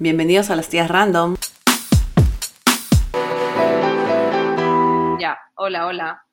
Bienvenidos 0.00 0.50
a 0.50 0.56
las 0.56 0.68
tías 0.68 0.88
random. 0.90 1.36
Ya, 5.20 5.38
hola, 5.54 5.86
hola. 5.86 6.26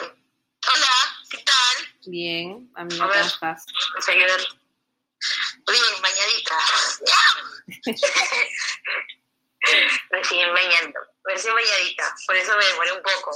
Hola, 0.00 0.94
¿qué 1.30 1.36
tal? 1.44 1.94
Bien, 2.06 2.70
amiga, 2.76 3.04
A 3.04 3.08
¿cómo 3.08 3.20
estás? 3.20 3.66
Ayudar. 4.08 4.40
Bien, 5.66 6.02
bañadita. 6.02 6.56
Recién 10.10 10.54
bañando. 10.54 11.00
Recién 11.24 11.54
bañadita. 11.54 12.14
Por 12.26 12.36
eso 12.36 12.56
me 12.56 12.64
demoré 12.64 12.92
un 12.92 13.02
poco. 13.02 13.32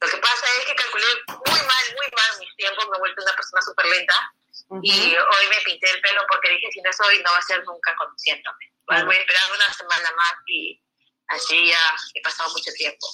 Lo 0.00 0.08
que 0.08 0.16
pasa 0.18 0.46
es 0.60 0.66
que 0.66 0.74
calculé 0.76 1.06
muy 1.26 1.58
mal, 1.58 1.84
muy 1.96 2.06
mal 2.14 2.38
mis 2.38 2.54
tiempos. 2.54 2.86
Me 2.88 2.96
he 2.98 3.00
vuelto 3.00 3.20
una 3.22 3.34
persona 3.34 3.62
súper 3.62 3.86
lenta. 3.86 4.14
Y 4.82 4.90
hoy 4.90 5.46
me 5.48 5.62
pinté 5.64 5.90
el 5.90 6.00
pelo 6.00 6.22
porque 6.28 6.50
dije, 6.50 6.70
si 6.72 6.80
no 6.80 6.90
es 6.90 7.00
hoy, 7.00 7.22
no 7.22 7.30
va 7.30 7.38
a 7.38 7.42
ser 7.42 7.64
nunca 7.64 7.94
conociéndome. 7.96 8.72
Voy 8.86 9.16
a 9.16 9.20
esperar 9.20 9.42
una 9.54 9.72
semana 9.72 10.10
más 10.16 10.34
y 10.46 10.82
así 11.28 11.68
ya 11.68 11.78
he 12.14 12.20
pasado 12.22 12.50
mucho 12.50 12.72
tiempo. 12.72 13.06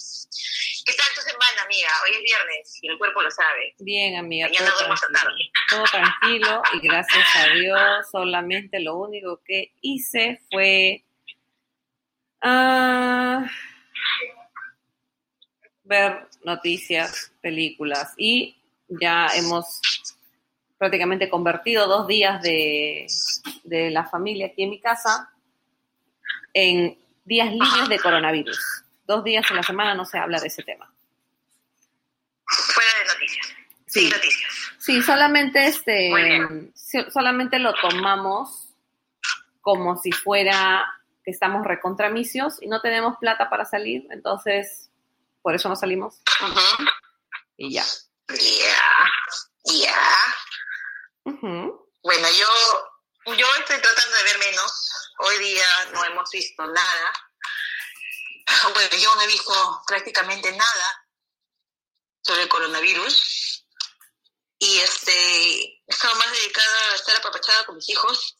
¿Qué 0.84 0.94
tal 0.94 1.06
tu 1.14 1.20
semana, 1.20 1.62
amiga? 1.62 1.88
Hoy 2.04 2.16
es 2.16 2.22
viernes 2.22 2.78
y 2.80 2.88
el 2.88 2.98
cuerpo 2.98 3.22
lo 3.22 3.30
sabe. 3.30 3.74
Bien, 3.78 4.16
amiga, 4.16 4.48
Mañana 4.48 4.72
todo 4.78 4.94
tranquilo. 4.94 5.50
Todo 5.68 5.84
tranquilo 5.84 6.62
y 6.72 6.80
gracias 6.80 7.36
a 7.36 7.48
Dios, 7.48 8.10
solamente 8.10 8.80
lo 8.80 8.96
único 8.96 9.41
que 9.44 9.72
hice 9.80 10.41
fue 10.50 11.05
ah, 12.41 13.46
ver 15.84 16.28
noticias, 16.44 17.32
películas 17.41 18.14
y 18.16 18.56
ya 18.88 19.28
hemos 19.34 19.80
prácticamente 20.82 21.30
convertido 21.30 21.86
dos 21.86 22.09
días 22.09 22.42
de, 22.42 23.06
de 23.62 23.91
la 23.91 24.04
familia 24.04 24.46
aquí 24.46 24.64
en 24.64 24.70
mi 24.70 24.80
casa 24.80 25.30
en 26.52 26.98
días 27.24 27.52
libres 27.52 27.88
de 27.88 28.00
coronavirus. 28.00 28.58
Dos 29.06 29.22
días 29.22 29.48
en 29.48 29.58
la 29.58 29.62
semana 29.62 29.94
no 29.94 30.05
se 30.05 30.19
habla 30.19 30.41
de 30.41 30.48
ese 30.48 30.64
tema. 30.64 30.92
Fuera 32.44 32.91
de 32.98 33.14
noticias. 33.14 33.55
Sí. 33.86 34.10
Noticias. 34.10 34.53
Sí, 34.78 35.03
solamente 35.03 35.69
este, 35.69 36.10
solamente 37.12 37.60
lo 37.60 37.75
tomamos 37.75 38.75
como 39.60 39.97
si 39.97 40.10
fuera 40.10 40.84
que 41.25 41.30
estamos 41.30 41.64
recontramicios 41.64 42.60
y 42.60 42.66
no 42.66 42.80
tenemos 42.80 43.19
plata 43.19 43.48
para 43.48 43.64
salir, 43.64 44.08
entonces 44.10 44.91
por 45.42 45.55
eso 45.55 45.69
no 45.69 45.77
salimos 45.77 46.20
y 47.56 47.72
ya. 47.72 47.84
Ya, 48.27 49.12
ya. 49.64 49.94
Ujú. 51.25 51.89
Bueno, 52.03 52.28
yo, 52.31 53.34
yo 53.34 53.47
estoy 53.59 53.81
tratando 53.81 54.17
de 54.17 54.25
ver 54.25 54.39
menos. 54.39 54.91
Hoy 55.19 55.39
día 55.39 55.65
no 55.92 56.05
hemos 56.05 56.31
visto 56.31 56.67
nada. 56.67 57.12
Bueno, 58.75 58.97
yo 58.97 59.15
no 59.15 59.23
he 59.23 59.27
visto 59.27 59.83
prácticamente 59.87 60.50
nada 60.53 61.06
sobre 62.23 62.43
el 62.43 62.48
coronavirus. 62.48 63.65
Y 64.59 64.78
este, 64.78 65.12
he 65.12 65.83
estado 65.89 66.15
más 66.17 66.31
dedicada 66.31 66.91
a 66.93 66.95
estar 66.95 67.17
apapachada 67.17 67.65
con 67.67 67.77
mis 67.77 67.89
hijos, 67.89 68.39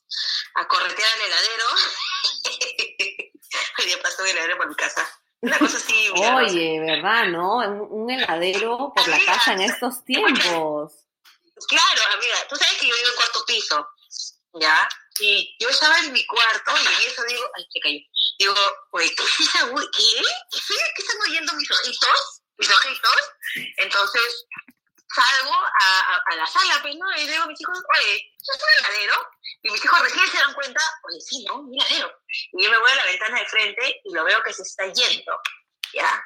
a 0.55 0.69
corretear 0.69 1.11
al 1.15 1.21
heladero. 1.21 1.65
Hoy 3.79 3.87
día 3.87 4.01
pasó 4.03 4.23
un 4.23 4.29
heladero 4.29 4.57
por 4.57 4.69
mi 4.69 4.75
casa. 4.77 5.09
Una 5.41 5.59
cosa 5.59 5.77
así. 5.77 6.09
Oye, 6.11 6.79
¿verdad, 6.81 7.25
no? 7.27 7.57
Un, 7.57 7.81
un 7.91 8.11
heladero 8.11 8.93
por 8.95 9.09
la 9.09 9.19
casa 9.25 9.55
en 9.55 9.63
estos 9.63 10.05
tiempos. 10.05 11.02
Claro, 11.69 12.03
amiga, 12.15 12.49
tú 12.49 12.57
sabes 12.57 12.79
que 12.79 12.89
yo 12.89 12.95
vivo 12.95 13.09
en 13.09 13.17
cuarto 13.17 13.45
piso, 13.47 13.89
¿ya? 14.55 14.89
Y 15.21 15.57
yo 15.61 15.69
estaba 15.69 15.99
en 15.99 16.13
mi 16.13 16.27
cuarto 16.27 16.73
y 17.01 17.05
eso 17.05 17.23
digo, 17.25 17.51
ay, 17.57 17.67
se 17.73 17.81
cayó. 17.81 17.99
Digo, 18.39 18.55
oye, 18.93 19.15
¿qué 19.15 19.23
es 19.23 19.41
esa 19.41 19.67
¿Qué? 19.69 20.23
¿Qué, 20.51 20.75
¿Qué 20.97 21.03
están 21.03 21.21
oyendo 21.29 21.53
mis 21.55 21.71
ojitos? 21.71 22.43
Mis 22.59 22.71
ojitos. 22.71 23.17
Entonces 23.77 24.47
salgo 25.15 25.55
a 25.55 26.37
la 26.37 26.47
sala, 26.47 26.81
pues, 26.81 26.95
¿no? 26.97 27.07
Y 27.17 27.27
digo 27.27 27.43
a 27.43 27.47
mis 27.47 27.61
hijos, 27.61 27.79
oye, 27.99 28.35
¿eso 28.41 28.53
es 28.55 28.63
un 28.63 28.87
heladero? 28.87 29.31
Y 29.63 29.71
mis 29.71 29.85
hijos 29.85 30.01
recién 30.01 30.27
se 30.29 30.39
dan 30.39 30.55
cuenta, 30.55 30.81
oye, 31.05 31.21
sí, 31.21 31.45
¿no? 31.45 31.57
Un 31.61 31.75
heladero. 31.75 32.13
Y 32.53 32.65
yo 32.65 32.71
me 32.71 32.79
voy 32.79 32.91
a 32.91 32.97
la 32.97 33.05
ventana 33.05 33.39
de 33.39 33.47
frente 33.47 34.01
y 34.05 34.15
lo 34.15 34.25
veo 34.25 34.43
que 34.43 34.53
se 34.53 34.63
está 34.63 34.87
yendo, 34.87 35.41
¿ya? 35.93 36.25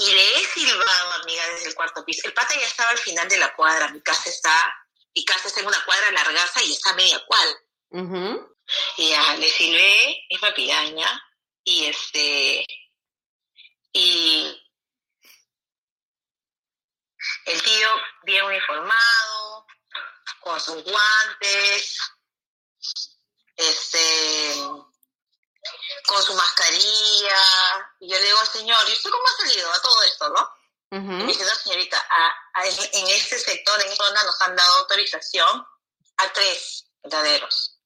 Y 0.00 0.12
le 0.12 0.40
he 0.40 0.44
silbado, 0.46 1.12
amiga, 1.22 1.46
desde 1.50 1.68
el 1.68 1.74
cuarto 1.74 2.02
piso. 2.06 2.26
El 2.26 2.32
pata 2.32 2.54
ya 2.54 2.66
estaba 2.66 2.88
al 2.90 2.98
final 2.98 3.28
de 3.28 3.36
la 3.36 3.54
cuadra. 3.54 3.88
Mi 3.88 4.00
casa 4.00 4.30
está, 4.30 4.56
mi 5.14 5.24
casa 5.26 5.48
está 5.48 5.60
en 5.60 5.66
una 5.66 5.84
cuadra 5.84 6.10
largaza 6.10 6.62
y 6.62 6.72
está 6.72 6.94
media 6.94 7.22
cuadra. 7.26 7.60
Ujú. 7.90 8.56
Y 8.96 9.10
ya 9.10 9.34
le 9.34 9.50
silbé, 9.50 10.26
es 10.30 10.40
una 10.40 10.54
piraña. 10.54 11.22
Y 11.64 11.84
este, 11.84 12.64
y 13.92 14.62
el 17.44 17.62
tío 17.62 17.88
bien 18.22 18.44
uniformado, 18.46 19.66
con 20.40 20.58
sus 20.58 20.82
guantes, 20.82 22.00
este, 23.54 24.54
con 26.06 26.22
su 26.22 26.34
mascarilla. 26.34 27.36
Y 28.00 28.10
yo 28.10 28.18
le 28.18 28.24
digo 28.24 28.38
al 28.38 28.48
señor, 28.48 28.88
¿y 28.88 28.92
usted 28.92 29.10
cómo 29.10 29.26
ha 29.28 29.36
salido 29.36 29.72
a 29.72 29.82
todo 29.82 30.02
esto, 30.04 30.28
no? 30.30 30.50
Y 30.92 30.98
me 30.98 31.16
Ujú. 31.18 31.26
dice, 31.26 31.44
no, 31.44 31.54
señorita, 31.54 31.98
a- 32.10 32.60
a- 32.60 32.66
en, 32.66 33.06
este 33.08 33.38
sector, 33.38 33.80
en 33.80 33.92
esta 33.92 34.04
zona, 34.04 34.24
nos 34.24 34.40
han 34.42 34.56
dado 34.56 34.78
autorización 34.78 35.66
a 36.16 36.32
tres 36.32 36.86
verdaderos. 37.02 37.76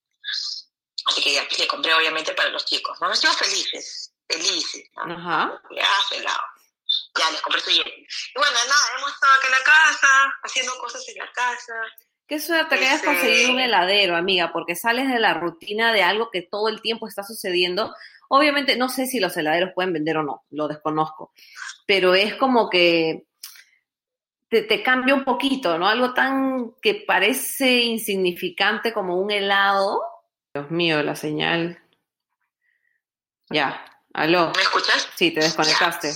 Así 1.06 1.22
que 1.22 1.34
ya 1.34 1.46
le 1.58 1.66
compré, 1.68 1.92
obviamente, 1.94 2.32
para 2.32 2.48
los 2.48 2.64
chicos. 2.64 2.98
¿no? 3.00 3.08
Nos 3.08 3.18
hicimos 3.18 3.36
felices, 3.36 4.10
felices. 4.26 4.88
¿no? 4.94 5.02
Ajá. 5.14 5.60
Ya, 5.76 5.88
pelado. 6.08 6.42
Ya, 7.18 7.30
les 7.30 7.42
compré 7.42 7.60
su 7.60 7.70
hielo. 7.70 7.90
Y 7.90 8.06
bueno, 8.38 8.58
nada, 8.66 8.88
hemos 8.96 9.12
estado 9.12 9.32
aquí 9.34 9.46
en 9.46 9.52
la 9.52 9.64
casa, 9.64 10.38
haciendo 10.42 10.78
cosas 10.78 11.02
en 11.08 11.18
la 11.18 11.30
casa. 11.32 11.74
Qué 12.26 12.40
suerte 12.40 12.78
que 12.78 12.84
hayas 12.86 12.96
Este- 12.96 13.06
conseguido 13.06 13.52
un 13.52 13.60
heladero, 13.60 14.16
amiga, 14.16 14.50
porque 14.52 14.74
sales 14.76 15.08
de 15.08 15.18
la 15.20 15.34
rutina 15.34 15.92
de 15.92 16.02
algo 16.02 16.30
que 16.30 16.42
todo 16.42 16.68
el 16.68 16.80
tiempo 16.80 17.06
está 17.06 17.22
sucediendo. 17.22 17.94
Obviamente, 18.28 18.76
no 18.76 18.88
sé 18.88 19.06
si 19.06 19.20
los 19.20 19.36
heladeros 19.36 19.72
pueden 19.74 19.92
vender 19.92 20.16
o 20.16 20.22
no, 20.22 20.44
lo 20.50 20.66
desconozco, 20.66 21.32
pero 21.86 22.14
es 22.14 22.34
como 22.36 22.70
que 22.70 23.26
te, 24.48 24.62
te 24.62 24.82
cambia 24.82 25.14
un 25.14 25.24
poquito, 25.24 25.78
¿no? 25.78 25.86
Algo 25.86 26.14
tan 26.14 26.72
que 26.80 27.04
parece 27.06 27.80
insignificante 27.82 28.92
como 28.94 29.18
un 29.20 29.30
helado. 29.30 30.00
Dios 30.54 30.70
mío, 30.70 31.02
la 31.02 31.16
señal. 31.16 31.78
Ya, 33.50 33.84
aló. 34.14 34.52
¿Me 34.56 34.62
escuchas? 34.62 35.08
Sí, 35.16 35.30
te 35.30 35.40
desconectaste. 35.40 36.12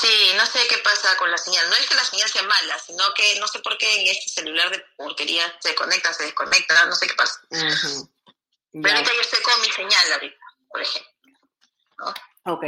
Sí, 0.00 0.32
no 0.34 0.46
sé 0.46 0.60
qué 0.66 0.78
pasa 0.78 1.14
con 1.18 1.30
la 1.30 1.36
señal. 1.36 1.68
No 1.68 1.76
es 1.76 1.86
que 1.86 1.94
la 1.94 2.04
señal 2.04 2.28
sea 2.28 2.42
mala, 2.42 2.78
sino 2.78 3.04
que 3.14 3.38
no 3.38 3.46
sé 3.46 3.58
por 3.58 3.76
qué 3.76 4.00
en 4.00 4.06
este 4.06 4.30
celular 4.30 4.70
de 4.70 4.82
porquería 4.96 5.44
se 5.60 5.74
conecta, 5.74 6.12
se 6.14 6.24
desconecta, 6.24 6.86
no 6.86 6.94
sé 6.94 7.06
qué 7.06 7.14
pasa. 7.14 7.38
Ya. 7.50 8.94
ahorita 8.94 9.12
yo 9.14 9.20
estoy 9.20 9.42
con 9.42 9.60
mi 9.60 9.68
señal 9.68 10.12
ahorita, 10.12 10.44
por 10.68 10.80
ejemplo. 10.80 11.10
Ok. 12.44 12.64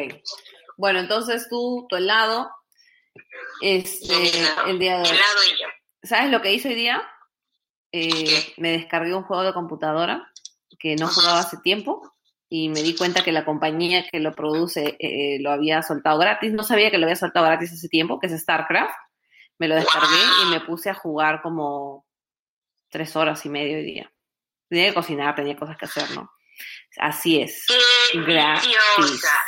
Bueno, 0.76 1.00
entonces 1.00 1.47
tú, 1.48 1.87
tu 1.88 1.97
helado, 1.97 2.50
este, 3.62 4.38
helado. 4.38 4.66
el 4.66 4.78
día 4.78 4.99
de 4.99 5.03
hoy. 5.03 5.16
Helado 5.16 5.44
y 5.44 5.50
yo. 5.59 5.69
¿Sabes 6.03 6.31
lo 6.31 6.43
que 6.43 6.53
hice 6.53 6.69
hoy 6.69 6.75
día? 6.75 7.09
Eh, 7.93 8.54
me 8.59 8.72
descargué 8.72 9.14
un 9.14 9.22
juego 9.22 9.43
de 9.43 9.54
computadora 9.54 10.31
que 10.78 10.97
no 10.97 11.09
jugaba 11.09 11.41
hace 11.41 11.56
tiempo 11.59 12.14
y 12.54 12.68
me 12.68 12.82
di 12.82 12.94
cuenta 12.94 13.24
que 13.24 13.32
la 13.32 13.46
compañía 13.46 14.06
que 14.12 14.20
lo 14.20 14.34
produce 14.34 14.94
eh, 14.98 15.38
lo 15.40 15.52
había 15.52 15.82
soltado 15.82 16.18
gratis. 16.18 16.52
No 16.52 16.62
sabía 16.62 16.90
que 16.90 16.98
lo 16.98 17.06
había 17.06 17.16
soltado 17.16 17.46
gratis 17.46 17.72
hace 17.72 17.88
tiempo, 17.88 18.20
que 18.20 18.26
es 18.26 18.38
StarCraft. 18.38 18.94
Me 19.56 19.68
lo 19.68 19.74
descargué 19.74 20.22
y 20.42 20.50
me 20.50 20.60
puse 20.60 20.90
a 20.90 20.94
jugar 20.94 21.40
como 21.40 22.06
tres 22.90 23.16
horas 23.16 23.42
y 23.46 23.48
media 23.48 23.78
hoy 23.78 23.84
día. 23.84 24.12
Tenía 24.68 24.88
que 24.88 24.94
cocinar, 24.94 25.34
tenía 25.34 25.56
cosas 25.56 25.78
que 25.78 25.86
hacer, 25.86 26.10
¿no? 26.10 26.30
Así 26.99 27.40
es. 27.40 27.64
Qué 28.12 28.20
Gratis. 28.20 28.69
viciosa. 28.69 29.44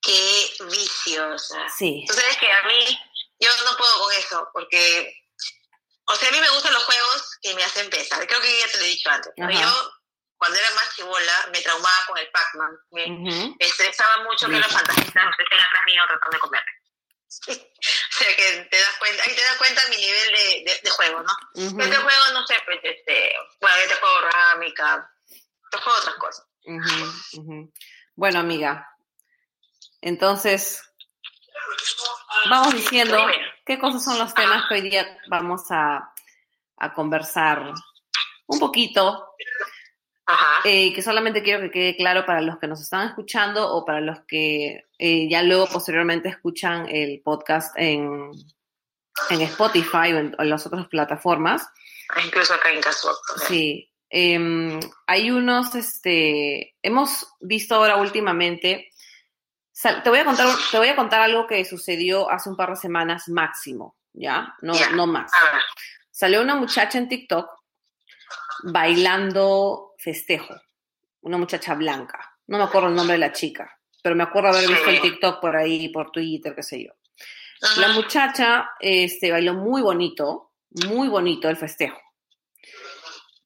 Qué 0.00 0.46
viciosa. 0.70 1.68
Sí. 1.76 2.02
Tú 2.08 2.14
sabes 2.14 2.38
que 2.38 2.50
a 2.50 2.62
mí, 2.62 2.98
yo 3.40 3.50
no 3.66 3.76
puedo 3.76 4.04
con 4.04 4.12
eso, 4.14 4.48
porque, 4.54 5.12
o 6.06 6.14
sea, 6.14 6.30
a 6.30 6.32
mí 6.32 6.38
me 6.40 6.48
gustan 6.48 6.72
los 6.72 6.84
juegos 6.84 7.38
que 7.42 7.54
me 7.54 7.62
hacen 7.62 7.90
pensar. 7.90 8.26
Creo 8.26 8.40
que 8.40 8.58
ya 8.58 8.68
te 8.72 8.78
lo 8.78 8.84
he 8.84 8.88
dicho 8.88 9.10
antes. 9.10 9.32
Pero 9.36 9.50
yo, 9.50 9.90
cuando 10.40 10.58
era 10.58 10.70
más 10.70 10.96
chivola, 10.96 11.48
me 11.52 11.60
traumaba 11.60 11.96
con 12.08 12.16
el 12.16 12.30
Pac-Man. 12.30 12.78
Me, 12.92 13.54
estresaba 13.58 14.24
mucho 14.24 14.48
que 14.48 14.58
los 14.58 14.72
fantasistas 14.72 15.24
estén 15.38 15.60
atrás 15.60 15.84
mío 15.84 16.02
tratando 16.08 16.36
de 16.36 16.40
comerme. 16.40 16.72
o 17.28 18.12
sea 18.14 18.36
que 18.36 18.68
te 18.70 18.80
das 18.80 18.96
cuenta, 18.98 19.22
ahí 19.22 19.34
te 19.36 19.44
das 19.44 19.56
cuenta 19.58 19.82
mi 19.90 19.96
nivel 19.96 20.32
de, 20.32 20.72
de, 20.72 20.80
de 20.82 20.90
juego, 20.90 21.22
¿no? 21.22 21.32
Ujú. 21.54 21.78
Yo 21.78 21.90
te 21.90 21.96
juego, 21.96 22.24
no 22.32 22.46
sé, 22.46 22.54
pues, 22.64 22.78
este, 22.82 23.34
bueno, 23.60 23.76
yo 23.82 23.88
te 23.88 23.94
juego 23.96 24.20
rámica, 24.32 25.12
te 25.70 25.76
juego 25.76 25.98
otras 25.98 26.14
cosas. 26.16 26.46
Bueno, 28.14 28.38
amiga, 28.38 28.96
entonces 30.00 30.82
vamos 32.48 32.74
diciendo 32.74 33.26
qué 33.66 33.78
cosas 33.78 34.02
son 34.02 34.18
los 34.18 34.32
temas 34.32 34.66
que 34.68 34.76
hoy 34.76 34.80
día 34.88 35.18
vamos 35.28 35.70
a, 35.70 36.14
a 36.78 36.94
conversar 36.94 37.74
un 38.46 38.58
poquito, 38.58 39.34
Ajá. 40.30 40.68
eh, 40.68 40.92
que 40.94 41.02
solamente 41.02 41.42
quiero 41.42 41.60
que 41.60 41.70
quede 41.70 41.96
claro 41.96 42.24
para 42.24 42.40
los 42.40 42.58
que 42.58 42.66
nos 42.66 42.80
están 42.80 43.08
escuchando 43.08 43.74
o 43.74 43.84
para 43.84 44.00
los 44.00 44.20
que 44.26 44.86
eh, 44.98 45.28
ya 45.28 45.42
luego 45.42 45.66
posteriormente 45.66 46.28
escuchan 46.28 46.86
el 46.88 47.20
podcast 47.22 47.74
en, 47.76 48.30
en 49.30 49.40
Spotify 49.42 50.12
o 50.12 50.18
en, 50.18 50.34
las 50.38 50.66
otras 50.66 50.86
plataformas. 50.88 51.66
Incluso 52.24 52.54
acá 52.54 52.70
en 52.72 52.80
Casual. 52.80 53.14
Sí. 53.48 53.90
Em, 54.08 54.80
hay 55.06 55.30
unos, 55.30 55.74
este, 55.76 56.76
hemos 56.82 57.28
visto 57.40 57.76
ahora 57.76 57.96
últimamente, 57.96 58.90
te 60.02 60.10
voy 60.10 60.18
a 60.18 60.24
contar, 60.24 60.48
te 60.70 60.78
voy 60.78 60.88
a 60.88 60.96
contar 60.96 61.20
algo 61.20 61.46
que 61.46 61.64
sucedió 61.64 62.28
hace 62.30 62.50
un 62.50 62.56
par 62.56 62.70
de 62.70 62.76
semanas 62.76 63.28
máximo, 63.28 63.96
¿ya? 64.12 64.54
No, 64.62 64.74
no 64.94 65.06
más. 65.06 65.30
Salió 66.10 66.42
una 66.42 66.56
muchacha 66.56 66.98
en 66.98 67.08
TikTok 67.08 67.48
bailando 68.64 69.89
festejo, 70.00 70.54
una 71.22 71.36
muchacha 71.38 71.74
blanca. 71.74 72.36
No 72.46 72.58
me 72.58 72.64
acuerdo 72.64 72.88
el 72.88 72.94
nombre 72.94 73.14
de 73.14 73.20
la 73.20 73.32
chica, 73.32 73.78
pero 74.02 74.16
me 74.16 74.24
acuerdo 74.24 74.48
haber 74.48 74.68
visto 74.68 74.90
el. 74.90 75.00
TikTok 75.00 75.40
por 75.40 75.56
ahí, 75.56 75.88
por 75.90 76.10
Twitter, 76.10 76.54
qué 76.54 76.62
sé 76.62 76.84
yo. 76.84 76.92
Ajá. 77.62 77.80
La 77.80 77.88
muchacha 77.92 78.70
este, 78.80 79.30
bailó 79.30 79.54
muy 79.54 79.82
bonito, 79.82 80.52
muy 80.86 81.08
bonito 81.08 81.48
el 81.48 81.56
festejo. 81.56 82.00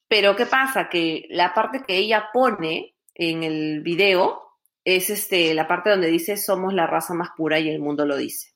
Pero 0.09 0.37
¿qué 0.37 0.47
pasa? 0.47 0.89
Que 0.89 1.27
la 1.31 1.53
parte 1.53 1.83
que 1.83 1.97
ella 1.97 2.31
pone 2.33 2.95
en 3.15 3.43
el 3.43 3.81
video 3.81 4.43
es 4.85 5.11
este, 5.11 5.55
la 5.55 5.67
parte 5.67 5.91
donde 5.91 6.09
dice 6.09 6.37
somos 6.37 6.75
la 6.75 6.87
raza 6.87 7.15
más 7.15 7.31
pura 7.37 7.59
y 7.59 7.69
el 7.69 7.81
mundo 7.81 8.06
lo 8.06 8.17
dice. 8.17 8.53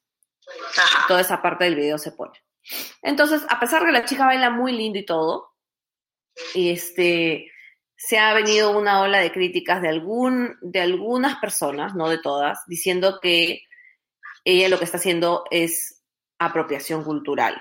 Ajá. 0.76 1.06
Toda 1.08 1.20
esa 1.20 1.42
parte 1.42 1.64
del 1.64 1.74
video 1.74 1.98
se 1.98 2.12
pone. 2.12 2.38
Entonces, 3.02 3.42
a 3.48 3.58
pesar 3.58 3.80
de 3.80 3.86
que 3.86 3.92
la 3.92 4.04
chica 4.04 4.26
baila 4.26 4.50
muy 4.50 4.72
lindo 4.72 4.98
y 4.98 5.06
todo, 5.06 5.54
este, 6.54 7.50
se 8.00 8.16
ha 8.16 8.32
venido 8.32 8.78
una 8.78 9.00
ola 9.00 9.18
de 9.18 9.32
críticas 9.32 9.82
de, 9.82 9.88
algún, 9.88 10.56
de 10.62 10.80
algunas 10.80 11.40
personas, 11.40 11.96
no 11.96 12.08
de 12.08 12.18
todas, 12.18 12.64
diciendo 12.68 13.18
que 13.20 13.62
ella 14.44 14.68
lo 14.68 14.78
que 14.78 14.84
está 14.84 14.98
haciendo 14.98 15.44
es 15.50 16.00
apropiación 16.38 17.02
cultural. 17.02 17.60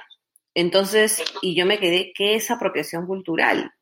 Entonces, 0.54 1.24
y 1.42 1.56
yo 1.56 1.66
me 1.66 1.80
quedé, 1.80 2.14
¿qué 2.14 2.36
es 2.36 2.52
apropiación 2.52 3.08
cultural? 3.08 3.74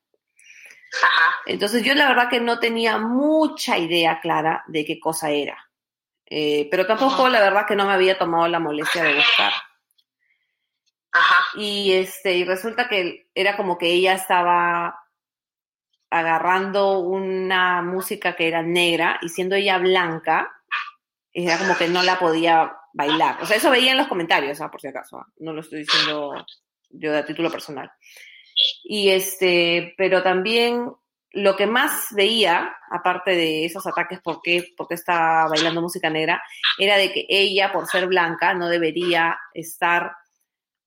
Ajá. 1.04 1.36
Entonces 1.46 1.84
yo 1.84 1.94
la 1.94 2.08
verdad 2.08 2.30
que 2.30 2.40
no 2.40 2.58
tenía 2.58 2.98
mucha 3.00 3.78
idea 3.78 4.22
clara 4.22 4.64
de 4.68 4.86
qué 4.86 4.98
cosa 4.98 5.32
era. 5.32 5.58
Eh, 6.26 6.70
pero 6.72 6.88
tampoco 6.88 7.24
Ajá. 7.24 7.30
la 7.32 7.42
verdad 7.42 7.66
que 7.68 7.76
no 7.76 7.86
me 7.86 7.94
había 7.94 8.18
tomado 8.18 8.48
la 8.48 8.60
molestia 8.60 9.04
de 9.04 9.16
buscar. 9.16 9.52
Ajá. 11.12 11.36
Y 11.56 11.92
este, 11.92 12.32
y 12.32 12.46
resulta 12.46 12.88
que 12.88 13.28
era 13.36 13.58
como 13.58 13.78
que 13.78 13.88
ella 13.88 14.14
estaba 14.14 15.05
agarrando 16.20 17.00
una 17.00 17.82
música 17.82 18.36
que 18.36 18.48
era 18.48 18.62
negra 18.62 19.20
y 19.22 19.30
siendo 19.30 19.56
ella 19.56 19.78
blanca, 19.78 20.52
era 21.34 21.58
como 21.58 21.78
que 21.78 21.88
no 21.88 22.02
la 22.04 22.18
podía 22.18 22.74
bailar. 22.94 23.42
O 23.42 23.46
sea, 23.46 23.58
eso 23.58 23.70
veía 23.70 23.92
en 23.92 23.98
los 23.98 24.08
comentarios, 24.08 24.62
ah, 24.62 24.72
por 24.72 24.80
si 24.80 24.88
acaso. 24.88 25.18
ah, 25.18 25.28
No 25.38 25.52
lo 25.54 25.62
estoy 25.62 25.80
diciendo 25.80 26.46
yo 26.90 27.12
de 27.12 27.24
título 27.24 27.52
personal. 27.52 27.92
Y 28.84 29.10
este, 29.10 29.94
pero 29.98 30.24
también 30.24 30.90
lo 31.32 31.58
que 31.58 31.68
más 31.68 32.08
veía, 32.12 32.74
aparte 32.90 33.32
de 33.32 33.66
esos 33.66 33.86
ataques 33.86 34.20
porque, 34.24 34.74
porque 34.78 34.94
está 34.94 35.46
bailando 35.50 35.82
música 35.82 36.10
negra, 36.10 36.42
era 36.80 36.96
de 36.96 37.12
que 37.12 37.26
ella, 37.28 37.74
por 37.74 37.88
ser 37.88 38.08
blanca, 38.08 38.54
no 38.54 38.70
debería 38.70 39.38
estar 39.54 40.16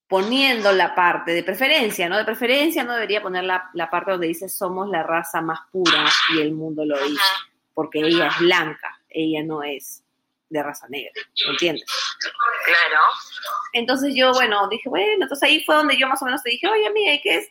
poniendo 0.08 0.72
la 0.72 0.94
parte 0.94 1.32
de 1.32 1.43
preferencia, 1.44 2.08
¿no? 2.08 2.16
De 2.16 2.25
preferencia 2.25 2.82
no 2.82 2.94
debería 2.94 3.20
poner 3.22 3.44
la, 3.44 3.69
la 3.75 3.90
parte 3.90 4.12
donde 4.12 4.26
dice 4.26 4.49
somos 4.49 4.88
la 4.88 5.02
raza 5.02 5.40
más 5.43 5.60
pura 5.70 6.06
y 6.34 6.40
el 6.40 6.52
mundo 6.52 6.84
lo 6.84 6.99
dice, 7.05 7.20
porque 7.75 8.00
ella 8.00 8.28
es 8.28 8.38
blanca, 8.38 8.99
ella 9.10 9.43
no 9.44 9.62
es 9.62 10.02
de 10.49 10.62
raza 10.62 10.87
negra, 10.88 11.12
¿me 11.44 11.50
entiendes? 11.52 11.84
Claro. 12.64 13.00
Entonces 13.75 14.14
yo, 14.16 14.32
bueno, 14.32 14.66
dije, 14.69 14.88
bueno, 14.88 15.22
entonces 15.25 15.43
ahí 15.46 15.62
fue 15.64 15.75
donde 15.75 15.99
yo 15.99 16.08
más 16.08 16.22
o 16.22 16.25
menos 16.25 16.43
te 16.43 16.50
dije, 16.50 16.66
oye, 16.69 16.87
amiga, 16.87 17.12
¿y 17.12 17.20
qué 17.20 17.37
es? 17.37 17.50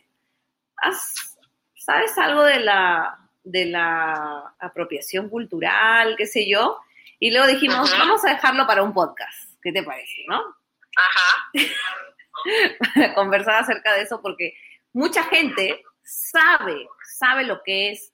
¿Has- 0.78 1.38
¿Sabes 1.76 2.18
algo 2.18 2.42
de 2.42 2.60
la, 2.60 3.18
de 3.44 3.66
la 3.66 4.52
apropiación 4.58 5.28
cultural, 5.28 6.16
qué 6.18 6.26
sé 6.26 6.48
yo? 6.50 6.76
Y 7.20 7.30
luego 7.30 7.46
dijimos, 7.46 7.92
Ajá. 7.92 8.02
vamos 8.04 8.24
a 8.24 8.30
dejarlo 8.30 8.66
para 8.66 8.82
un 8.82 8.92
podcast, 8.92 9.54
¿qué 9.62 9.70
te 9.72 9.82
parece, 9.84 10.24
no? 10.26 10.40
Ajá. 10.96 11.50
para 12.94 13.14
conversar 13.14 13.62
acerca 13.62 13.94
de 13.94 14.02
eso 14.02 14.20
porque 14.22 14.54
mucha 14.92 15.24
gente 15.24 15.82
sabe, 16.02 16.88
sabe 17.18 17.44
lo 17.44 17.62
que 17.62 17.90
es 17.92 18.12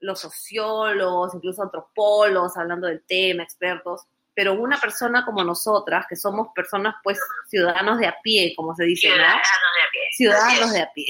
los 0.00 0.20
sociólogos, 0.20 1.34
incluso 1.34 1.62
antropólogos 1.62 2.56
hablando 2.56 2.86
del 2.86 3.02
tema, 3.06 3.42
expertos, 3.42 4.06
pero 4.34 4.54
una 4.54 4.78
persona 4.78 5.24
como 5.24 5.44
nosotras, 5.44 6.06
que 6.08 6.16
somos 6.16 6.48
personas 6.54 6.96
pues 7.02 7.18
ciudadanos 7.48 7.98
de 7.98 8.06
a 8.06 8.16
pie, 8.22 8.54
como 8.56 8.74
se 8.74 8.84
dice, 8.84 9.08
¿no? 9.08 9.14
Ciudadanos 9.14 9.52
de 9.74 9.82
a 9.82 9.90
pie. 9.90 10.02
Ciudadanos 10.12 10.72
de 10.72 10.80
a 10.80 10.92
pie. 10.92 11.06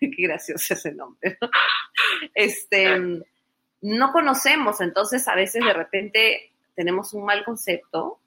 Qué 0.00 0.22
gracioso 0.22 0.74
ese 0.74 0.92
nombre. 0.92 1.36
¿no? 1.40 1.50
Este, 2.34 2.98
no 3.80 4.12
conocemos, 4.12 4.80
entonces 4.80 5.26
a 5.28 5.34
veces 5.34 5.64
de 5.64 5.72
repente 5.72 6.52
tenemos 6.74 7.12
un 7.12 7.24
mal 7.24 7.44
concepto 7.44 8.20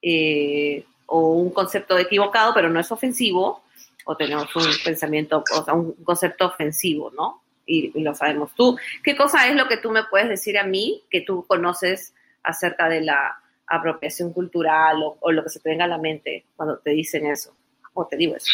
eh, 0.00 0.84
o 1.14 1.34
un 1.34 1.50
concepto 1.50 1.98
equivocado, 1.98 2.54
pero 2.54 2.70
no 2.70 2.80
es 2.80 2.90
ofensivo, 2.90 3.62
o 4.06 4.16
tenemos 4.16 4.56
un 4.56 4.66
pensamiento, 4.82 5.44
o 5.52 5.62
sea, 5.62 5.74
un 5.74 5.92
concepto 6.04 6.46
ofensivo, 6.46 7.10
¿no? 7.10 7.44
Y, 7.66 7.92
lo 8.02 8.14
sabemos. 8.14 8.50
Tú, 8.54 8.78
¿qué 9.04 9.14
cosa 9.14 9.46
es 9.46 9.54
lo 9.54 9.68
que 9.68 9.76
tú 9.76 9.90
me 9.90 10.04
puedes 10.04 10.30
decir 10.30 10.58
a 10.58 10.64
mí 10.64 11.04
que 11.10 11.20
tú 11.20 11.46
conoces 11.46 12.14
acerca 12.42 12.88
de 12.88 13.02
la 13.02 13.38
apropiación 13.66 14.32
cultural 14.32 15.02
o, 15.02 15.18
o 15.20 15.32
lo 15.32 15.44
que 15.44 15.50
se 15.50 15.60
te 15.60 15.68
venga 15.68 15.84
a 15.84 15.88
la 15.88 15.98
mente 15.98 16.46
cuando 16.56 16.78
te 16.78 16.90
dicen 16.92 17.26
eso? 17.26 17.54
O 17.92 18.06
te 18.06 18.16
digo 18.16 18.34
eso. 18.34 18.50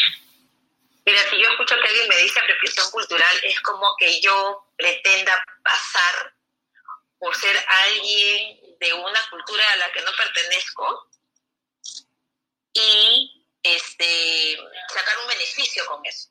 Mira, 1.06 1.20
si 1.31 1.40
yo 1.40 1.49
escucho 1.49 1.76
que 1.81 1.88
alguien 1.88 2.08
me 2.08 2.16
dice 2.16 2.40
apropiación 2.40 2.90
cultural, 2.90 3.37
es 3.44 3.61
como 3.61 3.87
que 4.00 4.20
yo 4.20 4.66
pretenda 4.76 5.32
pasar 5.62 6.34
por 7.20 7.34
ser 7.37 7.56
alguien 7.87 8.58
de 8.81 8.93
una 8.94 9.20
cultura 9.31 9.62
a 9.75 9.76
la 9.76 9.93
que 9.93 10.00
no 10.00 10.11
pertenezco 10.16 11.07
y 12.80 13.46
este 13.62 14.56
sacar 14.92 15.19
un 15.19 15.28
beneficio 15.28 15.84
con 15.86 16.04
eso. 16.06 16.28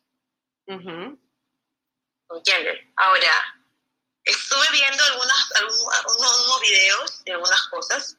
Ujú. 0.67 1.19
¿Entiendes? 2.29 2.79
Ahora, 2.97 3.63
estuve 4.23 4.66
viendo 4.71 5.04
algunas, 5.04 5.51
algunos, 5.56 6.16
unos, 6.18 6.45
unos 6.45 6.61
videos 6.61 7.23
de 7.23 7.31
algunas 7.33 7.61
cosas 7.69 8.18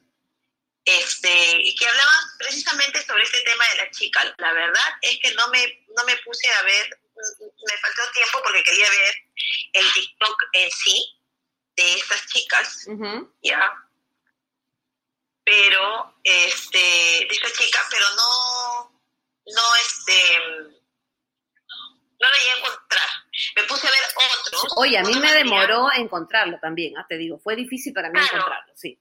este, 0.85 1.75
que 1.79 1.87
hablaban 1.87 2.25
precisamente 2.39 3.05
sobre 3.05 3.23
este 3.23 3.43
tema 3.43 3.65
de 3.69 3.77
la 3.77 3.91
chica. 3.91 4.35
La 4.39 4.53
verdad 4.53 4.91
es 5.03 5.19
que 5.21 5.35
no 5.35 5.49
me, 5.49 5.85
no 5.97 6.05
me 6.05 6.17
puse 6.19 6.51
a 6.51 6.63
ver, 6.63 6.99
me 7.15 7.77
faltó 7.79 8.13
tiempo 8.15 8.41
porque 8.43 8.63
quería 8.63 8.89
ver 8.89 9.15
el 9.75 9.93
TikTok 9.93 10.43
en 10.53 10.71
sí 10.71 11.05
de 11.77 11.95
estas 11.95 12.27
chicas. 12.29 12.87
¿ya? 13.43 13.88
Pero, 15.51 16.15
este, 16.25 16.79
de 16.79 17.29
esta 17.31 17.51
chica, 17.53 17.81
pero 17.91 18.05
no, 18.17 19.03
no, 19.47 19.63
este, 19.77 20.39
no 22.21 22.29
la 22.29 22.39
llegué 22.39 22.51
a 22.53 22.57
encontrar. 22.59 23.09
Me 23.57 23.63
puse 23.65 23.89
a 23.89 23.91
ver 23.91 24.01
otros. 24.41 24.63
Oye, 24.77 24.99
a 24.99 25.03
mí 25.03 25.09
otro 25.09 25.21
me 25.21 25.27
material. 25.29 25.45
demoró 25.49 25.89
encontrarlo 25.97 26.59
también, 26.61 26.99
ah, 26.99 27.07
te 27.09 27.17
digo, 27.17 27.39
fue 27.39 27.57
difícil 27.57 27.93
para 27.95 28.09
mí 28.11 28.19
Claro. 28.19 28.37
encontrarlo, 28.37 28.73
sí. 28.77 28.99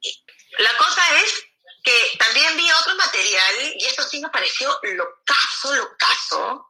La 0.60 0.76
cosa 0.78 1.02
es 1.22 1.44
que 1.84 2.18
también 2.18 2.56
vi 2.56 2.72
otro 2.72 2.96
material, 2.96 3.74
y 3.76 3.86
esto 3.86 4.04
sí 4.04 4.22
me 4.22 4.30
pareció 4.30 4.70
locazo, 4.84 5.76
locazo, 5.76 6.70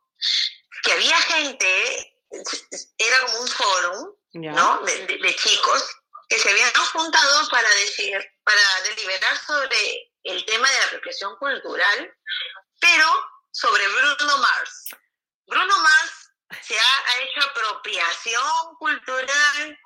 que 0.84 0.92
había 0.94 1.18
gente, 1.22 2.16
era 2.98 3.20
como 3.26 3.40
un 3.42 3.48
fórum, 3.48 4.14
Ya. 4.34 4.52
¿no? 4.54 4.80
De, 4.82 5.06
de- 5.06 5.18
de 5.18 5.36
chicos 5.36 5.84
que 6.30 6.40
se 6.40 6.50
habían 6.50 6.72
juntado 6.94 7.48
para 7.50 7.70
decir, 7.70 8.18
para 8.48 8.82
deliberar 8.84 9.38
sobre 9.46 10.14
el 10.24 10.46
tema 10.46 10.72
de 10.72 10.80
la 10.80 10.86
apropiación 10.86 11.36
cultural, 11.36 12.18
pero 12.80 13.06
sobre 13.52 13.86
Bruno 13.90 14.38
Mars. 14.38 14.86
Bruno 15.46 15.78
Mars 15.80 16.32
se 16.62 16.80
ha, 16.80 17.22
hecho 17.24 17.46
apropiación 17.46 18.76
cultural. 18.80 19.80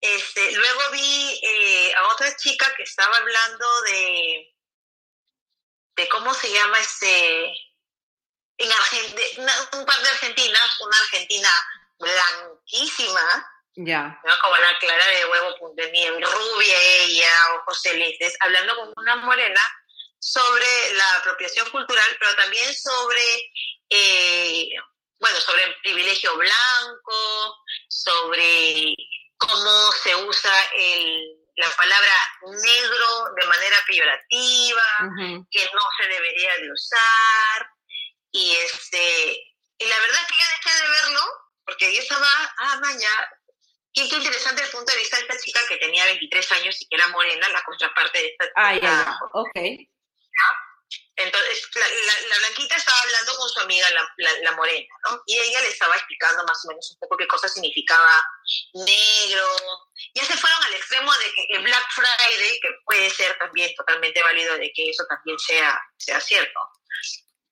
Este, 0.00 0.52
luego 0.52 0.90
vi 0.92 1.40
eh, 1.42 1.94
a 1.96 2.08
otra 2.08 2.34
chica 2.36 2.72
que 2.78 2.84
estaba 2.84 3.14
hablando 3.14 3.82
de, 3.82 4.56
de 5.96 6.08
cómo 6.08 6.32
se 6.32 6.50
llama 6.50 6.80
este, 6.80 7.44
en 8.56 8.72
Argentina, 8.72 9.68
un 9.74 9.84
par 9.84 10.00
de 10.00 10.08
argentinas, 10.08 10.80
una 10.80 10.96
argentina 10.96 11.50
blanquísima, 11.98 13.57
Ya. 13.80 14.20
¿no? 14.24 14.32
como 14.42 14.56
la 14.56 14.76
clara 14.80 15.06
de 15.06 15.26
huevo 15.26 15.56
punto 15.58 15.82
de 15.82 15.92
miel, 15.92 16.14
rubia 16.20 16.82
ella, 17.00 17.30
ojos 17.60 17.80
celestes, 17.80 18.36
hablando 18.40 18.74
con 18.74 18.92
una 18.96 19.16
morena 19.16 19.60
sobre 20.18 20.66
la 20.94 21.14
apropiación 21.20 21.70
cultural, 21.70 22.16
pero 22.18 22.34
también 22.34 22.74
sobre 22.74 23.50
eh, 23.90 24.68
bueno, 25.20 25.40
sobre 25.40 25.64
el 25.64 25.74
privilegio 25.82 26.36
blanco, 26.36 27.56
sobre 27.88 28.94
cómo 29.36 29.92
se 29.92 30.14
usa 30.14 30.52
el, 30.74 31.38
la 31.56 31.70
palabra 31.70 32.12
negro 32.62 33.34
de 33.40 33.46
manera 33.46 33.76
peyorativa, 33.86 34.82
que 35.50 35.70
no 35.72 35.80
se 35.96 36.08
debería 36.08 36.56
de 36.58 36.72
usar, 36.72 37.70
y 38.30 38.56
este, 38.56 39.56
y 39.78 39.86
la 39.86 39.98
verdad 40.00 40.20
es 40.22 40.26
que 40.28 40.34
yo 40.34 40.70
dejé 40.70 40.82
de 40.82 40.88
verlo, 40.88 41.20
porque 41.64 41.94
yo 41.94 42.00
estaba, 42.00 42.54
ah, 42.58 42.78
mañana, 42.80 43.30
qué, 43.92 44.02
interesante 44.02 44.62
el 44.62 44.70
punto 44.70 44.92
de 44.92 44.98
vista 44.98 45.16
de 45.16 45.22
esta 45.22 45.38
chica 45.38 45.60
que 45.68 45.76
tenía 45.76 46.04
23 46.04 46.52
años 46.52 46.76
y 46.80 46.88
que 46.88 46.96
era 46.96 47.08
morena, 47.08 47.48
la 47.48 47.62
contraparte 47.62 48.18
de 48.18 48.26
esta 48.28 48.44
Ah, 48.56 48.74
ya, 48.76 49.18
ok. 49.32 49.58
Entonces, 51.18 51.68
la, 51.74 52.38
blanquita 52.38 52.76
estaba 52.76 53.00
hablando 53.00 53.34
con 53.34 53.48
su 53.48 53.60
amiga, 53.60 53.88
la, 54.18 54.52
morena, 54.52 54.86
¿no? 55.04 55.20
Y 55.26 55.36
ella 55.36 55.60
le 55.62 55.68
estaba 55.68 55.96
explicando 55.96 56.44
más 56.44 56.64
o 56.64 56.68
menos 56.68 56.92
un 56.92 56.98
poco 57.00 57.16
qué 57.16 57.26
cosa 57.26 57.48
significaba 57.48 58.22
negro. 58.72 59.44
Ya 60.14 60.24
se 60.24 60.36
fueron 60.36 60.62
al 60.62 60.74
extremo 60.74 61.12
de 61.12 61.32
que 61.32 61.46
el 61.56 61.62
Black 61.64 61.86
Friday, 61.90 62.60
que 62.60 62.68
puede 62.84 63.10
ser 63.10 63.36
también 63.36 63.74
totalmente 63.74 64.22
válido 64.22 64.56
de 64.58 64.72
que 64.72 64.90
eso 64.90 65.04
también 65.08 65.36
sea, 65.40 65.80
sea 65.96 66.20
cierto, 66.20 66.60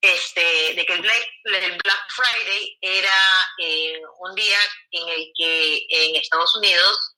este, 0.01 0.75
de 0.75 0.87
que 0.87 0.93
el 0.93 1.01
Black, 1.01 1.29
el 1.45 1.79
Black 1.83 2.07
Friday 2.15 2.79
era 2.81 3.19
eh, 3.59 3.96
un 4.29 4.35
día 4.35 4.59
en 4.91 5.09
el 5.09 5.33
que 5.37 5.87
en 5.89 6.17
Estados 6.17 6.55
Unidos 6.57 7.17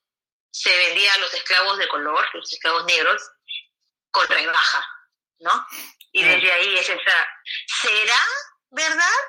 se 0.51 0.75
vendía 0.75 1.13
a 1.13 1.17
los 1.19 1.33
esclavos 1.33 1.77
de 1.77 1.87
color, 1.87 2.25
los 2.33 2.51
esclavos 2.51 2.85
negros, 2.85 3.21
con 4.11 4.27
rebaja, 4.27 4.85
¿no? 5.39 5.65
Y 6.11 6.23
desde 6.23 6.51
ahí 6.51 6.77
es 6.77 6.89
esa, 6.89 7.27
¿será 7.81 8.25
verdad? 8.71 9.19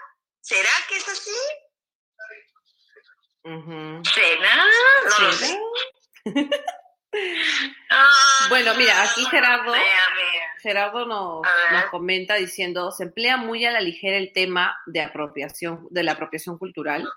¿Será 0.41 0.71
que 0.89 0.97
es 0.97 1.09
así? 1.09 1.31
¿Será? 4.15 4.65
No 5.05 5.27
lo 5.27 5.33
sé. 5.33 5.59
Ah, 7.91 8.47
bueno, 8.49 8.73
mira, 8.77 9.03
aquí 9.03 9.25
Gerardo, 9.25 9.73
Gerardo 10.61 11.07
nos, 11.07 11.45
comenta 11.91 12.37
diciendo, 12.37 12.93
se 12.93 13.05
emplea 13.05 13.37
muy 13.37 13.65
a 13.65 13.73
la 13.73 13.81
ligera 13.81 14.17
el 14.17 14.33
tema 14.33 14.79
de 14.87 15.03
apropiación, 15.03 15.89
de 15.91 16.05
la 16.05 16.13
apropiación 16.13 16.57
cultural. 16.57 17.09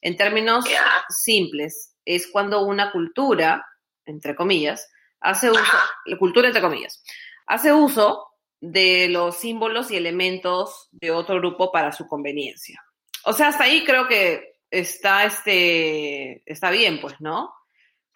En 0.00 0.16
términos 0.16 0.64
simples, 1.08 1.94
es 2.04 2.28
cuando 2.28 2.62
una 2.64 2.92
cultura, 2.92 3.66
entre 4.04 4.34
comillas, 4.34 4.88
hace 5.20 5.50
uso, 5.50 5.76
la 6.06 6.18
cultura 6.18 6.48
entre 6.48 6.62
comillas, 6.62 7.02
hace 7.46 7.72
uso 7.72 8.28
de 8.60 9.08
los 9.08 9.36
símbolos 9.36 9.90
y 9.90 9.96
elementos 9.96 10.88
de 10.92 11.10
otro 11.10 11.36
grupo 11.36 11.72
para 11.72 11.92
su 11.92 12.06
conveniencia. 12.06 12.80
O 13.24 13.32
sea, 13.32 13.48
hasta 13.48 13.64
ahí 13.64 13.84
creo 13.84 14.06
que 14.06 14.60
está, 14.70 15.24
este, 15.24 16.42
está 16.46 16.70
bien, 16.70 17.00
pues, 17.00 17.20
¿no? 17.20 17.52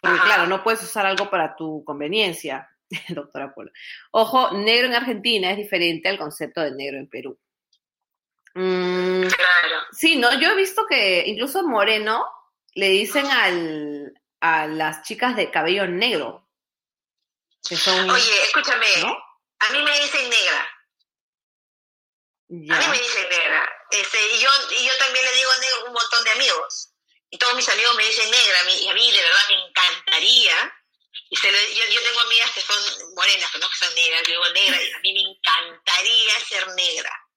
Porque 0.00 0.18
claro, 0.20 0.46
no 0.46 0.62
puedes 0.62 0.82
usar 0.82 1.04
algo 1.04 1.28
para 1.28 1.56
tu 1.56 1.84
conveniencia, 1.84 2.68
doctora 3.08 3.52
Paula. 3.54 3.72
Ojo, 4.12 4.52
negro 4.56 4.86
en 4.86 4.94
Argentina 4.94 5.50
es 5.50 5.56
diferente 5.56 6.08
al 6.08 6.18
concepto 6.18 6.60
de 6.60 6.72
negro 6.72 6.98
en 6.98 7.08
Perú. 7.08 7.38
Mm, 8.54 9.28
claro. 9.28 9.86
Sí, 9.92 10.16
¿no? 10.16 10.32
Yo 10.38 10.50
he 10.50 10.56
visto 10.56 10.86
que 10.88 11.24
incluso 11.26 11.62
moreno 11.62 12.26
le 12.74 12.88
dicen 12.88 13.26
al, 13.26 14.12
a 14.40 14.66
las 14.66 15.02
chicas 15.02 15.36
de 15.36 15.50
cabello 15.50 15.86
negro. 15.86 16.48
Oye, 17.70 18.42
escúchame, 18.44 18.86
a 19.60 19.72
mí 19.72 19.82
me 19.82 20.00
dicen 20.00 20.28
negra. 20.28 20.70
A 22.50 22.78
mí 22.80 22.86
me 22.90 22.98
dicen 22.98 23.28
negra. 23.28 23.70
Este, 23.90 24.18
y, 24.34 24.38
yo, 24.38 24.48
y 24.70 24.86
yo 24.86 24.96
también 24.98 25.24
le 25.24 25.32
digo 25.36 25.50
negro 25.60 25.76
a 25.76 25.84
un 25.84 25.92
montón 25.92 26.24
de 26.24 26.30
amigos. 26.30 26.90
Y 27.30 27.38
todos 27.38 27.54
mis 27.54 27.68
amigos 27.68 27.94
me 27.96 28.04
dicen 28.04 28.30
negra. 28.30 28.58
Y 28.72 28.88
a 28.88 28.94
mí 28.94 29.12
de 29.12 29.22
verdad 29.22 29.48
me 29.48 29.68
encantaría. 29.68 30.74
Y 31.28 31.36
se 31.36 31.50
yo, 31.50 31.84
yo, 31.86 32.02
tengo 32.02 32.20
amigas 32.20 32.50
que 32.52 32.60
son 32.60 33.14
morenas, 33.14 33.50
pero 33.52 33.64
no 33.64 33.70
que 33.70 33.86
son 33.86 33.94
negras. 33.94 34.22
Yo 34.22 34.32
digo 34.32 34.48
negra 34.52 34.82
y 34.82 34.90
a 34.90 34.98
mí 34.98 35.12
me 35.12 35.30
encantaría 35.30 36.40
ser 36.48 36.66
negra. 36.74 37.29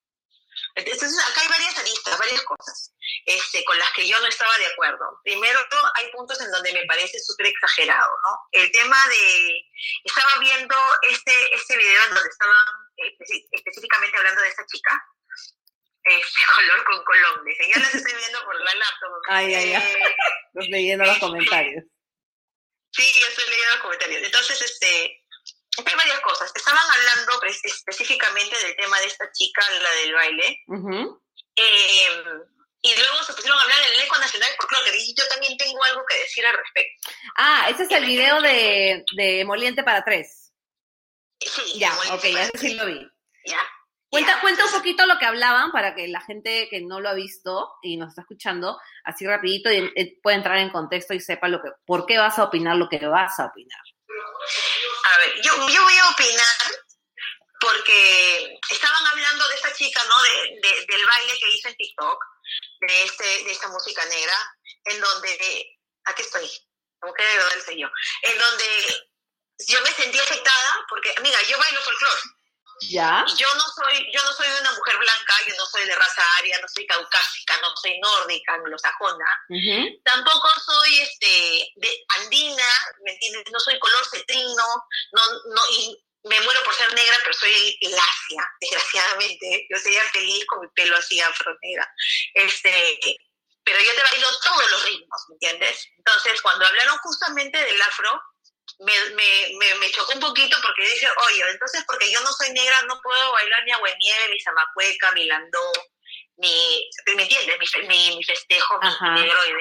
Entonces, 0.75 1.19
acá 1.29 1.41
hay 1.41 1.47
varias 1.49 1.77
aristas, 1.77 2.17
varias 2.17 2.41
cosas 2.43 2.93
este, 3.25 3.63
con 3.63 3.77
las 3.77 3.91
que 3.93 4.07
yo 4.07 4.19
no 4.19 4.27
estaba 4.27 4.57
de 4.57 4.65
acuerdo. 4.65 5.19
Primero, 5.23 5.59
hay 5.95 6.11
puntos 6.11 6.39
en 6.41 6.51
donde 6.51 6.73
me 6.73 6.85
parece 6.85 7.19
súper 7.19 7.47
exagerado, 7.47 8.09
¿no? 8.23 8.37
El 8.51 8.71
tema 8.71 8.97
de... 9.07 9.61
Estaba 10.03 10.31
viendo 10.39 10.75
este, 11.03 11.55
este 11.55 11.77
video 11.77 12.03
en 12.03 12.13
donde 12.15 12.29
estaban 12.29 12.65
específicamente 13.51 14.17
hablando 14.17 14.41
de 14.41 14.47
esta 14.47 14.65
chica, 14.65 15.05
este 16.03 16.39
color 16.55 16.83
con 16.85 17.03
colón. 17.03 17.45
Dice, 17.45 17.69
yo 17.73 17.79
las 17.79 17.95
estoy 17.95 18.13
viendo 18.13 18.43
por 18.43 18.55
la 18.55 18.73
laptop. 18.73 19.11
Ay, 19.29 19.53
ay, 19.53 19.73
ay. 19.73 19.97
Estoy 20.53 20.69
leyendo 20.69 21.05
los 21.05 21.19
comentarios. 21.19 21.83
Sí, 22.91 23.11
yo 23.21 23.27
estoy 23.27 23.49
leyendo 23.49 23.73
los 23.73 23.81
comentarios. 23.83 24.23
Entonces, 24.23 24.61
este, 24.61 25.22
hay 25.77 25.95
varias 25.95 26.19
cosas. 26.21 26.51
Estaban 26.55 26.83
hablando 26.97 27.41
específicamente 27.63 28.57
del 28.59 28.75
tema 28.75 28.99
de 28.99 29.07
esta 29.07 29.31
chica, 29.31 29.61
la 29.81 29.91
del 29.91 30.13
baile. 30.13 30.59
eh, 31.55 32.07
y 32.85 32.93
luego 32.97 33.23
se 33.23 33.33
pusieron 33.33 33.57
a 33.57 33.61
hablar 33.61 33.79
del 33.79 33.93
elenco 33.93 34.17
nacional 34.17 34.49
porque 34.59 34.75
lo 34.75 34.83
que 34.83 35.13
yo 35.15 35.27
también 35.29 35.57
tengo 35.57 35.81
algo 35.85 36.03
que 36.05 36.19
decir 36.19 36.45
al 36.45 36.57
respecto. 36.57 37.11
Ah, 37.37 37.67
ese 37.69 37.83
es 37.83 37.91
el 37.91 38.05
video 38.05 38.41
de, 38.41 39.05
de 39.15 39.45
Moliente 39.45 39.83
para 39.83 40.03
tres. 40.03 40.51
Sí, 41.39 41.79
ya, 41.79 41.93
ok, 42.11 42.25
ya 42.25 42.49
sí 42.59 42.73
lo 42.73 42.85
vi. 42.85 43.07
Ya. 43.45 43.59
Cuenta, 44.09 44.39
cuenta 44.41 44.65
un 44.65 44.71
poquito 44.71 45.05
lo 45.05 45.17
que 45.17 45.25
hablaban 45.25 45.71
para 45.71 45.95
que 45.95 46.07
la 46.07 46.21
gente 46.21 46.67
que 46.69 46.81
no 46.81 46.99
lo 46.99 47.09
ha 47.09 47.13
visto 47.13 47.73
y 47.81 47.97
nos 47.97 48.09
está 48.09 48.21
escuchando 48.21 48.77
así 49.03 49.25
rapidito 49.25 49.71
y, 49.71 50.19
pueda 50.21 50.37
entrar 50.37 50.57
en 50.57 50.69
contexto 50.69 51.13
y 51.13 51.19
sepa 51.19 51.47
lo 51.47 51.61
que, 51.61 51.69
por 51.85 52.05
qué 52.05 52.19
vas 52.19 52.37
a 52.37 52.43
opinar 52.43 52.75
lo 52.75 52.89
que 52.89 52.99
vas 53.07 53.39
a 53.39 53.45
opinar. 53.45 53.79
A 55.03 55.17
ver, 55.17 55.41
yo, 55.41 55.69
yo 55.69 55.83
voy 55.83 55.97
a 55.97 56.09
opinar 56.09 56.85
porque 57.59 58.59
estaban 58.69 59.07
hablando 59.11 59.47
de 59.47 59.55
esta 59.55 59.73
chica, 59.73 60.03
¿no? 60.03 60.15
De, 60.23 60.85
del 60.85 61.05
baile 61.05 61.39
que 61.39 61.49
hizo 61.49 61.69
en 61.69 61.75
TikTok, 61.75 62.23
de, 62.81 63.03
este, 63.03 63.23
de 63.23 63.51
esta 63.51 63.69
música 63.69 64.03
negra, 64.05 64.35
en 64.85 64.99
donde, 64.99 65.79
aquí 66.05 66.21
estoy, 66.21 66.49
como 66.99 67.13
que 67.13 67.23
de 67.23 67.77
yo, 67.77 67.87
en 68.23 68.37
donde 68.37 69.09
yo 69.67 69.81
me 69.81 69.93
sentí 69.93 70.19
afectada 70.19 70.85
porque, 70.89 71.13
amiga, 71.17 71.41
yo 71.43 71.57
bailo 71.57 71.81
folclore. 71.81 72.21
¿Ya? 72.89 73.25
Y 73.27 73.35
yo 73.35 73.47
no 73.55 73.63
soy, 73.75 74.11
yo 74.13 74.23
no 74.23 74.33
soy 74.33 74.47
una 74.59 74.71
mujer 74.71 74.97
blanca, 74.97 75.33
yo 75.47 75.55
no 75.55 75.65
soy 75.65 75.85
de 75.85 75.95
raza 75.95 76.21
aria, 76.37 76.59
no 76.59 76.67
soy 76.67 76.85
caucásica, 76.85 77.59
no 77.61 77.75
soy 77.75 77.99
nórdica, 77.99 78.53
anglosajona. 78.53 79.25
Tampoco 80.03 80.49
soy 80.65 80.99
este 80.99 81.71
de 81.75 82.05
andina, 82.19 82.63
¿me 83.03 83.11
entiendes? 83.13 83.43
No 83.51 83.59
soy 83.59 83.79
color 83.79 84.05
cetrino, 84.05 84.65
no, 85.11 85.21
no, 85.53 85.61
y 85.71 86.03
me 86.23 86.39
muero 86.41 86.63
por 86.63 86.73
ser 86.73 86.93
negra, 86.93 87.15
pero 87.23 87.33
soy 87.33 87.77
lacia, 87.81 88.51
desgraciadamente. 88.61 89.67
Yo 89.69 89.77
sería 89.77 90.03
feliz 90.11 90.45
con 90.45 90.61
mi 90.61 90.67
pelo 90.69 90.97
así 90.97 91.19
afro 91.19 91.55
negra. 91.61 91.89
Este, 92.33 93.17
pero 93.63 93.79
yo 93.81 93.95
te 93.95 94.03
bailo 94.03 94.27
todos 94.43 94.71
los 94.71 94.85
ritmos, 94.85 95.21
¿me 95.29 95.35
entiendes? 95.35 95.87
Entonces, 95.97 96.41
cuando 96.41 96.65
hablaron 96.65 96.97
justamente 96.99 97.57
del 97.63 97.81
afro, 97.81 98.21
me, 98.79 98.93
me, 99.15 99.79
me, 99.79 99.91
chocó 99.91 100.13
un 100.13 100.19
poquito 100.19 100.57
porque 100.61 100.83
dije, 100.83 101.07
oye, 101.29 101.43
entonces 101.51 101.83
porque 101.87 102.11
yo 102.11 102.19
no 102.21 102.31
soy 102.31 102.51
negra 102.53 102.75
no 102.87 102.99
puedo 103.01 103.31
bailar 103.33 103.63
ni 103.65 103.71
aguenieve, 103.71 104.29
ni 104.31 104.39
zamacueca, 104.39 105.11
mi 105.13 105.25
landó, 105.25 105.71
ni, 106.37 106.89
¿me 107.15 107.23
entiendes? 107.23 107.57
Mi, 107.87 108.15
mi, 108.15 108.23
festejo, 108.23 108.79
mi 108.81 109.21
negro 109.21 109.43
de 109.43 109.53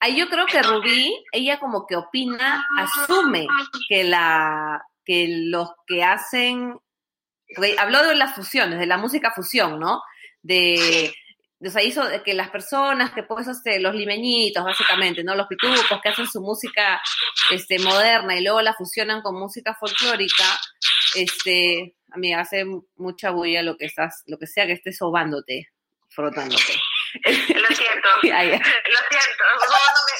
Ahí 0.00 0.18
yo 0.18 0.28
creo 0.28 0.46
que 0.46 0.62
Rubí, 0.62 1.24
ella 1.32 1.58
como 1.58 1.86
que 1.86 1.96
opina, 1.96 2.66
asume 2.78 3.46
que 3.88 4.04
la 4.04 4.82
que 5.04 5.26
los 5.28 5.70
que 5.86 6.02
hacen, 6.02 6.78
habló 7.78 8.02
de 8.02 8.16
las 8.16 8.34
fusiones, 8.34 8.78
de 8.78 8.86
la 8.86 8.98
música 8.98 9.32
fusión, 9.34 9.78
¿no? 9.78 10.02
De, 10.42 11.14
o 11.66 11.70
sea, 11.70 11.82
hizo 11.82 12.02
que 12.24 12.34
las 12.34 12.50
personas 12.50 13.12
que 13.12 13.22
pues 13.22 13.46
este, 13.48 13.80
los 13.80 13.94
limeñitos 13.94 14.64
básicamente, 14.64 15.24
¿no? 15.24 15.34
Los 15.34 15.46
pitucos 15.46 16.00
que 16.02 16.08
hacen 16.08 16.26
su 16.26 16.40
música 16.40 17.00
este, 17.50 17.78
moderna 17.78 18.36
y 18.36 18.42
luego 18.42 18.62
la 18.62 18.74
fusionan 18.74 19.22
con 19.22 19.38
música 19.38 19.76
folclórica, 19.78 20.44
este, 21.14 21.94
a 22.10 22.18
mí 22.18 22.32
hace 22.34 22.64
mucha 22.96 23.30
bulla 23.30 23.62
lo 23.62 23.76
que 23.76 23.86
estás, 23.86 24.22
lo 24.26 24.38
que 24.38 24.46
sea 24.46 24.66
que 24.66 24.72
estés 24.72 24.96
sobándote, 24.96 25.68
frotándote. 26.10 26.74
Lo 27.24 27.32
siento, 27.32 27.48
lo 27.54 27.70
siento, 27.74 28.08
no, 28.22 28.30
me, 29.60 29.76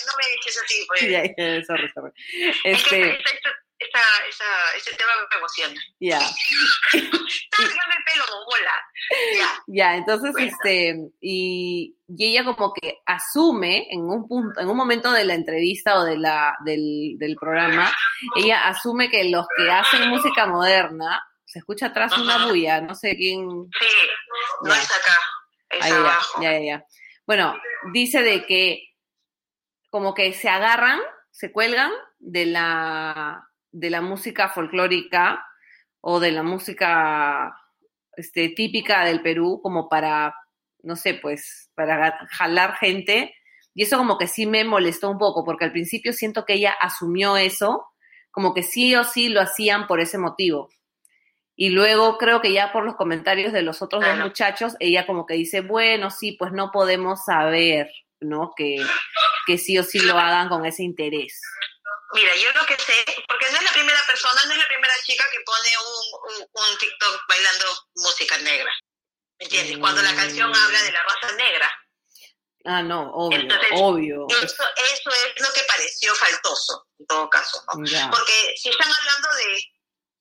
no 0.07 0.13
me 0.17 0.37
dices 0.37 0.63
así, 0.65 0.87
pues. 0.89 1.03
Ya, 1.11 1.65
sorry, 1.65 1.89
sorry. 1.93 2.13
Este, 2.65 3.19
esa, 3.79 4.01
esa, 4.29 4.45
ese 4.77 4.97
tema 4.97 5.11
me 5.31 5.37
emociona. 5.37 5.81
Ya. 6.01 6.19
Está 6.19 7.63
el 7.63 8.05
pelo 8.05 8.25
como 8.31 8.45
bola. 8.45 8.83
Ya. 9.39 9.63
Ya, 9.67 9.97
entonces, 9.97 10.35
este, 10.39 10.97
y, 11.21 11.97
y, 12.09 12.25
ella 12.25 12.45
como 12.45 12.73
que 12.73 13.01
asume 13.05 13.87
en 13.91 14.03
un 14.03 14.27
punto, 14.27 14.61
en 14.61 14.69
un 14.69 14.77
momento 14.77 15.13
de 15.13 15.25
la 15.25 15.35
entrevista 15.35 15.99
o 15.99 16.05
de 16.05 16.19
la, 16.19 16.57
del, 16.65 17.17
del 17.19 17.37
programa, 17.37 17.93
ella 18.37 18.67
asume 18.67 19.11
que 19.11 19.25
los 19.29 19.47
que 19.57 19.71
hacen 19.71 20.09
música 20.09 20.47
moderna, 20.47 21.23
se 21.45 21.59
escucha 21.59 21.87
atrás 21.87 22.17
una 22.19 22.47
bulla, 22.47 22.81
no 22.81 22.95
sé 22.95 23.17
quién. 23.17 23.41
Sí, 23.79 23.87
no 24.63 24.73
es 24.73 24.91
acá, 24.91 25.19
es 25.71 25.85
Ahí 25.85 25.93
abajo. 25.93 26.43
Ya, 26.43 26.53
ya, 26.53 26.61
ya. 26.61 26.85
Bueno, 27.27 27.57
dice 27.93 28.23
de 28.23 28.47
que 28.47 28.83
como 29.91 30.15
que 30.15 30.33
se 30.33 30.49
agarran, 30.49 31.01
se 31.31 31.53
cuelgan 31.53 31.93
de 32.19 32.47
la, 32.47 33.46
de 33.77 33.91
la 33.91 34.01
música 34.01 34.49
folclórica 34.49 35.47
o 36.01 36.19
de 36.19 36.33
la 36.33 36.43
música 36.43 37.55
este, 38.17 38.49
típica 38.49 39.05
del 39.05 39.21
Perú 39.21 39.61
como 39.63 39.89
para, 39.89 40.35
no 40.83 40.97
sé, 40.97 41.15
pues, 41.15 41.71
para 41.75 42.27
jalar 42.31 42.77
gente. 42.77 43.35
Y 43.75 43.83
eso 43.83 43.99
como 43.99 44.17
que 44.17 44.29
sí 44.29 44.47
me 44.47 44.65
molestó 44.65 45.11
un 45.11 45.19
poco, 45.19 45.45
porque 45.45 45.67
al 45.67 45.73
principio 45.73 46.15
siento 46.15 46.47
que 46.47 46.55
ella 46.55 46.75
asumió 46.81 47.37
eso, 47.37 47.85
como 48.31 48.55
que 48.55 48.63
sí 48.63 48.95
o 48.97 49.05
sí 49.05 49.29
lo 49.29 49.43
hacían 49.43 49.87
por 49.87 50.01
ese 50.01 50.17
motivo. 50.17 50.71
Y 51.55 51.69
luego 51.69 52.17
creo 52.17 52.41
que 52.41 52.53
ya 52.53 52.73
por 52.73 52.85
los 52.85 52.97
comentarios 52.97 53.53
de 53.53 53.63
los 53.63 53.83
otros 53.83 54.03
dos 54.03 54.19
muchachos, 54.19 54.75
ella 54.81 55.07
como 55.07 55.27
que 55.27 55.35
dice, 55.35 55.61
bueno, 55.61 56.11
sí, 56.11 56.33
pues 56.33 56.53
no 56.53 56.71
podemos 56.71 57.25
saber, 57.27 57.91
¿no? 58.21 58.53
Que, 58.57 58.77
que 59.47 59.59
sí 59.59 59.79
o 59.79 59.83
sí 59.83 59.99
lo 59.99 60.19
hagan 60.19 60.49
con 60.49 60.65
ese 60.65 60.83
interés. 60.83 61.41
Mira, 62.13 62.35
yo 62.37 62.53
lo 62.53 62.67
que 62.67 62.79
sé, 62.79 63.05
porque 63.27 63.51
no 63.51 63.59
es 63.59 63.65
la 63.65 63.73
primera 63.73 64.01
persona, 64.07 64.41
no 64.45 64.53
es 64.53 64.59
la 64.59 64.69
primera 64.69 64.95
chica 65.03 65.25
que 65.31 65.41
pone 65.41 65.71
un, 65.79 66.49
un, 66.53 66.79
TikTok 66.79 67.29
bailando 67.29 67.65
música 67.97 68.39
negra. 68.39 68.73
¿Me 69.39 69.45
entiendes? 69.45 69.79
Cuando 69.79 70.03
la 70.03 70.15
canción 70.15 70.55
habla 70.55 70.83
de 70.83 70.93
la 70.93 71.03
raza 71.03 71.33
negra. 71.33 71.73
Ah, 72.65 72.83
no, 72.83 73.13
obvio, 73.13 73.47
obvio. 73.73 74.27
Eso, 74.29 74.65
eso 74.77 75.11
es 75.11 75.41
lo 75.41 75.53
que 75.53 75.63
pareció 75.65 76.15
faltoso, 76.15 76.87
en 76.99 77.07
todo 77.07 77.29
caso, 77.31 77.63
¿no? 77.67 78.11
Porque 78.11 78.55
si 78.57 78.71
están 78.71 78.91
hablando 78.91 79.29
de, 79.35 79.63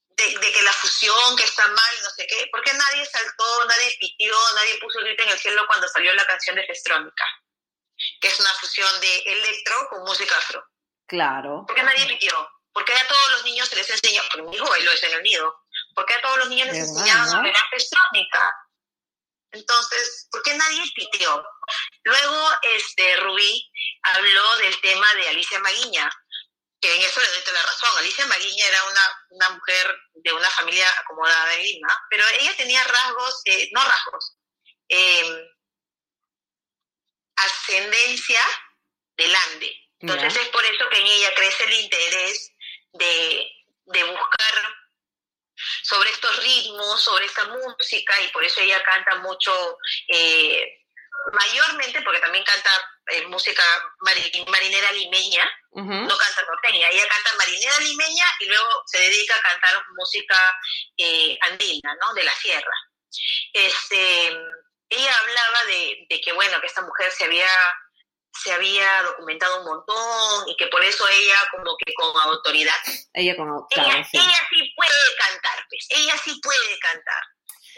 de, 0.09 0.39
de, 0.39 0.51
que 0.51 0.61
la 0.61 0.73
fusión, 0.73 1.35
que 1.37 1.43
está 1.43 1.67
mal, 1.67 1.95
no 2.03 2.09
sé 2.11 2.27
qué, 2.27 2.47
porque 2.51 2.73
nadie 2.73 3.05
saltó, 3.05 3.65
nadie 3.65 3.97
pitió, 3.99 4.35
nadie 4.55 4.77
puso 4.79 4.99
el 4.99 5.05
grito 5.05 5.23
en 5.23 5.29
el 5.29 5.39
cielo 5.39 5.65
cuando 5.67 5.87
salió 5.87 6.13
la 6.13 6.25
canción 6.25 6.55
de 6.55 6.67
Festrónica, 6.67 7.25
que 8.21 8.27
es 8.27 8.39
una 8.39 8.53
fusión 8.55 9.01
de 9.01 9.17
electro 9.17 9.87
con 9.89 10.03
música 10.03 10.37
afro. 10.37 10.63
Claro. 11.07 11.65
¿Por 11.67 11.75
qué 11.75 11.83
nadie 11.83 12.05
pitió? 12.05 12.33
¿Por 12.73 12.83
qué 12.83 12.93
a 12.93 13.07
todos 13.07 13.31
los 13.31 13.43
niños 13.45 13.69
se 13.69 13.75
les 13.77 13.89
enseñó? 13.89 14.21
Porque 14.31 14.49
mi 14.49 14.55
hijo 14.55 14.69
bailó 14.69 14.91
eso 14.91 15.05
en 15.05 15.13
el 15.13 15.23
nido. 15.23 15.55
¿Por 15.95 16.05
qué 16.05 16.13
a 16.15 16.21
todos 16.21 16.37
los 16.39 16.49
niños 16.49 16.67
les 16.67 16.77
enseñaban 16.77 17.29
a 17.29 17.39
bailar 17.39 17.63
festrónica? 17.71 18.53
Entonces, 19.51 20.27
¿por 20.29 20.43
qué 20.43 20.53
nadie 20.55 20.83
pitió? 20.93 21.43
Luego, 22.03 22.49
este, 22.75 23.15
Rubí 23.17 23.71
habló 24.03 24.57
del 24.57 24.81
tema 24.81 25.13
de 25.13 25.29
Alicia 25.29 25.59
Maguiña, 25.59 26.11
que 26.81 26.93
en 26.93 27.01
eso 27.01 27.21
le 27.21 27.27
doy 27.29 27.41
toda 27.43 27.61
la 27.61 27.65
razón. 27.65 27.97
Alicia 27.97 28.25
Maguiña 28.25 28.67
era 28.67 28.83
una, 28.83 29.01
una 29.29 29.49
mujer 29.51 29.97
de 30.15 30.33
una 30.33 30.49
familia 30.49 30.87
acomodada 30.99 31.53
en 31.55 31.63
Lima, 31.63 32.07
pero 32.09 32.25
ella 32.39 32.57
tenía 32.57 32.83
rasgos, 32.83 33.41
eh, 33.45 33.69
no 33.73 33.83
rasgos, 33.83 34.37
eh, 34.89 35.49
ascendencia 37.37 38.41
del 39.15 39.33
Ande. 39.33 39.84
Entonces 39.99 40.35
es 40.35 40.49
por 40.49 40.63
eso 40.65 40.89
que 40.89 40.99
en 40.99 41.05
ella 41.05 41.33
crece 41.35 41.63
el 41.63 41.73
interés 41.73 42.51
de, 42.93 43.51
de 43.85 44.03
buscar 44.03 44.75
sobre 45.83 46.09
estos 46.09 46.43
ritmos, 46.43 47.01
sobre 47.01 47.25
esta 47.25 47.45
música, 47.45 48.21
y 48.21 48.27
por 48.29 48.43
eso 48.43 48.61
ella 48.61 48.83
canta 48.83 49.15
mucho, 49.15 49.77
eh, 50.07 50.85
mayormente 51.33 52.01
porque 52.01 52.19
también 52.19 52.43
canta 52.43 52.69
eh, 53.07 53.25
música 53.27 53.63
marinera 54.47 54.91
limeña, 54.91 55.49
no 55.71 56.17
canta 56.17 56.41
norteña, 56.43 56.87
ella 56.89 57.07
canta 57.07 57.37
marinera 57.37 57.79
limeña 57.79 58.25
y 58.39 58.45
luego 58.45 58.83
se 58.85 58.99
dedica 58.99 59.35
a 59.35 59.41
cantar 59.41 59.83
música 59.97 60.37
eh, 60.97 61.37
andina, 61.41 61.95
¿no? 62.01 62.13
De 62.13 62.23
la 62.23 62.33
sierra. 62.35 62.73
Este, 63.53 64.27
ella 64.89 65.19
hablaba 65.19 65.63
de, 65.65 66.05
de 66.09 66.21
que, 66.21 66.33
bueno, 66.33 66.59
que 66.61 66.67
esta 66.67 66.81
mujer 66.81 67.11
se 67.11 67.25
había 67.25 67.49
se 68.43 68.51
había 68.51 69.03
documentado 69.03 69.59
un 69.61 69.65
montón 69.65 70.49
y 70.49 70.55
que 70.57 70.67
por 70.67 70.83
eso 70.83 71.05
ella 71.07 71.35
como 71.51 71.75
que 71.77 71.93
con 71.93 72.15
autoridad. 72.21 72.75
Ella 73.13 73.35
con 73.35 73.49
autoridad. 73.49 73.95
Ella, 73.95 74.03
sí. 74.03 74.17
ella 74.17 74.47
sí 74.49 74.73
puede 74.75 75.15
cantar, 75.17 75.65
pues, 75.69 75.87
ella 75.89 76.17
sí 76.23 76.39
puede 76.41 76.79
cantar, 76.79 77.23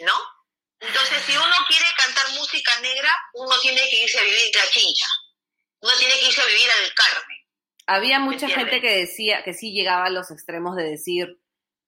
¿no? 0.00 0.14
Entonces, 0.80 1.22
si 1.22 1.36
uno 1.36 1.54
quiere 1.66 1.86
cantar 1.96 2.30
música 2.34 2.72
negra, 2.80 3.10
uno 3.34 3.54
tiene 3.60 3.80
que 3.88 4.04
irse 4.04 4.18
a 4.18 4.22
vivir 4.22 4.50
la 4.54 4.70
chincha. 4.70 5.06
Uno 5.80 5.92
tiene 5.98 6.14
que 6.14 6.26
irse 6.26 6.40
a 6.40 6.46
vivir 6.46 6.68
al 6.70 6.94
Carmen. 6.94 7.38
Había 7.86 8.18
mucha 8.20 8.48
gente 8.48 8.80
que 8.80 8.98
decía, 8.98 9.42
que 9.44 9.54
sí 9.54 9.72
llegaba 9.72 10.06
a 10.06 10.10
los 10.10 10.30
extremos 10.30 10.76
de 10.76 10.84
decir, 10.84 11.40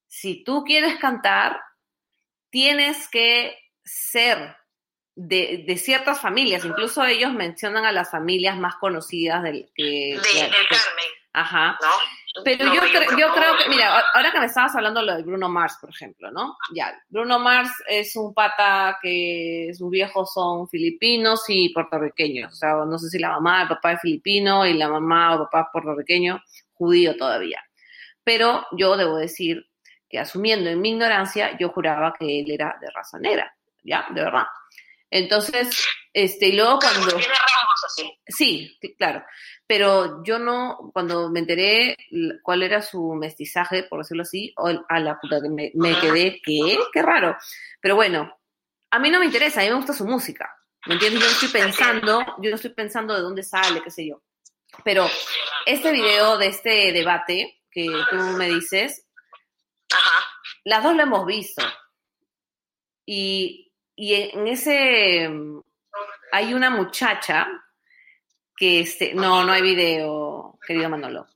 si 0.09 0.43
tú 0.43 0.65
quieres 0.65 0.99
cantar, 0.99 1.61
tienes 2.51 3.09
que 3.09 3.57
ser 3.85 4.57
de, 5.23 5.65
de, 5.67 5.77
ciertas 5.77 6.19
familias, 6.19 6.65
incluso 6.65 7.05
ellos 7.05 7.35
mencionan 7.35 7.85
a 7.85 7.93
las 7.93 8.11
familias 8.11 8.57
más 8.57 8.77
conocidas 8.77 9.43
del 9.43 9.69
que... 9.75 10.19
del 10.33 10.67
Carmen. 10.69 11.07
Ajá. 11.33 11.79
Pero 12.45 12.67
yo, 12.67 12.81
yo, 13.19 13.33
creo 13.35 13.59
que, 13.59 13.69
mira, 13.69 14.03
ahora 14.15 14.33
que 14.33 14.41
me 14.41 14.47
estabas 14.47 14.75
hablando 14.75 15.03
lo 15.03 15.15
de 15.15 15.23
Bruno 15.23 15.49
Mars, 15.49 15.77
por 15.81 15.91
ejemplo, 15.91 16.31
¿no? 16.31 16.57
Ya, 16.75 16.93
Bruno 17.09 17.39
Mars 17.39 17.71
es 17.87 18.17
un 18.17 18.33
pata 18.33 18.99
que 19.03 19.71
sus 19.77 19.91
viejos 19.91 20.33
son 20.33 20.69
filipinos 20.69 21.45
y 21.49 21.69
puertorriqueños. 21.75 22.53
O 22.53 22.57
sea, 22.57 22.75
no 22.87 22.99
sé 22.99 23.11
si 23.11 23.19
la 23.19 23.31
mamá, 23.31 23.63
el 23.63 23.69
papá 23.69 23.93
es 23.93 24.01
filipino 24.01 24.65
y 24.65 24.75
la 24.75 24.89
mamá 24.89 25.35
o 25.35 25.45
papá 25.45 25.61
es 25.61 25.67
puertorriqueño, 25.73 26.43
judío 26.73 27.17
todavía. 27.17 27.63
Pero 28.25 28.65
yo 28.73 28.97
debo 28.97 29.17
decir 29.17 29.67
que 30.09 30.19
asumiendo 30.19 30.71
en 30.71 30.81
mi 30.81 30.91
ignorancia, 30.91 31.59
yo 31.59 31.69
juraba 31.69 32.15
que 32.19 32.41
él 32.41 32.51
era 32.51 32.77
de 32.81 32.91
raza 32.91 33.19
negra, 33.19 33.55
ya, 33.83 34.07
de 34.11 34.23
verdad. 34.23 34.47
Entonces, 35.11 35.87
este, 36.13 36.49
y 36.49 36.53
luego 36.53 36.79
cuando... 36.79 37.19
Sí, 38.27 38.79
claro. 38.97 39.25
Pero 39.67 40.23
yo 40.25 40.39
no, 40.39 40.91
cuando 40.93 41.31
me 41.31 41.41
enteré 41.41 41.97
cuál 42.43 42.63
era 42.63 42.83
su 42.83 43.15
mestizaje, 43.15 43.85
por 43.85 44.01
decirlo 44.01 44.23
así, 44.23 44.55
a 44.89 45.01
la 45.01 45.19
puta 45.21 45.41
que 45.41 45.49
me, 45.49 45.73
me 45.75 45.99
quedé, 45.99 46.41
¿qué? 46.45 46.79
Qué 46.93 47.03
raro. 47.03 47.37
Pero 47.81 47.97
bueno, 47.97 48.33
a 48.91 48.99
mí 48.99 49.11
no 49.11 49.19
me 49.19 49.27
interesa, 49.27 49.61
a 49.61 49.65
mí 49.65 49.71
me 49.71 49.77
gusta 49.77 49.93
su 49.93 50.07
música. 50.07 50.57
¿Me 50.87 50.95
entiendes? 50.95 51.21
Yo 51.21 51.27
no 51.27 51.33
estoy 51.33 51.49
pensando, 51.49 52.21
yo 52.41 52.51
no 52.51 52.57
estoy 52.57 52.71
pensando 52.71 53.15
de 53.15 53.21
dónde 53.21 53.43
sale, 53.43 53.83
qué 53.83 53.91
sé 53.91 54.09
yo. 54.09 54.23
Pero 54.85 55.09
este 55.67 55.93
video 55.93 56.39
de 56.39 56.47
este 56.47 56.93
debate 56.93 57.61
que 57.71 57.87
tú 58.11 58.17
me 58.17 58.49
dices, 58.49 59.07
las 60.65 60.83
dos 60.83 60.97
lo 60.97 61.03
hemos 61.03 61.27
visto. 61.27 61.63
Y 63.07 63.70
y 64.01 64.15
en 64.15 64.49
ese 64.49 65.29
hay 66.33 66.55
una 66.55 66.71
muchacha 66.71 67.47
que 68.57 68.81
este, 68.81 69.13
no, 69.13 69.45
no 69.45 69.53
hay 69.53 69.61
video, 69.61 70.59
querido 70.67 70.89
Manolo. 70.89 71.27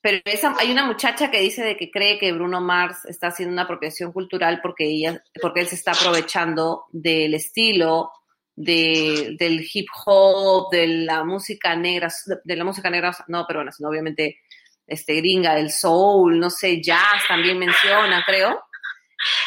Pero 0.00 0.22
hay 0.58 0.72
una 0.72 0.86
muchacha 0.86 1.30
que 1.30 1.40
dice 1.40 1.62
de 1.62 1.76
que 1.76 1.90
cree 1.90 2.18
que 2.18 2.32
Bruno 2.32 2.62
Mars 2.62 3.04
está 3.04 3.26
haciendo 3.28 3.52
una 3.52 3.62
apropiación 3.62 4.10
cultural 4.10 4.60
porque 4.62 4.84
ella, 4.84 5.22
porque 5.40 5.60
él 5.60 5.68
se 5.68 5.74
está 5.74 5.92
aprovechando 5.92 6.86
del 6.92 7.34
estilo 7.34 8.10
de, 8.56 9.36
del 9.38 9.62
hip 9.70 9.88
hop, 10.06 10.70
de 10.72 10.86
la 10.86 11.24
música 11.24 11.76
negra, 11.76 12.08
de 12.42 12.56
la 12.56 12.64
música 12.64 12.88
negra, 12.88 13.14
no 13.28 13.44
pero 13.46 13.60
bueno, 13.60 13.70
sino 13.70 13.90
obviamente 13.90 14.40
este 14.86 15.16
gringa, 15.16 15.54
del 15.54 15.70
soul, 15.70 16.40
no 16.40 16.48
sé, 16.48 16.80
jazz 16.82 17.22
también 17.28 17.58
menciona, 17.58 18.24
creo. 18.26 18.64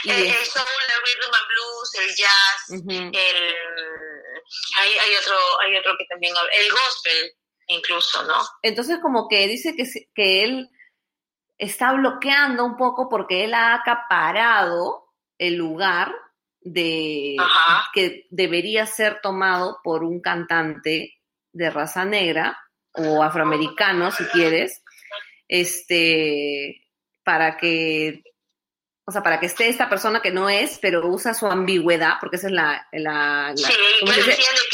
Y 0.04 0.12
el, 0.12 0.32
soul, 0.32 0.66
el 0.85 0.85
el 2.06 2.16
jazz, 2.16 2.84
el, 2.88 3.56
hay, 4.78 4.90
hay, 4.90 5.16
otro, 5.22 5.36
hay 5.62 5.78
otro 5.78 5.96
que 5.98 6.06
también 6.06 6.34
el 6.58 6.72
gospel 6.72 7.32
incluso, 7.68 8.24
¿no? 8.24 8.36
Entonces 8.62 9.00
como 9.02 9.28
que 9.28 9.48
dice 9.48 9.76
que, 9.76 9.86
que 10.14 10.44
él 10.44 10.70
está 11.58 11.94
bloqueando 11.94 12.66
un 12.66 12.78
poco 12.78 13.10
porque 13.10 13.44
él 13.44 13.54
ha 13.54 13.74
acaparado 13.74 15.06
el 15.38 15.56
lugar 15.56 16.14
de 16.62 17.36
que 17.94 18.26
debería 18.30 18.86
ser 18.88 19.20
tomado 19.22 19.80
por 19.84 20.04
un 20.04 20.20
cantante 20.20 21.22
de 21.54 21.70
raza 21.70 22.06
negra 22.06 22.58
o 22.94 23.22
afroamericano, 23.22 24.12
si 24.12 24.24
quieres, 24.26 24.84
este, 25.48 26.82
para 27.24 27.58
que 27.58 28.24
o 29.08 29.12
sea, 29.12 29.22
para 29.22 29.40
que 29.40 29.46
esté 29.46 29.70
esta 29.70 29.88
persona 29.88 30.20
que 30.20 30.32
no 30.32 30.50
es, 30.50 30.80
pero 30.82 31.08
usa 31.08 31.36
su 31.36 31.46
ambigüedad, 31.46 32.14
porque 32.20 32.38
esa 32.38 32.48
es 32.48 32.54
la, 32.54 32.88
la, 32.92 33.54
sí, 33.56 33.72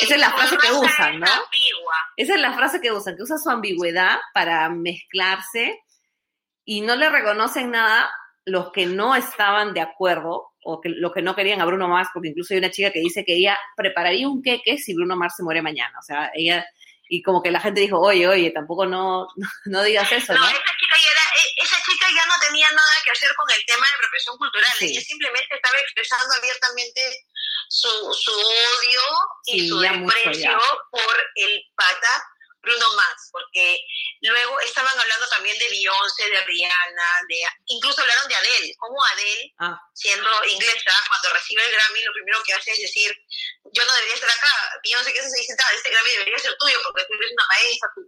esa 0.01 0.15
es 0.15 0.21
la 0.21 0.31
frase 0.31 0.57
que 0.57 0.71
usan, 0.71 1.19
¿no? 1.19 1.27
Esa 2.15 2.35
es 2.35 2.39
la 2.39 2.53
frase 2.53 2.79
que 2.79 2.93
usan, 2.93 3.17
que 3.17 3.23
usa 3.23 3.37
su 3.37 3.49
ambigüedad 3.49 4.19
para 4.33 4.69
mezclarse 4.69 5.81
y 6.63 6.79
no 6.79 6.95
le 6.95 7.09
reconocen 7.09 7.71
nada 7.71 8.09
los 8.45 8.71
que 8.71 8.85
no 8.85 9.15
estaban 9.15 9.73
de 9.73 9.81
acuerdo 9.81 10.51
o 10.63 10.79
que 10.79 10.89
los 10.89 11.11
que 11.11 11.21
no 11.21 11.35
querían 11.35 11.59
a 11.59 11.65
Bruno 11.65 11.89
Mars, 11.89 12.09
porque 12.13 12.29
incluso 12.29 12.53
hay 12.53 12.59
una 12.59 12.71
chica 12.71 12.91
que 12.91 12.99
dice 12.99 13.25
que 13.25 13.35
ella 13.35 13.59
prepararía 13.75 14.29
un 14.29 14.41
queque 14.41 14.77
si 14.77 14.93
Bruno 14.93 15.17
Mars 15.17 15.35
se 15.35 15.43
muere 15.43 15.61
mañana, 15.61 15.99
o 15.99 16.03
sea, 16.03 16.31
ella 16.33 16.65
y 17.13 17.21
como 17.21 17.43
que 17.43 17.51
la 17.51 17.59
gente 17.59 17.81
dijo, 17.81 17.99
oye, 17.99 18.25
oye, 18.25 18.51
tampoco 18.51 18.85
no, 18.85 19.27
no, 19.65 19.83
digas 19.83 20.09
eso, 20.13 20.33
¿no? 20.33 20.39
No, 20.39 20.45
tenía 22.61 22.77
nada 22.77 23.03
que 23.03 23.11
hacer 23.11 23.33
con 23.35 23.49
el 23.49 23.65
tema 23.65 23.85
de 23.87 23.93
apropiación 23.93 24.37
cultural, 24.37 24.73
ella 24.81 25.01
simplemente 25.01 25.55
estaba 25.55 25.77
expresando 25.79 26.35
abiertamente 26.35 27.25
su, 27.69 27.89
su 28.13 28.31
odio 28.31 29.01
y 29.45 29.67
su 29.67 29.79
desprecio 29.79 30.59
por 30.91 31.31
el 31.35 31.63
pata 31.75 32.23
Bruno 32.61 32.93
Mars, 32.93 33.29
porque 33.31 33.79
luego 34.21 34.59
estaban 34.59 34.97
hablando 34.99 35.27
también 35.29 35.57
de 35.57 35.69
Beyoncé, 35.69 36.29
de 36.29 36.41
Rihanna, 36.43 37.09
de, 37.27 37.41
incluso 37.65 38.01
hablaron 38.01 38.27
de 38.27 38.35
Adele, 38.35 38.75
como 38.77 39.03
Adele, 39.03 39.53
ah. 39.59 39.81
siendo 39.95 40.29
inglesa, 40.45 40.93
cuando 41.07 41.39
recibe 41.39 41.65
el 41.65 41.71
Grammy, 41.71 42.03
lo 42.03 42.13
primero 42.13 42.43
que 42.43 42.53
hace 42.53 42.71
es 42.73 42.81
decir, 42.81 43.11
yo 43.73 43.83
no 43.83 43.93
debería 43.93 44.13
estar 44.13 44.29
acá, 44.29 44.79
Beyoncé, 44.83 45.11
¿qué 45.11 45.19
haces 45.21 45.33
ahí 45.33 45.45
sentada? 45.45 45.71
Este 45.71 45.89
Grammy 45.89 46.11
debería 46.11 46.37
ser 46.37 46.55
tuyo, 46.59 46.77
porque 46.83 47.03
tú 47.05 47.13
eres 47.15 47.31
una 47.31 47.47
maestra, 47.47 47.89
tú, 47.95 48.01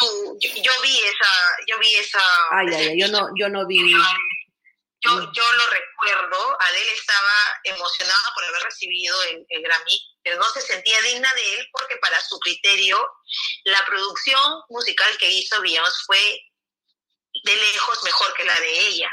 yo, 0.00 0.72
vi 0.82 0.98
esa, 0.98 1.30
yo 1.66 1.78
vi 1.78 1.94
esa... 1.96 2.20
Ay, 2.50 2.74
ay, 2.74 3.00
yo 3.00 3.08
no, 3.08 3.28
yo 3.36 3.48
no 3.48 3.66
vi... 3.66 3.92
Yo, 5.02 5.12
yo 5.12 5.42
lo 5.56 5.66
recuerdo, 5.70 6.58
Adele 6.60 6.92
estaba 6.92 7.60
emocionada 7.64 8.34
por 8.34 8.44
haber 8.44 8.62
recibido 8.64 9.16
el, 9.24 9.46
Grammy, 9.62 9.98
pero 10.22 10.36
no 10.36 10.44
se 10.50 10.60
sentía 10.60 11.00
digna 11.00 11.32
de 11.34 11.54
él 11.54 11.68
porque 11.72 11.96
para 11.96 12.20
su 12.20 12.38
criterio 12.38 12.98
la 13.64 13.82
producción 13.86 14.60
musical 14.68 15.16
que 15.18 15.30
hizo 15.30 15.58
Beyoncé 15.62 16.04
fue 16.04 16.18
de 17.44 17.56
lejos 17.56 18.04
mejor 18.04 18.34
que 18.34 18.44
la 18.44 18.54
de 18.60 18.78
ella. 18.88 19.10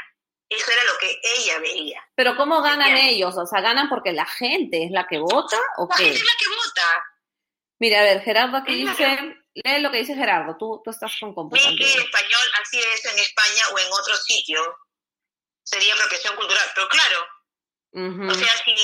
Eso 0.50 0.70
era 0.70 0.84
lo 0.84 0.98
que 0.98 1.20
ella 1.22 1.58
veía. 1.58 2.02
Pero 2.14 2.36
¿cómo 2.36 2.60
ganan 2.62 2.96
ellos? 2.96 3.34
O 3.36 3.46
sea, 3.46 3.60
¿ganan 3.62 3.88
porque 3.88 4.12
la 4.12 4.26
gente 4.26 4.84
es 4.84 4.90
la 4.90 5.06
que 5.06 5.18
vota 5.18 5.58
o 5.78 5.86
la 5.88 5.96
qué? 5.96 6.04
gente 6.04 6.18
es 6.18 6.24
la 6.24 6.38
que 6.38 6.48
vota. 6.48 7.04
Mira, 7.78 8.00
a 8.00 8.02
ver, 8.02 8.22
Gerardo 8.22 8.56
aquí 8.56 8.74
dice, 8.74 9.36
lee 9.64 9.80
lo 9.80 9.90
que 9.90 9.98
dice 9.98 10.14
Gerardo, 10.14 10.56
tú, 10.58 10.80
tú 10.84 10.90
estás 10.90 11.12
con 11.20 11.34
computadora. 11.34 11.76
que 11.76 11.92
en 11.92 12.00
español 12.00 12.50
así 12.62 12.78
es 12.78 13.04
en 13.04 13.18
España 13.18 13.62
o 13.72 13.78
en 13.78 13.92
otro 13.92 14.16
sitio 14.16 14.60
sería 15.62 15.94
apropiación 15.94 16.36
cultural. 16.36 16.70
Pero 16.74 16.88
claro, 16.88 17.26
o 17.92 18.34
sea, 18.34 18.64
si, 18.64 18.74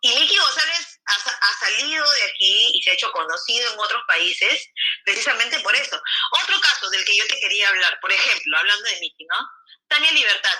y 0.00 0.14
Nicky 0.14 0.36
González 0.36 1.00
ha, 1.06 1.58
salido 1.58 2.10
de 2.10 2.22
aquí 2.24 2.70
y 2.74 2.82
se 2.82 2.90
ha 2.90 2.94
hecho 2.94 3.10
conocido 3.10 3.72
en 3.72 3.78
otros 3.78 4.02
países 4.06 4.70
precisamente 5.04 5.58
por 5.60 5.74
eso. 5.74 6.00
Otro 6.42 6.60
caso 6.60 6.90
del 6.90 7.04
que 7.04 7.16
yo 7.16 7.26
te 7.26 7.40
quería 7.40 7.68
hablar, 7.68 7.98
por 8.00 8.12
ejemplo, 8.12 8.58
hablando 8.58 8.84
de 8.84 9.00
Nicky, 9.00 9.24
¿no? 9.24 9.48
Tania 9.88 10.12
Libertad. 10.12 10.58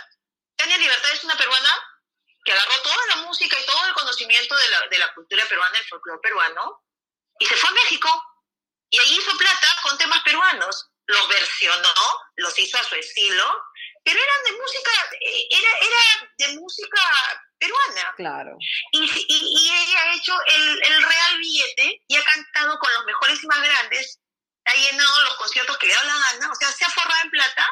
Tania 0.56 0.78
Libertad 0.78 1.10
es 1.12 1.24
una 1.24 1.36
peruana 1.36 1.70
que 2.44 2.52
agarró 2.52 2.82
toda 2.82 3.06
la 3.08 3.16
música 3.16 3.58
y 3.58 3.66
todo 3.66 3.86
el 3.86 3.94
conocimiento 3.94 4.56
de 4.56 4.68
la, 4.68 4.80
de 4.90 4.98
la 4.98 5.14
cultura 5.14 5.44
peruana, 5.46 5.78
el 5.78 5.86
folclore 5.86 6.20
peruano, 6.20 6.84
y 7.38 7.46
se 7.46 7.56
fue 7.56 7.70
a 7.70 7.72
México. 7.72 8.08
Y 8.94 8.98
allí 9.00 9.18
hizo 9.18 9.36
plata 9.36 9.68
con 9.82 9.98
temas 9.98 10.22
peruanos. 10.22 10.88
Los 11.06 11.28
versionó, 11.28 11.94
los 12.36 12.56
hizo 12.58 12.78
a 12.78 12.84
su 12.84 12.94
estilo, 12.94 13.44
pero 14.04 14.20
eran 14.20 14.44
de 14.44 14.52
música, 14.52 14.90
eh, 15.20 15.48
era, 15.50 15.68
era 15.80 16.30
de 16.38 16.60
música 16.60 17.02
peruana. 17.58 18.14
Claro. 18.16 18.56
Y, 18.92 19.02
y, 19.02 19.70
ella 19.70 20.00
ha 20.00 20.14
hecho 20.14 20.32
el, 20.46 20.82
el, 20.82 21.02
real 21.02 21.38
billete 21.38 22.02
y 22.06 22.16
ha 22.16 22.22
cantado 22.22 22.78
con 22.78 22.92
los 22.94 23.04
mejores 23.04 23.42
y 23.42 23.46
más 23.48 23.60
grandes, 23.62 24.20
ha 24.64 24.74
llenado 24.74 25.22
los 25.24 25.36
conciertos 25.36 25.76
que 25.76 25.88
le 25.88 25.94
da 25.94 26.04
la 26.04 26.16
gana, 26.16 26.52
o 26.52 26.54
sea, 26.54 26.70
se 26.70 26.84
ha 26.84 26.90
forrado 26.90 27.24
en 27.24 27.30
plata. 27.30 27.68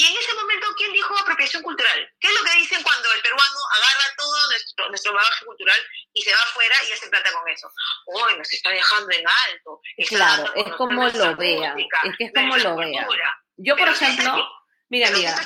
Y 0.00 0.04
en 0.04 0.16
ese 0.16 0.32
momento, 0.34 0.66
¿quién 0.76 0.92
dijo 0.92 1.18
apropiación 1.18 1.60
cultural? 1.62 2.08
¿Qué 2.20 2.28
es 2.28 2.34
lo 2.34 2.44
que 2.44 2.56
dicen 2.58 2.80
cuando 2.84 3.12
el 3.12 3.20
peruano 3.20 3.58
agarra 3.76 4.14
todo 4.16 4.50
nuestro, 4.50 4.88
nuestro 4.90 5.12
bagaje 5.12 5.44
cultural 5.44 5.80
y 6.12 6.22
se 6.22 6.30
va 6.30 6.38
afuera 6.38 6.76
y 6.88 6.92
hace 6.92 7.08
plata 7.08 7.32
con 7.32 7.48
eso? 7.48 7.68
¡Uy, 8.06 8.38
nos 8.38 8.52
está 8.52 8.70
dejando 8.70 9.10
en 9.10 9.24
alto! 9.26 9.80
claro, 10.08 10.54
es 10.54 10.72
como 10.74 11.08
lo 11.08 11.36
vea. 11.36 11.74
Es 12.04 12.16
que 12.16 12.24
es 12.26 12.32
como 12.32 12.56
lo 12.56 12.76
vea. 12.76 13.08
Yo, 13.56 13.76
por 13.76 13.88
ejemplo 13.88 14.48
Mira, 14.90 15.10
mira. 15.10 15.36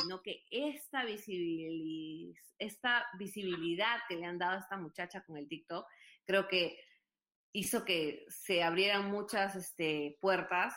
Sino 0.00 0.20
que 0.22 0.44
esta, 0.50 1.04
visibilidad, 1.04 2.42
esta 2.58 3.06
visibilidad 3.18 4.00
que 4.08 4.16
le 4.16 4.26
han 4.26 4.38
dado 4.38 4.56
a 4.56 4.60
esta 4.60 4.76
muchacha 4.76 5.22
con 5.24 5.36
el 5.36 5.46
TikTok, 5.46 5.86
creo 6.24 6.48
que 6.48 6.80
hizo 7.52 7.84
que 7.84 8.24
se 8.28 8.62
abrieran 8.62 9.10
muchas 9.10 9.54
este, 9.54 10.18
puertas 10.20 10.74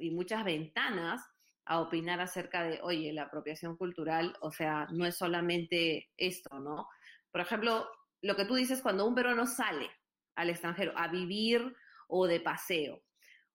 y 0.00 0.10
muchas 0.10 0.44
ventanas 0.44 1.22
a 1.64 1.80
opinar 1.80 2.20
acerca 2.20 2.64
de, 2.64 2.80
oye, 2.82 3.12
la 3.12 3.24
apropiación 3.24 3.76
cultural, 3.76 4.36
o 4.40 4.50
sea, 4.50 4.86
no 4.90 5.06
es 5.06 5.16
solamente 5.16 6.10
esto, 6.16 6.58
¿no? 6.60 6.88
Por 7.30 7.40
ejemplo, 7.40 7.88
lo 8.20 8.36
que 8.36 8.44
tú 8.44 8.54
dices 8.54 8.82
cuando 8.82 9.06
un 9.06 9.14
peruano 9.14 9.46
sale 9.46 9.90
al 10.34 10.50
extranjero 10.50 10.92
a 10.96 11.08
vivir 11.08 11.74
o 12.08 12.26
de 12.26 12.40
paseo, 12.40 13.02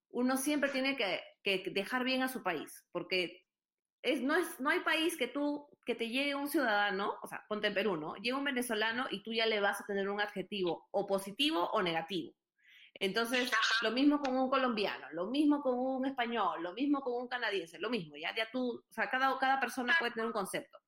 uno 0.10 0.38
siempre 0.38 0.70
tiene 0.70 0.96
que 0.96 1.22
que 1.48 1.72
dejar 1.72 2.04
bien 2.04 2.24
a 2.24 2.28
su 2.28 2.43
país, 2.43 2.86
porque 2.91 3.46
es, 4.02 4.22
no, 4.22 4.36
es, 4.36 4.60
no 4.60 4.70
hay 4.70 4.82
país 4.82 5.17
que 5.17 5.28
tú, 5.28 5.67
que 5.86 5.96
te 5.96 6.10
llegue 6.10 6.36
un 6.36 6.50
ciudadano, 6.50 7.15
o 7.22 7.28
sea, 7.28 7.46
ponte 7.48 7.67
en 7.67 7.74
Perú, 7.74 7.96
¿no? 7.96 8.15
Llega 8.15 8.38
un 8.38 8.43
venezolano 8.43 9.08
y 9.10 9.24
tú 9.24 9.34
ya 9.34 9.46
le 9.46 9.62
vas 9.62 9.80
a 9.80 9.86
tener 9.86 10.10
un 10.10 10.20
adjetivo 10.20 10.88
o 10.91 11.08
positivo 11.08 11.70
o 11.72 11.82
negativo. 11.82 12.34
Entonces, 13.00 13.52
lo 13.82 13.92
mismo 13.92 14.20
con 14.20 14.38
un 14.38 14.50
colombiano, 14.50 15.08
lo 15.12 15.28
mismo 15.28 15.62
con 15.62 15.78
un 15.78 16.06
español, 16.06 16.64
lo 16.64 16.74
mismo 16.74 17.02
con 17.02 17.14
un 17.14 17.28
canadiense, 17.28 17.80
lo 17.80 17.90
mismo, 17.90 18.16
ya, 18.16 18.34
ya 18.36 18.50
tú, 18.52 18.84
o 18.90 18.94
sea, 18.94 19.10
cada, 19.10 19.38
cada 19.38 19.60
persona 19.60 19.96
puede 20.00 20.14
tener 20.14 20.28
un 20.28 20.34
concepto. 20.34 20.80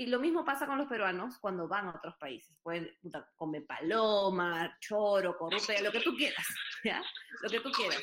Y 0.00 0.06
lo 0.06 0.20
mismo 0.20 0.44
pasa 0.44 0.64
con 0.68 0.78
los 0.78 0.86
peruanos 0.86 1.38
cuando 1.40 1.66
van 1.66 1.88
a 1.88 1.96
otros 1.96 2.14
países. 2.20 2.56
Pueden 2.62 2.88
comer 3.34 3.66
paloma, 3.66 4.78
choro, 4.78 5.36
corrupta, 5.36 5.74
lo 5.82 5.90
que 5.90 5.98
tú 5.98 6.14
quieras, 6.14 6.46
¿ya? 6.84 7.02
Lo 7.42 7.50
que 7.50 7.58
tú 7.58 7.72
quieras. 7.72 8.00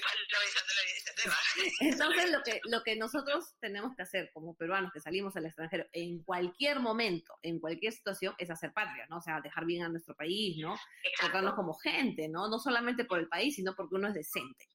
Entonces, 1.79 2.31
lo 2.31 2.43
que, 2.43 2.59
lo 2.65 2.83
que 2.83 2.97
nosotros 2.97 3.55
tenemos 3.61 3.95
que 3.95 4.01
hacer 4.03 4.29
como 4.33 4.57
peruanos 4.57 4.91
que 4.91 4.99
salimos 4.99 5.37
al 5.37 5.45
extranjero 5.45 5.85
en 5.93 6.21
cualquier 6.23 6.81
momento, 6.81 7.39
en 7.41 7.61
cualquier 7.61 7.93
situación, 7.93 8.35
es 8.39 8.49
hacer 8.49 8.73
patria, 8.73 9.07
¿no? 9.09 9.19
O 9.19 9.21
sea, 9.21 9.39
dejar 9.39 9.63
bien 9.63 9.83
a 9.83 9.87
nuestro 9.87 10.15
país, 10.15 10.57
¿no? 10.59 10.77
Tratarnos 11.17 11.53
como 11.53 11.75
gente, 11.75 12.27
¿no? 12.27 12.49
No 12.49 12.59
solamente 12.59 13.05
por 13.05 13.19
el 13.19 13.29
país, 13.29 13.55
sino 13.55 13.73
porque 13.73 13.95
uno 13.95 14.09
es 14.09 14.15
decente. 14.15 14.69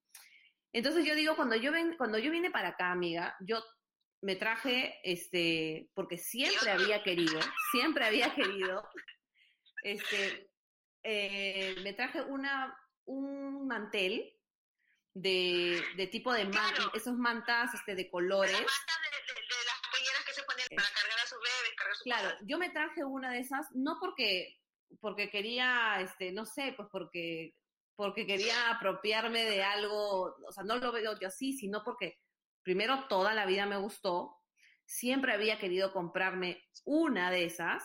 Entonces 0.72 1.04
yo 1.04 1.14
digo, 1.14 1.36
cuando 1.36 1.56
yo, 1.56 1.70
ven, 1.70 1.96
cuando 1.98 2.16
yo 2.16 2.30
vine 2.30 2.50
para 2.50 2.68
acá, 2.68 2.92
amiga, 2.92 3.36
yo 3.40 3.62
me 4.22 4.36
traje, 4.36 5.00
este, 5.02 5.90
porque 5.94 6.18
siempre 6.18 6.70
había 6.70 7.02
querido, 7.02 7.40
siempre 7.72 8.04
había 8.04 8.34
querido, 8.34 8.82
este, 9.82 10.50
eh, 11.02 11.76
me 11.82 11.94
traje 11.94 12.20
una, 12.22 12.76
un 13.06 13.66
mantel 13.66 14.36
de, 15.14 15.82
de 15.96 16.06
tipo 16.06 16.32
de 16.32 16.44
mantas, 16.44 16.86
esos 16.94 17.16
mantas 17.16 17.72
este, 17.74 17.94
de 17.94 18.10
colores. 18.10 18.52
Las 18.52 18.60
mantas 18.60 18.96
de, 19.02 19.32
de, 19.32 19.64
las 19.66 19.80
polleras 19.90 20.24
que 20.26 20.32
se 20.34 20.42
ponen 20.42 20.66
para 20.76 20.88
cargar 20.88 21.18
a 21.18 21.26
sus 21.26 21.38
bebés, 21.38 21.76
cargar 21.76 21.92
a 21.92 21.94
sus 21.94 22.02
Claro, 22.04 22.30
yo 22.42 22.58
me 22.58 22.70
traje 22.70 23.04
una 23.04 23.32
de 23.32 23.40
esas, 23.40 23.66
no 23.72 23.98
porque, 24.00 24.60
porque 25.00 25.30
quería, 25.30 26.00
este, 26.00 26.30
no 26.32 26.44
sé, 26.44 26.74
pues 26.76 26.88
porque, 26.92 27.54
porque 27.96 28.26
quería 28.26 28.70
apropiarme 28.70 29.44
de 29.44 29.62
algo, 29.62 30.36
o 30.46 30.52
sea, 30.52 30.64
no 30.64 30.76
lo 30.76 30.92
veo 30.92 31.18
yo 31.18 31.28
así, 31.28 31.54
sino 31.54 31.82
porque 31.82 32.18
primero 32.70 33.08
toda 33.08 33.34
la 33.34 33.46
vida 33.46 33.66
me 33.66 33.78
gustó, 33.78 34.36
siempre 34.84 35.32
había 35.32 35.58
querido 35.58 35.92
comprarme 35.92 36.62
una 36.84 37.28
de 37.32 37.44
esas 37.44 37.82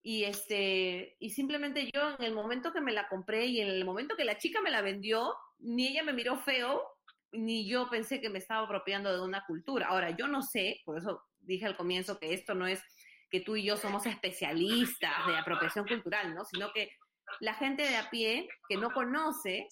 y 0.00 0.22
este 0.22 1.16
y 1.18 1.30
simplemente 1.30 1.90
yo 1.92 2.14
en 2.16 2.24
el 2.24 2.32
momento 2.32 2.72
que 2.72 2.80
me 2.80 2.92
la 2.92 3.08
compré 3.08 3.46
y 3.46 3.60
en 3.60 3.66
el 3.66 3.84
momento 3.84 4.14
que 4.14 4.24
la 4.24 4.38
chica 4.38 4.60
me 4.60 4.70
la 4.70 4.80
vendió, 4.80 5.34
ni 5.58 5.88
ella 5.88 6.04
me 6.04 6.12
miró 6.12 6.38
feo 6.38 6.84
ni 7.32 7.68
yo 7.68 7.90
pensé 7.90 8.20
que 8.20 8.30
me 8.30 8.38
estaba 8.38 8.64
apropiando 8.64 9.12
de 9.12 9.20
una 9.20 9.44
cultura. 9.44 9.88
Ahora, 9.88 10.10
yo 10.10 10.28
no 10.28 10.40
sé, 10.40 10.82
por 10.84 10.98
eso 10.98 11.24
dije 11.40 11.66
al 11.66 11.76
comienzo 11.76 12.20
que 12.20 12.32
esto 12.32 12.54
no 12.54 12.68
es 12.68 12.80
que 13.28 13.40
tú 13.40 13.56
y 13.56 13.64
yo 13.64 13.76
somos 13.76 14.06
especialistas 14.06 15.26
de 15.26 15.36
apropiación 15.36 15.84
cultural, 15.84 16.32
¿no? 16.32 16.44
Sino 16.44 16.72
que 16.72 16.92
la 17.40 17.54
gente 17.54 17.82
de 17.82 17.96
a 17.96 18.08
pie 18.08 18.48
que 18.68 18.76
no 18.76 18.92
conoce 18.92 19.66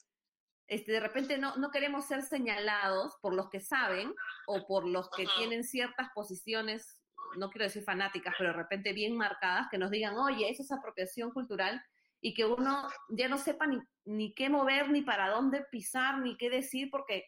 este, 0.67 0.93
de 0.93 1.01
repente 1.01 1.39
no, 1.39 1.57
no 1.57 1.71
queremos 1.71 2.07
ser 2.07 2.23
señalados 2.23 3.17
por 3.21 3.35
los 3.35 3.51
que 3.51 3.61
saben 3.61 4.15
o 4.47 4.67
por 4.67 4.87
los 4.87 5.11
que 5.11 5.27
tienen 5.37 5.65
ciertas 5.65 6.09
posiciones, 6.15 7.03
no 7.37 7.51
quiero 7.51 7.65
decir 7.65 7.85
fanáticas, 7.85 8.35
pero 8.39 8.51
de 8.51 8.57
repente 8.57 8.93
bien 8.93 9.17
marcadas, 9.17 9.67
que 9.71 9.79
nos 9.79 9.91
digan, 9.91 10.17
oye, 10.17 10.49
eso 10.49 10.63
es 10.63 10.73
apropiación 10.73 11.33
cultural 11.33 11.83
y 12.21 12.33
que 12.33 12.47
uno 12.47 12.89
ya 13.11 13.29
no 13.29 13.37
sepa 13.37 13.67
ni, 13.67 13.79
ni 14.05 14.35
qué 14.35 14.49
mover, 14.49 14.91
ni 14.91 15.03
para 15.03 15.29
dónde 15.29 15.65
pisar, 15.71 16.21
ni 16.21 16.37
qué 16.37 16.49
decir, 16.49 16.89
porque 16.91 17.27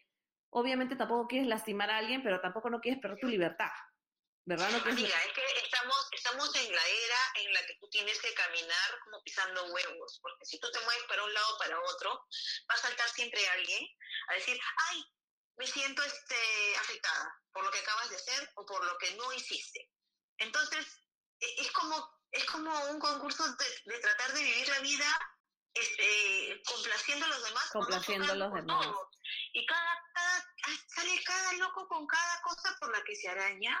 obviamente 0.49 0.95
tampoco 0.95 1.27
quieres 1.27 1.47
lastimar 1.47 1.91
a 1.91 1.97
alguien, 1.97 2.23
pero 2.23 2.41
tampoco 2.41 2.69
no 2.69 2.79
quieres 2.79 2.99
perder 2.99 3.19
tu 3.19 3.27
libertad. 3.27 3.69
¿Verdad? 4.47 4.69
No 4.71 4.77
Amiga, 4.77 5.23
es 5.25 5.33
que 5.33 5.59
estamos, 5.61 6.07
estamos 6.13 6.55
en 6.55 6.73
la 6.73 6.87
era 6.87 7.17
en 7.35 7.53
la 7.53 7.65
que 7.65 7.75
tú 7.81 7.89
tienes 7.89 8.17
que 8.21 8.33
caminar 8.33 8.99
como 9.03 9.21
pisando 9.21 9.65
huevos, 9.73 10.19
porque 10.21 10.45
si 10.45 10.57
tú 10.57 10.71
te 10.71 10.79
mueves 10.79 11.03
para 11.03 11.25
un 11.25 11.33
lado 11.33 11.53
o 11.53 11.57
para 11.57 11.77
otro, 11.81 12.25
va 12.71 12.75
a 12.75 12.77
saltar 12.77 13.09
siempre 13.09 13.45
alguien 13.49 13.85
a 14.29 14.35
decir, 14.35 14.57
ay, 14.89 15.03
me 15.57 15.67
siento 15.67 16.01
este, 16.01 16.77
afectada 16.77 17.43
por 17.51 17.65
lo 17.65 17.71
que 17.71 17.79
acabas 17.79 18.09
de 18.09 18.15
hacer 18.15 18.49
o 18.55 18.65
por 18.65 18.85
lo 18.85 18.97
que 18.99 19.15
no 19.15 19.33
hiciste. 19.33 19.91
Entonces, 20.37 20.85
e, 21.41 21.61
es 21.63 21.71
como, 21.73 22.21
es 22.31 22.45
como 22.45 22.71
un 22.85 22.99
concurso 23.01 23.43
de, 23.53 23.99
tratar 23.99 24.31
de 24.31 24.43
vivir 24.43 24.69
la 24.69 24.79
vida 24.79 25.37
este, 25.73 26.61
complaciendo 26.65 27.25
a 27.25 27.29
los 27.29 27.43
demás. 27.43 27.69
Complaciendo 27.73 28.31
a 28.31 28.35
los 28.35 28.53
demás. 28.53 28.95
Y 29.51 29.65
cada, 29.65 30.03
cada, 30.13 30.45
sale 30.87 31.21
cada 31.25 31.51
loco 31.51 31.85
con 31.89 32.07
cada 32.07 32.41
cosa 32.43 32.77
por 32.79 32.97
la 32.97 33.03
que 33.03 33.13
se 33.13 33.27
araña 33.27 33.77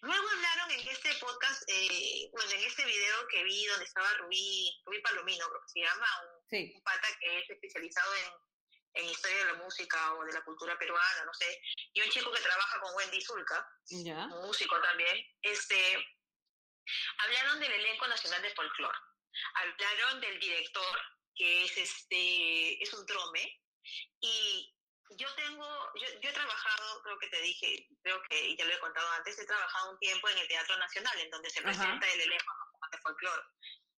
Luego 0.00 0.28
hablaron 0.28 0.70
en 0.70 0.88
este 0.88 1.12
podcast, 1.16 1.62
eh, 1.66 2.28
bueno, 2.32 2.50
en 2.52 2.62
este 2.62 2.84
video 2.84 3.26
que 3.28 3.42
vi 3.42 3.66
donde 3.66 3.84
estaba 3.84 4.12
Rubí, 4.14 4.80
Rubí 4.84 5.00
Palomino, 5.00 5.46
creo 5.48 5.60
que 5.62 5.68
se 5.68 5.80
llama, 5.80 6.06
un, 6.22 6.74
un 6.74 6.82
pata 6.82 7.08
que 7.18 7.38
es 7.38 7.50
especializado 7.50 8.14
en, 8.14 9.02
en, 9.02 9.10
historia 9.10 9.38
de 9.38 9.52
la 9.52 9.54
música 9.54 10.14
o 10.14 10.24
de 10.24 10.32
la 10.32 10.44
cultura 10.44 10.78
peruana, 10.78 11.24
no 11.24 11.34
sé, 11.34 11.60
y 11.92 12.00
un 12.00 12.10
chico 12.10 12.30
que 12.30 12.40
trabaja 12.40 12.80
con 12.80 12.94
Wendy 12.94 13.20
Zulka, 13.20 13.68
un 13.90 14.46
músico 14.46 14.80
también, 14.80 15.26
este, 15.42 16.06
hablaron 17.18 17.58
del 17.58 17.72
elenco 17.72 18.06
nacional 18.06 18.42
de 18.42 18.54
folclore, 18.54 18.98
hablaron 19.54 20.20
del 20.20 20.38
director, 20.38 21.00
que 21.34 21.64
es 21.64 21.76
este, 21.76 22.82
es 22.82 22.92
un 22.94 23.04
trome, 23.04 23.62
y 24.20 24.77
yo 25.16 25.34
tengo, 25.34 25.92
yo, 25.94 26.20
yo, 26.20 26.30
he 26.30 26.32
trabajado, 26.32 27.02
creo 27.02 27.18
que 27.18 27.28
te 27.28 27.40
dije, 27.40 27.88
creo 28.02 28.22
que 28.28 28.56
ya 28.56 28.64
lo 28.64 28.74
he 28.74 28.80
contado 28.80 29.10
antes, 29.12 29.38
he 29.38 29.46
trabajado 29.46 29.92
un 29.92 29.98
tiempo 29.98 30.28
en 30.28 30.38
el 30.38 30.48
Teatro 30.48 30.76
Nacional, 30.76 31.18
en 31.18 31.30
donde 31.30 31.50
se 31.50 31.62
presenta 31.62 32.06
el 32.06 32.20
elenco 32.20 32.52
de 32.90 32.98
folclore. 32.98 33.42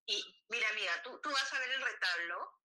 Y 0.06 0.44
mira, 0.48 0.68
amiga, 0.70 1.02
tú, 1.02 1.18
tú 1.20 1.30
vas 1.30 1.52
a 1.52 1.58
ver 1.58 1.70
el 1.70 1.82
retablo, 1.82 2.60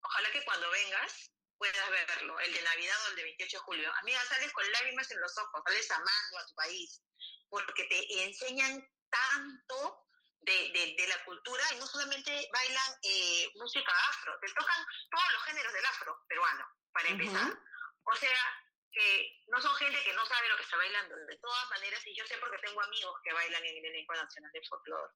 ojalá 0.00 0.30
que 0.32 0.44
cuando 0.44 0.70
vengas 0.70 1.30
puedas 1.58 1.90
verlo, 1.90 2.38
el 2.40 2.52
de 2.52 2.62
Navidad 2.62 2.96
o 3.06 3.10
el 3.10 3.16
de 3.16 3.22
28 3.22 3.56
de 3.56 3.62
julio. 3.62 3.92
Amiga, 4.02 4.20
sales 4.24 4.52
con 4.52 4.70
lágrimas 4.72 5.10
en 5.10 5.20
los 5.20 5.38
ojos, 5.38 5.62
sales 5.64 5.90
amando 5.90 6.38
a 6.38 6.46
tu 6.46 6.54
país, 6.54 7.02
porque 7.48 7.84
te 7.84 8.24
enseñan 8.24 8.86
tanto 9.10 10.04
de, 10.40 10.52
de, 10.52 10.94
de, 10.98 11.06
la 11.08 11.24
cultura 11.24 11.62
y 11.72 11.78
no 11.78 11.86
solamente 11.86 12.48
bailan 12.52 12.98
eh, 13.02 13.50
música 13.54 13.92
afro, 14.10 14.38
te 14.40 14.52
tocan 14.52 14.84
todos 15.10 15.32
los 15.32 15.42
géneros 15.44 15.72
del 15.72 15.86
afro 15.86 16.24
peruano, 16.28 16.66
para 16.92 17.08
empezar. 17.08 17.58
O 18.04 18.16
sea, 18.16 18.64
que 18.94 19.42
no 19.48 19.60
son 19.60 19.74
gente 19.76 20.02
que 20.04 20.12
no 20.12 20.24
sabe 20.24 20.48
lo 20.48 20.56
que 20.56 20.62
está 20.62 20.76
bailando. 20.76 21.16
De 21.16 21.38
todas 21.38 21.68
maneras, 21.70 22.06
y 22.06 22.14
yo 22.14 22.24
sé 22.26 22.38
porque 22.38 22.58
tengo 22.58 22.80
amigos 22.80 23.20
que 23.24 23.32
bailan 23.32 23.64
en 23.64 23.76
el 23.76 23.84
elenco 23.84 24.14
nacional 24.14 24.52
de 24.52 24.62
folclore. 24.68 25.12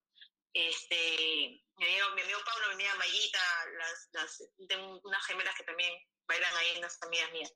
Este, 0.53 1.63
mi 1.77 1.87
amigo, 1.87 2.11
mi 2.15 2.23
amigo 2.23 2.41
Pablo, 2.45 2.69
mi 2.69 2.75
amiga 2.75 2.95
Mayita, 2.97 3.67
las, 3.79 4.09
las, 4.13 4.43
tengo 4.69 5.01
unas 5.05 5.25
gemelas 5.27 5.55
que 5.55 5.65
también 5.65 5.95
bailan 6.27 6.57
ahí, 6.57 6.79
unas 6.79 7.01
amigas 7.03 7.31
mías. 7.33 7.53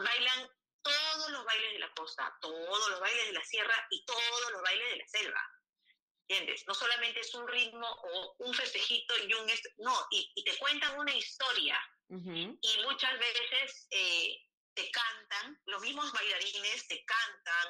Bailan 0.00 0.50
todos 0.82 1.30
los 1.30 1.44
bailes 1.44 1.72
de 1.72 1.78
la 1.78 1.92
costa, 1.94 2.36
todos 2.40 2.90
los 2.90 3.00
bailes 3.00 3.26
de 3.26 3.32
la 3.32 3.44
sierra 3.44 3.86
y 3.90 4.04
todos 4.04 4.50
los 4.52 4.62
bailes 4.62 4.90
de 4.90 4.96
la 4.96 5.06
selva. 5.08 5.50
¿Entiendes? 6.28 6.66
No 6.66 6.74
solamente 6.74 7.20
es 7.20 7.34
un 7.34 7.48
ritmo 7.48 7.88
o 7.88 8.36
un 8.38 8.54
festejito 8.54 9.16
y 9.18 9.34
un... 9.34 9.50
No, 9.78 10.06
y, 10.10 10.32
y 10.34 10.44
te 10.44 10.56
cuentan 10.58 10.98
una 10.98 11.12
historia. 11.12 11.80
Y 12.10 12.82
muchas 12.82 13.18
veces 13.18 13.86
eh, 13.90 14.36
te 14.74 14.90
cantan, 14.90 15.60
los 15.66 15.80
mismos 15.80 16.12
bailarines 16.12 16.88
te 16.88 17.04
cantan, 17.04 17.68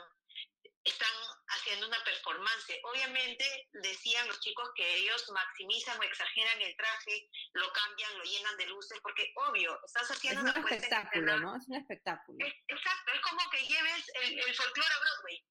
están 0.83 1.13
haciendo 1.49 1.87
una 1.87 2.03
performance. 2.05 2.81
Obviamente 2.85 3.69
decían 3.73 4.27
los 4.29 4.41
chicos 4.41 4.71
que 4.75 4.97
ellos 4.97 5.31
maximizan 5.31 6.01
o 6.01 6.03
exageran 6.03 6.61
el 6.63 6.75
traje, 6.77 7.29
lo 7.53 7.71
cambian, 7.73 8.17
lo 8.17 8.25
llenan 8.25 8.57
de 8.57 8.67
luces, 8.67 8.99
porque 9.03 9.31
obvio, 9.49 9.79
estás 9.85 10.11
haciendo 10.11 10.49
es 10.49 10.57
un 10.57 10.69
espectáculo, 10.69 11.39
¿no? 11.41 11.57
Es 11.57 11.69
un 11.69 11.77
espectáculo. 11.77 12.39
exacto, 12.47 13.13
es 13.13 13.21
como 13.21 13.51
que 13.51 13.59
lleves 13.67 14.11
el, 14.23 14.39
el 14.39 14.55
folclore 14.55 14.95
a 14.95 15.01
Broadway. 15.01 15.45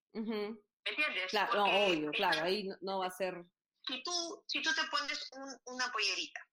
¿Me 0.85 0.91
entiendes? 0.91 1.29
Claro, 1.29 1.53
no, 1.53 1.85
obvio, 1.85 2.11
claro, 2.11 2.43
ahí 2.43 2.67
no, 2.81 2.99
va 2.99 3.07
a 3.07 3.11
ser... 3.11 3.35
Si 3.85 4.01
tú, 4.01 4.43
si 4.47 4.61
tú 4.61 4.73
te 4.73 4.83
pones 4.85 5.29
un, 5.33 5.61
una 5.65 5.91
pollerita 5.91 6.47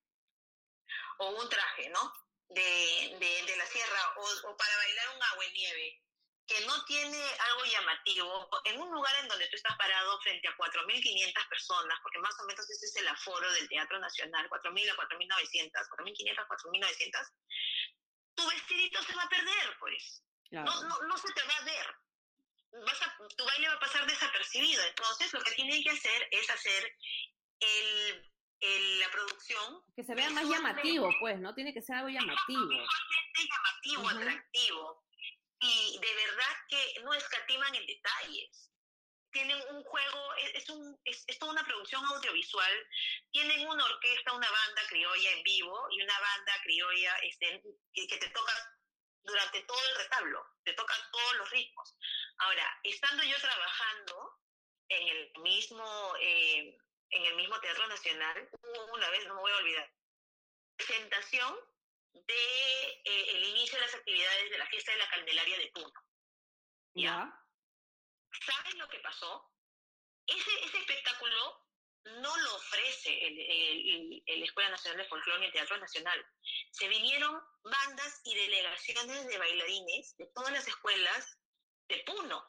o 1.18 1.30
un 1.30 1.48
traje, 1.48 1.88
¿no? 1.88 2.12
De, 2.48 3.16
de, 3.18 3.42
de 3.44 3.56
la 3.56 3.66
sierra 3.66 4.14
o, 4.16 4.48
o 4.48 4.56
para 4.56 4.76
bailar 4.76 5.16
un 5.16 5.22
agua 5.22 5.44
en 5.44 5.52
nieve, 5.52 6.00
que 6.46 6.60
no 6.64 6.84
tiene 6.84 7.20
algo 7.50 7.64
llamativo, 7.64 8.48
en 8.64 8.80
un 8.80 8.92
lugar 8.94 9.14
en 9.20 9.28
donde 9.28 9.48
tú 9.48 9.56
estás 9.56 9.76
parado 9.76 10.20
frente 10.20 10.46
a 10.46 10.56
4.500 10.56 11.48
personas, 11.48 11.98
porque 12.02 12.20
más 12.20 12.34
o 12.40 12.46
menos 12.46 12.70
ese 12.70 12.86
es 12.86 12.96
el 12.96 13.08
aforo 13.08 13.50
del 13.52 13.68
Teatro 13.68 13.98
Nacional, 13.98 14.48
4.000 14.48 14.90
a 14.90 14.96
4.900, 14.96 15.72
4.500 15.72 16.38
a 16.38 16.48
4.900, 16.48 17.32
tu 18.36 18.48
vestidito 18.48 19.02
se 19.02 19.14
va 19.14 19.22
a 19.24 19.28
perder, 19.28 19.76
pues. 19.80 20.22
No, 20.50 20.64
no, 20.64 21.02
no 21.02 21.18
se 21.18 21.32
te 21.32 21.42
va 21.42 21.56
a 21.56 21.64
ver. 21.64 21.94
Vas 22.84 23.02
a, 23.02 23.16
tu 23.36 23.44
baile 23.44 23.68
va 23.68 23.74
a 23.74 23.80
pasar 23.80 24.06
desapercibido. 24.06 24.84
Entonces, 24.84 25.32
lo 25.32 25.40
que 25.40 25.52
tienen 25.52 25.82
que 25.82 25.90
hacer 25.90 26.28
es 26.30 26.48
hacer 26.48 26.96
el, 27.58 28.32
el, 28.60 29.00
la 29.00 29.10
producción. 29.10 29.82
Que 29.94 30.04
se 30.04 30.14
vea 30.14 30.30
más 30.30 30.48
llamativo, 30.48 31.10
pues, 31.20 31.38
¿no? 31.38 31.54
Tiene 31.54 31.72
que 31.72 31.82
ser 31.82 31.96
algo 31.96 32.08
llamativo. 32.08 32.70
llamativo, 32.70 34.08
atractivo 34.08 35.06
y 35.60 35.98
de 35.98 36.14
verdad 36.14 36.56
que 36.68 37.00
no 37.02 37.12
escatiman 37.14 37.74
en 37.74 37.86
detalles. 37.86 38.70
Tienen 39.32 39.60
un 39.70 39.82
juego, 39.84 40.34
es, 40.54 40.70
un, 40.70 40.98
es, 41.04 41.24
es, 41.26 41.38
toda 41.38 41.52
una 41.52 41.64
producción 41.64 42.02
audiovisual, 42.04 42.72
tienen 43.32 43.66
una 43.66 43.84
orquesta, 43.84 44.32
una 44.32 44.50
banda 44.50 44.82
criolla 44.88 45.30
en 45.32 45.42
vivo 45.42 45.86
y 45.90 46.02
una 46.02 46.18
banda 46.18 46.52
criolla 46.62 47.16
este, 47.22 47.62
que, 47.92 48.06
que 48.06 48.16
te 48.16 48.28
toca 48.30 48.52
durante 49.24 49.60
todo 49.62 49.78
el 49.90 49.96
retablo, 49.96 50.46
te 50.64 50.72
toca 50.72 50.94
todos 51.12 51.36
los 51.36 51.50
ritmos. 51.50 51.96
Ahora, 52.38 52.80
estando 52.84 53.24
yo 53.24 53.36
trabajando 53.38 54.40
en 54.88 55.08
el 55.08 55.32
mismo, 55.42 56.14
eh, 56.20 56.78
en 57.10 57.24
el 57.24 57.36
mismo 57.36 57.58
Teatro 57.60 57.86
Nacional, 57.86 58.48
una 58.92 59.10
vez, 59.10 59.26
no 59.26 59.34
me 59.34 59.40
voy 59.40 59.52
a 59.52 59.56
olvidar, 59.56 59.92
presentación 60.76 61.56
de 62.12 62.88
eh, 63.04 63.30
el 63.36 63.44
inicio 63.44 63.78
de 63.78 63.84
las 63.84 63.94
actividades 63.94 64.50
de 64.50 64.58
la 64.58 64.66
fiesta 64.66 64.92
de 64.92 64.98
la 64.98 65.10
Candelaria 65.10 65.58
de 65.58 65.70
Puno. 65.72 65.92
¿Ya? 66.94 67.46
¿Sabes 68.44 68.74
lo 68.76 68.88
que 68.88 68.98
pasó? 69.00 69.50
Ese, 70.26 70.64
ese 70.64 70.78
espectáculo 70.78 71.66
no 72.20 72.36
lo 72.36 72.54
ofrece 72.56 73.26
el, 73.26 73.38
el, 73.38 74.22
el, 74.26 74.42
Escuela 74.42 74.70
Nacional 74.70 74.98
de 74.98 75.08
Folclore 75.08 75.40
ni 75.40 75.46
el 75.46 75.52
Teatro 75.52 75.76
Nacional. 75.78 76.24
Se 76.70 76.88
vinieron 76.88 77.40
bandas 77.62 78.20
y 78.24 78.34
delegaciones 78.34 79.26
de 79.26 79.38
bailarines 79.38 80.16
de 80.16 80.26
todas 80.34 80.52
las 80.52 80.66
escuelas 80.68 81.38
de 81.88 82.02
Puno. 82.06 82.44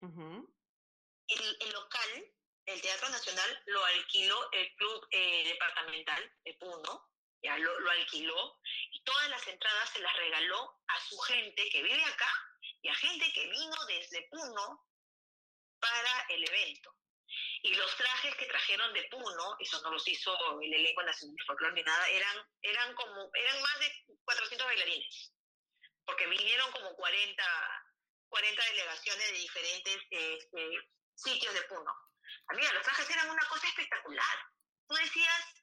el, 0.00 1.56
el, 1.60 1.72
local, 1.72 2.32
el 2.66 2.80
Teatro 2.80 3.08
Nacional, 3.08 3.62
lo 3.66 3.84
alquiló 3.84 4.52
el 4.52 4.74
Club 4.76 5.08
eh, 5.10 5.44
Departamental 5.44 6.32
de 6.44 6.54
Puno 6.54 7.12
ya 7.42 7.58
lo, 7.58 7.80
lo, 7.80 7.90
alquiló 7.90 8.60
y 8.92 9.02
todas 9.02 9.28
las 9.30 9.46
entradas 9.48 9.90
se 9.90 9.98
las 9.98 10.16
regaló 10.16 10.80
a 10.86 11.00
su 11.00 11.18
gente 11.18 11.68
que 11.70 11.82
vive 11.82 12.04
acá 12.04 12.28
y 12.82 12.88
a 12.88 12.94
gente 12.94 13.32
que 13.32 13.48
vino 13.48 13.76
desde 13.86 14.28
Puno 14.30 14.86
para 15.80 16.26
el 16.28 16.48
evento. 16.48 16.94
Y 17.62 17.74
los 17.74 17.96
trajes 17.96 18.34
que 18.36 18.46
trajeron 18.46 18.92
de 18.92 19.04
Puno, 19.04 19.56
eso 19.58 19.80
no 19.82 19.90
los 19.90 20.06
hizo 20.06 20.60
el 20.60 20.72
elenco 20.72 21.02
nacional 21.02 21.36
de 21.36 21.44
folclore 21.44 21.74
ni 21.74 21.82
nada, 21.82 22.08
eran, 22.08 22.36
eran 22.60 22.94
como, 22.94 23.30
eran 23.34 23.62
más 23.62 23.78
de 23.80 24.04
400 24.24 24.66
bailarines, 24.66 25.32
porque 26.04 26.26
vinieron 26.26 26.70
como 26.72 26.94
40, 26.94 27.44
40 28.28 28.64
delegaciones 28.64 29.26
de 29.32 29.38
diferentes 29.38 29.96
este, 30.10 30.90
sitios 31.14 31.54
de 31.54 31.62
Puno. 31.62 32.11
Amiga, 32.48 32.72
los 32.72 32.82
trajes 32.82 33.08
eran 33.10 33.30
una 33.30 33.46
cosa 33.48 33.66
espectacular. 33.66 34.38
Tú 34.88 34.94
decías, 34.94 35.62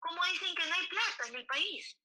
¿Cómo 0.00 0.24
dicen 0.24 0.54
que 0.54 0.66
no 0.66 0.74
hay 0.74 0.86
plata 0.86 1.28
en 1.28 1.36
el 1.36 1.46
país? 1.46 1.96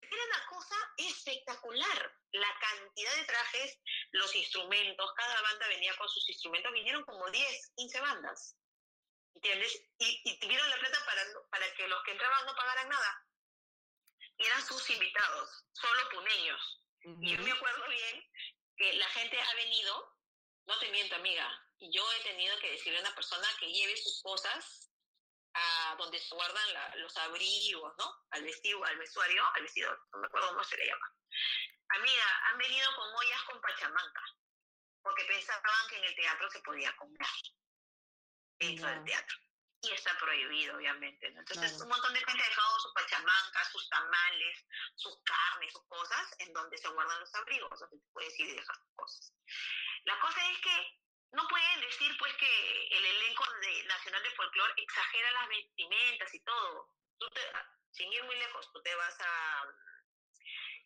Era 0.00 0.24
una 0.24 0.46
cosa 0.46 0.76
espectacular. 0.96 2.14
La 2.32 2.58
cantidad 2.60 3.14
de 3.14 3.24
trajes, 3.24 3.78
los 4.12 4.34
instrumentos, 4.34 5.14
cada 5.14 5.42
banda 5.42 5.68
venía 5.68 5.96
con 5.96 6.08
sus 6.08 6.28
instrumentos, 6.28 6.72
vinieron 6.72 7.04
como 7.04 7.30
10, 7.30 7.72
15 7.76 8.00
bandas. 8.00 8.56
¿Entiendes? 9.34 9.74
Y, 9.98 10.22
y 10.24 10.38
tuvieron 10.40 10.68
la 10.70 10.78
plata 10.78 10.98
para, 11.04 11.22
para 11.50 11.74
que 11.74 11.88
los 11.88 12.02
que 12.04 12.12
entraban 12.12 12.46
no 12.46 12.54
pagaran 12.54 12.88
nada. 12.88 13.26
Y 14.38 14.46
eran 14.46 14.66
sus 14.66 14.88
invitados, 14.90 15.64
solo 15.72 16.08
puneños. 16.10 16.82
Uh 17.04 17.10
-huh. 17.10 17.18
Y 17.20 17.36
yo 17.36 17.42
me 17.42 17.52
acuerdo 17.52 17.88
bien 17.88 18.32
que 18.76 18.92
la 18.94 19.08
gente 19.10 19.40
ha 19.40 19.54
venido, 19.54 20.18
no 20.66 20.78
te 20.78 20.90
miento, 20.90 21.16
amiga, 21.16 21.65
yo 21.80 22.12
he 22.12 22.22
tenido 22.22 22.58
que 22.58 22.72
decirle 22.72 22.98
a 22.98 23.02
una 23.02 23.14
persona 23.14 23.46
que 23.58 23.70
lleve 23.70 23.96
sus 23.96 24.22
cosas 24.22 24.90
a 25.54 25.94
donde 25.98 26.18
se 26.18 26.34
guardan 26.34 26.72
la, 26.72 26.94
los 26.96 27.16
abrigos, 27.16 27.94
¿no? 27.98 28.24
Al 28.30 28.42
vestido, 28.42 28.84
al 28.84 28.98
vestuario, 28.98 29.42
al 29.54 29.62
vestido, 29.62 29.96
no 30.12 30.18
me 30.18 30.26
acuerdo 30.26 30.48
cómo 30.48 30.64
se 30.64 30.76
le 30.76 30.86
llama. 30.86 31.12
Amiga, 31.88 32.40
han 32.50 32.58
venido 32.58 32.94
con 32.94 33.14
ollas 33.14 33.42
con 33.44 33.60
pachamanca, 33.60 34.22
porque 35.02 35.24
pensaban 35.24 35.88
que 35.88 35.98
en 35.98 36.04
el 36.04 36.14
teatro 36.16 36.50
se 36.50 36.60
podía 36.60 36.94
comer 36.96 37.26
dentro 38.58 38.86
no. 38.86 38.94
del 38.94 39.04
teatro. 39.04 39.36
Y 39.82 39.92
está 39.92 40.18
prohibido, 40.18 40.76
obviamente. 40.76 41.30
¿no? 41.30 41.40
Entonces, 41.40 41.70
claro. 41.70 41.84
un 41.84 41.90
montón 41.90 42.12
de 42.12 42.24
gente 42.24 42.42
ha 42.42 42.48
dejado 42.48 42.80
su 42.80 42.92
pachamanca, 42.92 43.64
sus 43.70 43.88
tamales, 43.88 44.66
sus 44.96 45.22
carnes, 45.22 45.72
sus 45.72 45.86
cosas, 45.86 46.34
en 46.38 46.52
donde 46.52 46.76
se 46.76 46.88
guardan 46.88 47.20
los 47.20 47.34
abrigos, 47.34 47.78
donde 47.78 47.98
te 47.98 48.12
puedes 48.12 48.40
ir 48.40 48.48
y 48.48 48.56
dejar 48.56 48.76
tus 48.78 48.94
cosas. 48.96 49.32
La 50.04 50.18
cosa 50.20 50.50
es 50.50 50.58
que 50.60 51.05
no 51.32 51.46
pueden 51.48 51.80
decir 51.80 52.16
pues 52.18 52.32
que 52.34 52.88
el 52.90 53.04
elenco 53.04 53.44
de, 53.60 53.84
nacional 53.84 54.22
de 54.22 54.30
folclore 54.30 54.74
exagera 54.76 55.30
las 55.32 55.48
vestimentas 55.48 56.34
y 56.34 56.40
todo. 56.40 56.90
Tú 57.18 57.28
te, 57.30 57.40
sin 57.92 58.12
ir 58.12 58.24
muy 58.24 58.36
lejos, 58.36 58.70
tú 58.72 58.82
te 58.82 58.94
vas 58.94 59.16
a 59.20 59.74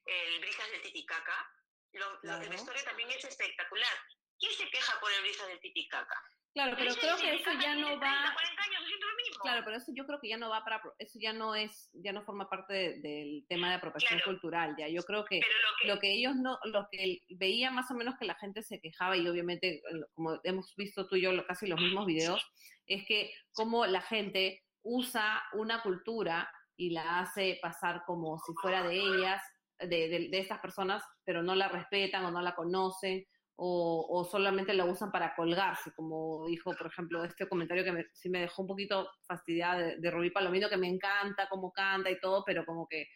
el 0.06 0.40
Brisas 0.40 0.70
del 0.70 0.82
Titicaca, 0.82 1.54
lo, 1.92 2.20
claro. 2.20 2.42
el 2.42 2.48
vestuario 2.48 2.84
también 2.84 3.10
es 3.10 3.24
espectacular. 3.24 3.98
¿Quién 4.38 4.52
se 4.52 4.70
queja 4.70 4.98
por 5.00 5.12
el 5.12 5.22
Brisas 5.22 5.46
del 5.48 5.60
Titicaca? 5.60 6.22
Claro, 6.52 6.74
pero 6.76 6.94
creo 6.94 7.16
que 7.16 7.34
eso 7.34 7.50
ya 7.62 7.74
no 7.76 7.88
va. 8.00 8.32
40 8.34 8.62
años 8.62 8.82
haciendo 8.82 9.06
lo 9.06 9.14
mismo. 9.16 9.42
Claro, 9.42 9.62
pero 9.64 9.76
eso 9.76 9.92
yo 9.94 10.04
creo 10.04 10.18
que 10.20 10.28
ya 10.28 10.36
no 10.36 10.50
va 10.50 10.64
para, 10.64 10.82
eso 10.98 11.18
ya 11.20 11.32
no 11.32 11.54
es, 11.54 11.90
ya 11.92 12.12
no 12.12 12.24
forma 12.24 12.48
parte 12.50 12.74
de- 12.74 13.00
del 13.00 13.46
tema 13.48 13.68
de 13.68 13.74
apropiación 13.76 14.18
Claro. 14.18 14.32
cultural, 14.32 14.74
ya. 14.76 14.88
Yo 14.88 15.02
creo 15.02 15.24
que 15.24 15.36
lo 15.36 15.42
que, 15.80 15.88
lo 15.88 15.98
que 16.00 16.12
ellos 16.12 16.34
no, 16.36 16.58
lo 16.64 16.88
que 16.90 17.20
veía 17.30 17.70
más 17.70 17.90
o 17.90 17.94
menos 17.94 18.16
que 18.18 18.24
la 18.26 18.34
gente 18.34 18.62
se 18.62 18.80
quejaba 18.80 19.16
y 19.16 19.26
obviamente 19.28 19.80
como 20.14 20.40
hemos 20.42 20.74
visto 20.76 21.06
tú 21.06 21.16
y 21.16 21.22
yo 21.22 21.46
casi 21.46 21.66
los 21.68 21.80
mismos 21.80 22.06
videos, 22.06 22.44
es 22.86 23.06
que 23.06 23.32
como 23.52 23.86
la 23.86 24.00
gente 24.02 24.60
usa 24.82 25.42
una 25.52 25.82
cultura 25.82 26.50
y 26.76 26.90
la 26.90 27.20
hace 27.20 27.58
pasar 27.62 28.02
como 28.06 28.38
si 28.38 28.52
fuera 28.60 28.82
de 28.82 28.96
ellas, 28.98 29.40
de, 29.78 30.08
de, 30.08 30.28
de 30.30 30.38
estas 30.38 30.58
personas, 30.58 31.02
pero 31.24 31.42
no 31.42 31.54
la 31.54 31.68
respetan 31.68 32.24
o 32.24 32.30
no 32.30 32.40
la 32.42 32.54
conocen 32.54 33.24
o, 33.56 34.26
solamente 34.30 34.72
la 34.72 34.86
usan 34.86 35.10
para 35.10 35.34
colgarse, 35.34 35.92
como 35.94 36.46
dijo, 36.46 36.72
por 36.72 36.86
ejemplo, 36.86 37.24
este 37.24 37.46
comentario 37.46 37.84
que 37.84 37.92
me, 37.92 38.06
sí 38.12 38.30
me 38.30 38.40
dejó 38.40 38.62
un 38.62 38.68
poquito 38.68 39.10
fastidiada 39.26 39.96
de, 39.96 40.10
Rubí 40.10 40.30
Palomino, 40.30 40.68
que 40.68 40.78
me 40.78 40.88
encanta 40.88 41.48
cómo 41.48 41.70
canta 41.70 42.10
y 42.10 42.18
todo, 42.18 42.42
pero 42.44 42.64
como 42.64 42.86
que 42.88 43.06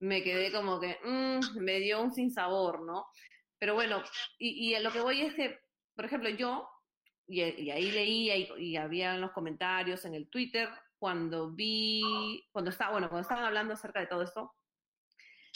me 0.00 0.22
quedé 0.22 0.50
como 0.52 0.80
que 0.80 0.98
mm, 1.04 1.58
me 1.60 1.80
dio 1.80 2.00
un 2.00 2.12
sinsabor, 2.12 2.82
¿no? 2.86 3.06
Pero 3.58 3.74
bueno, 3.74 4.02
y, 4.38 4.74
a 4.74 4.80
lo 4.80 4.90
que 4.90 5.00
voy 5.00 5.20
es 5.22 5.34
que, 5.34 5.58
por 5.94 6.06
ejemplo, 6.06 6.30
yo, 6.30 6.68
y, 7.26 7.40
ahí 7.42 7.90
leía 7.90 8.36
y, 8.36 8.48
y 8.58 8.76
había 8.76 9.14
en 9.14 9.20
los 9.20 9.32
comentarios 9.32 10.04
en 10.06 10.14
el 10.14 10.28
Twitter, 10.28 10.68
cuando 10.98 11.50
vi, 11.50 12.02
cuando 12.50 12.70
estaba, 12.70 12.92
bueno, 12.92 13.08
cuando 13.10 13.22
estaban 13.22 13.44
hablando 13.44 13.74
acerca 13.74 14.00
de 14.00 14.06
todo 14.06 14.22
esto, 14.22 14.54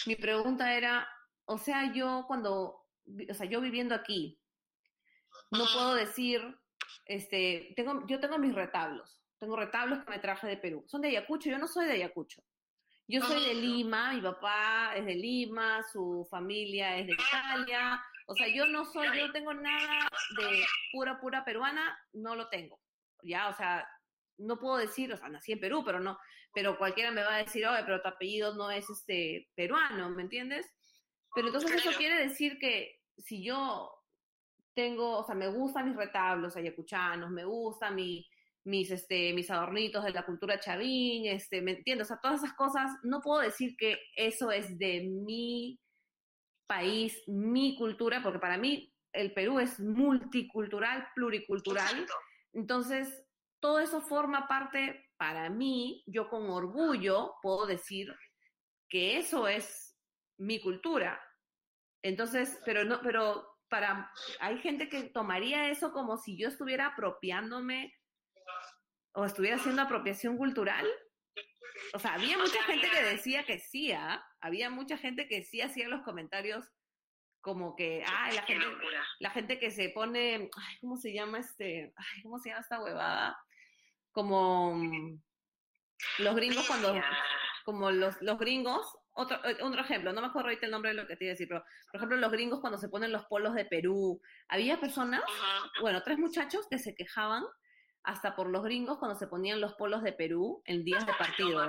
mi 0.07 0.15
pregunta 0.15 0.75
era, 0.75 1.09
o 1.47 1.59
sea, 1.59 1.93
yo 1.93 2.25
cuando, 2.27 2.88
o 3.31 3.35
sea, 3.35 3.47
yo 3.47 3.61
viviendo 3.61 3.95
aquí, 3.95 4.39
no 5.51 5.65
puedo 5.73 5.95
decir, 5.95 6.43
este, 7.07 7.73
tengo, 7.77 8.07
yo 8.07 8.21
tengo 8.21 8.39
mis 8.39 8.55
retablos, 8.55 9.21
tengo 9.39 9.57
retablos 9.57 10.05
que 10.05 10.11
me 10.11 10.19
traje 10.19 10.47
de 10.47 10.57
Perú, 10.57 10.85
son 10.87 11.03
de 11.03 11.09
Ayacucho, 11.09 11.51
yo 11.51 11.59
no 11.59 11.69
soy 11.69 11.87
de 11.87 11.93
Ayacucho. 11.93 12.43
Yo 13.11 13.23
soy 13.23 13.43
de. 13.43 13.55
Lima, 13.55 14.13
mi 14.13 14.21
papá 14.21 14.93
es 14.95 15.07
de 15.07 15.15
Lima, 15.15 15.83
su 15.91 16.29
familia 16.31 16.99
es 16.99 17.07
de 17.07 17.15
Italia, 17.15 18.03
o 18.27 18.35
sea, 18.35 18.47
yo 18.55 18.67
no 18.67 18.85
soy, 18.85 19.09
yo 19.17 19.27
no 19.27 19.33
tengo 19.33 19.55
nada 19.55 20.07
de 20.39 20.63
pura, 20.93 21.19
pura 21.19 21.43
peruana, 21.43 21.99
no 22.13 22.37
lo 22.37 22.51
tengo, 22.51 22.79
ya, 23.23 23.49
o 23.49 23.55
sea, 23.55 23.89
no 24.37 24.59
puedo 24.59 24.77
decir, 24.77 25.11
o 25.11 25.17
sea, 25.17 25.31
nací 25.31 25.53
en 25.53 25.61
Perú, 25.61 25.83
pero 25.87 26.01
no, 26.01 26.19
pero 26.53 26.77
cualquiera 26.77 27.11
me 27.11 27.23
va 27.23 27.37
a 27.37 27.45
decir, 27.45 27.67
oye, 27.67 27.83
pero 27.83 28.03
tu 28.03 28.09
apellido 28.09 28.55
no 28.55 28.71
es 28.71 28.89
este 28.91 29.49
peruano, 29.55 30.11
¿me 30.11 30.23
entiendes? 30.23 30.67
Pero 31.35 31.49
entonces 31.49 31.73
eso 31.73 31.97
quiere 31.97 32.19
decir 32.29 32.59
que 32.59 32.98
si 33.19 33.43
yo 33.45 33.91
tengo, 34.75 35.19
o 35.19 35.25
sea, 35.25 35.35
me 35.35 35.49
gustan 35.49 35.89
mis 35.89 35.97
retablos 35.97 36.57
ayacuchanos, 36.57 37.31
me 37.31 37.45
gustan 37.45 37.95
mi, 37.95 38.27
mis, 38.65 38.91
este, 38.91 39.33
mis 39.33 39.51
adornitos 39.51 40.05
de 40.05 40.13
la 40.13 40.25
cultura 40.25 40.61
chavín, 40.61 41.27
este, 41.27 41.63
¿me 41.63 41.73
entiendes? 41.73 42.07
O 42.07 42.09
sea, 42.09 42.21
todas 42.21 42.43
esas 42.43 42.55
cosas, 42.55 42.91
no 43.03 43.21
puedo 43.21 43.41
decir 43.41 43.77
que 43.77 43.99
eso 44.15 44.51
es 44.53 44.79
de 44.79 45.03
mi 45.03 45.81
país, 46.67 47.23
mi 47.27 47.77
cultura, 47.77 48.23
porque 48.23 48.39
para 48.39 48.59
mí 48.59 48.93
el 49.13 49.33
Perú 49.33 49.59
es 49.59 49.81
multicultural, 49.81 51.09
pluricultural. 51.15 51.91
Exacto. 51.91 52.15
Entonces, 52.53 53.25
todo 53.61 53.81
eso 53.81 54.01
forma 54.01 54.47
parte, 54.47 55.11
para 55.17 55.51
mí, 55.51 56.05
yo 56.07 56.29
con 56.29 56.49
orgullo 56.51 57.35
puedo 57.43 57.67
decir 57.67 58.15
que 58.89 59.19
eso 59.19 59.49
es 59.49 59.99
mi 60.39 60.61
cultura. 60.61 61.21
Entonces, 62.03 62.59
pero 62.65 62.85
no, 62.85 63.01
pero 63.03 63.59
para, 63.69 64.11
hay 64.41 64.59
gente 64.59 64.89
que 64.89 65.05
tomaría 65.05 65.71
eso 65.71 65.93
como 65.93 66.17
si 66.17 66.39
yo 66.39 66.49
estuviera 66.49 66.87
apropiándome 66.87 67.95
o 69.13 69.25
estuviera 69.25 69.57
haciendo 69.57 69.83
apropiación 69.83 70.37
cultural. 70.37 70.87
O 71.95 71.99
sea, 71.99 72.15
había 72.15 72.39
mucha 72.39 72.63
gente 72.65 72.89
que 72.91 73.03
decía 73.03 73.45
que 73.45 73.59
sí, 73.59 73.93
¿ah? 73.93 74.25
Había 74.41 74.71
mucha 74.71 74.97
gente 74.99 75.29
que 75.29 75.43
sí 75.45 75.61
hacía 75.61 75.89
los 75.89 76.03
comentarios 76.03 76.65
como 77.41 77.77
que, 77.77 78.05
ay, 78.07 78.35
la 78.35 78.43
gente, 78.43 78.67
la 79.21 79.31
gente 79.31 79.59
que 79.59 79.71
se 79.71 79.91
pone, 79.91 80.51
ay, 80.57 80.79
¿cómo 80.81 80.97
se 80.97 81.13
llama 81.13 81.39
este? 81.39 81.93
Ay, 81.97 82.23
¿cómo 82.23 82.39
se 82.39 82.51
llama 82.51 82.61
esta 82.61 82.83
huevada? 82.83 83.39
Como 84.13 84.75
mm, 84.75 85.23
los 86.19 86.37
gringos 86.37 86.67
cuando, 86.67 87.01
como 87.65 87.91
los, 87.91 88.21
los 88.23 88.39
gringos, 88.39 88.99
otro, 89.19 89.45
eh, 89.45 89.59
otro 89.63 89.81
ejemplo, 89.81 90.13
no 90.13 90.21
me 90.21 90.29
acuerdo 90.29 90.49
ahorita 90.49 90.67
el 90.67 90.73
nombre 90.73 90.91
de 90.91 90.97
lo 90.97 91.07
que 91.09 91.17
te 91.17 91.25
iba 91.25 91.33
a 91.33 91.35
decir, 91.35 91.49
pero 91.49 91.65
por 91.91 91.97
ejemplo 91.97 92.17
los 92.17 92.31
gringos 92.31 92.61
cuando 92.61 92.79
se 92.79 92.89
ponen 92.89 93.11
los 93.11 93.27
polos 93.27 93.53
de 93.55 93.65
Perú, 93.65 94.23
había 94.47 94.79
personas, 94.79 95.23
bueno, 95.81 96.03
tres 96.05 96.19
muchachos 96.19 96.67
que 96.71 96.79
se 96.79 96.95
quejaban 96.95 97.45
hasta 98.05 98.37
por 98.37 98.49
los 98.49 98.63
gringos 98.63 98.99
cuando 98.99 99.19
se 99.19 99.27
ponían 99.27 99.61
los 99.61 99.75
polos 99.75 100.05
de 100.05 100.13
Perú 100.13 100.63
en 100.67 100.85
días 100.85 101.05
de 101.05 101.13
partidos. 101.15 101.67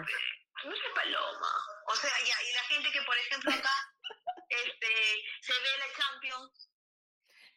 No 0.63 0.71
es 0.71 0.79
paloma. 0.93 1.51
O 1.87 1.95
sea, 1.95 2.11
ya, 2.23 2.35
y 2.47 2.53
la 2.53 2.63
gente 2.69 2.91
que, 2.91 3.01
por 3.01 3.17
ejemplo, 3.17 3.51
acá 3.51 3.73
este, 4.49 4.87
se 5.41 5.53
ve 5.53 5.69
la 5.79 6.03
Champions, 6.03 6.69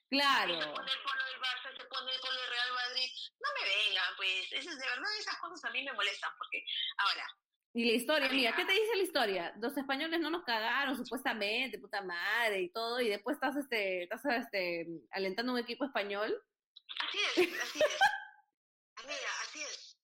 Claro, 0.09 0.61
se 0.61 0.67
pone 0.69 0.93
el 0.93 1.03
polo 1.03 1.25
del 1.25 1.41
Barça, 1.41 1.77
se 1.77 1.85
pone 1.87 2.13
el 2.13 2.21
polo 2.21 2.39
del 2.39 2.51
Real 2.51 2.73
Madrid. 2.75 3.11
No 3.41 3.49
me 3.57 3.65
vengan, 3.65 4.17
pues. 4.17 4.53
Es 4.53 4.67
de 4.67 4.89
verdad, 4.89 5.19
esas 5.19 5.39
cosas 5.39 5.65
a 5.65 5.71
mí 5.71 5.83
me 5.83 5.93
molestan, 5.95 6.31
porque, 6.37 6.63
ahora, 6.99 7.27
y 7.75 7.85
la 7.87 7.93
historia, 7.93 8.29
mira, 8.31 8.55
¿qué 8.55 8.65
te 8.65 8.73
dice 8.73 8.97
la 8.97 9.03
historia? 9.03 9.53
Los 9.59 9.77
españoles 9.77 10.21
no 10.21 10.31
nos 10.31 10.45
cagaron, 10.45 10.97
supuestamente, 10.97 11.79
puta 11.79 12.03
madre 12.03 12.61
y 12.61 12.71
todo, 12.71 13.01
y 13.01 13.09
después 13.09 13.35
estás, 13.37 13.57
este, 13.57 14.05
estás, 14.05 14.23
este, 14.27 14.87
alentando 15.11 15.53
un 15.53 15.59
equipo 15.59 15.85
español. 15.85 16.43
así 17.09 17.19
es, 17.43 17.63
así 17.63 17.79
es. 17.79 19.05
Amiga, 19.05 19.31
así 19.43 19.61
es. 19.63 19.99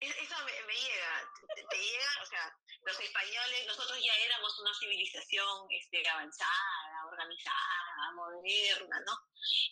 Es- 0.00 0.16
Eso 0.18 0.34
me, 0.44 0.52
me 0.66 0.74
llega, 0.74 1.30
te, 1.54 1.62
te 1.62 1.76
llega, 1.76 2.10
o 2.22 2.26
sea, 2.26 2.56
los 2.86 3.00
españoles, 3.00 3.66
nosotros 3.66 3.98
ya 4.02 4.14
éramos 4.24 4.58
una 4.60 4.72
civilización 4.74 5.66
este, 5.70 6.08
avanzada, 6.08 7.06
organizada, 7.10 8.12
moderna, 8.14 9.00
¿no? 9.04 9.12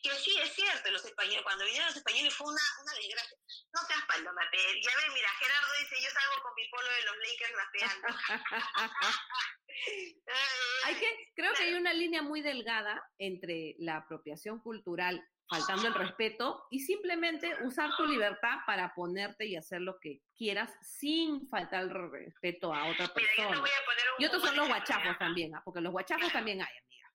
Que 0.03 0.11
sí, 0.17 0.37
es 0.43 0.53
cierto, 0.53 0.91
los 0.91 1.05
españoles, 1.05 1.43
cuando 1.45 1.65
vinieron 1.65 1.89
los 1.89 1.97
españoles 1.97 2.35
fue 2.35 2.49
una, 2.49 2.63
una 2.83 2.93
desgracia. 2.95 3.39
No 3.73 3.81
seas 3.87 4.05
paloma, 4.07 4.43
pe. 4.51 4.59
ya 4.59 4.97
ves, 4.97 5.15
mira, 5.15 5.29
Gerardo 5.39 5.73
dice, 5.81 5.97
yo 6.03 6.11
salgo 6.11 6.43
con 6.43 6.55
mi 6.57 6.69
polo 6.69 6.89
de 6.91 7.03
los 7.03 7.17
Lakers 7.17 7.55
rapeando. 7.55 8.09
Hay 10.85 10.95
que, 10.97 11.33
creo 11.35 11.53
que 11.55 11.63
hay 11.65 11.75
una 11.75 11.93
línea 11.93 12.23
muy 12.23 12.43
delgada 12.43 13.03
entre 13.19 13.75
la 13.79 13.97
apropiación 13.97 14.61
cultural, 14.61 15.23
faltando 15.49 15.89
el 15.89 15.95
respeto, 15.95 16.67
y 16.71 16.81
simplemente 16.81 17.55
usar 17.65 17.91
tu 17.97 18.07
libertad 18.07 18.59
para 18.67 18.95
ponerte 18.95 19.47
y 19.47 19.57
hacer 19.57 19.81
lo 19.81 19.99
que 20.01 20.21
quieras 20.37 20.73
sin 20.81 21.49
faltar 21.49 21.83
el 21.83 21.91
respeto 22.11 22.73
a 22.73 22.87
otra 22.87 23.07
Mira, 23.07 23.09
yo 23.09 23.15
te 23.15 23.37
persona. 23.37 23.61
voy 23.61 23.71
a 23.71 23.85
poner 23.85 24.05
un 24.17 24.23
Y 24.23 24.27
otros 24.27 24.43
son 24.43 24.57
los 24.57 24.69
guachafos 24.69 25.19
también, 25.19 25.55
¿ah? 25.55 25.63
porque 25.65 25.81
los 25.81 25.93
guachafos 25.93 26.33
también 26.33 26.61
hay, 26.63 26.77
amiga. 26.77 27.13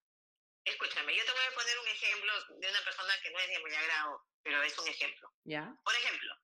Escúchame, 0.65 1.15
yo 1.15 1.25
te 1.25 1.31
voy 1.31 1.45
a 1.51 1.55
poner 1.55 1.79
un 1.79 1.87
ejemplo 1.87 2.31
de 2.59 2.69
una 2.69 2.81
persona 2.83 3.13
que 3.23 3.31
no 3.31 3.39
es 3.39 3.47
de 3.47 3.63
mi 3.63 3.75
agrado, 3.75 4.21
pero 4.43 4.61
es 4.61 4.77
un 4.77 4.87
ejemplo. 4.87 5.31
¿Ya? 5.45 5.73
Por 5.83 5.95
ejemplo, 5.95 6.35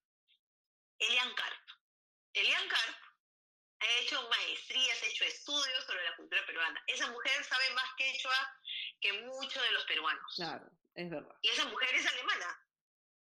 Elian 1.00 1.34
Karp. 1.36 1.64
Elian 2.34 2.68
Karp 2.68 2.98
ha 3.80 4.02
hecho 4.02 4.30
maestrías, 4.30 5.04
ha 5.04 5.06
hecho 5.06 5.26
estudios 5.26 5.86
sobre 5.86 6.04
la 6.04 6.16
cultura 6.16 6.46
peruana. 6.46 6.84
Esa 6.88 7.12
mujer 7.12 7.44
sabe 7.44 7.70
más 7.76 7.94
quechua 7.98 8.36
que 9.02 9.14
muchos 9.22 9.62
de 9.62 9.72
los 9.72 9.84
peruanos. 9.86 10.34
Claro, 10.36 10.66
es 10.96 11.10
verdad. 11.10 11.36
Y 11.42 11.50
esa 11.50 11.66
mujer 11.66 11.94
es 11.96 12.06
alemana. 12.08 12.62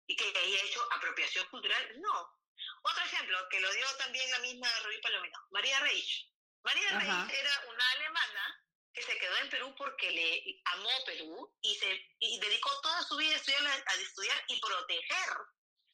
¿Y 0.08 0.16
que 0.16 0.26
haya 0.26 0.64
hecho 0.64 0.82
apropiación 0.94 1.48
cultural? 1.50 2.00
No. 2.00 2.40
Otro 2.84 3.04
ejemplo, 3.04 3.38
que 3.50 3.60
lo 3.60 3.72
dio 3.74 3.86
también 3.98 4.30
la 4.32 4.40
misma 4.40 4.68
Rubí 4.84 5.02
Palomino, 5.02 5.40
María 5.50 5.80
Reich. 5.80 6.32
María 6.64 6.98
Ajá. 6.98 7.26
Reich 7.26 7.40
era 7.40 7.52
una 7.70 7.92
alemana 7.92 8.62
que 8.94 9.02
se 9.02 9.18
quedó 9.18 9.36
en 9.38 9.50
Perú 9.50 9.76
porque 9.78 10.12
le 10.12 10.62
amó 10.76 10.90
Perú 11.06 11.54
y 11.62 11.76
se 11.76 12.08
y 12.20 12.40
dedicó 12.40 12.70
toda 12.82 13.02
su 13.04 13.18
vida 13.18 13.34
a 13.34 13.38
estudiar, 13.38 13.62
a 13.88 13.94
estudiar 13.96 14.38
y 14.48 14.60
proteger, 14.62 15.30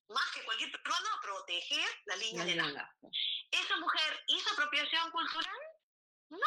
más 0.10 0.32
que 0.34 0.44
cualquier 0.44 0.72
peruano, 0.72 1.10
a 1.10 1.22
proteger 1.22 1.90
las 2.06 2.18
líneas 2.20 2.46
Ya, 2.48 2.52
de 2.54 2.62
la 2.62 2.72
ya. 2.74 2.96
¿Esa 3.52 3.78
mujer 3.78 4.24
hizo 4.28 4.52
apropiación 4.54 5.10
cultural? 5.12 5.60
No, 6.30 6.38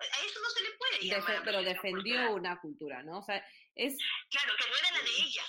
a 0.00 0.24
eso 0.24 0.40
no 0.40 0.50
se 0.50 0.62
le 0.62 0.70
puede 0.72 0.98
Defe- 1.00 1.42
pero 1.44 1.62
defendió 1.62 2.16
cultural. 2.16 2.34
una 2.34 2.60
cultura, 2.60 3.02
¿no? 3.02 3.18
O 3.20 3.22
sea, 3.22 3.46
es, 3.74 3.96
Claro, 4.30 4.54
que 4.56 4.68
no 4.68 4.76
era 4.76 4.90
la 4.92 5.02
de 5.04 5.16
ella. 5.22 5.44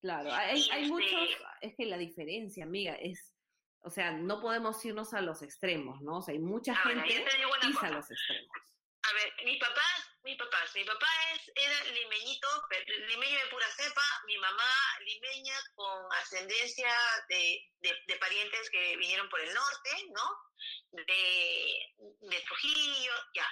claro, 0.00 0.32
hay, 0.32 0.68
hay 0.70 0.82
este- 0.82 0.86
muchos, 0.88 1.28
es 1.60 1.74
que 1.76 1.86
la 1.86 1.98
diferencia, 1.98 2.64
amiga, 2.64 2.94
es, 2.94 3.34
o 3.82 3.90
sea, 3.90 4.10
no 4.12 4.40
podemos 4.40 4.84
irnos 4.84 5.12
a 5.14 5.20
los 5.22 5.42
extremos, 5.42 6.00
¿no? 6.02 6.18
O 6.18 6.22
sea, 6.22 6.32
hay 6.32 6.38
mucha 6.40 6.72
Ahora, 6.76 7.02
gente 7.02 7.24
pisa 7.62 7.72
cosa. 7.72 7.90
los 7.90 8.10
extremos. 8.10 8.50
A 9.02 9.12
ver, 9.14 9.32
mis 9.46 9.58
papás, 9.58 10.06
mis 10.22 10.36
papás, 10.36 10.70
mi 10.74 10.84
papá 10.84 11.06
es, 11.34 11.50
era 11.54 11.84
limeñito, 11.84 12.46
limeño 13.08 13.38
de 13.44 13.50
pura 13.50 13.66
cepa, 13.70 14.02
mi 14.26 14.36
mamá 14.36 14.70
limeña 15.06 15.54
con 15.74 16.12
ascendencia 16.20 16.92
de, 17.30 17.58
de, 17.80 17.94
de 18.06 18.16
parientes 18.16 18.68
que 18.70 18.96
vinieron 18.98 19.28
por 19.30 19.40
el 19.40 19.52
norte, 19.54 19.90
¿no? 20.14 20.22
De, 20.92 21.94
de 22.20 22.40
Trujillo, 22.42 23.12
ya. 23.34 23.46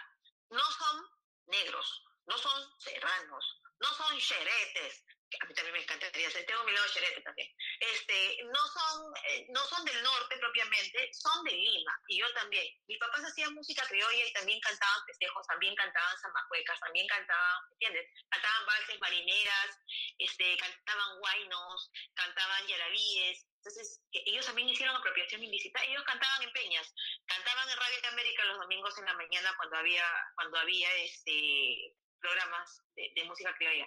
No 0.50 0.60
son 0.60 1.02
negros, 1.46 2.04
no 2.28 2.38
son 2.38 2.78
serranos, 2.78 3.62
no 3.80 3.88
son 3.88 4.20
xeretes, 4.20 5.04
que 5.30 5.38
a 5.40 5.46
mí 5.46 5.54
también 5.54 5.74
me 5.74 5.82
encanta 5.82 6.10
tengo 6.10 6.64
mi 6.64 6.72
lado 6.72 6.88
cherete 6.88 7.20
también. 7.20 7.48
Este, 7.80 8.42
no 8.44 8.62
son, 8.68 9.12
eh, 9.28 9.46
no 9.50 9.60
son 9.66 9.84
del 9.84 10.02
norte 10.02 10.36
propiamente, 10.38 11.10
son 11.12 11.44
de 11.44 11.52
Lima, 11.52 11.92
y 12.08 12.18
yo 12.18 12.32
también. 12.32 12.66
Mis 12.86 12.98
papás 12.98 13.24
hacían 13.24 13.54
música 13.54 13.86
criolla 13.86 14.24
y 14.24 14.32
también 14.32 14.60
cantaban 14.60 15.04
festejos, 15.06 15.46
también 15.46 15.74
cantaban 15.74 16.18
zamacuecas, 16.18 16.80
también 16.80 17.06
cantaban, 17.06 17.62
¿entiendes? 17.72 18.06
Cantaban 18.30 18.66
valses 18.66 19.00
marineras, 19.00 19.78
este, 20.18 20.56
cantaban 20.56 21.18
guainos, 21.20 21.90
cantaban 22.14 22.66
yarabíes. 22.66 23.46
Entonces, 23.58 24.00
ellos 24.12 24.46
también 24.46 24.68
hicieron 24.68 24.96
apropiación 24.96 25.42
ilícita. 25.42 25.82
Ellos 25.84 26.04
cantaban 26.04 26.42
en 26.42 26.52
peñas, 26.52 26.94
cantaban 27.26 27.68
en 27.68 27.76
Radio 27.76 28.00
de 28.00 28.08
América 28.08 28.44
los 28.44 28.58
domingos 28.60 28.96
en 28.98 29.04
la 29.04 29.14
mañana 29.14 29.54
cuando 29.56 29.76
había, 29.76 30.04
cuando 30.36 30.58
había 30.58 30.94
este, 30.96 31.92
programas 32.20 32.82
de, 32.94 33.12
de 33.14 33.24
música 33.24 33.54
criolla 33.54 33.86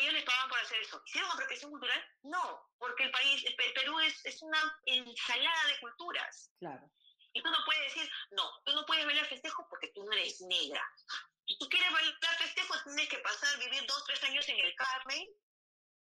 ellos 0.00 0.12
les 0.12 0.24
pagaban 0.24 0.48
por 0.48 0.58
hacer 0.60 0.80
eso. 0.80 1.02
¿Hicieron 1.06 1.30
apropiación 1.30 1.70
cultural? 1.70 2.04
No, 2.22 2.70
porque 2.78 3.04
el 3.04 3.10
país, 3.10 3.44
el 3.44 3.72
Perú 3.72 3.98
es, 4.00 4.24
es 4.24 4.42
una 4.42 4.80
ensalada 4.84 5.66
de 5.66 5.80
culturas. 5.80 6.50
Claro. 6.58 6.90
Y 7.32 7.42
tú 7.42 7.50
no 7.50 7.58
puedes 7.64 7.94
decir, 7.94 8.10
no, 8.30 8.62
tú 8.64 8.72
no 8.72 8.86
puedes 8.86 9.04
bailar 9.04 9.26
festejo 9.26 9.66
porque 9.68 9.88
tú 9.88 10.04
no 10.04 10.12
eres 10.12 10.40
negra. 10.42 10.82
Si 11.46 11.58
tú 11.58 11.68
quieres 11.68 11.92
bailar 11.92 12.38
festejo, 12.38 12.74
tienes 12.84 13.08
que 13.08 13.18
pasar, 13.18 13.58
vivir 13.58 13.84
dos, 13.86 14.04
tres 14.06 14.22
años 14.24 14.48
en 14.48 14.58
el 14.58 14.74
Carmen, 14.74 15.28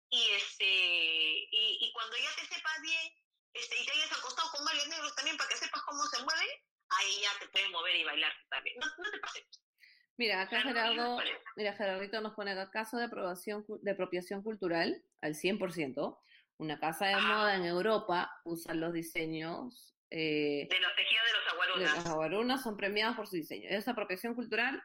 y 0.10 0.30
este, 0.32 0.66
y, 0.66 1.78
y 1.82 1.92
cuando 1.94 2.18
ya 2.18 2.36
te 2.36 2.46
sepas 2.54 2.82
bien, 2.82 3.14
este, 3.54 3.82
y 3.82 3.86
te 3.86 3.92
hayas 3.94 4.12
acostado 4.12 4.52
con 4.52 4.66
varios 4.66 4.88
negros 4.88 5.16
también 5.16 5.38
para 5.38 5.50
que 5.50 5.58
sepas 5.58 5.82
cómo 5.84 6.04
se 6.08 6.22
mueven, 6.22 6.50
ahí 6.90 7.22
ya 7.22 7.40
te 7.40 7.48
puedes 7.48 7.70
mover 7.70 7.96
y 7.96 8.04
bailar 8.04 8.34
también. 8.50 8.78
No, 8.80 8.88
no 8.98 9.12
te 9.12 9.20
pases. 9.20 9.46
Mira, 10.18 10.42
acá 10.42 10.62
Gerardo, 10.62 11.18
mira, 11.56 11.74
Gerardito 11.74 12.22
nos 12.22 12.34
pone 12.34 12.52
acá 12.52 12.70
caso 12.70 12.98
de 12.98 13.06
aprobación 13.06 13.66
de 13.82 13.92
apropiación 13.92 14.44
cultural 14.44 15.04
al 15.22 15.36
100%. 15.36 16.20
Una 16.58 16.80
casa 16.80 17.08
de 17.08 17.16
moda 17.16 17.56
en 17.56 17.66
Europa 17.66 18.32
usa 18.46 18.76
los 18.76 18.94
diseños 18.94 19.96
eh, 20.12 20.68
de 20.70 20.80
los 20.80 20.96
tejidos 20.96 21.24
de 21.26 21.34
los 21.34 21.54
aguarunas. 21.54 21.96
Los 21.96 22.06
aguarunas 22.06 22.64
son 22.64 22.78
premiados 22.78 23.16
por 23.16 23.28
su 23.28 23.38
diseño. 23.38 23.70
¿Es 23.70 23.88
apropiación 23.88 24.36
cultural? 24.36 24.84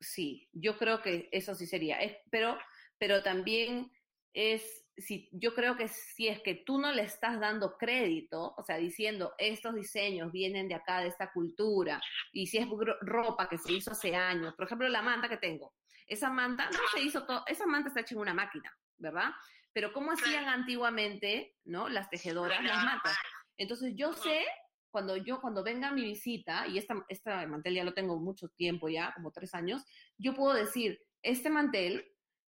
Sí, 0.00 0.48
yo 0.52 0.78
creo 0.78 1.02
que 1.02 1.28
eso 1.32 1.54
sí 1.54 1.66
sería. 1.66 1.98
Es, 2.00 2.16
pero, 2.30 2.56
pero 2.96 3.22
también 3.22 3.90
es, 4.32 4.86
si, 4.98 5.28
yo 5.32 5.54
creo 5.54 5.76
que 5.76 5.88
si 5.88 6.28
es 6.28 6.40
que 6.40 6.54
tú 6.54 6.78
no 6.78 6.92
le 6.92 7.02
estás 7.02 7.40
dando 7.40 7.76
crédito, 7.76 8.54
o 8.56 8.62
sea, 8.62 8.76
diciendo 8.76 9.34
estos 9.38 9.74
diseños 9.74 10.32
vienen 10.32 10.68
de 10.68 10.74
acá, 10.74 11.00
de 11.00 11.08
esta 11.08 11.32
cultura, 11.32 12.00
y 12.32 12.46
si 12.46 12.58
es 12.58 12.66
ropa 13.00 13.48
que 13.48 13.58
se 13.58 13.72
hizo 13.72 13.92
hace 13.92 14.14
años, 14.14 14.54
por 14.54 14.66
ejemplo, 14.66 14.88
la 14.88 15.02
manta 15.02 15.28
que 15.28 15.36
tengo, 15.36 15.74
esa 16.06 16.30
manta 16.30 16.68
no 16.70 16.78
se 16.92 17.02
hizo 17.02 17.24
todo, 17.26 17.44
esa 17.46 17.66
manta 17.66 17.88
está 17.88 18.00
hecha 18.00 18.14
en 18.14 18.20
una 18.20 18.34
máquina, 18.34 18.76
¿verdad? 18.96 19.30
Pero 19.72 19.92
¿cómo 19.92 20.12
hacían 20.12 20.48
antiguamente, 20.48 21.54
no? 21.64 21.88
Las 21.88 22.10
tejedoras, 22.10 22.62
las 22.64 22.84
mantas. 22.84 23.16
Entonces 23.56 23.92
yo 23.94 24.12
sé, 24.12 24.44
cuando 24.90 25.16
yo, 25.16 25.40
cuando 25.40 25.62
venga 25.62 25.92
mi 25.92 26.02
visita, 26.02 26.66
y 26.66 26.78
esta, 26.78 27.04
esta 27.08 27.46
mantel 27.46 27.74
ya 27.74 27.84
lo 27.84 27.94
tengo 27.94 28.18
mucho 28.18 28.48
tiempo 28.48 28.88
ya, 28.88 29.12
como 29.14 29.30
tres 29.30 29.54
años, 29.54 29.84
yo 30.16 30.34
puedo 30.34 30.54
decir, 30.54 31.00
este 31.22 31.50
mantel 31.50 32.10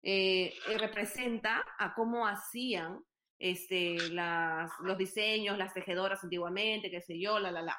eh, 0.07 0.53
eh, 0.69 0.79
representa 0.79 1.65
a 1.79 1.95
cómo 1.95 2.27
hacían 2.27 3.03
este, 3.39 3.97
las, 4.11 4.71
los 4.81 4.99
diseños, 4.99 5.57
las 5.57 5.73
tejedoras 5.73 6.23
antiguamente, 6.23 6.91
qué 6.91 7.01
sé 7.01 7.19
yo, 7.19 7.39
la, 7.39 7.51
la, 7.51 7.63
la. 7.63 7.79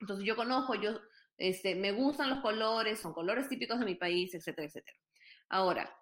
Entonces 0.00 0.26
yo 0.26 0.34
conozco, 0.34 0.74
yo, 0.74 1.00
este, 1.36 1.76
me 1.76 1.92
gustan 1.92 2.28
los 2.28 2.40
colores, 2.40 2.98
son 2.98 3.12
colores 3.12 3.48
típicos 3.48 3.78
de 3.78 3.84
mi 3.86 3.94
país, 3.94 4.34
etcétera, 4.34 4.66
etcétera. 4.66 4.98
Ahora, 5.48 5.96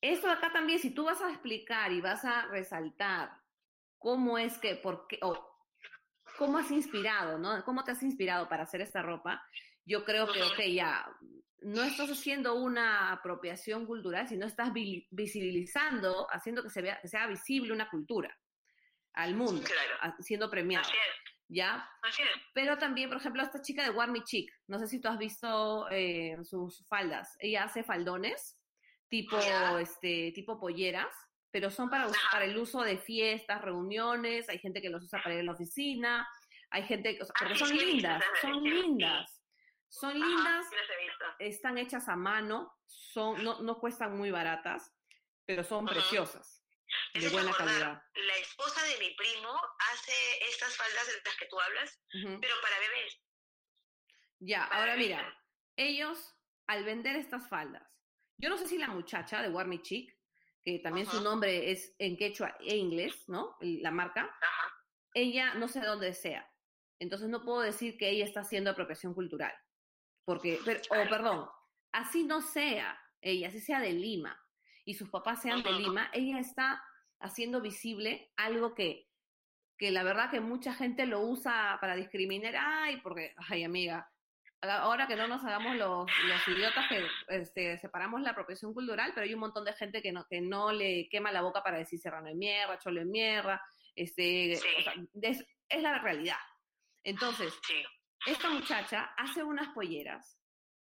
esto 0.00 0.30
acá 0.30 0.50
también, 0.50 0.78
si 0.78 0.94
tú 0.94 1.04
vas 1.04 1.20
a 1.20 1.28
explicar 1.28 1.92
y 1.92 2.00
vas 2.00 2.24
a 2.24 2.46
resaltar 2.46 3.30
cómo 3.98 4.38
es 4.38 4.56
que, 4.56 4.76
por 4.76 5.06
qué, 5.06 5.18
o 5.20 5.34
cómo 6.38 6.56
has 6.56 6.70
inspirado, 6.70 7.38
¿no? 7.38 7.62
¿Cómo 7.64 7.84
te 7.84 7.90
has 7.90 8.02
inspirado 8.02 8.48
para 8.48 8.62
hacer 8.62 8.80
esta 8.80 9.02
ropa? 9.02 9.42
Yo 9.84 10.02
creo 10.06 10.32
que, 10.32 10.42
ok, 10.42 10.60
ya, 10.72 11.06
no 11.62 11.82
estás 11.82 12.10
haciendo 12.10 12.54
una 12.54 13.12
apropiación 13.12 13.86
cultural, 13.86 14.28
sino 14.28 14.46
estás 14.46 14.72
visibilizando, 14.72 16.26
haciendo 16.30 16.62
que 16.62 16.70
se 16.70 16.82
vea, 16.82 17.00
que 17.00 17.08
sea 17.08 17.26
visible 17.26 17.72
una 17.72 17.88
cultura 17.88 18.36
al 19.14 19.34
mundo, 19.34 19.66
siendo 20.20 20.50
premiado. 20.50 20.88
¿Ya? 21.48 21.88
Pero 22.54 22.76
también, 22.76 23.08
por 23.08 23.18
ejemplo, 23.18 23.42
esta 23.42 23.62
chica 23.62 23.84
de 23.84 23.90
Warmy 23.90 24.24
Chic, 24.24 24.50
no 24.66 24.78
sé 24.80 24.88
si 24.88 25.00
tú 25.00 25.08
has 25.08 25.16
visto 25.16 25.88
eh, 25.90 26.36
sus 26.42 26.84
faldas. 26.88 27.36
Ella 27.38 27.64
hace 27.64 27.84
faldones, 27.84 28.58
tipo, 29.08 29.38
este, 29.78 30.32
tipo 30.34 30.58
polleras, 30.58 31.14
pero 31.52 31.70
son 31.70 31.88
para, 31.88 32.08
para 32.32 32.44
el 32.44 32.58
uso 32.58 32.82
de 32.82 32.98
fiestas, 32.98 33.62
reuniones, 33.62 34.48
hay 34.48 34.58
gente 34.58 34.82
que 34.82 34.90
los 34.90 35.04
usa 35.04 35.22
para 35.22 35.36
ir 35.36 35.40
a 35.40 35.44
la 35.44 35.52
oficina, 35.52 36.28
hay 36.70 36.82
gente, 36.82 37.18
o 37.22 37.26
porque 37.38 37.54
son 37.54 37.76
lindas, 37.76 38.22
son 38.42 38.62
lindas. 38.62 39.35
Son 39.88 40.14
lindas, 40.14 40.66
están 41.38 41.78
hechas 41.78 42.08
a 42.08 42.16
mano, 42.16 42.76
son, 42.86 43.42
no, 43.42 43.60
no 43.62 43.78
cuestan 43.78 44.16
muy 44.16 44.30
baratas, 44.30 44.94
pero 45.46 45.64
son 45.64 45.86
preciosas, 45.86 46.64
de 47.14 47.28
buena 47.30 47.52
calidad. 47.52 48.02
La 48.14 48.36
esposa 48.36 48.82
de 48.84 48.98
mi 48.98 49.14
primo 49.14 49.58
hace 49.92 50.12
estas 50.50 50.76
faldas 50.76 51.06
de 51.06 51.12
las 51.24 51.36
que 51.36 51.46
tú 51.46 51.60
hablas, 51.60 52.02
pero 52.12 52.54
para 52.62 52.78
bebés. 52.78 53.22
Ya, 54.40 54.64
ahora 54.64 54.96
mira, 54.96 55.42
ellos 55.76 56.34
al 56.66 56.84
vender 56.84 57.16
estas 57.16 57.48
faldas, 57.48 57.88
yo 58.38 58.50
no 58.50 58.58
sé 58.58 58.66
si 58.66 58.76
la 58.76 58.88
muchacha 58.88 59.40
de 59.40 59.48
Warmy 59.48 59.80
Chic, 59.82 60.14
que 60.62 60.80
también 60.80 61.06
su 61.06 61.22
nombre 61.22 61.70
es 61.70 61.94
en 61.98 62.16
quechua 62.16 62.56
e 62.60 62.76
inglés, 62.76 63.28
¿no? 63.28 63.56
La 63.60 63.90
marca, 63.92 64.36
ella 65.14 65.54
no 65.54 65.68
sé 65.68 65.80
dónde 65.80 66.12
sea. 66.12 66.50
Entonces 66.98 67.28
no 67.28 67.44
puedo 67.44 67.60
decir 67.60 67.96
que 67.96 68.10
ella 68.10 68.24
está 68.24 68.40
haciendo 68.40 68.70
apropiación 68.70 69.14
cultural. 69.14 69.54
Porque, 70.26 70.58
o 70.90 71.08
perdón, 71.08 71.48
así 71.92 72.24
no 72.24 72.42
sea 72.42 73.00
ella, 73.22 73.48
así 73.48 73.60
sea 73.60 73.80
de 73.80 73.92
Lima 73.92 74.38
y 74.84 74.94
sus 74.94 75.08
papás 75.08 75.40
sean 75.40 75.62
de 75.62 75.72
Lima, 75.72 76.10
ella 76.12 76.38
está 76.38 76.82
haciendo 77.20 77.62
visible 77.62 78.30
algo 78.36 78.74
que, 78.74 79.08
que 79.78 79.90
la 79.90 80.02
verdad 80.02 80.30
que 80.30 80.40
mucha 80.40 80.74
gente 80.74 81.06
lo 81.06 81.20
usa 81.20 81.78
para 81.80 81.96
discriminar. 81.96 82.54
Ay, 82.56 83.00
porque, 83.02 83.34
ay 83.48 83.64
amiga, 83.64 84.10
ahora 84.62 85.06
que 85.06 85.16
no 85.16 85.28
nos 85.28 85.44
hagamos 85.44 85.76
los, 85.76 86.10
los 86.28 86.48
idiotas 86.48 86.86
que 86.88 87.06
este, 87.28 87.78
separamos 87.78 88.20
la 88.20 88.30
apropiación 88.30 88.74
cultural, 88.74 89.12
pero 89.14 89.24
hay 89.24 89.34
un 89.34 89.40
montón 89.40 89.64
de 89.64 89.72
gente 89.74 90.02
que 90.02 90.12
no, 90.12 90.26
que 90.28 90.40
no 90.40 90.72
le 90.72 91.08
quema 91.08 91.32
la 91.32 91.42
boca 91.42 91.62
para 91.62 91.78
decir 91.78 91.98
serrano 91.98 92.28
en 92.28 92.38
mierda, 92.38 92.78
cholo 92.78 93.00
en 93.00 93.10
mierda, 93.10 93.62
este, 93.94 94.52
es, 94.52 95.44
es, 95.68 95.82
la 95.82 95.98
realidad. 95.98 96.36
Entonces, 97.02 97.52
esta 98.26 98.50
muchacha 98.50 99.10
hace 99.16 99.42
unas 99.42 99.68
polleras 99.74 100.38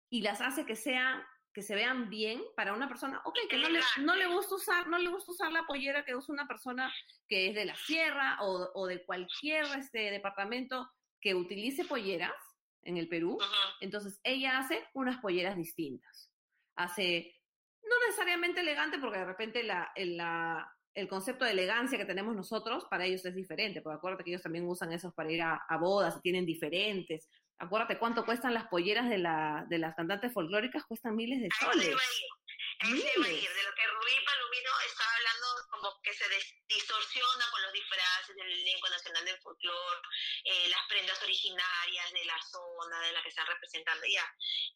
y 0.10 0.22
las 0.22 0.42
hace 0.42 0.66
que 0.66 0.76
sean 0.76 1.24
que 1.54 1.62
se 1.62 1.76
vean 1.76 2.10
bien 2.10 2.42
para 2.56 2.74
una 2.74 2.88
persona, 2.88 3.22
ok, 3.26 3.38
que 3.48 3.58
no 3.58 3.70
le, 3.70 3.80
no 4.00 4.16
le 4.16 4.26
gusta 4.28 4.56
usar, 4.56 4.88
no 4.88 4.98
le 4.98 5.10
gusta 5.10 5.32
usar 5.32 5.52
la 5.52 5.64
pollera 5.68 6.04
que 6.04 6.16
usa 6.16 6.34
una 6.34 6.48
persona 6.48 6.92
que 7.28 7.50
es 7.50 7.56
de 7.56 7.66
la 7.66 7.76
sierra 7.76 8.40
o, 8.42 8.88
de 8.88 9.06
cualquier 9.06 9.66
este 9.78 10.10
departamento 10.10 10.90
que 11.22 11.36
utilice 11.36 11.86
polleras 11.86 12.34
en 12.82 12.98
el 12.98 13.08
Perú. 13.08 13.38
Entonces 13.82 14.20
ella 14.24 14.58
hace 14.58 14.84
unas 14.94 15.22
polleras 15.22 15.56
distintas. 15.56 16.32
Hace, 16.76 17.40
no 17.84 17.96
necesariamente 18.08 18.62
elegante, 18.62 18.98
porque 18.98 19.20
de 19.20 19.26
repente 19.26 19.64
la, 19.64 19.92
la, 19.96 20.76
el 20.96 21.08
concepto 21.08 21.46
de 21.46 21.52
elegancia 21.52 21.98
que 21.98 22.06
tenemos 22.06 22.36
nosotros, 22.36 22.86
para 22.90 23.06
ellos 23.06 23.26
es 23.26 23.36
diferente, 23.36 23.82
porque 23.82 23.98
acuérdate 23.98 24.24
que 24.24 24.32
ellos 24.32 24.44
también 24.44 24.68
usan 24.68 24.94
esos 24.94 25.14
para 25.14 25.32
ir 25.32 25.42
a, 25.42 25.66
bodas 25.80 26.18
y 26.18 26.22
tienen 26.22 26.46
diferentes. 26.46 27.30
Acuérdate 27.58 27.98
cuánto 27.98 28.26
cuestan 28.26 28.54
las 28.54 28.68
polleras 28.68 29.10
de, 29.10 29.18
la, 29.18 29.66
de 29.70 29.80
las 29.80 29.96
cantantes 29.96 30.32
folclóricas, 30.34 30.86
cuestan 30.86 31.16
miles 31.16 31.42
de 31.42 31.50
soles. 31.60 31.88
de 31.88 31.94
lo 31.94 33.74
que 33.74 33.88
Rubí 33.88 34.18
Palomino 34.26 34.72
estaba 34.86 35.12
hablando, 35.18 35.48
como 35.70 36.02
que 36.04 36.14
se 36.14 36.26
distorsiona 36.68 37.46
con 37.52 37.62
los 37.64 37.74
disfraces 37.74 38.36
del 38.36 38.52
elenco 38.52 38.90
nacional 38.90 39.26
del 39.26 39.38
folclore, 39.38 40.02
eh, 40.44 40.68
las 40.70 40.82
prendas 40.90 41.22
originarias 41.24 42.14
de 42.14 42.26
la 42.26 42.40
zona 42.42 43.00
de 43.02 43.14
la 43.14 43.24
que 43.24 43.30
están 43.30 43.48
representando 43.48 44.06
ya. 44.06 44.26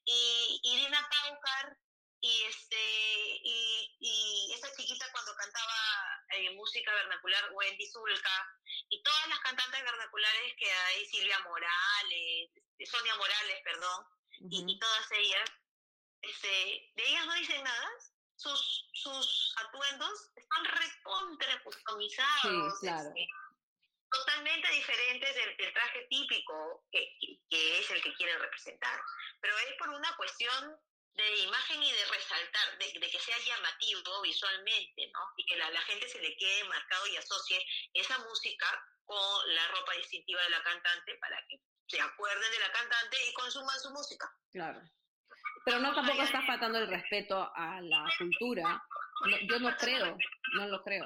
Y 0.06 0.60
Irina 0.64 1.08
Paucar 1.10 1.78
y 2.22 2.44
este 2.44 2.78
y, 3.44 3.96
y 4.00 4.54
esa 4.54 4.76
chiquita 4.76 5.06
cuando 5.12 5.36
cantaba 5.36 6.18
eh, 6.30 6.50
música 6.56 6.94
vernacular 6.94 7.50
Wendy 7.52 7.86
Zulka 7.92 8.60
y 8.90 9.02
todas 9.04 9.28
las 9.30 9.40
cantantes 9.40 9.84
vernaculares 9.84 10.54
que 10.58 10.72
hay 10.72 11.06
Silvia 11.06 11.40
Morales 11.40 12.50
Sonia 12.86 13.16
Morales 13.16 13.62
perdón 13.64 14.06
y, 14.50 14.80
todas 14.80 15.12
ellas 15.12 15.50
este, 16.22 16.92
de 16.96 17.04
ellas 17.08 17.26
no 17.28 17.34
dicen 17.36 17.64
nada 17.64 17.90
sus 18.36 18.90
sus 18.94 19.56
atuendos 19.58 20.32
están 20.36 20.66
recontra 20.66 21.64
customizados 21.64 22.84
este, 22.84 23.28
totalmente 24.12 24.72
diferentes 24.72 25.36
del, 25.36 25.74
traje 25.74 26.08
típico 26.10 26.86
que, 26.92 27.18
que, 27.50 27.80
es 27.80 27.92
el 27.92 28.02
que 28.02 28.14
quieren 28.16 28.40
representar 28.40 29.00
pero 29.40 29.58
es 29.60 29.74
por 29.78 29.90
una 29.90 30.16
cuestión 30.18 30.80
de 31.18 31.44
imagen 31.44 31.82
y 31.82 31.92
de 31.92 32.06
resaltar, 32.06 32.78
de, 32.78 33.10
que 33.10 33.20
sea 33.20 33.38
llamativo 33.40 34.22
visualmente, 34.22 35.10
¿no? 35.12 35.20
Y 35.36 35.46
que 35.46 35.58
la, 35.58 35.70
la, 35.72 35.82
gente 35.82 36.08
se 36.08 36.22
le 36.22 36.38
quede 36.38 36.64
marcado 36.66 37.08
y 37.08 37.18
asocie 37.18 37.60
esa 37.94 38.20
música 38.20 38.68
con 39.04 39.56
la 39.56 39.68
ropa 39.70 39.94
distintiva 39.94 40.42
de 40.44 40.50
la 40.52 40.64
cantante 40.64 41.18
para 41.20 41.38
que 41.50 41.60
se 41.88 42.00
acuerden 42.00 42.52
de 42.52 42.60
la 42.60 42.72
cantante 42.72 43.18
y 43.28 43.34
consuman 43.34 43.80
su 43.80 43.90
música. 43.92 44.30
Claro. 44.52 44.82
Pero 45.66 45.80
no 45.80 45.94
tampoco 45.94 46.22
está 46.22 46.42
faltando 46.44 46.78
el 46.78 46.88
respeto 46.88 47.52
a 47.56 47.82
la 47.82 48.06
cultura. 48.18 48.82
yo 49.50 49.60
no 49.60 49.76
creo, 49.76 50.18
no 50.54 50.68
lo 50.68 50.84
creo. 50.84 51.06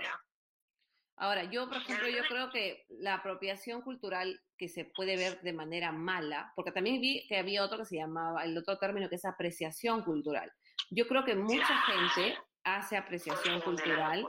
Ahora, 1.22 1.44
yo, 1.44 1.68
por 1.68 1.78
ejemplo, 1.78 2.10
yo 2.10 2.24
creo 2.28 2.50
que 2.50 2.84
la 2.90 3.14
apropiación 3.14 3.84
cultural 3.84 4.42
que 4.58 4.68
se 4.68 4.86
puede 4.86 5.18
ver 5.18 5.40
de 5.42 5.54
manera 5.54 5.92
mala, 5.92 6.52
porque 6.56 6.72
también 6.72 7.00
vi 7.00 7.28
que 7.28 7.38
había 7.38 7.64
otro 7.64 7.78
que 7.78 7.86
se 7.86 7.98
llamaba, 7.98 8.44
el 8.44 8.58
otro 8.58 8.80
término 8.80 9.08
que 9.08 9.18
es 9.18 9.26
apreciación 9.26 10.04
cultural. 10.04 10.52
Yo 10.90 11.08
creo 11.08 11.24
que 11.24 11.36
mucha 11.36 11.78
gente 11.84 12.40
hace 12.64 12.98
apreciación 12.98 13.62
cultural, 13.62 14.28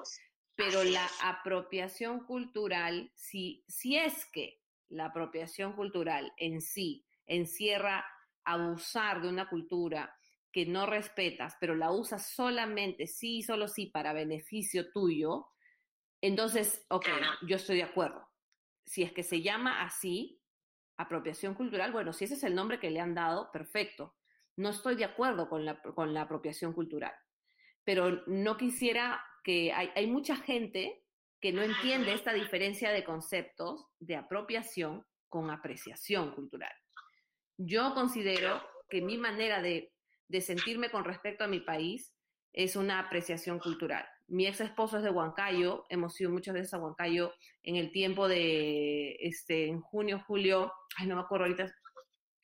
pero 0.54 0.84
la 0.84 1.08
apropiación 1.22 2.26
cultural, 2.26 3.10
si, 3.14 3.64
si 3.66 3.96
es 3.96 4.26
que 4.26 4.60
la 4.90 5.06
apropiación 5.06 5.72
cultural 5.72 6.30
en 6.36 6.60
sí 6.60 7.06
encierra 7.24 8.04
abusar 8.44 9.22
de 9.22 9.30
una 9.30 9.48
cultura 9.48 10.14
que 10.52 10.66
no 10.66 10.84
respetas, 10.84 11.56
pero 11.58 11.74
la 11.74 11.90
usas 11.90 12.26
solamente, 12.26 13.06
sí, 13.06 13.42
solo 13.42 13.66
sí, 13.66 13.86
para 13.86 14.12
beneficio 14.12 14.92
tuyo, 14.92 15.51
entonces, 16.22 16.86
ok, 16.88 17.06
yo 17.42 17.56
estoy 17.56 17.76
de 17.76 17.82
acuerdo. 17.82 18.26
Si 18.86 19.02
es 19.02 19.12
que 19.12 19.24
se 19.24 19.42
llama 19.42 19.82
así, 19.82 20.40
apropiación 20.96 21.54
cultural, 21.54 21.90
bueno, 21.90 22.12
si 22.12 22.24
ese 22.24 22.34
es 22.34 22.44
el 22.44 22.54
nombre 22.54 22.78
que 22.78 22.90
le 22.90 23.00
han 23.00 23.14
dado, 23.14 23.50
perfecto. 23.52 24.14
No 24.56 24.70
estoy 24.70 24.94
de 24.94 25.04
acuerdo 25.04 25.48
con 25.48 25.64
la, 25.64 25.82
con 25.82 26.14
la 26.14 26.22
apropiación 26.22 26.72
cultural. 26.72 27.12
Pero 27.84 28.22
no 28.28 28.56
quisiera 28.56 29.24
que 29.42 29.72
hay, 29.72 29.90
hay 29.96 30.06
mucha 30.06 30.36
gente 30.36 31.02
que 31.40 31.52
no 31.52 31.60
entiende 31.62 32.14
esta 32.14 32.32
diferencia 32.32 32.92
de 32.92 33.02
conceptos 33.02 33.88
de 33.98 34.14
apropiación 34.14 35.04
con 35.28 35.50
apreciación 35.50 36.32
cultural. 36.34 36.72
Yo 37.56 37.94
considero 37.94 38.62
que 38.88 39.02
mi 39.02 39.18
manera 39.18 39.60
de, 39.60 39.92
de 40.28 40.40
sentirme 40.40 40.90
con 40.90 41.04
respecto 41.04 41.42
a 41.42 41.48
mi 41.48 41.58
país 41.58 42.14
es 42.52 42.76
una 42.76 43.00
apreciación 43.00 43.58
cultural. 43.58 44.06
Mi 44.28 44.46
ex 44.46 44.60
esposo 44.60 44.98
es 44.98 45.02
de 45.02 45.10
Huancayo, 45.10 45.84
hemos 45.88 46.18
ido 46.20 46.30
muchas 46.30 46.54
veces 46.54 46.74
a 46.74 46.78
Huancayo 46.78 47.32
en 47.62 47.76
el 47.76 47.92
tiempo 47.92 48.28
de, 48.28 49.16
este, 49.20 49.68
en 49.68 49.80
junio, 49.80 50.22
julio, 50.26 50.72
ay, 50.96 51.06
no 51.06 51.16
me 51.16 51.22
acuerdo 51.22 51.46
ahorita, 51.46 51.74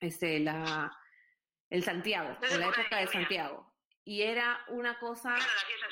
este, 0.01 0.41
la, 0.41 0.93
el 1.71 1.83
Santiago, 1.83 2.37
en 2.51 2.61
la 2.61 2.69
época 2.69 2.99
de 2.99 3.07
Santiago. 3.07 3.73
Y 4.05 4.23
era 4.23 4.59
una 4.69 4.99
cosa 4.99 5.37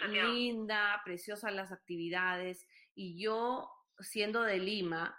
linda, 0.08 1.02
preciosa 1.04 1.50
las 1.50 1.70
actividades. 1.70 2.66
Y 2.94 3.22
yo, 3.22 3.70
siendo 3.98 4.42
de 4.42 4.58
Lima, 4.58 5.18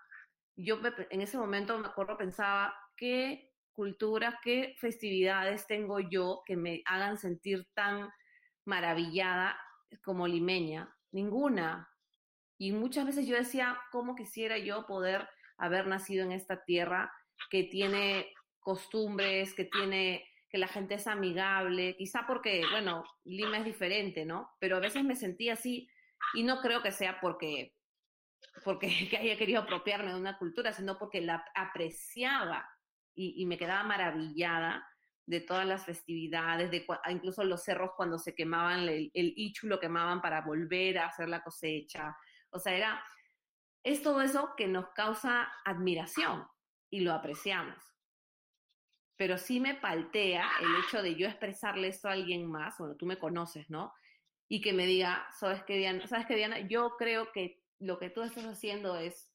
yo 0.56 0.80
en 1.12 1.22
ese 1.22 1.38
momento 1.38 1.78
me 1.78 1.88
acuerdo, 1.88 2.18
pensaba, 2.18 2.76
¿qué 2.96 3.52
cultura, 3.72 4.40
qué 4.44 4.76
festividades 4.80 5.68
tengo 5.68 6.00
yo 6.00 6.42
que 6.48 6.58
me 6.58 6.82
hagan 6.86 7.20
sentir 7.20 7.68
tan 7.76 8.10
maravillada 8.66 9.56
como 10.04 10.28
limeña, 10.28 10.96
ninguna. 11.12 11.90
Y 12.58 12.72
muchas 12.72 13.06
veces 13.06 13.28
yo 13.28 13.36
decía, 13.36 13.78
¿cómo 13.92 14.16
quisiera 14.16 14.58
yo 14.58 14.86
poder 14.86 15.28
haber 15.58 15.88
nacido 15.88 16.24
en 16.24 16.32
esta 16.32 16.64
tierra 16.64 17.12
que 17.50 17.64
tiene 17.64 18.34
costumbres, 18.60 19.54
que 19.54 19.66
tiene, 19.66 20.28
que 20.50 20.58
la 20.58 20.68
gente 20.68 20.96
es 20.96 21.08
amigable, 21.08 21.96
quizá 21.98 22.26
porque, 22.28 22.64
bueno, 22.72 23.04
Lima 23.24 23.60
es 23.60 23.66
diferente, 23.66 24.26
¿no? 24.26 24.50
Pero 24.60 24.78
a 24.78 24.82
veces 24.82 25.04
me 25.04 25.16
sentía 25.16 25.54
así 25.54 25.90
y 26.34 26.44
no 26.44 26.62
creo 26.62 26.82
que 26.82 26.92
sea 26.92 27.20
porque, 27.22 27.74
porque 28.64 28.88
haya 29.20 29.38
querido 29.38 29.62
apropiarme 29.62 30.12
de 30.12 30.20
una 30.20 30.38
cultura, 30.38 30.74
sino 30.74 30.98
porque 30.98 31.22
la 31.22 31.46
apreciaba 31.56 32.68
y, 33.16 33.42
y 33.42 33.46
me 33.46 33.58
quedaba 33.58 33.84
maravillada 33.84 34.86
de 35.28 35.42
todas 35.42 35.66
las 35.66 35.86
festividades, 35.86 36.72
de 36.72 36.86
incluso 37.10 37.44
los 37.44 37.62
cerros 37.62 37.92
cuando 37.98 38.18
se 38.18 38.34
quemaban, 38.34 38.88
el, 38.88 39.12
el 39.14 39.34
ichu 39.36 39.68
lo 39.68 39.80
quemaban 39.80 40.22
para 40.22 40.42
volver 40.42 40.98
a 40.98 41.08
hacer 41.08 41.28
la 41.28 41.44
cosecha. 41.44 42.18
O 42.50 42.60
sea, 42.60 42.76
era, 42.76 43.04
es 43.84 44.02
todo 44.02 44.22
eso 44.22 44.54
que 44.56 44.68
nos 44.68 44.90
causa 44.96 45.52
admiración 45.66 46.48
y 46.90 47.02
lo 47.02 47.12
apreciamos. 47.12 47.78
Pero 49.18 49.38
sí 49.38 49.60
me 49.60 49.76
paltea 49.76 50.50
el 50.62 50.84
hecho 50.84 51.02
de 51.02 51.16
yo 51.16 51.28
expresarle 51.28 51.90
eso 51.90 52.08
a 52.08 52.14
alguien 52.14 52.50
más, 52.50 52.78
bueno, 52.78 52.96
tú 52.96 53.06
me 53.06 53.20
conoces, 53.20 53.70
¿no? 53.70 53.94
Y 54.48 54.62
que 54.62 54.72
me 54.72 54.86
diga, 54.86 55.28
¿sabes 55.38 55.62
qué, 55.64 55.76
Diana? 55.76 56.08
¿Sabes 56.08 56.26
qué, 56.26 56.36
Diana? 56.36 56.62
Yo 56.62 56.96
creo 56.98 57.34
que 57.34 57.62
lo 57.80 58.00
que 58.00 58.10
tú 58.10 58.22
estás 58.22 58.46
haciendo 58.46 58.96
es 58.96 59.34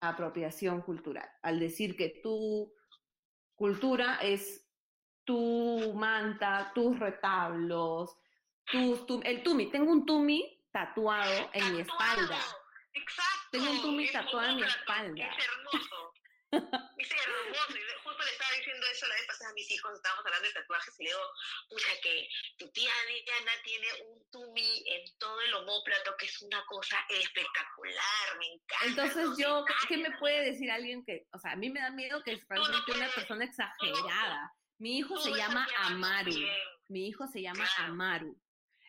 apropiación 0.00 0.82
cultural, 0.82 1.28
al 1.42 1.58
decir 1.58 1.96
que 1.96 2.20
tu 2.22 2.72
cultura 3.56 4.18
es 4.22 4.63
tu 5.24 5.92
manta, 5.94 6.72
tus 6.74 6.98
retablos, 6.98 8.16
tu, 8.70 9.22
el 9.24 9.42
tumi. 9.42 9.70
Tengo 9.70 9.90
un 9.90 10.06
tumi 10.06 10.62
tatuado 10.72 11.50
en 11.52 11.74
mi 11.74 11.80
espalda. 11.80 12.38
Exacto. 12.92 13.48
Tengo 13.50 13.70
un 13.70 13.82
tumi 13.82 14.08
tatuado 14.10 14.48
en 14.50 14.56
mi 14.56 14.62
espalda. 14.62 15.26
Es 15.26 15.46
hermoso. 15.46 16.12
Es 16.52 17.10
hermoso. 17.10 17.76
Y 17.76 18.02
justo 18.04 18.22
le 18.22 18.30
estaba 18.30 18.50
diciendo 18.56 18.86
eso 18.92 19.08
la 19.08 19.14
vez 19.14 19.26
pasada 19.26 19.50
a 19.50 19.54
mis 19.54 19.70
hijos, 19.70 19.92
estábamos 19.94 20.24
hablando 20.26 20.48
de 20.48 20.54
tatuajes 20.54 21.00
y 21.00 21.04
le 21.04 21.10
digo, 21.10 21.22
pucha, 21.68 22.00
que 22.02 22.28
tu 22.58 22.70
tía 22.70 22.90
Diana 23.08 23.52
tiene 23.64 23.86
un 24.06 24.30
tumi 24.30 24.84
en 24.86 25.18
todo 25.18 25.40
el 25.40 25.54
homóplato, 25.54 26.16
que 26.16 26.26
es 26.26 26.42
una 26.42 26.64
cosa 26.66 26.96
espectacular, 27.08 28.38
me 28.38 28.46
encanta. 28.52 28.86
Entonces 28.86 29.28
yo, 29.38 29.64
¿qué 29.88 29.96
me 29.96 30.16
puede 30.18 30.44
decir 30.44 30.70
alguien 30.70 31.04
que, 31.04 31.26
o 31.32 31.38
sea, 31.38 31.52
a 31.52 31.56
mí 31.56 31.70
me 31.70 31.80
da 31.80 31.90
miedo 31.90 32.22
que 32.22 32.32
es 32.32 32.46
realmente 32.48 32.92
una 32.92 33.08
persona 33.08 33.44
exagerada? 33.44 34.54
Mi 34.84 34.98
hijo 34.98 35.16
se 35.16 35.30
llama 35.30 35.66
Amaru. 35.78 36.36
Mi 36.88 37.08
hijo 37.08 37.26
se 37.26 37.40
llama 37.40 37.66
Amaru. 37.78 38.38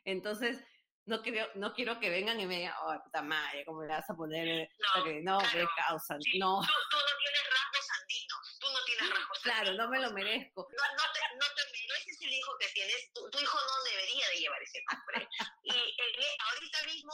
Entonces, 0.04 0.60
no 1.06 1.22
quiero, 1.22 1.50
no 1.56 1.74
quiero 1.74 2.02
que 2.02 2.10
vengan 2.10 2.38
y 2.38 2.46
me 2.46 2.58
digan, 2.58 2.74
oh, 2.82 3.02
puta 3.02 3.22
madre, 3.22 3.64
¿cómo 3.64 3.82
le 3.82 3.88
vas 3.88 4.10
a 4.10 4.14
poner? 4.14 4.68
No, 4.78 5.06
no 5.22 5.38
claro. 5.39 5.70
causa. 5.88 6.16
no. 6.38 6.60
Tú, 6.60 6.98
no 7.00 7.14
tienes 7.24 7.46
rasgos 7.48 7.88
andinos, 8.02 8.60
tú 8.60 8.68
no 8.74 8.80
tienes 8.84 9.10
rasgos 9.10 9.39
Claro, 9.39 9.74
no 9.76 9.88
me 9.88 10.02
lo 10.02 10.12
merezco. 10.12 10.68
No, 10.68 10.84
no, 11.00 11.04
te, 11.14 11.20
no 11.39 11.48
te 11.56 11.64
mereces 11.72 12.22
el 12.24 12.34
hijo 12.34 12.52
que 12.60 12.68
tienes, 12.74 13.14
tu, 13.14 13.30
tu, 13.30 13.39
hijo 13.39 13.58
no 13.58 13.84
debería 13.89 14.28
de 14.28 14.36
llevar 14.36 14.62
ese 14.64 14.84
nombre. 14.91 15.30
y 15.64 15.78
eh, 15.78 16.38
ahorita 16.52 16.84
mismo, 16.91 17.14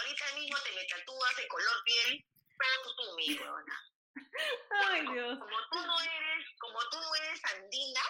ahorita 0.00 0.24
mismo 0.40 0.56
te 0.64 0.72
me 0.72 0.84
tatúas 0.86 1.36
de 1.36 1.46
color 1.48 1.76
piel, 1.84 2.24
pero 2.56 2.94
tú, 2.96 3.16
mi 3.18 3.36
huevona. 3.36 3.93
Ay, 4.70 5.00
Dios. 5.12 5.38
Como 5.38 5.56
tú 5.70 5.86
no 5.86 6.00
eres, 6.00 6.46
como 6.58 6.78
tú 6.90 7.00
no 7.00 7.14
eres 7.14 7.40
andina, 7.44 8.00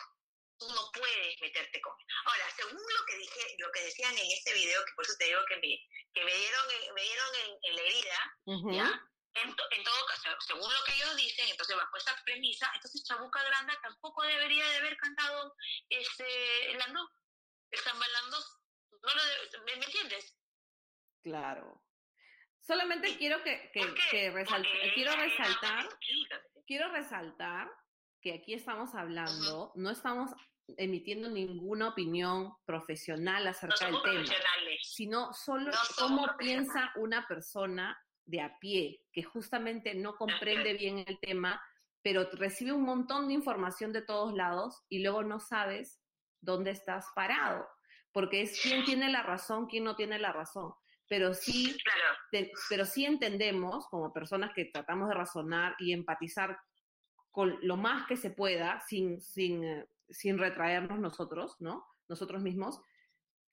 tú 0.59 0.69
no 0.69 0.91
puedes 0.93 1.41
meterte 1.41 1.81
con. 1.81 1.93
Ahora, 2.25 2.51
según 2.57 2.81
lo 2.81 3.05
que 3.07 3.17
dije, 3.19 3.57
lo 3.59 3.71
que 3.73 3.83
decían 3.83 4.17
en 4.17 4.31
este 4.31 4.55
video, 4.55 4.85
que 4.85 4.93
por 4.95 5.05
eso 5.05 5.15
te 5.19 5.25
digo 5.27 5.41
que 5.49 5.57
me, 5.57 5.89
que 6.13 6.25
me 6.25 6.35
dieron, 6.35 6.67
me 6.95 7.03
dieron 7.03 7.29
en, 7.63 7.77
la 7.77 7.83
herida, 7.83 8.37
¿ya? 8.73 9.11
En, 9.35 9.49
en, 9.49 9.85
todo 9.85 10.07
caso, 10.07 10.29
según 10.47 10.73
lo 10.73 10.85
que 10.85 10.95
ellos 10.95 11.17
dicen, 11.17 11.49
entonces 11.49 11.77
bajo 11.77 11.97
esa 11.97 12.17
premisa, 12.25 12.71
entonces 12.75 13.03
Chabuca 13.05 13.43
Granda 13.43 13.81
tampoco 13.83 14.23
debería 14.23 14.65
de 14.69 14.77
haber 14.77 14.97
cantado 14.97 15.57
este 15.89 16.71
el 16.71 16.81
andó, 16.81 17.11
el 17.71 17.81
zambalando. 17.81 18.39
No 19.03 19.15
lo 19.15 19.65
¿me, 19.65 19.73
entiendes? 19.73 20.37
Claro. 21.23 21.83
Solamente 22.67 23.19
quiero 23.19 23.43
que, 23.43 23.71
que, 23.75 23.81
quiero 24.11 24.35
resaltar, 25.13 25.87
quiero 26.67 26.89
resaltar 26.91 27.71
que 28.23 28.33
aquí 28.33 28.55
estamos 28.55 28.95
hablando, 28.95 29.71
no 29.75 29.91
estamos 29.91 30.31
emitiendo 30.79 31.29
ninguna 31.29 31.91
opinión 31.91 32.55
profesional 32.65 33.47
acerca 33.47 33.85
del 33.85 34.01
tema, 34.03 34.35
sino 34.83 35.35
solo 35.35 35.71
cómo 35.99 36.27
piensa 36.39 36.91
una 36.97 37.29
persona 37.29 37.99
de 38.25 38.41
a 38.41 38.59
pie, 38.59 39.03
que 39.13 39.23
justamente 39.23 39.95
no 39.95 40.17
comprende 40.17 40.73
bien 40.73 41.05
el 41.07 41.19
tema, 41.21 41.63
pero 42.01 42.31
recibe 42.33 42.73
un 42.73 42.85
montón 42.85 43.29
de 43.29 43.35
información 43.35 43.93
de 43.93 44.01
todos 44.01 44.33
lados 44.33 44.83
y 44.89 45.03
luego 45.03 45.23
no 45.23 45.39
sabes 45.39 46.01
dónde 46.41 46.71
estás 46.71 47.09
parado, 47.15 47.69
porque 48.11 48.41
es 48.41 48.59
quién 48.63 48.87
tiene 48.87 49.11
la 49.11 49.23
razón, 49.23 49.67
quién 49.67 49.85
no 49.85 49.97
tiene 49.97 50.19
la 50.19 50.33
razón 50.33 50.73
pero 51.09 51.35
sí, 51.35 51.77
pero 52.69 52.85
sí 52.87 53.05
entendemos 53.05 53.87
como 53.89 54.13
personas 54.13 54.53
que 54.55 54.67
tratamos 54.67 55.09
de 55.09 55.15
razonar 55.15 55.75
y 55.79 55.93
empatizar 55.93 56.59
con 57.31 57.59
lo 57.63 57.77
más 57.77 58.07
que 58.07 58.17
se 58.17 58.31
pueda 58.31 58.81
sin, 58.87 59.21
sin, 59.21 59.65
eh, 59.65 59.87
sin 60.09 60.39
retraernos 60.39 60.99
nosotros, 61.01 61.57
¿no? 61.59 61.85
Nosotros 62.09 62.43
mismos, 62.43 62.81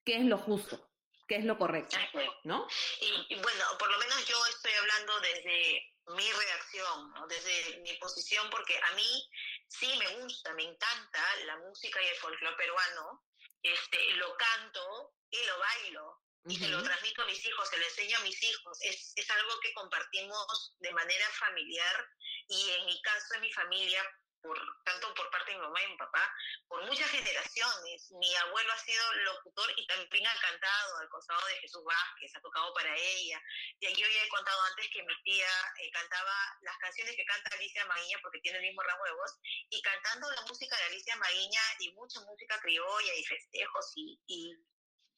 qué 0.05 0.17
es 0.17 0.25
lo 0.25 0.37
justo, 0.37 0.91
qué 1.27 1.37
es 1.37 1.45
lo 1.45 1.57
correcto, 1.57 1.97
¿no? 2.43 2.67
Y, 2.99 3.35
bueno, 3.35 3.65
por 3.79 3.91
lo 3.91 3.97
menos 3.97 4.27
yo 4.27 4.35
estoy 4.49 4.71
hablando 4.73 5.19
desde 5.21 5.81
mi 6.15 6.31
reacción, 6.31 7.11
¿no? 7.13 7.27
desde 7.27 7.79
mi 7.79 7.93
posición, 7.93 8.49
porque 8.49 8.77
a 8.77 8.95
mí 8.95 9.29
sí 9.67 9.87
me 9.97 10.21
gusta, 10.21 10.53
me 10.53 10.63
encanta 10.63 11.23
la 11.45 11.57
música 11.57 12.01
y 12.01 12.07
el 12.07 12.15
folclore 12.17 12.57
peruano, 12.57 13.23
este, 13.63 14.13
lo 14.15 14.35
canto 14.35 15.13
y 15.29 15.37
lo 15.45 15.59
bailo. 15.59 16.21
Y 16.45 16.57
se 16.57 16.67
lo 16.69 16.81
transmito 16.81 17.21
a 17.21 17.25
mis 17.25 17.45
hijos, 17.45 17.69
se 17.69 17.77
lo 17.77 17.85
enseño 17.85 18.17
a 18.17 18.21
mis 18.21 18.43
hijos. 18.43 18.77
Es, 18.81 19.13
es 19.15 19.29
algo 19.29 19.59
que 19.59 19.73
compartimos 19.73 20.73
de 20.79 20.91
manera 20.91 21.29
familiar 21.31 22.09
y 22.47 22.69
en 22.71 22.85
mi 22.85 23.01
caso, 23.01 23.35
en 23.35 23.41
mi 23.41 23.51
familia, 23.53 24.03
por, 24.41 24.57
tanto 24.83 25.13
por 25.13 25.29
parte 25.29 25.51
de 25.51 25.57
mi 25.57 25.63
mamá 25.63 25.83
y 25.83 25.91
mi 25.91 25.97
papá, 25.97 26.35
por 26.67 26.83
muchas 26.85 27.09
generaciones. 27.09 28.11
Mi 28.11 28.35
abuelo 28.35 28.73
ha 28.73 28.79
sido 28.79 29.13
locutor 29.13 29.71
y 29.77 29.85
también 29.85 30.25
ha 30.25 30.39
cantado 30.41 30.97
al 30.97 31.09
costado 31.09 31.45
de 31.47 31.57
Jesús 31.57 31.83
Vázquez, 31.83 32.35
ha 32.35 32.41
tocado 32.41 32.73
para 32.73 32.95
ella. 32.97 33.39
Y 33.79 33.85
aquí 33.85 34.01
yo 34.01 34.07
ya 34.07 34.23
he 34.23 34.29
contado 34.29 34.61
antes 34.63 34.89
que 34.91 35.03
mi 35.03 35.23
tía 35.23 35.49
eh, 35.79 35.91
cantaba 35.91 36.33
las 36.61 36.77
canciones 36.79 37.15
que 37.15 37.25
canta 37.25 37.55
Alicia 37.55 37.85
Maguiña 37.85 38.17
porque 38.21 38.39
tiene 38.39 38.57
el 38.57 38.65
mismo 38.65 38.81
rango 38.81 39.05
de 39.05 39.13
voz, 39.13 39.31
y 39.69 39.81
cantando 39.81 40.31
la 40.31 40.41
música 40.41 40.75
de 40.75 40.83
Alicia 40.83 41.15
Maguiña 41.17 41.61
y 41.79 41.93
mucha 41.93 42.19
música 42.21 42.59
criolla 42.61 43.13
y 43.15 43.23
festejos 43.25 43.91
y, 43.95 44.19
y 44.27 44.57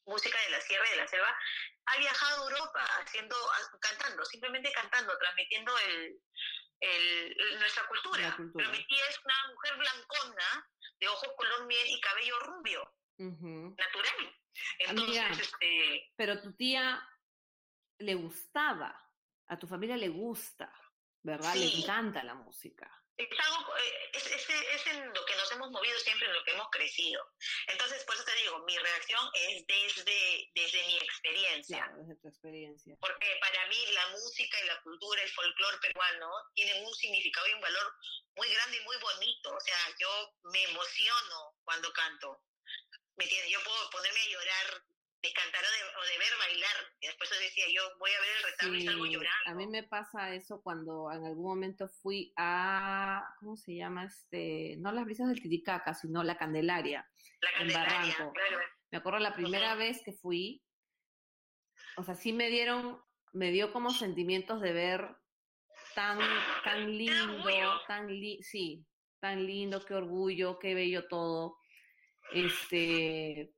música 0.06 0.38
de 0.46 0.50
la 0.52 0.62
sierra 0.62 0.86
y 0.88 0.92
de 0.92 0.98
la 0.98 1.08
selva, 1.08 1.38
ha 1.86 1.98
viajado 1.98 2.44
a 2.44 2.50
Europa 2.50 2.80
haciendo, 3.02 3.36
cantando, 3.80 4.26
simplemente 4.26 4.72
cantando, 4.72 5.18
transmitiendo 5.18 5.74
el, 5.80 6.20
nuestra 7.60 7.88
cultura. 7.88 8.36
Pero 8.38 8.72
mi 8.72 8.86
tía 8.86 9.06
es 9.10 9.20
una 9.24 9.48
mujer 9.54 9.78
blancona, 9.78 10.70
de 11.00 11.08
ojos 11.08 11.30
color 11.36 11.66
miel 11.66 11.88
y 11.88 12.00
cabello 12.02 12.40
rubio, 12.40 12.94
natural. 13.18 14.40
Entonces, 14.80 15.40
este... 15.40 16.12
Pero 16.16 16.42
tu 16.42 16.54
tía 16.56 17.02
le 18.00 18.16
gustaba, 18.16 19.10
a 19.48 19.60
tu 19.60 19.68
familia 19.68 19.98
le 19.98 20.10
gusta, 20.10 20.74
¿verdad? 21.22 21.56
Le 21.56 21.80
encanta 21.80 22.24
la 22.24 22.36
música 22.36 23.03
es 23.18 23.40
algo, 23.40 23.78
eh, 23.78 24.10
es, 24.14 24.26
es, 24.26 24.50
es, 24.50 24.88
en 24.88 25.14
lo 25.14 25.26
que 25.26 25.36
nos 25.36 25.52
hemos 25.52 25.70
movido 25.72 25.98
siempre, 26.00 26.28
en 26.28 26.34
lo 26.34 26.44
que 26.44 26.52
hemos 26.52 26.70
crecido. 26.72 27.24
Entonces, 27.68 28.04
por 28.06 28.16
eso 28.16 28.24
te 28.24 28.36
digo, 28.36 28.60
mi 28.66 28.78
reacción 28.78 29.30
es 29.34 29.66
desde, 29.68 30.52
desde 30.56 30.88
mi 30.88 30.98
experiencia. 30.98 31.78
Claro, 31.78 31.98
desde 32.00 32.16
tu 32.22 32.28
experiencia. 32.28 32.96
Porque 33.00 33.38
para 33.40 33.68
mí 33.68 33.86
la 33.94 34.08
música 34.08 34.60
y 34.62 34.68
la 34.68 34.82
cultura, 34.82 35.22
el 35.22 35.30
folclore 35.30 35.78
peruano, 35.78 36.32
tienen 36.56 36.86
un 36.86 36.94
significado 36.96 37.48
y 37.48 37.54
un 37.54 37.62
valor 37.62 37.96
muy 38.36 38.50
grande 38.50 38.78
y 38.78 38.82
muy 38.82 38.98
bonito. 38.98 39.56
O 39.56 39.60
sea, 39.60 39.78
yo 40.00 40.34
me 40.52 40.64
emociono 40.64 41.56
cuando 41.64 41.94
canto. 41.94 42.42
¿Me 43.16 43.26
entiendes? 43.26 43.52
Yo 43.52 43.64
puedo 43.64 43.90
ponerme 43.92 44.20
a 44.20 44.30
llorar 44.30 44.84
de 45.24 45.32
cantar 45.32 45.64
o 45.64 46.04
de, 46.06 46.18
ver 46.20 46.34
bailar. 46.38 46.76
Y 47.00 47.08
después 47.08 47.30
decía, 47.30 47.66
yo 47.74 47.82
voy 47.98 48.12
a 48.12 48.20
ver 48.20 48.30
el 48.38 48.44
retablo 48.52 48.78
y 48.78 48.86
salgo 48.86 49.06
llorando. 49.06 49.52
A 49.52 49.54
mí 49.56 49.68
me 49.68 49.84
pasa 49.84 50.36
eso 50.36 50.62
cuando 50.62 51.10
en 51.12 51.26
algún 51.26 51.46
momento 51.46 51.88
fui 51.88 52.34
a, 52.36 53.24
¿cómo 53.40 53.56
se 53.56 53.76
llama? 53.76 54.06
este 54.06 54.76
No 54.80 54.92
las 54.92 55.06
brisas 55.06 55.30
del 55.30 55.42
Titicaca, 55.42 55.94
sino 55.94 56.24
la 56.24 56.38
Candelaria. 56.38 57.10
La 57.40 57.52
Candelaria, 57.58 58.16
Claro. 58.16 58.60
Me 58.92 58.98
acuerdo 58.98 59.20
la 59.20 59.34
primera 59.34 59.74
vez 59.76 60.04
que 60.04 60.12
fui, 60.12 60.62
o 61.96 62.04
sea, 62.04 62.14
sí 62.14 62.32
me 62.32 62.50
dieron, 62.50 63.02
me 63.32 63.52
dio 63.52 63.72
como 63.72 63.90
sentimientos 63.90 64.62
de 64.62 64.72
ver 64.72 65.16
tan, 65.96 66.20
tan 66.64 66.96
lindo, 66.96 67.82
tan 67.88 68.08
li 68.08 68.44
sí, 68.44 68.86
tan 69.20 69.48
lindo, 69.48 69.84
qué 69.84 69.96
orgullo, 69.96 70.60
qué 70.60 70.76
bello 70.76 71.08
todo. 71.08 71.58
Este, 72.34 73.52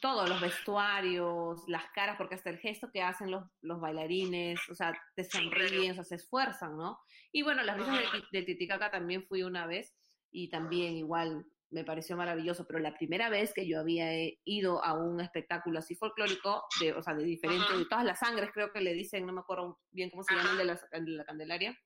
todos 0.00 0.28
los 0.28 0.40
vestuarios, 0.40 1.62
las 1.66 1.90
caras, 1.90 2.16
porque 2.16 2.34
hasta 2.34 2.50
el 2.50 2.58
gesto 2.58 2.90
que 2.92 3.02
hacen 3.02 3.30
los, 3.30 3.44
los 3.60 3.80
bailarines, 3.80 4.60
o 4.68 4.74
sea, 4.74 4.98
te 5.14 5.24
sonríen, 5.24 5.92
o 5.92 5.94
sea, 5.94 6.04
se 6.04 6.16
esfuerzan, 6.16 6.76
¿no? 6.76 6.98
Y 7.32 7.42
bueno, 7.42 7.62
las 7.62 7.76
brisas 7.76 7.98
del, 8.32 8.44
Titicaca 8.44 8.90
también 8.90 9.26
fui 9.26 9.42
una 9.42 9.66
vez 9.66 9.94
y 10.30 10.50
también 10.50 10.94
igual 10.96 11.46
me 11.70 11.84
pareció 11.84 12.16
maravilloso, 12.16 12.66
pero 12.66 12.78
la 12.78 12.94
primera 12.94 13.28
vez 13.28 13.52
que 13.52 13.66
yo 13.66 13.78
había 13.80 14.10
ido 14.44 14.82
a 14.82 14.94
un 14.94 15.20
espectáculo 15.20 15.78
así 15.78 15.94
folclórico, 15.94 16.64
de, 16.80 16.94
o 16.94 17.02
sea, 17.02 17.14
de 17.14 17.24
diferente, 17.24 17.76
de 17.76 17.84
todas 17.84 18.04
las 18.04 18.20
sangres, 18.20 18.50
creo 18.54 18.72
que 18.72 18.80
le 18.80 18.94
dicen, 18.94 19.26
no 19.26 19.32
me 19.32 19.40
acuerdo 19.40 19.78
bien 19.90 20.10
cómo 20.10 20.22
se 20.22 20.34
llama 20.34 20.52
el 20.52 20.58
de 20.58 20.64
la, 20.64 20.74
de 20.74 21.10
la 21.10 21.24
Candelaria, 21.24 21.78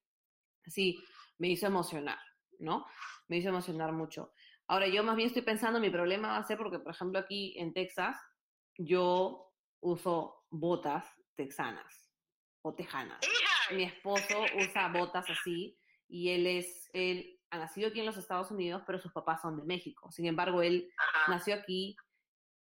sí, 0.66 1.02
me 1.38 1.48
hizo 1.48 1.66
emocionar, 1.66 2.18
¿no? 2.60 2.86
Me 3.26 3.38
hizo 3.38 3.48
emocionar 3.48 3.92
mucho. 3.92 4.32
Ahora, 4.68 4.88
yo 4.88 5.02
más 5.02 5.16
bien 5.16 5.28
estoy 5.28 5.42
pensando, 5.42 5.80
mi 5.80 5.90
problema 5.90 6.28
va 6.28 6.36
a 6.38 6.44
ser 6.44 6.56
porque, 6.56 6.78
por 6.78 6.92
ejemplo, 6.92 7.18
aquí 7.18 7.54
en 7.58 7.72
Texas, 7.72 8.16
yo 8.78 9.52
uso 9.80 10.44
botas 10.50 11.06
texanas 11.34 12.12
o 12.62 12.74
tejanas. 12.74 13.18
Mi 13.72 13.84
esposo 13.84 14.44
usa 14.56 14.88
botas 14.88 15.28
así 15.28 15.78
y 16.08 16.30
él 16.30 16.46
es, 16.46 16.90
él 16.92 17.40
ha 17.50 17.58
nacido 17.58 17.88
aquí 17.88 18.00
en 18.00 18.06
los 18.06 18.16
Estados 18.16 18.50
Unidos, 18.50 18.82
pero 18.86 18.98
sus 18.98 19.12
papás 19.12 19.42
son 19.42 19.58
de 19.58 19.64
México. 19.64 20.10
Sin 20.10 20.26
embargo, 20.26 20.62
él 20.62 20.90
nació 21.28 21.54
aquí, 21.54 21.96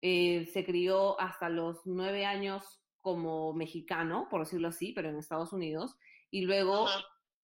eh, 0.02 0.46
se 0.52 0.66
crió 0.66 1.20
hasta 1.20 1.50
los 1.50 1.86
nueve 1.86 2.26
años 2.26 2.82
como 3.00 3.54
mexicano, 3.54 4.28
por 4.30 4.42
decirlo 4.42 4.68
así, 4.70 4.94
pero 4.94 5.10
en 5.10 5.18
Estados 5.18 5.54
Unidos, 5.54 5.96
y 6.30 6.42
luego 6.42 6.88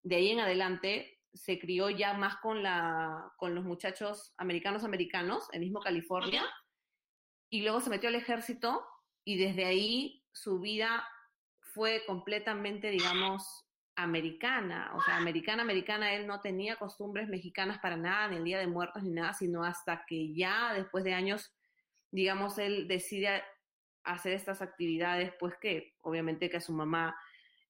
de 0.04 0.16
ahí 0.16 0.30
en 0.30 0.40
adelante 0.40 1.17
se 1.38 1.60
crió 1.60 1.90
ya 1.90 2.14
más 2.14 2.38
con, 2.38 2.64
la, 2.64 3.32
con 3.38 3.56
los 3.56 3.64
muchachos 3.64 4.34
americanos 4.38 4.84
americanos, 4.84 5.48
en 5.54 5.62
mismo 5.62 5.80
California, 5.80 6.44
y 7.50 7.62
luego 7.62 7.80
se 7.80 7.90
metió 7.90 8.10
al 8.10 8.16
ejército 8.16 8.86
y 9.24 9.38
desde 9.38 9.66
ahí 9.66 10.24
su 10.32 10.60
vida 10.60 11.08
fue 11.60 12.04
completamente, 12.06 12.90
digamos, 12.90 13.66
americana, 13.96 14.92
o 14.96 15.02
sea, 15.02 15.18
americana, 15.18 15.64
americana, 15.64 16.14
él 16.14 16.28
no 16.28 16.40
tenía 16.40 16.76
costumbres 16.76 17.28
mexicanas 17.28 17.80
para 17.80 17.98
nada, 17.98 18.28
ni 18.28 18.38
el 18.38 18.44
Día 18.44 18.60
de 18.60 18.68
Muertos, 18.68 19.04
ni 19.04 19.10
nada, 19.10 19.34
sino 19.34 19.64
hasta 19.64 20.06
que 20.06 20.34
ya 20.34 20.74
después 20.74 21.04
de 21.04 21.14
años, 21.14 21.52
digamos, 22.12 22.60
él 22.60 22.88
decide 22.88 23.44
hacer 24.04 24.34
estas 24.34 24.62
actividades, 24.62 25.34
pues 25.40 25.56
que 25.60 25.96
obviamente 26.02 26.50
que 26.50 26.58
a 26.58 26.62
su 26.62 26.74
mamá 26.74 27.18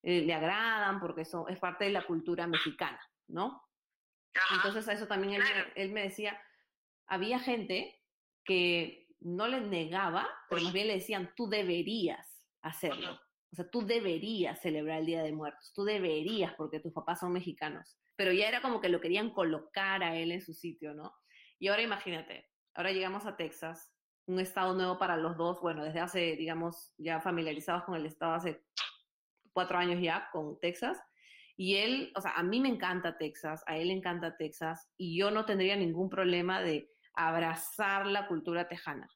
eh, 0.04 0.22
le 0.22 0.34
agradan, 0.34 1.00
porque 1.00 1.22
eso 1.22 1.48
es 1.48 1.60
parte 1.60 1.86
de 1.86 1.92
la 1.92 2.06
cultura 2.06 2.46
mexicana. 2.46 3.00
¿No? 3.28 3.64
Entonces 4.54 4.88
a 4.88 4.94
eso 4.94 5.08
también 5.08 5.42
él, 5.76 5.92
me 5.92 6.04
decía, 6.04 6.40
había 7.08 7.40
gente 7.40 8.00
que 8.44 9.08
no 9.20 9.48
le 9.48 9.62
negaba, 9.62 10.28
pero 10.50 10.62
más 10.62 10.74
bien 10.74 10.88
le 10.88 10.96
decían, 10.96 11.34
tú 11.36 11.50
deberías 11.50 12.44
hacerlo. 12.62 13.20
O 13.52 13.56
sea, 13.56 13.70
tú 13.70 13.86
deberías 13.86 14.62
celebrar 14.62 15.00
el 15.00 15.06
Día 15.06 15.24
de 15.24 15.32
Muertos, 15.32 15.72
tú 15.74 15.84
deberías 15.84 16.54
porque 16.56 16.80
tus 16.80 16.94
papás 16.94 17.20
son 17.20 17.34
mexicanos. 17.34 17.98
Pero 18.16 18.32
ya 18.32 18.48
era 18.48 18.62
como 18.62 18.82
que 18.82 18.90
lo 18.90 19.02
querían 19.02 19.32
colocar 19.32 20.04
a 20.04 20.16
él 20.16 20.32
en 20.32 20.42
su 20.42 20.54
sitio, 20.54 20.94
¿no? 20.94 21.16
Y 21.60 21.70
ahora 21.70 21.82
imagínate, 21.82 22.50
ahora 22.74 22.92
llegamos 22.92 23.26
a 23.26 23.38
Texas, 23.38 23.92
un 24.28 24.40
estado 24.40 24.74
nuevo 24.76 25.00
para 25.00 25.18
los 25.18 25.38
dos, 25.38 25.62
bueno, 25.62 25.84
desde 25.84 26.00
hace, 26.00 26.36
digamos, 26.36 26.94
ya 26.98 27.22
familiarizados 27.22 27.84
con 27.84 27.96
el 27.96 28.06
estado 28.06 28.34
hace 28.34 28.64
cuatro 29.54 29.78
años 29.78 30.02
ya, 30.02 30.30
con 30.32 30.60
Texas, 30.60 31.02
y 31.60 31.78
él, 31.78 32.12
o 32.16 32.22
sea, 32.22 32.34
a 32.34 32.44
mí 32.44 32.60
me 32.62 32.70
encanta 32.70 33.18
Texas, 33.18 33.64
a 33.66 33.78
él 33.78 33.88
le 33.88 33.96
encanta 33.96 34.38
Texas, 34.38 34.88
y 34.96 35.18
yo 35.18 35.32
no 35.32 35.44
tendría 35.44 35.76
ningún 35.76 36.08
problema 36.08 36.62
de 36.62 36.92
abrazar 37.16 38.06
la 38.06 38.28
cultura 38.28 38.68
tejana, 38.68 39.10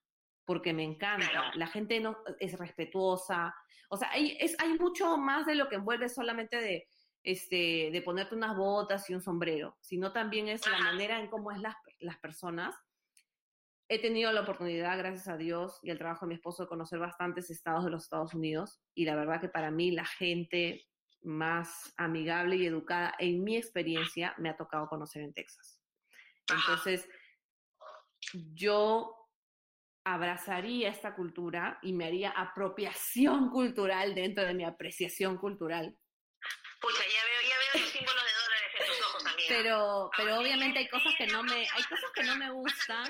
porque 0.43 0.73
me 0.73 0.83
encanta. 0.83 1.51
La 1.53 1.67
gente 1.67 1.99
no, 1.99 2.17
es 2.39 2.57
respetuosa. 2.57 3.53
O 3.89 3.97
sea, 3.97 4.09
hay, 4.09 4.37
es, 4.39 4.59
hay 4.59 4.73
mucho 4.73 5.17
más 5.17 5.45
de 5.45 5.53
lo 5.53 5.69
que 5.69 5.75
envuelve 5.75 6.09
solamente 6.09 6.57
de, 6.57 6.87
este, 7.21 7.89
de 7.91 8.01
ponerte 8.01 8.33
unas 8.33 8.57
botas 8.57 9.07
y 9.07 9.13
un 9.13 9.21
sombrero, 9.21 9.77
sino 9.79 10.11
también 10.11 10.47
es 10.47 10.67
la 10.67 10.79
manera 10.79 11.19
en 11.19 11.29
cómo 11.29 11.51
es 11.51 11.59
las, 11.59 11.75
las 11.99 12.17
personas. 12.17 12.75
He 13.87 14.01
tenido 14.01 14.31
la 14.31 14.41
oportunidad, 14.41 14.97
gracias 14.97 15.27
a 15.27 15.37
Dios 15.37 15.79
y 15.83 15.91
al 15.91 15.99
trabajo 15.99 16.25
de 16.25 16.29
mi 16.29 16.35
esposo, 16.35 16.63
de 16.63 16.69
conocer 16.69 16.97
bastantes 16.97 17.51
estados 17.51 17.85
de 17.85 17.91
los 17.91 18.03
Estados 18.03 18.33
Unidos 18.33 18.81
y 18.95 19.05
la 19.05 19.15
verdad 19.15 19.39
que 19.39 19.49
para 19.49 19.69
mí 19.69 19.91
la 19.91 20.05
gente 20.05 20.87
más 21.24 21.93
amigable 21.97 22.55
y 22.55 22.65
educada 22.65 23.13
en 23.19 23.43
mi 23.43 23.57
experiencia 23.57 24.34
me 24.38 24.49
ha 24.49 24.57
tocado 24.57 24.88
conocer 24.88 25.22
en 25.22 25.34
Texas. 25.34 25.80
Entonces, 26.49 27.07
yo 28.53 29.15
abrazaría 30.03 30.89
esta 30.89 31.15
cultura 31.15 31.80
y 31.82 31.93
me 31.93 32.05
haría 32.05 32.32
apropiación 32.32 33.49
cultural 33.49 34.15
dentro 34.15 34.43
de 34.43 34.53
mi 34.53 34.65
apreciación 34.65 35.38
cultural. 35.38 35.95
Pucha, 36.80 37.03
ya 37.03 37.26
veo, 37.26 37.49
ya 37.49 37.55
veo 37.57 37.84
los 37.84 37.91
símbolos 37.91 38.24
de 38.24 38.34
dólares 38.43 38.72
en 38.80 38.88
tus 38.88 39.05
ojos 39.05 39.24
también. 39.24 39.47
Pero, 39.49 40.09
pero 40.17 40.39
obviamente 40.39 40.80
hay 40.80 40.89
cosas 40.89 41.13
que 41.17 41.28
no 41.28 41.43
me, 41.43 41.53
hay 41.53 41.84
cosas 41.84 42.11
que 42.15 42.24
no 42.24 42.36
me 42.36 42.51
gustan. 42.51 43.07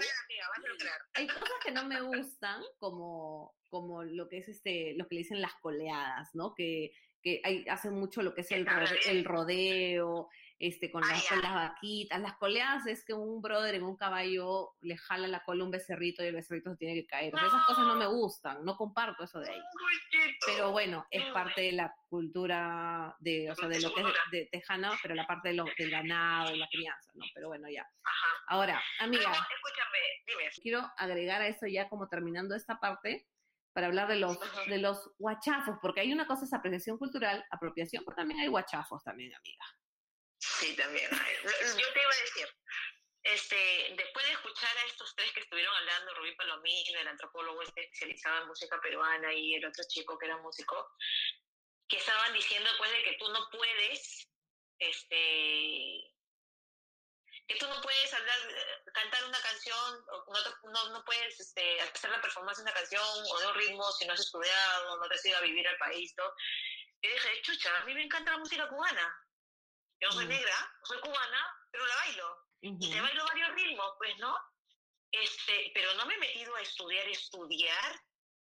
Hay 1.14 1.28
cosas 1.28 1.54
que 1.64 1.72
no 1.72 1.86
me 1.86 2.02
gustan, 2.02 2.62
como 2.80 3.56
como 3.72 4.04
lo 4.04 4.28
que 4.28 4.40
es 4.40 4.50
este, 4.50 4.94
lo 4.98 5.08
que 5.08 5.16
le 5.16 5.20
dicen 5.20 5.42
las 5.42 5.56
coleadas, 5.62 6.30
¿no? 6.36 6.54
Que, 6.54 6.92
que 7.22 7.42
hay, 7.44 7.66
hacen 7.70 7.94
mucho 7.94 8.22
lo 8.22 8.34
que 8.34 8.42
es 8.42 8.52
el, 8.52 8.68
el 9.08 9.26
rodeo, 9.26 10.30
este, 10.62 10.92
con, 10.92 11.02
las, 11.02 11.28
con 11.28 11.42
las 11.42 11.54
vaquitas. 11.56 12.22
Las 12.22 12.36
coleadas 12.36 12.86
es 12.86 13.04
que 13.04 13.14
un 13.14 13.42
brother 13.42 13.74
en 13.74 13.84
un 13.84 13.98
caballo 13.98 14.76
le 14.82 14.96
jala 14.96 15.28
la 15.28 15.44
cola 15.44 15.64
a 15.64 15.66
un 15.66 15.72
becerrito 15.72 16.24
y 16.24 16.28
el 16.28 16.36
becerrito 16.36 16.70
se 16.70 16.78
tiene 16.78 16.94
que 16.94 17.08
caer. 17.08 17.34
esas 17.34 17.66
cosas 17.66 17.86
no 17.86 17.96
me 17.96 18.06
gustan, 18.06 18.64
no 18.64 18.78
comparto 18.78 19.24
eso 19.24 19.40
de 19.40 19.50
ahí. 19.50 19.62
Pero 20.46 20.72
bueno, 20.72 21.08
es 21.10 21.26
parte 21.32 21.62
de 21.62 21.72
la 21.72 21.96
cultura 22.10 23.16
de, 23.20 23.50
o 23.50 23.56
sea, 23.56 23.68
de 23.68 23.82
lo 23.82 23.92
que 23.92 24.02
es 24.02 24.08
de 24.32 24.46
tejana, 24.52 24.92
pero 25.02 25.16
la 25.16 25.26
parte 25.26 25.50
de 25.50 25.56
lo, 25.56 25.66
del 25.78 25.90
ganado, 25.90 26.56
la 26.56 26.68
crianza, 26.68 27.12
¿no? 27.16 27.26
Pero 27.34 27.48
bueno, 27.48 27.68
ya. 27.68 27.90
Ahora, 28.48 28.80
amiga. 29.00 29.32
escúchame, 29.32 29.98
dime. 30.28 30.50
Quiero 30.62 30.92
agregar 30.96 31.42
a 31.42 31.48
eso 31.48 31.66
ya 31.66 31.90
como 31.90 32.08
terminando 32.08 32.54
esta 32.54 32.80
parte 32.80 33.26
para 33.74 33.88
hablar 33.88 34.08
de 34.08 34.18
los, 34.18 34.38
de 34.68 34.78
los 34.78 35.12
guachafos, 35.18 35.78
porque 35.82 36.02
hay 36.02 36.12
una 36.12 36.28
cosa 36.28 36.46
es 36.46 36.54
apreciación 36.54 36.98
cultural, 36.98 37.46
apropiación, 37.52 38.04
pero 38.06 38.16
también 38.16 38.40
hay 38.42 38.48
guachafos 38.48 39.04
también, 39.04 39.34
amiga. 39.34 39.66
Sí, 40.38 40.76
también. 40.76 41.10
Yo 41.10 41.94
te 41.94 42.02
iba 42.02 42.12
a 42.12 42.22
decir, 42.22 42.48
este, 43.24 43.94
después 43.96 44.26
de 44.26 44.32
escuchar 44.34 44.78
a 44.78 44.86
estos 44.88 45.16
tres 45.16 45.32
que 45.34 45.42
estuvieron 45.42 45.74
hablando, 45.76 46.16
Rubí 46.16 46.36
Palomino, 46.36 47.00
el 47.00 47.08
antropólogo 47.08 47.62
especializado 47.62 48.42
en 48.42 48.48
música 48.48 48.80
peruana 48.82 49.34
y 49.34 49.56
el 49.56 49.66
otro 49.66 49.84
chico 49.88 50.18
que 50.18 50.26
era 50.26 50.38
músico, 50.38 50.90
que 51.88 51.98
estaban 51.98 52.34
diciendo 52.34 52.70
pues 52.78 52.92
de 52.92 53.04
que 53.04 53.18
tú 53.20 53.32
no 53.32 53.40
puedes, 53.52 54.28
este, 54.80 56.12
tú 57.58 57.68
no 57.68 57.82
puedes 57.82 58.14
hablar, 58.14 58.38
cantar 58.94 59.26
una 59.26 59.42
canción, 59.42 60.06
no, 60.06 60.72
no, 60.72 60.90
no 60.90 61.06
puedes 61.06 61.40
este, 61.40 61.82
hacer 61.82 62.12
la 62.12 62.22
performance 62.22 62.58
de 62.58 62.64
una 62.64 62.74
canción 62.74 63.04
o 63.04 63.40
de 63.40 63.48
un 63.48 63.56
ritmo 63.56 63.92
si 63.94 64.06
no 64.06 64.14
has 64.14 64.20
estudiado, 64.20 64.98
no 64.98 65.08
te 65.08 65.16
has 65.16 65.26
ido 65.26 65.38
a 65.38 65.42
vivir 65.42 65.68
al 65.68 65.78
país, 65.78 66.14
¿no? 66.18 66.26
Y 67.02 67.08
dije, 67.08 67.42
chucha, 67.42 67.78
a 67.78 67.86
mí 67.86 67.94
me 67.94 68.04
encanta 68.04 68.32
la 68.32 68.38
música 68.38 68.68
cubana. 68.68 69.28
Yo 70.00 70.12
soy 70.12 70.26
mm. 70.26 70.30
negra, 70.30 70.74
soy 70.84 71.00
cubana, 71.00 71.58
pero 71.72 71.86
la 71.86 71.96
bailo. 71.96 72.48
Y 72.62 72.92
te 72.92 73.02
bailo 73.02 73.26
varios 73.26 73.54
ritmos, 73.54 73.94
pues, 73.98 74.18
¿no? 74.18 74.38
Este, 75.12 75.72
pero 75.74 75.94
no 75.96 76.06
me 76.06 76.16
he 76.16 76.20
metido 76.20 76.56
a 76.56 76.62
estudiar, 76.62 77.08
estudiar. 77.10 78.02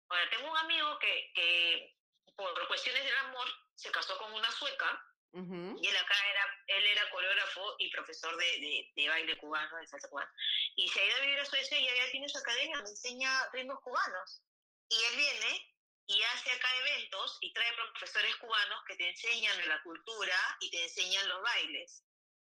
Ahora, 0.08 0.30
tengo 0.30 0.50
un 0.50 0.58
amigo 0.58 0.98
que, 0.98 1.32
que 1.34 1.96
por 2.36 2.68
cuestiones 2.68 3.04
del 3.04 3.16
amor 3.16 3.48
se 3.74 3.90
casó 3.90 4.18
con 4.18 4.32
una 4.32 4.50
sueca 4.50 5.02
y 5.34 5.86
él 5.88 5.96
acá 5.96 6.14
era, 6.30 6.62
él 6.66 6.86
era 6.86 7.10
coreógrafo 7.10 7.76
y 7.78 7.90
profesor 7.90 8.36
de, 8.36 8.90
de, 8.94 9.08
baile 9.08 9.36
cubano, 9.38 9.76
de 9.78 9.86
salsa 9.86 10.08
cubana. 10.08 10.30
Y 10.76 10.88
se 10.88 11.00
ha 11.00 11.06
ido 11.06 11.16
a 11.16 11.20
vivir 11.20 11.40
a 11.40 11.44
Suecia 11.44 11.78
y 11.78 11.88
allá 11.88 12.10
tiene 12.10 12.28
su 12.28 12.38
academia, 12.38 12.82
me 12.82 12.90
enseña 12.90 13.48
ritmos 13.52 13.80
cubanos. 13.80 14.42
Y 14.90 14.96
él 14.96 15.16
viene 15.16 15.72
y 16.06 16.22
hace 16.22 16.50
acá 16.52 16.68
eventos 16.76 17.38
y 17.40 17.52
trae 17.54 17.72
profesores 17.74 18.36
cubanos 18.36 18.84
que 18.86 18.96
te 18.96 19.08
enseñan 19.08 19.56
de 19.56 19.66
la 19.66 19.82
cultura 19.82 20.36
y 20.60 20.70
te 20.70 20.82
enseñan 20.82 21.28
los 21.28 21.42
bailes, 21.42 22.04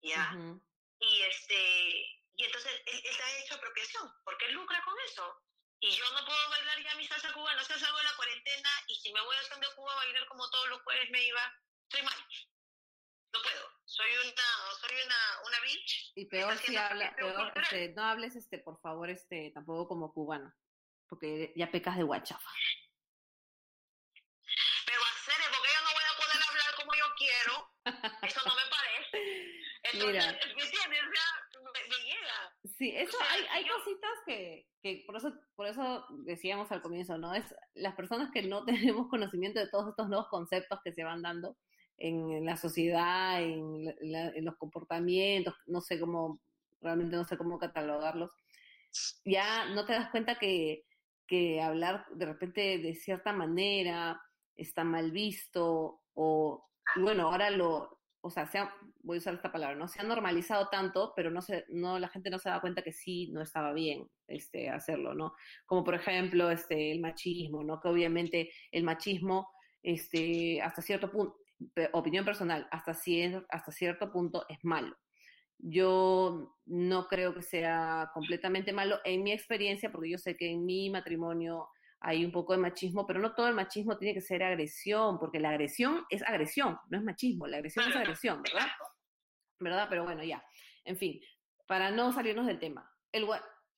¿ya? 0.00 0.32
Y 0.98 1.22
este 1.22 2.22
y 2.34 2.44
entonces 2.44 2.72
él, 2.86 3.02
él, 3.04 3.20
ha 3.20 3.38
hecho 3.38 3.54
apropiación, 3.54 4.10
porque 4.24 4.46
él 4.46 4.54
lucra 4.54 4.82
con 4.84 4.94
eso. 5.00 5.42
Y 5.80 5.90
yo 5.90 6.10
no 6.12 6.24
puedo 6.24 6.48
bailar 6.48 6.82
ya 6.82 6.94
mi 6.94 7.06
salsa 7.06 7.32
cubana, 7.32 7.60
o 7.60 7.64
sea, 7.64 7.78
salgo 7.78 7.98
de 7.98 8.04
la 8.04 8.16
cuarentena 8.16 8.70
y 8.86 8.94
si 9.00 9.12
me 9.12 9.20
voy 9.20 9.36
a 9.36 9.58
de 9.58 9.74
Cuba 9.74 9.92
a 9.92 9.96
bailar 9.96 10.26
como 10.26 10.48
todos 10.48 10.68
los 10.68 10.82
jueves 10.82 11.10
me 11.10 11.22
iba, 11.22 11.54
estoy 11.82 12.02
mal. 12.02 12.26
No 13.32 13.40
puedo. 13.42 13.68
Soy 13.84 14.06
una, 14.10 14.48
soy 14.80 14.96
una, 15.04 15.48
una 15.48 15.60
bitch. 15.60 16.12
Y 16.14 16.26
peor 16.26 16.56
si 16.58 16.76
habla, 16.76 17.14
peor, 17.16 17.52
este, 17.56 17.92
no 17.94 18.04
hables 18.04 18.36
este, 18.36 18.58
por 18.58 18.80
favor, 18.80 19.10
este, 19.10 19.50
tampoco 19.54 19.88
como 19.88 20.12
cubano, 20.12 20.52
porque 21.08 21.52
ya 21.56 21.70
pecas 21.70 21.96
de 21.96 22.02
guachafa. 22.02 22.50
quiero, 27.22 27.68
eso 28.22 28.40
no 28.46 28.54
me 28.54 28.62
parece. 28.70 29.22
Mira. 29.94 30.32
¿me 30.32 30.64
entiendes? 30.64 31.02
me, 31.62 32.04
llega. 32.04 32.54
Sí, 32.78 32.94
eso 32.96 33.16
hay, 33.30 33.44
hay 33.50 33.68
cositas 33.68 34.10
que, 34.26 34.66
que 34.82 35.02
por 35.06 35.16
eso, 35.16 35.32
por 35.54 35.66
eso 35.66 36.06
decíamos 36.24 36.70
al 36.72 36.82
comienzo, 36.82 37.18
¿no? 37.18 37.34
Es 37.34 37.44
las 37.74 37.94
personas 37.94 38.30
que 38.32 38.42
no 38.42 38.64
tenemos 38.64 39.08
conocimiento 39.08 39.60
de 39.60 39.68
todos 39.68 39.90
estos 39.90 40.08
nuevos 40.08 40.28
conceptos 40.28 40.80
que 40.84 40.92
se 40.92 41.04
van 41.04 41.22
dando 41.22 41.56
en, 42.03 42.44
la 42.44 42.57
sociedad, 42.57 43.40
en, 43.40 43.94
en 44.00 44.44
los 44.44 44.57
comportamientos, 44.57 45.55
no 45.66 45.80
sé 45.80 46.00
cómo, 46.00 46.40
realmente 46.80 47.16
no 47.16 47.24
sé 47.24 47.38
cómo 47.38 47.59
catalogarlos, 47.59 48.30
ya 49.24 49.66
no 49.66 49.86
te 49.86 49.92
das 49.92 50.11
cuenta 50.11 50.34
que, 50.34 50.84
que 51.26 51.62
hablar 51.62 52.05
de 52.12 52.26
repente 52.26 52.78
de 52.78 52.94
cierta 52.96 53.32
manera 53.32 54.20
está 54.57 54.82
mal 54.82 55.12
visto 55.12 56.00
o 56.14 56.68
bueno, 56.96 57.28
ahora 57.28 57.50
lo, 57.50 58.00
o 58.20 58.30
sea, 58.30 58.46
se 58.46 58.59
voy 59.03 59.16
a 59.16 59.18
usar 59.18 59.34
esta 59.34 59.53
palabra, 59.53 59.76
¿no? 59.76 59.86
Se 59.86 60.00
ha 60.00 60.05
normalizado 60.05 60.68
tanto, 60.68 61.12
pero 61.14 61.30
no 61.30 61.40
se, 61.40 61.64
no, 61.68 62.00
la 62.00 62.09
gente 62.09 62.30
no 62.30 62.40
se 62.40 62.48
da 62.48 62.61
cuenta 62.61 62.82
que 62.82 62.92
sí 62.92 63.30
no 63.32 63.40
estaba 63.40 63.72
bien, 63.72 64.09
este, 64.26 64.68
hacerlo, 64.68 65.14
¿no? 65.14 65.34
Como 65.66 65.84
por 65.84 65.94
ejemplo, 65.94 66.50
este, 66.50 66.90
el 66.90 67.00
machismo, 67.00 67.62
¿no? 67.62 67.80
Que 67.80 67.88
obviamente 67.88 68.50
el 68.72 68.82
machismo, 68.82 69.48
este, 69.82 70.61
hasta 70.61 70.82
cierto 70.82 71.11
punto, 71.11 71.36
opinión 71.92 72.24
personal, 72.24 72.68
hasta, 72.70 72.92
hasta 73.48 73.72
cierto 73.72 74.10
punto 74.10 74.46
es 74.48 74.58
malo. 74.62 74.96
Yo 75.58 76.56
no 76.66 77.06
creo 77.06 77.34
que 77.34 77.42
sea 77.42 78.10
completamente 78.12 78.72
malo 78.72 78.98
en 79.04 79.22
mi 79.22 79.32
experiencia, 79.32 79.92
porque 79.92 80.10
yo 80.10 80.18
sé 80.18 80.36
que 80.36 80.50
en 80.50 80.64
mi 80.64 80.90
matrimonio 80.90 81.68
hay 82.00 82.24
un 82.24 82.32
poco 82.32 82.52
de 82.52 82.58
machismo, 82.58 83.06
pero 83.06 83.20
no 83.20 83.34
todo 83.34 83.46
el 83.46 83.54
machismo 83.54 83.96
tiene 83.96 84.14
que 84.14 84.20
ser 84.20 84.42
agresión, 84.42 85.18
porque 85.20 85.38
la 85.38 85.50
agresión 85.50 86.04
es 86.10 86.22
agresión, 86.22 86.78
no 86.88 86.98
es 86.98 87.04
machismo, 87.04 87.46
la 87.46 87.58
agresión 87.58 87.88
es 87.88 87.94
agresión, 87.94 88.42
¿verdad? 88.42 88.66
¿Verdad? 89.60 89.86
Pero 89.88 90.04
bueno, 90.04 90.24
ya. 90.24 90.44
En 90.84 90.96
fin, 90.96 91.20
para 91.68 91.92
no 91.92 92.12
salirnos 92.12 92.46
del 92.46 92.58
tema. 92.58 92.90
El, 93.12 93.28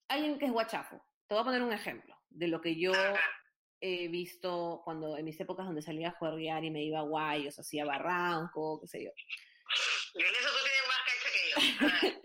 alguien 0.09 0.39
que 0.39 0.47
es 0.47 0.53
guachafo, 0.53 1.05
te 1.27 1.35
voy 1.35 1.43
a 1.43 1.45
poner 1.45 1.63
un 1.63 1.73
ejemplo 1.73 2.17
de 2.31 2.49
lo 2.49 2.63
que 2.63 2.77
yo 2.77 2.93
he 3.87 4.09
visto 4.09 4.81
cuando 4.83 5.19
en 5.19 5.27
mis 5.27 5.39
épocas 5.39 5.67
donde 5.67 5.83
salía 5.83 6.09
a 6.09 6.13
jugar 6.13 6.65
y 6.65 6.71
me 6.71 6.83
iba 6.83 7.01
a 7.01 7.03
guayos, 7.03 7.59
hacía 7.59 7.85
barranco, 7.85 8.81
qué 8.81 8.87
sé 8.87 9.05
yo. 9.05 9.11
En 10.15 10.25
eso 10.25 10.49
tú 10.49 10.61
tienes 10.65 10.87
más 10.89 11.03
cancha 11.05 11.29
que 11.35 11.43
yo. 11.51 12.21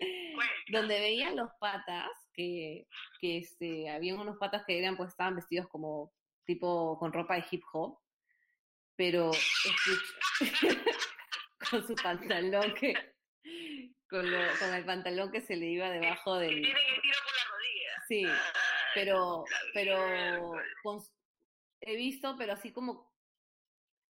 donde 0.78 1.00
veían 1.00 1.36
los 1.36 1.50
patas, 1.60 2.08
que, 2.32 2.86
que 3.20 3.38
este, 3.38 3.90
habían 3.90 4.18
unos 4.18 4.38
patas 4.38 4.64
que 4.66 4.78
eran, 4.78 4.96
pues 4.96 5.10
estaban 5.10 5.36
vestidos 5.36 5.68
como 5.68 6.14
tipo 6.46 6.98
con 6.98 7.12
ropa 7.12 7.34
de 7.34 7.44
hip 7.50 7.62
hop, 7.74 7.98
pero 8.96 9.30
con 11.70 11.86
su 11.86 11.94
pantalón 11.94 12.72
que, 12.74 12.94
con, 14.08 14.24
con, 14.58 14.74
el 14.74 14.84
pantalón 14.86 15.30
que 15.30 15.42
se 15.42 15.56
le 15.56 15.66
iba 15.66 15.90
debajo 15.90 16.36
del... 16.36 16.54
Que 16.54 16.60
tienen 16.62 16.94
el 16.94 17.02
tiro 17.02 17.18
por 17.22 17.34
la 17.34 17.44
rodilla. 17.50 18.02
Sí, 18.08 18.24
pero, 18.94 19.44
pero 19.74 20.54
he 21.80 21.96
visto, 21.96 22.36
pero 22.38 22.52
así 22.52 22.72
como 22.72 23.10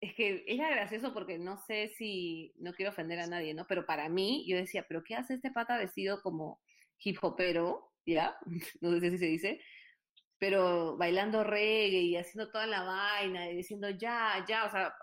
es 0.01 0.13
que 0.13 0.43
era 0.47 0.69
gracioso 0.69 1.13
porque 1.13 1.39
no 1.39 1.57
sé 1.57 1.89
si, 1.97 2.53
no 2.57 2.73
quiero 2.73 2.91
ofender 2.91 3.19
a 3.19 3.27
nadie, 3.27 3.53
¿no? 3.53 3.65
Pero 3.67 3.85
para 3.85 4.09
mí, 4.09 4.45
yo 4.47 4.57
decía, 4.57 4.85
¿pero 4.87 5.03
qué 5.03 5.15
hace 5.15 5.35
este 5.35 5.51
pata 5.51 5.77
vestido 5.77 6.21
como 6.21 6.61
hip 6.99 7.17
hopero? 7.21 7.91
¿Ya? 8.05 8.37
No 8.81 8.99
sé 8.99 9.11
si 9.11 9.17
se 9.17 9.25
dice. 9.25 9.61
Pero 10.37 10.97
bailando 10.97 11.43
reggae 11.43 12.01
y 12.01 12.17
haciendo 12.17 12.51
toda 12.51 12.67
la 12.67 12.83
vaina 12.83 13.49
y 13.49 13.55
diciendo 13.55 13.89
ya, 13.89 14.45
ya, 14.47 14.65
o 14.65 14.69
sea, 14.69 14.93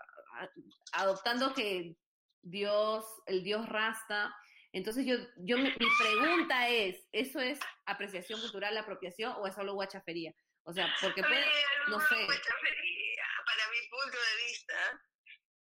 adoptando 0.93 1.53
que 1.53 1.97
Dios, 2.41 3.05
el 3.25 3.43
Dios 3.43 3.67
rasta. 3.67 4.33
Entonces 4.71 5.05
yo, 5.05 5.15
yo 5.37 5.57
mi 5.57 5.71
pregunta 5.71 6.69
es, 6.69 7.07
¿eso 7.11 7.39
es 7.39 7.59
apreciación 7.85 8.39
cultural, 8.41 8.77
apropiación 8.77 9.33
o 9.37 9.47
es 9.47 9.55
solo 9.55 9.73
guachafería? 9.73 10.33
O 10.65 10.73
sea, 10.73 10.93
porque 11.01 11.21
puede, 11.21 11.45
no 11.87 11.99
sé 11.99 12.15
para 13.45 13.67
mi 13.69 13.87
punto 13.89 14.17
de 14.17 14.35
vista, 14.45 15.01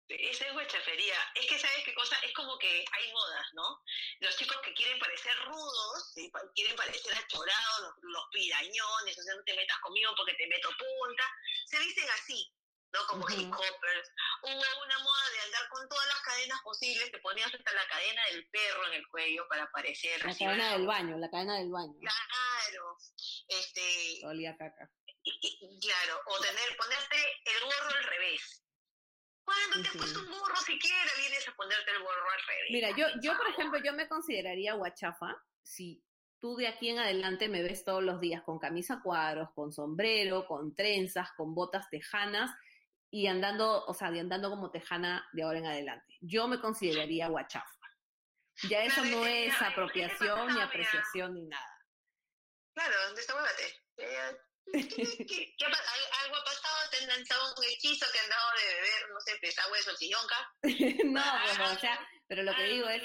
esa 0.09 0.47
es 0.47 0.53
guachafería. 0.53 1.15
Es 1.35 1.45
que, 1.45 1.59
¿sabes 1.59 1.83
qué 1.85 1.93
cosa? 1.93 2.17
Es 2.23 2.33
como 2.33 2.57
que 2.57 2.85
hay 2.91 3.11
modas, 3.11 3.47
¿no? 3.53 3.83
Los 4.19 4.35
chicos 4.37 4.57
que 4.63 4.73
quieren 4.73 4.99
parecer 4.99 5.33
rudos, 5.45 6.13
quieren 6.55 6.75
parecer 6.75 7.13
achorados, 7.15 7.81
los, 7.81 7.93
los 8.01 8.23
pirañones, 8.31 9.17
o 9.19 9.21
sea, 9.21 9.35
no 9.35 9.43
te 9.43 9.55
metas 9.55 9.79
conmigo 9.79 10.13
porque 10.15 10.33
te 10.33 10.47
meto 10.47 10.69
punta, 10.69 11.23
se 11.65 11.79
dicen 11.79 12.09
así, 12.09 12.51
¿no? 12.93 12.99
Como 13.07 13.29
hip 13.29 13.51
hoppers. 13.51 14.11
Hubo 14.43 14.83
una 14.85 14.99
moda 14.99 15.29
de 15.33 15.39
andar 15.45 15.69
con 15.69 15.87
todas 15.89 16.07
las 16.07 16.21
cadenas 16.21 16.61
posibles, 16.63 17.11
te 17.11 17.19
ponías 17.19 17.53
hasta 17.53 17.73
la 17.73 17.87
cadena 17.87 18.21
del 18.31 18.47
perro 18.49 18.87
en 18.87 18.93
el 18.93 19.07
cuello 19.07 19.47
para 19.49 19.69
parecer... 19.71 20.23
La 20.25 20.35
cadena 20.35 20.73
del 20.73 20.87
baño, 20.87 21.17
la 21.17 21.29
cadena 21.29 21.57
del 21.57 21.69
baño. 21.69 21.99
Claro. 21.99 22.97
Este... 23.47 24.25
Olía 24.25 24.55
caca 24.57 24.89
claro, 25.81 26.21
o 26.25 26.41
tener, 26.41 26.77
ponerte 26.77 27.17
el 27.45 27.63
gorro 27.63 27.97
al 27.97 28.03
revés. 28.03 28.63
¿Cuándo 29.43 29.81
te 29.81 29.87
has 29.87 29.97
puesto 29.97 30.19
un 30.19 30.31
gorro 30.31 30.55
siquiera 30.57 31.11
vienes 31.17 31.47
a 31.47 31.55
ponerte 31.55 31.91
el 31.91 31.99
gorro 31.99 32.31
al 32.31 32.47
revés? 32.47 32.71
Mira, 32.71 32.89
yo, 32.91 33.07
yo 33.21 33.37
por 33.37 33.47
ejemplo, 33.47 33.79
yo 33.83 33.93
me 33.93 34.07
consideraría 34.07 34.73
guachafa 34.73 35.41
si 35.63 36.03
tú 36.39 36.55
de 36.57 36.67
aquí 36.67 36.89
en 36.89 36.99
adelante 36.99 37.47
me 37.47 37.63
ves 37.63 37.85
todos 37.85 38.03
los 38.03 38.19
días 38.19 38.43
con 38.43 38.59
camisa 38.59 38.99
cuadros, 39.01 39.49
con 39.53 39.71
sombrero, 39.71 40.45
con 40.47 40.75
trenzas, 40.75 41.31
con 41.37 41.55
botas 41.55 41.89
tejanas 41.89 42.51
y 43.09 43.27
andando, 43.27 43.85
o 43.85 43.93
sea, 43.93 44.07
andando 44.07 44.49
como 44.49 44.71
tejana 44.71 45.27
de 45.33 45.43
ahora 45.43 45.59
en 45.59 45.65
adelante. 45.65 46.17
Yo 46.21 46.47
me 46.47 46.59
consideraría 46.59 47.27
guachafa. 47.27 47.71
Ya 48.69 48.83
eso 48.83 49.05
no 49.05 49.25
es 49.25 49.53
apropiación 49.61 50.53
ni 50.53 50.61
apreciación 50.61 51.35
ni 51.35 51.45
nada. 51.45 51.85
Claro, 52.73 52.93
¿dónde 53.05 53.21
está 53.21 53.35
huevate? 53.35 53.73
¿Qué, 53.95 55.55
algo 56.23 56.35
ha 56.35 56.43
pasado? 56.43 56.89
¿Te 56.91 56.97
han 56.97 57.07
lanzado 57.07 57.53
un 57.57 57.63
hechizo 57.63 58.05
que 58.11 58.19
han 58.19 58.29
dado 58.29 58.49
de 58.57 58.73
beber, 58.75 59.09
no 59.13 59.19
sé, 59.21 59.37
pesagüe 59.39 59.77
de 59.77 59.83
sochillonca? 59.83 60.53
no, 61.05 61.57
bueno, 61.57 61.73
o 61.73 61.79
sea, 61.79 62.07
pero 62.27 62.43
lo 62.43 62.53
que 62.55 62.63
digo 62.63 62.87
es 62.89 63.03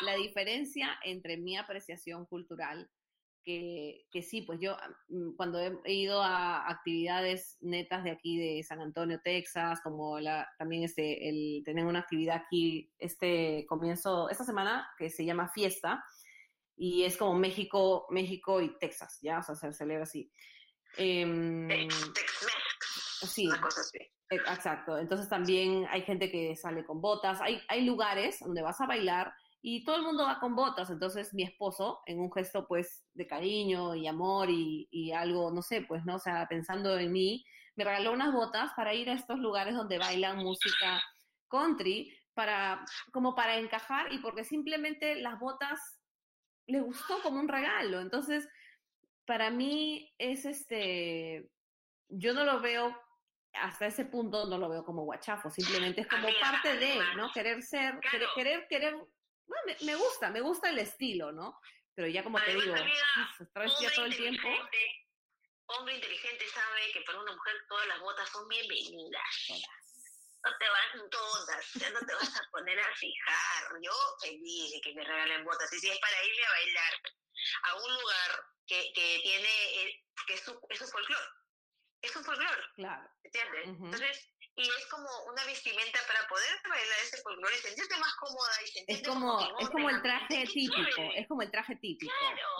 la 0.00 0.14
diferencia 0.14 0.98
entre 1.02 1.36
mi 1.36 1.56
apreciación 1.56 2.26
cultural, 2.26 2.90
que, 3.44 4.06
que 4.10 4.22
sí, 4.22 4.42
pues 4.42 4.58
yo 4.60 4.76
mm, 5.08 5.36
cuando 5.36 5.58
he 5.60 5.92
ido 5.92 6.22
a 6.22 6.68
actividades 6.68 7.58
netas 7.60 8.04
de 8.04 8.10
aquí 8.10 8.38
de 8.38 8.62
San 8.62 8.80
Antonio, 8.80 9.20
Texas, 9.22 9.80
como 9.82 10.18
la, 10.18 10.48
también 10.58 10.82
este, 10.82 11.28
el, 11.28 11.62
tener 11.64 11.84
una 11.84 12.00
actividad 12.00 12.42
aquí 12.44 12.90
este 12.98 13.64
comienzo, 13.68 14.28
esta 14.30 14.44
semana, 14.44 14.88
que 14.98 15.10
se 15.10 15.24
llama 15.24 15.48
Fiesta, 15.48 16.04
y 16.76 17.04
es 17.04 17.16
como 17.16 17.34
México, 17.34 18.06
México 18.10 18.60
y 18.60 18.76
Texas, 18.78 19.18
ya, 19.22 19.38
o 19.38 19.42
sea, 19.42 19.54
se 19.54 19.72
celebra 19.72 20.04
así. 20.04 20.32
Eh, 20.96 21.88
sí, 23.26 23.48
e, 24.30 24.36
exacto. 24.36 24.98
Entonces 24.98 25.28
también 25.28 25.86
hay 25.90 26.02
gente 26.02 26.30
que 26.30 26.56
sale 26.56 26.84
con 26.84 27.00
botas. 27.00 27.40
Hay, 27.40 27.60
hay 27.68 27.84
lugares 27.84 28.38
donde 28.40 28.62
vas 28.62 28.80
a 28.80 28.86
bailar 28.86 29.32
y 29.66 29.82
todo 29.82 29.96
el 29.96 30.02
mundo 30.02 30.24
va 30.24 30.40
con 30.40 30.54
botas. 30.54 30.90
Entonces 30.90 31.32
mi 31.32 31.42
esposo, 31.42 32.02
en 32.04 32.20
un 32.20 32.30
gesto 32.30 32.66
pues 32.68 33.06
de 33.14 33.26
cariño 33.26 33.94
y 33.94 34.06
amor 34.06 34.50
y, 34.50 34.86
y 34.90 35.12
algo, 35.12 35.50
no 35.50 35.62
sé, 35.62 35.80
pues, 35.88 36.04
¿no? 36.04 36.16
O 36.16 36.18
sea, 36.18 36.46
pensando 36.46 36.98
en 36.98 37.10
mí, 37.10 37.42
me 37.74 37.84
regaló 37.84 38.12
unas 38.12 38.30
botas 38.34 38.72
para 38.76 38.92
ir 38.92 39.08
a 39.08 39.14
estos 39.14 39.38
lugares 39.38 39.74
donde 39.74 39.96
bailan 39.96 40.36
música 40.36 41.02
country, 41.48 42.14
para, 42.34 42.84
como 43.10 43.34
para 43.34 43.56
encajar 43.56 44.12
y 44.12 44.18
porque 44.18 44.44
simplemente 44.44 45.16
las 45.16 45.40
botas 45.40 45.80
le 46.66 46.82
gustó 46.82 47.22
como 47.22 47.40
un 47.40 47.48
regalo. 47.48 48.02
Entonces, 48.02 48.46
para 49.24 49.48
mí 49.48 50.12
es 50.18 50.44
este, 50.44 51.48
yo 52.10 52.34
no 52.34 52.44
lo 52.44 52.60
veo 52.60 52.94
hasta 53.54 53.86
ese 53.86 54.04
punto 54.04 54.46
no 54.46 54.58
lo 54.58 54.68
veo 54.68 54.84
como 54.84 55.04
guachafo, 55.04 55.48
simplemente 55.48 56.00
es 56.00 56.08
como 56.08 56.26
parte 56.40 56.76
de, 56.76 56.98
¿no? 57.16 57.30
Querer 57.32 57.62
ser, 57.62 57.98
querer, 58.34 58.66
querer, 58.68 58.96
me, 59.82 59.94
gusta, 59.96 60.30
me 60.30 60.40
gusta 60.40 60.70
el 60.70 60.78
estilo, 60.78 61.32
¿no? 61.32 61.60
Pero 61.94 62.08
ya 62.08 62.22
como 62.24 62.40
te 62.40 62.54
digo, 62.54 62.74
se 63.36 63.46
todo 63.46 64.04
el 64.06 64.16
tiempo. 64.16 64.48
Hombre 65.66 65.94
inteligente 65.94 66.46
sabe 66.48 66.92
que 66.92 67.00
para 67.02 67.20
una 67.20 67.32
mujer 67.32 67.54
todas 67.68 67.86
las 67.86 68.00
botas 68.00 68.28
son 68.30 68.46
bienvenidas. 68.48 69.48
No 70.44 70.50
te 70.58 70.68
van 70.68 71.10
todas, 71.10 71.72
ya 71.74 71.90
no 71.90 72.00
te 72.00 72.14
vas 72.14 72.36
a 72.36 72.50
poner 72.50 72.78
a 72.78 72.94
fijar. 72.96 73.64
Yo 73.80 73.92
feliz 74.20 74.72
de 74.72 74.80
que 74.82 74.94
me 74.94 75.04
regalen 75.04 75.44
botas. 75.44 75.72
Y 75.72 75.78
si 75.78 75.88
es 75.88 75.98
para 75.98 76.24
irme 76.24 76.44
a 76.44 76.50
bailar 76.50 76.94
a 77.62 77.74
un 77.76 77.94
lugar 77.94 78.44
que, 78.66 78.92
que 78.94 79.20
tiene, 79.22 79.82
eh, 79.82 80.04
que 80.26 80.34
es 80.34 80.40
su, 80.40 80.60
es 80.68 80.78
su 80.78 80.86
folclore. 80.86 81.28
Es 82.02 82.14
un 82.16 82.24
folclore. 82.24 82.62
Claro. 82.76 83.10
¿Entiendes? 83.22 83.64
Entonces, 83.66 84.28
y 84.56 84.62
es 84.62 84.86
como 84.88 85.08
una 85.28 85.44
vestimenta 85.46 85.98
para 86.06 86.28
poder 86.28 86.50
bailar 86.62 86.98
ese 87.02 87.16
folclore 87.22 87.54
y 87.56 87.58
sentirte 87.58 87.96
más 87.98 88.14
cómoda 88.20 88.50
y 88.62 88.68
sentirte 88.68 89.02
es 89.02 89.08
como, 89.08 89.40
es 89.58 89.70
como 89.70 89.90
el 89.90 90.02
traje 90.02 90.44
típico, 90.46 91.02
es 91.16 91.26
como 91.26 91.42
el 91.42 91.50
traje 91.50 91.76
típico, 91.76 92.12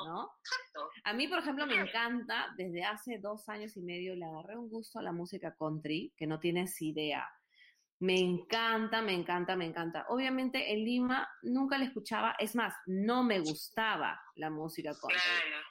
¿no? 0.06 0.30
Exacto. 0.40 0.90
A 1.04 1.12
mí, 1.12 1.28
por 1.28 1.38
ejemplo, 1.38 1.66
me 1.66 1.76
encanta, 1.76 2.52
desde 2.56 2.84
hace 2.84 3.18
dos 3.18 3.48
años 3.48 3.76
y 3.76 3.82
medio 3.82 4.16
le 4.16 4.24
agarré 4.24 4.56
un 4.56 4.68
gusto 4.68 4.98
a 4.98 5.02
la 5.02 5.12
música 5.12 5.54
country, 5.56 6.12
que 6.16 6.26
no 6.26 6.40
tienes 6.40 6.80
idea. 6.82 7.28
Me 8.00 8.18
encanta, 8.18 9.00
me 9.00 9.14
encanta, 9.14 9.54
me 9.54 9.64
encanta. 9.64 10.04
Obviamente 10.08 10.72
en 10.72 10.84
Lima 10.84 11.28
nunca 11.42 11.78
la 11.78 11.84
escuchaba, 11.84 12.34
es 12.40 12.56
más, 12.56 12.74
no 12.86 13.22
me 13.22 13.38
gustaba 13.38 14.20
la 14.34 14.50
música 14.50 14.90
country. 15.00 15.20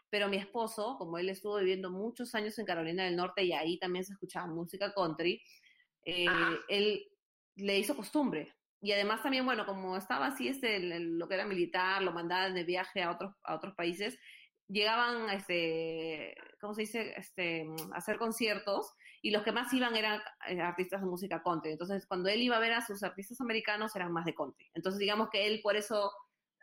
Pero 0.09 0.29
mi 0.29 0.37
esposo, 0.37 0.95
como 0.97 1.17
él 1.17 1.27
estuvo 1.27 1.57
viviendo 1.57 1.91
muchos 1.91 2.33
años 2.33 2.57
en 2.57 2.65
Carolina 2.65 3.03
del 3.03 3.17
Norte 3.17 3.43
y 3.43 3.51
ahí 3.51 3.77
también 3.77 4.05
se 4.05 4.13
escuchaba 4.13 4.47
música 4.47 4.93
country, 4.93 5.43
eh, 6.05 6.25
él 6.67 7.05
le 7.55 7.79
hizo 7.79 7.95
costumbre. 7.95 8.53
Y 8.81 8.91
además 8.91 9.23
también, 9.23 9.45
bueno, 9.45 9.65
como 9.65 9.95
estaba 9.95 10.27
así, 10.27 10.49
este, 10.49 10.79
lo 10.79 11.27
que 11.27 11.35
era 11.35 11.45
militar, 11.45 12.01
lo 12.01 12.11
mandaban 12.11 12.53
de 12.53 12.65
viaje 12.65 13.01
a 13.01 13.11
otros, 13.11 13.33
a 13.43 13.55
otros 13.55 13.75
países, 13.75 14.19
llegaban, 14.67 15.29
este, 15.29 16.35
¿cómo 16.59 16.73
se 16.73 16.81
dice?, 16.81 17.13
este, 17.15 17.65
a 17.93 17.97
hacer 17.97 18.17
conciertos 18.17 18.93
y 19.21 19.31
los 19.31 19.43
que 19.43 19.53
más 19.53 19.71
iban 19.73 19.95
eran 19.95 20.21
eh, 20.47 20.59
artistas 20.59 20.99
de 21.01 21.07
música 21.07 21.41
country. 21.41 21.71
Entonces, 21.71 22.05
cuando 22.05 22.27
él 22.27 22.41
iba 22.41 22.57
a 22.57 22.59
ver 22.59 22.73
a 22.73 22.85
sus 22.85 23.03
artistas 23.03 23.39
americanos, 23.39 23.95
eran 23.95 24.11
más 24.11 24.25
de 24.25 24.35
country. 24.35 24.69
Entonces, 24.73 24.99
digamos 24.99 25.29
que 25.29 25.47
él 25.47 25.61
por 25.63 25.77
eso 25.77 26.11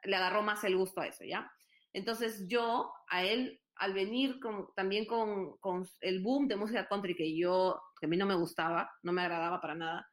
le 0.05 0.17
agarró 0.17 0.43
más 0.43 0.63
el 0.65 0.77
gusto 0.77 1.01
a 1.01 1.07
eso, 1.07 1.25
¿ya? 1.25 1.51
Entonces, 1.93 2.47
yo, 2.49 2.93
a 3.09 3.25
él, 3.25 3.63
al 3.81 3.95
venir 3.95 4.39
con, 4.41 4.73
también 4.75 5.07
con, 5.07 5.57
con 5.57 5.89
el 6.01 6.23
boom 6.23 6.47
de 6.47 6.57
música 6.57 6.87
country 6.87 7.17
que 7.17 7.35
yo, 7.37 7.81
que 7.99 8.07
a 8.07 8.09
mí 8.09 8.17
no 8.17 8.27
me 8.27 8.35
gustaba, 8.35 8.91
no 9.03 9.13
me 9.13 9.23
agradaba 9.23 9.61
para 9.61 9.75
nada, 9.75 10.07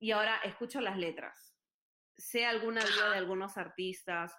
y 0.00 0.10
ahora 0.10 0.38
escucho 0.38 0.80
las 0.80 0.96
letras. 0.96 1.54
Sé 2.16 2.46
alguna 2.46 2.82
vida 2.82 3.10
de 3.10 3.18
algunos 3.18 3.58
artistas, 3.58 4.34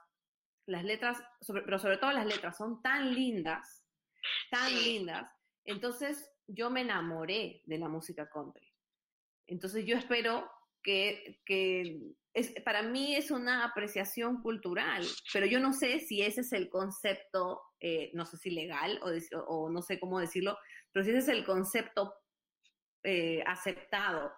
las 0.66 0.84
letras, 0.84 1.24
pero 1.48 1.78
sobre 1.78 1.98
todo 1.98 2.12
las 2.12 2.26
letras 2.26 2.58
son 2.58 2.82
tan 2.82 3.14
lindas, 3.14 3.86
tan 4.50 4.74
lindas. 4.74 5.32
Entonces 5.64 6.28
yo 6.48 6.72
me 6.72 6.82
enamoré 6.82 7.62
de 7.66 7.78
la 7.78 7.88
música 7.88 8.28
country. 8.30 8.68
Entonces 9.46 9.86
yo 9.86 9.96
espero 9.96 10.50
que, 10.84 11.42
que 11.46 12.00
es, 12.34 12.52
para 12.64 12.84
mí 12.84 13.16
es 13.16 13.32
una 13.32 13.66
apreciación 13.66 14.42
cultural, 14.42 15.06
pero 15.32 15.46
yo 15.46 15.60
no 15.60 15.74
sé 15.74 16.00
si 16.00 16.22
ese 16.22 16.42
es 16.42 16.54
el 16.54 16.70
concepto, 16.70 17.62
eh, 17.80 18.12
no 18.14 18.26
sé 18.26 18.38
si 18.38 18.52
legal 18.52 19.00
o, 19.04 19.12
o, 19.48 19.70
no 19.70 19.82
sé 19.82 20.00
cómo 20.00 20.20
decirlo, 20.20 20.58
pero 20.92 21.04
si 21.04 21.12
ese 21.12 21.20
es 21.20 21.28
el 21.30 21.46
concepto 21.46 22.14
eh, 23.04 23.44
aceptado, 23.46 24.32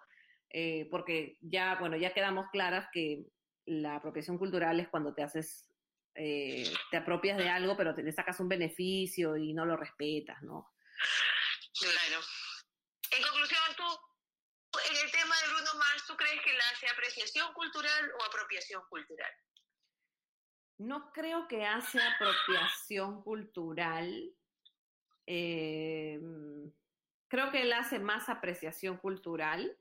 eh, 0.50 0.88
porque 0.90 1.38
ya, 1.40 1.76
bueno, 1.80 1.96
ya 1.96 2.14
quedamos 2.14 2.46
claras 2.50 2.88
que 2.92 3.26
la 3.66 3.96
apropiación 3.96 4.38
cultural 4.38 4.78
es 4.78 4.88
cuando 4.88 5.14
te 5.14 5.22
haces 5.22 5.66
eh, 6.18 6.72
te 6.90 6.96
apropias 6.96 7.36
de 7.36 7.48
algo, 7.48 7.76
pero 7.76 7.94
te 7.94 8.02
le 8.02 8.10
sacas 8.10 8.40
un 8.40 8.48
beneficio 8.48 9.36
y 9.36 9.52
no 9.52 9.66
lo 9.66 9.76
respetas, 9.76 10.42
¿no? 10.42 10.72
Claro. 11.78 12.24
En 13.10 13.22
conclusión, 13.22 13.60
tú, 13.76 13.84
en 14.90 14.96
el 15.04 15.10
tema 15.10 15.34
de 15.40 15.48
Bruno 15.54 15.74
Mars, 15.78 16.04
¿tú 16.06 16.16
crees 16.16 16.42
que 16.42 16.52
la 16.52 16.64
hace 16.70 16.88
apreciación 16.88 17.52
cultural 17.54 18.12
o 18.18 18.24
apropiación 18.24 18.82
cultural? 18.88 19.30
No 20.78 21.10
creo 21.12 21.48
que 21.48 21.64
hace 21.64 22.00
apropiación 22.00 23.22
cultural. 23.22 24.30
Eh, 25.26 26.20
creo 27.28 27.50
que 27.50 27.62
él 27.62 27.72
hace 27.72 27.98
más 27.98 28.28
apreciación 28.28 28.98
cultural. 28.98 29.78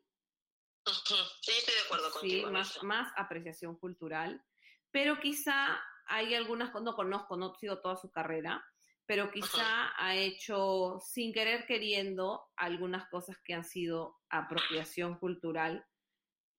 Sí, 0.86 1.52
estoy 1.52 1.76
de 1.76 1.82
acuerdo 1.86 2.12
contigo. 2.12 2.48
Sí, 2.48 2.54
más, 2.54 2.84
más 2.84 3.14
apreciación 3.18 3.76
cultural. 3.78 4.44
Pero 4.92 5.20
quizá 5.20 5.84
hay 6.08 6.36
algunas, 6.36 6.74
no 6.82 6.96
conozco, 6.96 7.36
no 7.36 7.54
sigo 7.56 7.80
toda 7.80 7.98
su 7.98 8.12
carrera, 8.12 8.64
pero 9.06 9.32
quizá 9.32 9.92
ha 9.98 10.16
hecho 10.16 11.00
sin 11.00 11.32
querer 11.32 11.66
queriendo 11.66 12.46
algunas 12.56 13.08
cosas 13.10 13.38
que 13.44 13.54
han 13.54 13.64
sido 13.64 14.18
apropiación 14.30 15.18
cultural, 15.18 15.86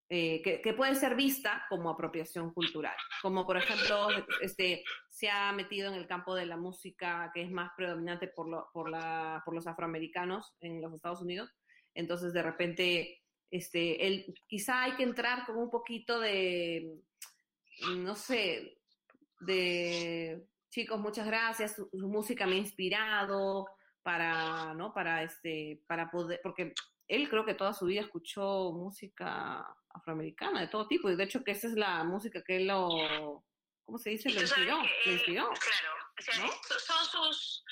eh, 0.08 0.40
que, 0.42 0.72
puede 0.74 0.94
ser 0.94 1.16
vista 1.16 1.64
como 1.68 1.90
apropiación 1.90 2.52
cultural. 2.52 2.94
Como 3.22 3.44
por 3.44 3.56
ejemplo, 3.56 4.08
este, 4.40 4.84
se 5.08 5.28
ha 5.28 5.50
metido 5.52 5.92
en 5.92 5.98
el 5.98 6.06
campo 6.06 6.36
de 6.36 6.46
la 6.46 6.56
música 6.56 7.32
que 7.34 7.42
es 7.42 7.50
más 7.50 7.72
predominante 7.76 8.28
por, 8.28 8.48
lo, 8.48 8.68
por, 8.72 8.88
la, 8.88 9.42
por 9.44 9.54
los 9.54 9.66
afroamericanos 9.66 10.54
en 10.60 10.80
los 10.80 10.94
Estados 10.94 11.22
Unidos. 11.22 11.50
Entonces, 11.94 12.32
de 12.32 12.42
repente, 12.42 13.22
este, 13.50 14.06
el, 14.06 14.32
quizá 14.46 14.84
hay 14.84 14.92
que 14.92 15.02
entrar 15.02 15.44
con 15.44 15.56
un 15.56 15.70
poquito 15.70 16.20
de, 16.20 17.00
no 17.96 18.14
sé, 18.14 18.78
de 19.40 20.46
chicos, 20.76 21.00
muchas 21.00 21.26
gracias, 21.26 21.74
su, 21.74 21.88
música 22.06 22.46
me 22.46 22.56
ha 22.56 22.58
inspirado 22.58 23.66
para, 24.02 24.74
¿no? 24.74 24.92
Para 24.92 25.22
este, 25.22 25.82
para 25.86 26.10
poder, 26.10 26.38
porque 26.42 26.74
él 27.08 27.30
creo 27.30 27.46
que 27.46 27.54
toda 27.54 27.72
su 27.72 27.86
vida 27.86 28.02
escuchó 28.02 28.72
música 28.72 29.66
afroamericana 29.88 30.60
de 30.60 30.68
todo 30.68 30.86
tipo, 30.86 31.08
y 31.08 31.16
de 31.16 31.24
hecho 31.24 31.42
que 31.42 31.52
esa 31.52 31.68
es 31.68 31.72
la 31.72 32.04
música 32.04 32.44
que 32.44 32.56
él 32.56 32.66
lo, 32.66 32.90
¿cómo 33.86 33.96
se 33.96 34.10
dice? 34.10 34.28
Lo 34.28 34.42
inspiró, 34.42 34.82
inspiró. 35.06 35.48
Claro, 35.48 36.52
son 36.68 37.06
sus, 37.06 37.64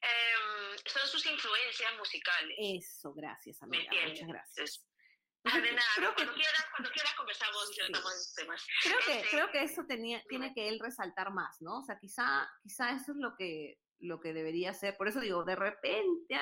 em, 0.00 0.76
son 0.84 1.08
sus 1.08 1.26
influencias 1.26 1.96
musicales. 1.96 2.56
Eso, 2.58 3.14
gracias, 3.14 3.62
amiga, 3.62 3.92
muchas 4.08 4.26
gracias. 4.26 4.84
Ah, 5.44 5.60
de 5.60 5.72
nada, 5.72 5.88
creo 5.96 6.14
cuando, 6.14 6.32
que, 6.32 6.40
quieras, 6.40 6.64
cuando 6.74 6.90
quieras 6.90 7.14
conversamos 7.14 7.70
y 7.72 7.76
tratamos 7.76 8.12
de 8.12 8.20
esos 8.20 8.34
temas. 8.34 8.66
Creo 8.82 8.98
que, 9.06 9.18
este, 9.18 9.30
creo 9.30 9.50
que 9.50 9.62
eso 9.62 9.84
tenía, 9.86 10.22
tiene 10.28 10.52
que 10.54 10.68
él 10.68 10.78
resaltar 10.80 11.32
más, 11.32 11.60
¿no? 11.60 11.78
O 11.78 11.84
sea, 11.84 11.98
quizá, 11.98 12.48
quizá 12.62 12.90
eso 12.90 13.12
es 13.12 13.18
lo 13.18 13.36
que, 13.36 13.78
lo 14.00 14.20
que 14.20 14.32
debería 14.32 14.70
hacer. 14.70 14.96
Por 14.96 15.08
eso 15.08 15.20
digo, 15.20 15.44
de 15.44 15.56
repente 15.56 16.38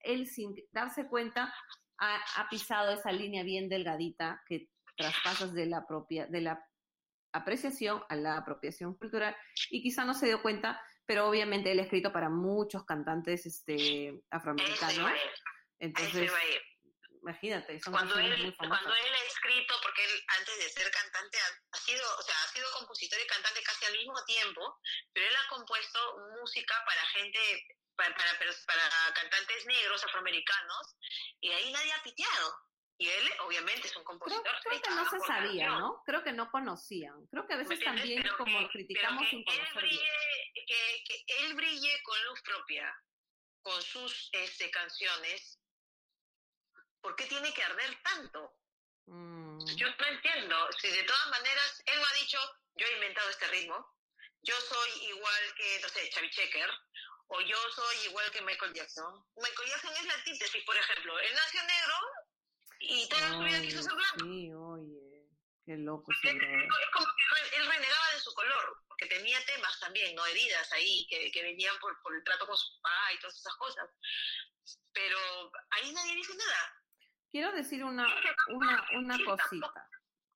él 0.00 0.26
sin 0.26 0.54
darse 0.72 1.08
cuenta 1.08 1.52
ha, 1.98 2.16
ha 2.36 2.48
pisado 2.48 2.92
esa 2.92 3.12
línea 3.12 3.42
bien 3.42 3.68
delgadita 3.68 4.42
que 4.46 4.68
traspasas 4.96 5.52
de 5.52 5.66
la 5.66 5.86
propia, 5.86 6.26
de 6.26 6.40
la 6.40 6.64
apreciación 7.32 8.02
a 8.08 8.16
la 8.16 8.38
apropiación 8.38 8.94
cultural 8.94 9.36
y 9.70 9.82
quizá 9.82 10.04
no 10.04 10.14
se 10.14 10.26
dio 10.26 10.42
cuenta, 10.42 10.80
pero 11.04 11.28
obviamente 11.28 11.70
él 11.70 11.78
ha 11.78 11.82
escrito 11.82 12.12
para 12.12 12.28
muchos 12.28 12.84
cantantes 12.84 13.46
este, 13.46 14.22
afroamericanos. 14.30 15.12
Entonces, 15.78 16.32
imagínate, 17.26 17.80
son 17.80 17.92
cuando 17.92 18.18
él, 18.18 18.42
muy 18.42 18.54
Cuando 18.54 18.94
él 18.94 19.14
ha 19.14 19.24
escrito, 19.24 19.74
porque 19.82 20.04
él 20.04 20.24
antes 20.38 20.58
de 20.58 20.68
ser 20.70 20.90
cantante 20.90 21.38
ha, 21.72 21.76
sido, 21.78 22.02
o 22.18 22.22
sea, 22.22 22.34
ha 22.42 22.48
sido 22.48 22.70
compositor 22.78 23.18
y 23.20 23.26
cantante 23.26 23.62
casi 23.62 23.84
al 23.86 23.92
mismo 23.92 24.14
tiempo, 24.24 24.80
pero 25.12 25.26
él 25.26 25.36
ha 25.36 25.48
compuesto 25.48 25.98
música 26.40 26.74
para 26.86 27.02
gente, 27.06 27.66
para, 27.96 28.14
para, 28.14 28.36
para 28.38 29.14
cantantes 29.14 29.66
negros, 29.66 30.04
afroamericanos, 30.04 30.96
y 31.40 31.50
ahí 31.50 31.72
nadie 31.72 31.92
ha 31.92 32.02
piteado. 32.02 32.54
Y 32.98 33.08
él, 33.08 33.30
obviamente, 33.40 33.88
es 33.88 33.96
un 33.96 34.04
compositor. 34.04 34.42
Creo, 34.62 34.80
que 34.80 34.90
no 34.90 35.10
se 35.10 35.20
sabía, 35.20 35.68
¿no? 35.68 36.02
Creo 36.06 36.24
que 36.24 36.32
no 36.32 36.50
conocían. 36.50 37.26
Creo 37.26 37.46
que 37.46 37.52
a 37.52 37.58
veces 37.58 37.78
también, 37.80 38.26
como 38.38 38.66
criticamos 38.68 39.28
sin 39.28 39.44
conocer 39.44 39.84
él 39.84 40.00
que, 40.66 41.04
que, 41.04 41.44
él 41.44 41.54
brille 41.54 42.02
con 42.02 42.24
luz 42.24 42.40
propia, 42.42 42.94
con 43.62 43.82
sus 43.82 44.30
este, 44.32 44.70
canciones, 44.70 45.60
¿por 47.06 47.14
qué 47.14 47.26
tiene 47.26 47.54
que 47.54 47.62
arder 47.62 48.02
tanto? 48.02 48.58
Mm. 49.06 49.64
Yo 49.76 49.86
no 49.86 50.06
entiendo. 50.06 50.56
Si 50.80 50.88
de 50.88 51.04
todas 51.04 51.28
maneras, 51.30 51.82
él 51.86 52.00
me 52.00 52.04
ha 52.04 52.20
dicho, 52.20 52.38
yo 52.74 52.84
he 52.84 52.94
inventado 52.94 53.30
este 53.30 53.46
ritmo, 53.46 53.94
yo 54.42 54.54
soy 54.60 54.90
igual 55.04 55.54
que, 55.56 55.80
no 55.82 55.88
sé, 55.88 56.10
Chavi 56.10 56.28
Checker, 56.30 56.68
o 57.28 57.40
yo 57.42 57.56
soy 57.70 57.96
igual 58.06 58.28
que 58.32 58.42
Michael 58.42 58.74
Jackson. 58.74 59.24
Michael 59.36 59.68
Jackson 59.68 59.92
es 59.94 60.04
la 60.04 60.14
antítesis, 60.14 60.64
por 60.64 60.76
ejemplo. 60.76 61.16
Él 61.20 61.32
nació 61.32 61.62
negro, 61.62 61.94
y 62.80 63.08
toda 63.08 63.28
su 63.34 63.38
vida 63.38 63.60
quiso 63.60 63.82
ser 63.84 63.94
blanco. 63.94 64.24
Sí, 64.24 64.52
oye, 64.52 65.28
qué 65.64 65.76
loco. 65.76 66.10
es 66.10 66.90
como 66.92 67.06
que 67.06 67.56
él 67.56 67.66
renegaba 67.68 68.12
de 68.14 68.20
su 68.20 68.34
color, 68.34 68.82
porque 68.88 69.06
tenía 69.06 69.46
temas 69.46 69.78
también, 69.78 70.12
¿no? 70.16 70.26
Heridas 70.26 70.72
ahí 70.72 71.06
que, 71.08 71.30
que 71.30 71.42
venían 71.44 71.78
por, 71.78 72.02
por 72.02 72.16
el 72.16 72.24
trato 72.24 72.48
con 72.48 72.56
su 72.56 72.80
papá 72.82 73.12
y 73.14 73.20
todas 73.20 73.38
esas 73.38 73.54
cosas. 73.54 73.88
Pero 74.92 75.52
ahí 75.70 75.92
nadie 75.92 76.16
dice 76.16 76.34
nada. 76.34 76.82
Quiero 77.36 77.52
decir 77.52 77.84
una, 77.84 78.06
una, 78.48 78.82
una 78.98 79.18
cosita. 79.22 79.86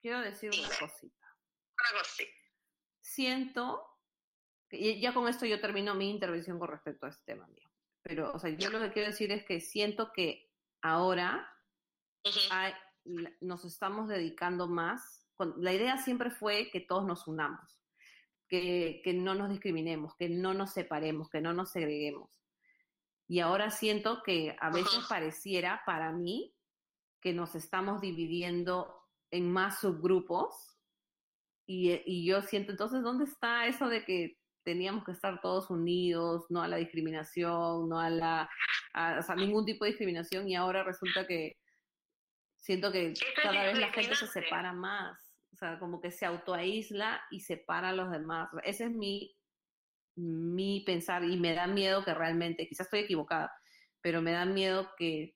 Quiero 0.03 0.21
decir 0.21 0.51
una 0.53 0.69
cosita. 0.69 1.35
Una 1.79 1.99
cosita. 1.99 2.39
Siento, 3.01 3.83
y 4.71 5.01
ya 5.01 5.15
con 5.15 5.27
esto 5.27 5.47
yo 5.47 5.63
termino 5.63 5.95
mi 5.95 6.11
intervención 6.11 6.59
con 6.59 6.69
respecto 6.69 7.07
a 7.07 7.09
este 7.09 7.33
tema 7.33 7.47
mío. 7.47 7.71
Pero, 8.03 8.31
o 8.35 8.39
sea, 8.39 8.51
yo 8.51 8.69
lo 8.69 8.81
que 8.81 8.93
quiero 8.93 9.09
decir 9.09 9.33
es 9.33 9.47
que 9.47 9.63
siento 9.63 10.13
que 10.13 10.51
ahora 10.83 11.51
nos 13.41 13.65
estamos 13.65 14.07
dedicando 14.07 14.69
más. 14.69 15.27
La 15.57 15.73
idea 15.73 15.97
siempre 15.97 16.31
fue 16.31 16.69
que 16.71 16.81
todos 16.81 17.07
nos 17.07 17.27
unamos, 17.27 17.81
que, 18.47 19.01
no 19.15 19.35
nos 19.35 19.49
discriminemos, 19.49 20.17
que 20.17 20.29
no 20.29 20.53
nos 20.53 20.75
separemos, 20.75 21.31
que 21.31 21.41
no 21.41 21.55
nos 21.55 21.71
segreguemos. 21.71 22.29
Y 23.27 23.41
ahora 23.41 23.71
siento 23.71 24.23
que 24.23 24.55
a 24.61 24.69
veces 24.69 25.07
pareciera 25.09 25.83
para 25.87 26.13
mí 26.13 26.55
que 27.21 27.33
nos 27.33 27.55
estamos 27.55 28.01
dividiendo 28.01 28.95
en 29.31 29.51
más 29.51 29.81
subgrupos 29.81 30.77
y, 31.67 31.93
y, 32.05 32.27
yo 32.27 32.43
siento 32.43 32.73
entonces, 32.73 33.03
¿dónde 33.03 33.25
está 33.25 33.67
eso 33.67 33.89
de 33.89 34.05
que 34.05 34.39
teníamos 34.65 35.05
que 35.05 35.13
estar 35.13 35.41
todos 35.41 35.71
unidos, 35.71 36.47
no 36.49 36.63
a 36.63 36.69
la 36.69 36.79
discriminación, 36.79 37.89
no 37.89 38.01
a 38.01 38.11
la, 38.11 38.51
a, 38.93 39.35
ningún 39.37 39.65
tipo 39.65 39.85
de 39.85 39.93
discriminación 39.93 40.49
y 40.49 40.57
ahora 40.57 40.83
resulta 40.83 41.27
que 41.27 41.57
Siento 42.61 42.93
que 42.93 43.15
cada 43.43 43.65
vez 43.65 43.79
la 43.79 43.91
gente 43.91 44.15
se 44.15 44.27
separa 44.27 44.73
más, 44.75 45.19
o 45.53 45.57
sea, 45.57 45.79
como 45.79 46.01
que 46.01 46.11
se 46.11 46.27
autoaísla 46.27 47.23
y 47.31 47.41
separa 47.41 47.89
a 47.89 47.93
los 47.95 48.11
demás. 48.11 48.51
Ese 48.65 48.85
es 48.85 48.91
mi, 48.91 49.35
mi 50.15 50.81
pensar 50.85 51.25
y 51.25 51.39
me 51.39 51.55
da 51.55 51.67
miedo 51.67 52.05
que 52.05 52.13
realmente, 52.13 52.69
quizás 52.69 52.87
estoy 52.87 53.01
equivocada, 53.01 53.51
pero 54.03 54.21
me 54.21 54.33
da 54.33 54.45
miedo 54.45 54.91
que, 54.99 55.35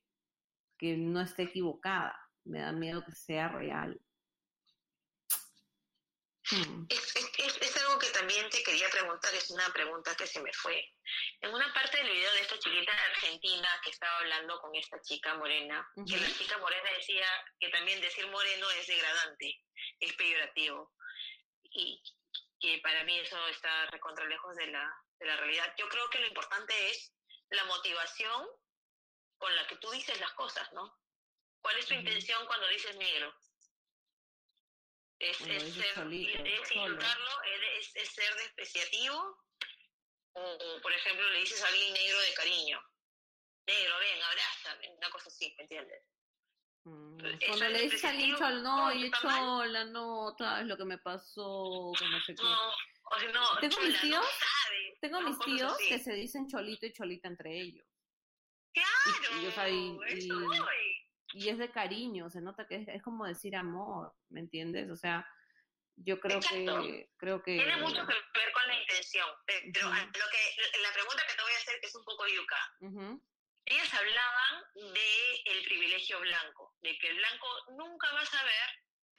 que 0.77 0.95
no 0.97 1.21
esté 1.21 1.43
equivocada, 1.43 2.17
me 2.43 2.59
da 2.59 2.71
miedo 2.71 3.03
que 3.05 3.11
sea 3.11 3.49
real. 3.49 3.99
Hmm. 6.51 6.85
Es, 6.89 7.77
algo 7.77 7.97
que 7.97 8.09
también 8.11 8.47
te 8.49 8.61
quería 8.61 8.87
preguntar, 8.89 9.33
es 9.33 9.49
una 9.49 9.67
pregunta 9.73 10.15
que 10.15 10.27
se 10.27 10.39
me 10.41 10.53
fue. 10.53 10.93
En 11.41 11.51
una 11.51 11.73
parte 11.73 11.97
del 11.97 12.09
video 12.09 12.31
de 12.33 12.41
esta 12.41 12.59
chiquita 12.59 12.91
argentina 13.09 13.67
que 13.83 13.89
estaba 13.89 14.19
hablando 14.19 14.59
con 14.59 14.75
esta 14.75 15.01
chica 15.01 15.33
morena, 15.35 15.87
que 16.07 16.17
la 16.17 16.31
chica 16.31 16.57
morena 16.59 16.89
decía 16.97 17.25
que 17.59 17.69
también 17.69 17.99
decir 17.99 18.27
moreno 18.27 18.69
es 18.71 18.87
degradante, 18.87 19.59
es 19.99 20.13
peyorativo. 20.13 20.93
Y 21.63 22.01
que 22.59 22.79
para 22.83 23.03
mí 23.03 23.19
eso 23.19 23.47
está 23.47 23.87
recontra 23.87 24.25
lejos 24.25 24.55
de 24.55 24.67
la, 24.67 24.95
de 25.19 25.25
la 25.25 25.37
realidad. 25.37 25.73
Yo 25.77 25.89
creo 25.89 26.09
que 26.09 26.19
lo 26.19 26.27
importante 26.27 26.73
es 26.89 27.11
la 27.49 27.63
motivación 27.65 28.47
con 29.37 29.55
la 29.55 29.67
que 29.67 29.75
tú 29.77 29.89
dices 29.91 30.19
las 30.19 30.33
cosas, 30.33 30.71
¿no? 30.73 30.97
¿Cuál 31.61 31.77
es 31.77 31.87
tu 31.87 31.93
intención 31.93 32.45
cuando 32.45 32.67
dices 32.67 32.95
negro? 32.97 33.33
Es, 35.17 35.37
ser, 35.37 35.51
es, 35.51 35.65
insultarlo, 35.65 37.43
es, 37.79 37.95
es, 37.95 38.09
ser 38.09 38.35
despreciativo, 38.35 39.43
o, 40.33 40.81
por 40.81 40.91
ejemplo 40.91 41.29
le 41.29 41.39
dices 41.39 41.63
a 41.63 41.67
alguien 41.67 41.93
negro 41.93 42.19
de 42.19 42.33
cariño, 42.33 42.83
negro, 43.65 43.97
ven, 43.99 44.23
abrázame, 44.23 44.89
una 44.97 45.09
cosa 45.09 45.29
así, 45.29 45.53
¿me 45.57 45.63
entiendes? 45.63 46.03
Mm, 46.83 47.17
cuando 47.47 47.69
le 47.69 47.81
dices 47.81 48.03
a 48.03 48.09
alguien 48.09 48.35
chol, 48.35 48.61
no, 48.61 48.93
y 48.93 49.09
chola, 49.11 49.85
no, 49.85 50.35
es 50.59 50.67
lo 50.67 50.77
que 50.77 50.85
me 50.85 50.97
pasó, 50.99 51.91
que 51.97 52.05
no 52.05 52.19
sé 52.21 52.35
qué. 52.35 52.43
No, 52.43 52.69
o 52.69 53.19
sea, 53.19 53.31
no, 53.31 53.59
tengo 53.59 53.79
mis 53.81 54.01
tíos, 54.01 54.25
tengo 55.01 55.21
mis 55.21 55.39
tíos 55.39 55.77
que 55.77 55.97
se 55.97 56.13
dicen 56.13 56.47
cholito 56.47 56.85
y 56.85 56.93
cholita 56.93 57.27
entre 57.27 57.59
ellos. 57.59 57.85
Claro, 58.75 59.69
y, 59.69 59.97
y 61.33 61.49
es 61.49 61.57
de 61.57 61.71
cariño, 61.71 62.29
se 62.29 62.41
nota 62.41 62.67
que 62.67 62.85
es, 62.87 63.03
como 63.03 63.25
decir 63.25 63.55
amor, 63.55 64.13
¿me 64.29 64.41
entiendes? 64.41 64.89
O 64.89 64.95
sea, 64.95 65.27
yo 65.97 66.19
creo 66.19 66.39
que 66.39 67.09
creo 67.17 67.41
que 67.41 67.55
tiene 67.55 67.77
mucho 67.77 68.05
que 68.05 68.13
ver 68.13 68.51
con 68.53 68.67
la 68.67 68.79
intención, 68.79 69.27
pero 69.45 69.89
lo 69.89 70.29
que 70.31 70.81
la 70.81 70.93
pregunta 70.93 71.23
que 71.27 71.35
te 71.35 71.43
voy 71.43 71.53
a 71.53 71.57
hacer 71.57 71.79
que 71.79 71.87
es 71.87 71.95
un 71.95 72.05
poco 72.05 72.25
yuca. 72.27 73.19
Ellas 73.67 73.93
hablaban 73.93 74.63
de 74.93 75.41
el 75.45 75.63
privilegio 75.65 76.19
blanco, 76.19 76.75
de 76.81 76.97
que 76.99 77.09
el 77.09 77.17
blanco 77.17 77.47
nunca 77.77 78.13
va 78.13 78.21
a 78.21 78.25
saber 78.25 78.69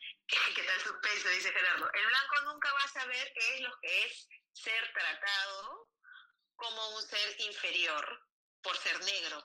qué, 0.29 0.37
qué 0.55 0.63
tal 0.63 0.81
suspenso, 0.81 1.29
dice 1.31 1.53
Gerardo. 1.53 1.91
El 1.93 2.07
blanco 2.07 2.53
nunca 2.53 2.73
va 2.73 2.81
a 2.81 2.89
saber 2.89 3.33
qué 3.35 3.55
es 3.55 3.61
lo 3.61 3.73
que 3.81 4.05
es 4.05 4.29
ser 4.53 4.93
tratado 4.93 5.89
como 6.55 6.97
un 6.97 7.03
ser 7.03 7.41
inferior 7.41 8.26
por 8.67 8.77
ser 8.79 8.99
negro. 9.05 9.39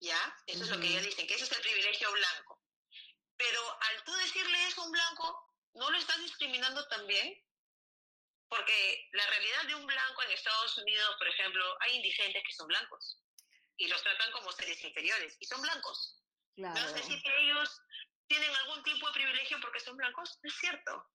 ¿ya? 0.00 0.36
Eso 0.46 0.62
es 0.64 0.70
lo 0.70 0.80
que 0.80 0.86
ellos 0.86 1.02
dicen, 1.02 1.26
que 1.26 1.34
ese 1.34 1.44
es 1.44 1.52
el 1.52 1.60
privilegio 1.60 2.12
blanco. 2.12 2.62
Pero 3.36 3.60
al 3.82 4.04
tú 4.04 4.14
decirle 4.14 4.66
eso 4.66 4.82
a 4.82 4.84
un 4.84 4.92
blanco, 4.92 5.54
¿no 5.74 5.90
lo 5.90 5.98
estás 5.98 6.18
discriminando 6.18 6.86
también? 6.88 7.36
Porque 8.48 9.08
la 9.12 9.26
realidad 9.26 9.64
de 9.66 9.74
un 9.74 9.86
blanco 9.86 10.22
en 10.22 10.30
Estados 10.30 10.78
Unidos, 10.78 11.16
por 11.18 11.28
ejemplo, 11.28 11.76
hay 11.80 11.96
indigentes 11.96 12.42
que 12.46 12.54
son 12.54 12.68
blancos 12.68 13.20
y 13.76 13.88
los 13.88 14.02
tratan 14.02 14.32
como 14.32 14.52
seres 14.52 14.82
inferiores 14.84 15.36
y 15.40 15.46
son 15.46 15.60
blancos. 15.60 16.22
Claro. 16.54 16.80
¿No 16.80 16.92
decir 16.92 17.20
que 17.22 17.40
ellos 17.42 17.82
tienen 18.26 18.54
algún 18.54 18.82
tipo 18.82 19.06
de 19.06 19.12
privilegio 19.12 19.58
porque 19.60 19.80
son 19.80 19.96
blancos? 19.96 20.38
Es 20.42 20.54
cierto. 20.58 21.06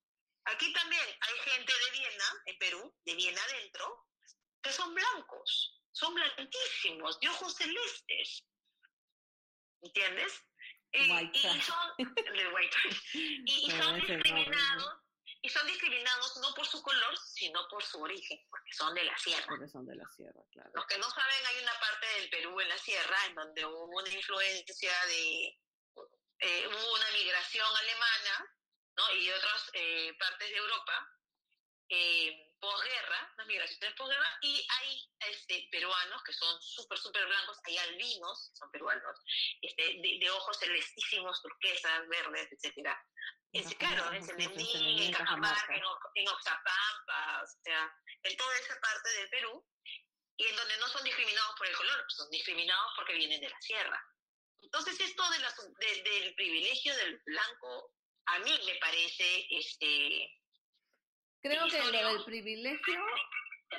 Aquí 0.44 0.72
también 0.74 1.02
hay 1.20 1.38
gente 1.50 1.72
de 1.72 1.90
Viena, 1.98 2.42
en 2.46 2.58
Perú, 2.58 2.96
de 3.04 3.14
Viena 3.14 3.42
adentro, 3.42 4.06
que 4.62 4.72
son 4.72 4.94
blancos, 4.94 5.83
son 5.94 6.12
blanquísimos, 6.14 7.18
de 7.20 7.28
ojos 7.28 7.54
celestes, 7.54 8.44
¿entiendes? 9.80 10.42
Y, 10.92 11.06
son, 11.06 11.32
y, 13.46 13.70
son 13.70 13.94
discriminados, 13.96 14.96
y 15.42 15.48
son 15.48 15.66
discriminados 15.66 16.36
no 16.38 16.54
por 16.54 16.66
su 16.66 16.82
color, 16.82 17.16
sino 17.18 17.66
por 17.68 17.82
su 17.82 18.00
origen, 18.00 18.44
porque 18.50 18.72
son 18.72 18.94
de 18.94 19.04
la 19.04 19.16
sierra. 19.18 19.46
Porque 19.48 19.68
son 19.68 19.86
de 19.86 19.94
la 19.94 20.08
sierra, 20.08 20.40
claro. 20.52 20.70
Los 20.74 20.86
que 20.86 20.98
no 20.98 21.08
saben, 21.10 21.46
hay 21.46 21.62
una 21.62 21.78
parte 21.78 22.06
del 22.18 22.30
Perú 22.30 22.60
en 22.60 22.68
la 22.68 22.78
sierra 22.78 23.16
en 23.26 23.34
donde 23.34 23.64
hubo 23.64 23.84
una 23.86 24.08
influencia 24.08 25.06
de, 25.06 25.60
eh, 26.38 26.66
hubo 26.66 26.94
una 26.94 27.10
migración 27.12 27.76
alemana, 27.76 28.56
¿no? 28.96 29.16
Y 29.16 29.30
otras 29.30 29.70
eh, 29.74 30.16
partes 30.18 30.50
de 30.50 30.56
Europa, 30.56 31.18
eh, 31.88 32.53
posguerra, 32.64 33.34
las 33.36 33.46
migraciones 33.46 33.94
posguerra, 33.94 34.38
y 34.40 34.66
hay 34.68 35.10
este, 35.28 35.68
peruanos 35.70 36.22
que 36.22 36.32
son 36.32 36.62
súper, 36.62 36.98
súper 36.98 37.26
blancos, 37.26 37.58
hay 37.64 37.76
albinos, 37.76 38.48
que 38.50 38.56
son 38.56 38.70
peruanos, 38.70 39.20
este, 39.60 40.00
de, 40.00 40.30
ojos 40.30 40.58
celestísimos, 40.58 41.42
turquesas, 41.42 42.08
verdes, 42.08 42.48
etcétera. 42.52 42.98
Es, 43.52 43.74
claro, 43.76 44.12
en 44.12 44.24
Senendín, 44.24 45.02
en 45.02 45.12
Cajamarca, 45.12 45.74
en, 46.14 46.28
Oxapampa, 46.28 47.42
o 47.42 47.46
sea, 47.62 47.94
en 48.22 48.36
toda 48.36 48.56
esa 48.56 48.80
parte 48.80 49.10
del 49.10 49.28
Perú, 49.28 49.66
y 50.36 50.46
en 50.46 50.56
donde 50.56 50.76
no 50.78 50.88
son 50.88 51.04
discriminados 51.04 51.54
por 51.56 51.66
el 51.66 51.76
color, 51.76 52.04
son 52.08 52.30
discriminados 52.30 52.92
porque 52.96 53.14
vienen 53.14 53.40
de 53.40 53.48
la 53.48 53.60
sierra. 53.60 54.02
Entonces 54.62 54.98
esto 54.98 55.22
de 55.30 56.02
del 56.02 56.34
privilegio 56.34 56.96
del 56.96 57.20
blanco, 57.26 57.92
a 58.26 58.38
mí 58.38 58.58
me 58.64 58.74
parece, 58.76 59.46
este... 59.50 60.40
Creo 61.44 61.66
que 61.68 61.78
lo 61.78 62.08
del 62.14 62.24
privilegio 62.24 63.04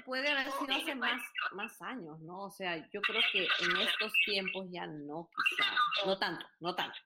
puede 0.05 0.29
haber 0.29 0.51
sido 0.51 0.75
hace 0.75 0.93
más, 0.93 1.19
más 1.53 1.81
años, 1.81 2.19
¿no? 2.19 2.43
O 2.43 2.51
sea, 2.51 2.77
yo 2.91 3.01
creo 3.01 3.21
que 3.31 3.47
en 3.59 3.77
estos 3.77 4.13
tiempos 4.23 4.67
ya 4.71 4.85
no, 4.85 5.27
quizá, 5.49 5.75
no 6.05 6.15
tanto, 6.19 6.45
no 6.59 6.75
tanto. 6.75 6.99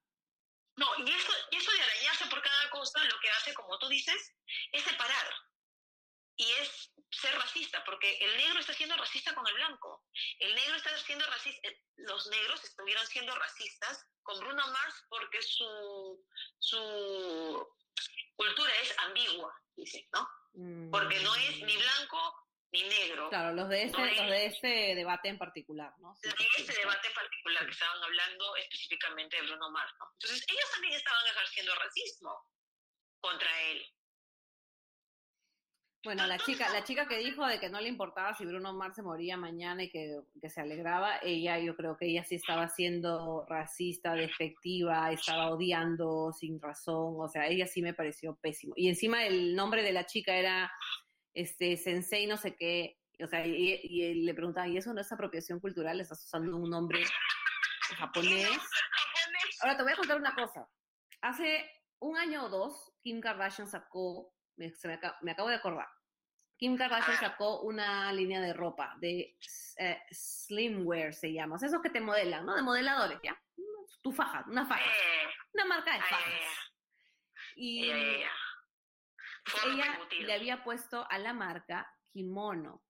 No, 0.76 0.86
y 0.97 1.10
eso, 1.10 1.32
y 1.51 1.55
eso 1.55 1.72
de 1.72 1.82
arañarse 1.82 2.26
por 2.30 2.41
cada 2.41 2.70
cosa, 2.72 3.01
lo 3.05 3.20
que 3.22 3.30
hace, 3.30 3.53
como 3.53 3.80
tú 3.80 3.88
dices, 3.88 4.36
es 4.74 4.84
separar 4.84 5.28
y 6.36 6.43
es 6.62 6.91
ser 7.12 7.34
racista, 7.36 7.84
porque 7.84 8.18
el 8.20 8.38
negro 8.38 8.60
está 8.60 8.74
siendo 8.74 8.95
racista 8.95 9.34
con 9.34 9.47
el 9.47 9.53
blanco. 9.55 10.05
El 10.39 10.53
negro 10.55 10.76
está 10.76 10.95
siendo 10.97 11.26
racista, 11.26 11.68
eh, 11.68 11.82
los 11.97 12.28
negros 12.28 12.64
estuvieron 12.64 13.05
siendo 13.07 13.36
racistas 13.36 14.05
con 14.22 14.39
Bruno 14.39 14.68
Mars 14.68 15.05
porque 15.10 15.41
su, 15.41 16.26
su 16.60 17.68
cultura 18.36 18.72
es 18.82 18.97
ambigua, 18.99 19.53
dice, 19.76 20.07
¿no? 20.14 20.30
Mm. 20.53 20.91
Porque 20.91 21.20
no 21.22 21.36
es 21.36 21.62
ni 21.64 21.78
blanco 21.78 22.49
ni 22.72 22.84
negro. 22.84 23.30
Claro, 23.30 23.55
los 23.55 23.70
de 23.70 23.84
ese, 23.84 23.97
los 23.97 24.30
de 24.30 24.45
ese 24.45 24.68
debate 24.95 25.30
en 25.30 25.38
particular, 25.38 25.91
¿no? 25.99 26.16
de 26.22 26.30
ese 26.30 26.74
debate 26.74 27.07
en 27.07 27.14
particular 27.14 27.66
que 27.66 27.72
estaban 27.72 28.03
hablando 28.03 28.55
específicamente 28.57 29.38
de 29.38 29.43
Bruno 29.43 29.72
Mars, 29.72 29.91
¿no? 29.99 30.05
Entonces 30.14 30.45
ellos 30.47 30.72
también 30.72 30.93
estaban 30.93 31.26
ejerciendo 31.28 31.76
racismo 31.76 32.45
contra 33.20 33.62
él. 33.64 33.86
Bueno, 36.02 36.26
la 36.28 36.38
chica, 36.38 36.70
la 36.70 36.84
chica 36.86 37.08
que 37.10 37.18
dijo 37.18 37.45
de 37.45 37.60
que 37.60 37.70
no 37.70 37.82
le 37.82 37.89
importaba 37.89 38.34
si 38.34 38.45
Bruno 38.45 38.72
Mars 38.74 38.95
se 38.95 39.02
moría 39.02 39.36
mañana 39.36 39.84
y 39.84 39.89
que, 39.89 40.22
se 40.47 40.62
alegraba, 40.62 41.18
ella, 41.22 41.60
yo 41.60 41.76
creo 41.76 41.97
que 41.97 42.06
ella 42.06 42.24
sí 42.24 42.36
estaba 42.36 42.70
siendo 42.70 43.45
racista, 43.50 44.14
despectiva, 44.14 45.12
estaba 45.12 45.52
odiando 45.52 46.32
sin 46.32 46.62
razón, 46.62 47.16
o 47.18 47.28
sea, 47.28 47.47
ella 47.47 47.68
sí 47.68 47.82
me 47.82 47.93
pareció 47.93 48.36
pésimo. 48.36 48.74
Y 48.78 48.88
encima 48.88 49.26
el 49.26 49.56
nombre 49.56 49.84
de 49.84 49.91
la 49.91 50.06
chica 50.06 50.36
era 50.36 50.72
este 51.34 51.76
Sensei 51.76 52.28
no 52.28 52.38
sé 52.38 52.56
qué, 52.56 52.97
o 53.22 53.28
sea, 53.28 53.45
y, 53.45 54.24
le 54.24 54.34
preguntaban, 54.34 54.72
¿y 54.72 54.78
eso 54.78 54.93
no 54.93 55.02
es 55.02 55.12
apropiación 55.12 55.60
cultural? 55.60 56.00
¿Estás 56.00 56.24
usando 56.24 56.56
un 56.56 56.70
nombre 56.70 57.04
japonés? 57.97 58.47
Ahora 59.62 59.76
te 59.76 59.84
voy 59.84 59.91
a 59.91 59.97
contar 59.97 60.18
una 60.18 60.34
cosa. 60.34 60.66
Hace 61.20 61.70
un 62.00 62.18
año 62.18 62.45
o 62.45 62.50
dos, 62.50 62.93
Kim 63.02 63.20
Kardashian 63.20 63.68
sacó 63.68 64.34
me, 64.60 65.32
acabo, 65.32 65.49
de 65.49 65.55
acordar. 65.55 65.88
Kim 66.57 66.78
Kardashian 66.78 67.18
ah. 67.18 67.20
sacó 67.20 67.62
una 67.62 68.12
línea 68.12 68.41
de 68.41 68.53
ropa, 68.53 68.95
de 68.99 69.38
eh, 69.78 70.01
slimwear 70.12 71.14
se 71.14 71.32
llama, 71.32 71.55
o 71.55 71.57
sea, 71.57 71.70
esos 71.70 71.82
que 71.82 71.89
te 71.89 72.01
modelan, 72.01 72.45
¿no? 72.45 72.55
De 72.55 72.62
modeladores, 72.62 73.20
¿ya? 73.24 73.41
Tu 74.01 74.12
faja, 74.12 74.43
una 74.47 74.66
faja, 74.66 74.84
eh. 74.84 75.30
una 75.53 75.66
marca 75.66 75.93
de 75.93 76.01
fajas. 76.01 76.34
Y 77.55 77.89
ella 77.89 78.30
le 80.22 80.34
había 80.34 80.64
puesto 80.64 81.05
a 81.10 81.18
la 81.18 81.34
marca 81.34 81.89
kimono, 82.12 82.84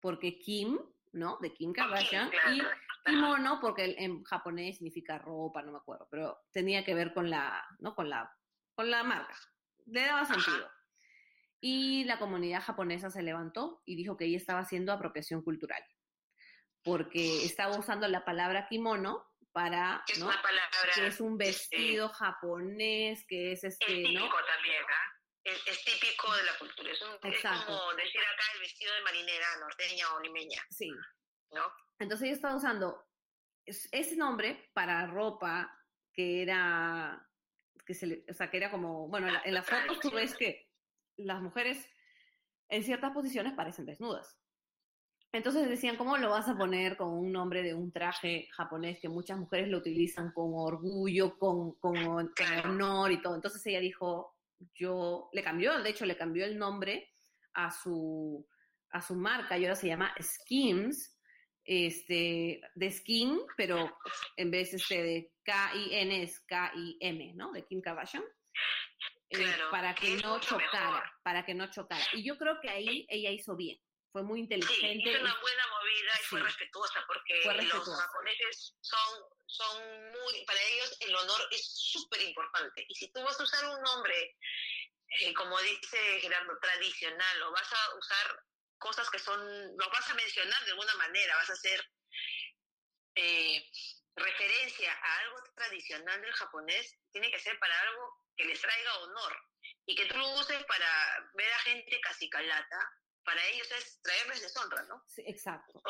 porque 0.00 0.38
Kim, 0.38 0.78
¿no? 1.12 1.38
De 1.40 1.52
Kim 1.52 1.72
Kardashian, 1.72 2.30
y 2.52 2.60
kimono 3.04 3.60
porque 3.60 3.94
en 3.98 4.24
japonés 4.24 4.78
significa 4.78 5.18
ropa, 5.18 5.62
no 5.62 5.72
me 5.72 5.78
acuerdo, 5.78 6.08
pero 6.10 6.44
tenía 6.52 6.84
que 6.84 6.94
ver 6.94 7.14
con 7.14 7.30
la, 7.30 7.64
¿no? 7.78 7.94
Con 7.94 8.10
la, 8.10 8.32
con 8.74 8.90
la 8.90 9.04
marca. 9.04 9.36
Le 9.86 10.02
daba 10.02 10.24
sentido. 10.24 10.75
Y 11.60 12.04
la 12.04 12.18
comunidad 12.18 12.62
japonesa 12.62 13.10
se 13.10 13.22
levantó 13.22 13.82
y 13.86 13.96
dijo 13.96 14.16
que 14.16 14.26
ella 14.26 14.36
estaba 14.36 14.60
haciendo 14.60 14.92
apropiación 14.92 15.42
cultural, 15.42 15.82
porque 16.82 17.44
estaba 17.44 17.78
usando 17.78 18.06
la 18.08 18.24
palabra 18.24 18.68
kimono 18.68 19.26
para, 19.52 20.04
es 20.06 20.20
una 20.20 20.40
palabra, 20.42 20.92
que 20.94 21.06
es 21.06 21.20
un 21.20 21.38
vestido 21.38 22.10
japonés, 22.10 23.24
que 23.26 23.52
es 23.52 23.64
este, 23.64 23.86
es 23.86 24.06
típico 24.06 24.36
también, 24.44 24.82
¿ah? 24.86 25.12
Es, 25.44 25.84
típico 25.84 26.34
de 26.34 26.42
la 26.42 26.58
cultura, 26.58 26.90
es, 26.90 27.00
un, 27.02 27.08
como 27.18 27.94
decir 27.94 28.20
acá 28.20 28.44
el 28.54 28.60
vestido 28.60 28.92
de 28.92 29.02
marinera 29.02 29.46
norteña 29.60 30.12
o 30.14 30.20
limeña. 30.20 30.60
Sí. 30.70 30.90
¿No? 31.52 31.62
Entonces 32.00 32.26
ella 32.26 32.34
estaba 32.34 32.56
usando 32.56 33.06
ese 33.64 34.16
nombre 34.16 34.70
para 34.74 35.06
ropa 35.06 35.72
que 36.12 36.42
era, 36.42 37.26
que 37.86 37.94
se 37.94 38.24
o 38.28 38.34
sea, 38.34 38.50
que 38.50 38.56
era 38.56 38.70
como, 38.70 39.08
bueno, 39.08 39.28
en 39.44 39.54
la, 39.54 39.62
foto 39.62 39.98
tú 40.00 40.10
ves 40.10 40.34
que 40.34 40.65
las 41.16 41.42
mujeres 41.42 41.86
en 42.68 42.82
ciertas 42.82 43.12
posiciones 43.12 43.54
parecen 43.54 43.86
desnudas. 43.86 44.38
Entonces 45.32 45.68
decían, 45.68 45.96
¿cómo 45.96 46.16
lo 46.16 46.30
vas 46.30 46.48
a 46.48 46.56
poner 46.56 46.96
con 46.96 47.12
un 47.12 47.30
nombre 47.30 47.62
de 47.62 47.74
un 47.74 47.92
traje 47.92 48.48
japonés 48.52 48.98
que 49.00 49.08
muchas 49.08 49.38
mujeres 49.38 49.68
lo 49.68 49.78
utilizan 49.78 50.32
con 50.32 50.52
orgullo, 50.54 51.38
con, 51.38 51.72
con, 51.74 51.96
honor 52.64 53.12
y 53.12 53.20
todo? 53.20 53.34
Entonces 53.34 53.64
ella 53.66 53.80
dijo, 53.80 54.34
yo, 54.74 55.28
le 55.32 55.42
cambió, 55.42 55.78
de 55.82 55.90
hecho 55.90 56.06
le 56.06 56.16
cambió 56.16 56.46
el 56.46 56.56
nombre 56.56 57.10
a 57.52 57.70
su, 57.70 58.46
a 58.90 59.02
su 59.02 59.14
marca 59.14 59.58
y 59.58 59.64
ahora 59.64 59.74
se 59.74 59.88
llama 59.88 60.14
Skims, 60.18 61.16
este, 61.64 62.60
de 62.74 62.90
skin, 62.90 63.40
pero 63.56 63.98
en 64.36 64.50
vez 64.50 64.72
este 64.72 65.02
de 65.02 65.32
K-I-N 65.42 66.22
es 66.22 66.40
K-I-M, 66.40 67.34
¿no? 67.34 67.52
De 67.52 67.66
Kim 67.66 67.80
Kardashian. 67.80 68.22
Eh, 69.30 69.56
para 69.70 69.94
que 69.94 70.16
no 70.16 70.40
chocara, 70.40 71.12
para 71.22 71.44
que 71.44 71.54
no 71.54 71.70
chocara. 71.70 72.04
Y 72.12 72.24
yo 72.24 72.38
creo 72.38 72.60
que 72.60 72.70
ahí 72.70 73.06
ella 73.08 73.30
hizo 73.30 73.56
bien, 73.56 73.76
fue 74.12 74.22
muy 74.22 74.40
inteligente. 74.40 75.02
Sí, 75.02 75.10
hizo 75.10 75.20
una 75.20 75.40
buena 75.40 75.66
movida 75.68 76.20
y 76.20 76.24
fue 76.24 76.42
respetuosa, 76.42 77.04
porque 77.06 77.42
los 77.64 78.00
japoneses 78.00 78.74
son, 78.80 79.22
son 79.46 80.10
muy, 80.10 80.44
para 80.46 80.60
ellos 80.62 80.96
el 81.00 81.14
honor 81.16 81.40
es 81.50 81.66
súper 81.74 82.22
importante. 82.22 82.86
Y 82.88 82.94
si 82.94 83.10
tú 83.10 83.20
vas 83.24 83.38
a 83.40 83.42
usar 83.42 83.68
un 83.68 83.82
nombre, 83.82 84.36
eh, 85.20 85.34
como 85.34 85.60
dice 85.60 86.20
Gerardo, 86.20 86.56
tradicional, 86.60 87.42
o 87.42 87.50
vas 87.50 87.72
a 87.72 87.96
usar 87.98 88.44
cosas 88.78 89.10
que 89.10 89.18
son, 89.18 89.40
lo 89.76 89.90
vas 89.90 90.08
a 90.08 90.14
mencionar 90.14 90.64
de 90.64 90.70
alguna 90.70 90.94
manera, 90.94 91.34
vas 91.36 91.50
a 91.50 91.54
hacer 91.54 91.84
eh, 93.16 93.70
referencia 94.16 94.92
a 94.92 95.18
algo 95.20 95.36
tradicional 95.54 96.20
del 96.20 96.32
japonés, 96.32 96.98
tiene 97.12 97.30
que 97.30 97.38
ser 97.38 97.58
para 97.58 97.78
algo 97.82 98.22
que 98.36 98.44
les 98.44 98.60
traiga 98.60 98.98
honor 98.98 99.32
y 99.86 99.94
que 99.94 100.06
tú 100.06 100.16
lo 100.16 100.34
uses 100.34 100.64
para 100.64 101.30
ver 101.34 101.52
a 101.52 101.58
gente 101.60 102.00
casi 102.00 102.28
calata, 102.28 102.78
para 103.24 103.44
ellos 103.48 103.68
es 103.72 104.00
traerles 104.02 104.40
deshonra, 104.40 104.82
¿no? 104.84 105.02
Sí, 105.08 105.22
exacto. 105.26 105.82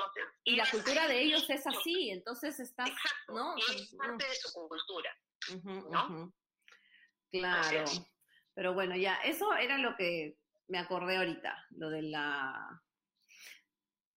y 0.45 0.57
la 0.57 0.69
cultura 0.71 1.07
de 1.07 1.21
ellos 1.21 1.49
es 1.51 1.67
así, 1.67 2.11
entonces 2.11 2.59
está, 2.61 2.85
exacto, 2.85 3.35
¿no? 3.35 3.55
Y 3.59 3.75
es 3.75 3.95
parte 3.95 4.27
de 4.27 4.35
su 4.35 4.53
cultura, 4.53 5.17
¿no? 5.91 6.33
Claro. 7.31 7.85
Pero 8.55 8.73
bueno, 8.73 8.97
ya, 8.97 9.17
eso 9.17 9.55
era 9.55 9.77
lo 9.77 9.95
que 9.97 10.39
me 10.69 10.79
acordé 10.79 11.19
ahorita, 11.19 11.67
lo 11.71 11.91
de 11.91 12.03
la... 12.03 12.83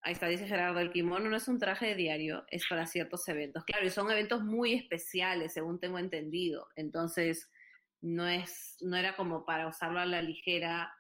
Ahí 0.10 0.14
está, 0.14 0.26
dice 0.26 0.47
Gerardo, 0.47 0.80
el 0.80 0.91
kimono 0.91 1.30
no 1.30 1.38
es 1.38 1.47
un 1.47 1.60
traje 1.60 1.86
de 1.86 1.93
diario, 1.93 2.43
es 2.49 2.68
para 2.68 2.88
ciertos 2.88 3.28
eventos. 3.28 3.64
Claro, 3.64 3.86
y 3.86 3.91
son 3.91 4.10
eventos 4.10 4.41
muy 4.41 4.74
especiales, 4.74 5.53
según 5.53 5.80
tengo 5.80 5.99
entendido. 5.99 6.68
Entonces, 6.76 7.47
no 8.01 8.28
es, 8.28 8.76
no 8.82 8.97
era 8.97 9.16
como 9.16 9.45
para 9.45 9.68
usarlo 9.68 9.99
a 9.99 10.07
la 10.07 10.24
ligera 10.24 10.91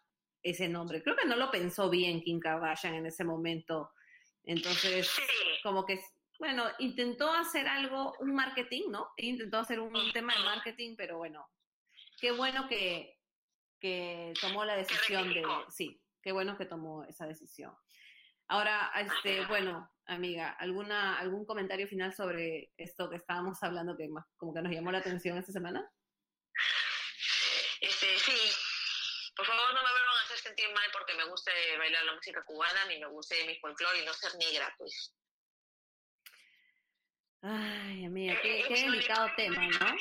ese 0.43 0.69
nombre. 0.69 1.01
Creo 1.01 1.15
que 1.15 1.27
no 1.27 1.37
lo 1.37 1.49
pensó 1.49 1.89
bien 1.89 2.21
Kim 2.21 2.39
Kardashian 2.39 2.93
en 2.93 3.07
ese 3.07 3.23
momento. 3.23 3.89
Entonces, 4.43 5.11
como 5.63 5.87
que, 5.87 5.99
bueno, 6.37 6.65
intentó 6.77 7.33
hacer 7.33 7.67
algo, 7.67 8.13
un 8.19 8.35
marketing, 8.35 8.91
¿no? 8.91 9.07
Intentó 9.17 9.57
hacer 9.57 9.79
un, 9.79 9.91
tema 10.13 10.35
de 10.35 10.43
marketing, 10.43 10.93
pero 10.95 11.17
bueno, 11.17 11.47
qué 12.21 12.29
bueno 12.29 12.67
que, 12.67 13.17
que 13.79 14.33
tomó 14.39 14.65
la 14.65 14.75
decisión 14.75 15.33
de, 15.33 15.43
sí, 15.69 15.99
qué 16.21 16.31
bueno 16.31 16.55
que 16.59 16.67
tomó 16.67 17.05
esa 17.05 17.25
decisión. 17.25 17.73
Ahora, 18.49 18.91
este, 18.95 19.45
bueno, 19.45 19.91
amiga, 20.07 20.49
¿alguna, 20.59 21.19
¿algún 21.19 21.45
comentario 21.45 21.87
final 21.87 22.15
sobre 22.15 22.71
esto 22.77 23.07
que 23.07 23.17
estábamos 23.17 23.61
hablando 23.61 23.95
que 23.95 24.09
como 24.37 24.53
que 24.55 24.61
nos 24.61 24.71
llamó 24.71 24.91
la 24.91 24.97
atención 24.97 25.37
esta 25.37 25.51
semana? 25.51 25.87
Por 29.35 29.45
favor, 29.45 29.73
no 29.73 29.83
me 29.83 29.91
vuelvan 29.91 30.17
a 30.17 30.25
hacer 30.25 30.37
sentir 30.39 30.65
mal 30.73 30.89
porque 30.91 31.13
me 31.13 31.25
guste 31.25 31.51
bailar 31.77 32.03
la 32.03 32.15
música 32.15 32.43
cubana, 32.43 32.85
ni 32.85 32.99
me 32.99 33.05
guste 33.05 33.45
mi 33.45 33.55
folclore 33.59 34.01
y 34.01 34.05
no 34.05 34.13
ser 34.13 34.31
negra, 34.35 34.73
pues. 34.77 35.15
Ay, 37.43 38.05
amiga, 38.05 38.41
qué, 38.41 38.65
delicado 38.67 39.29
tema, 39.37 39.65
¿no? 39.67 39.95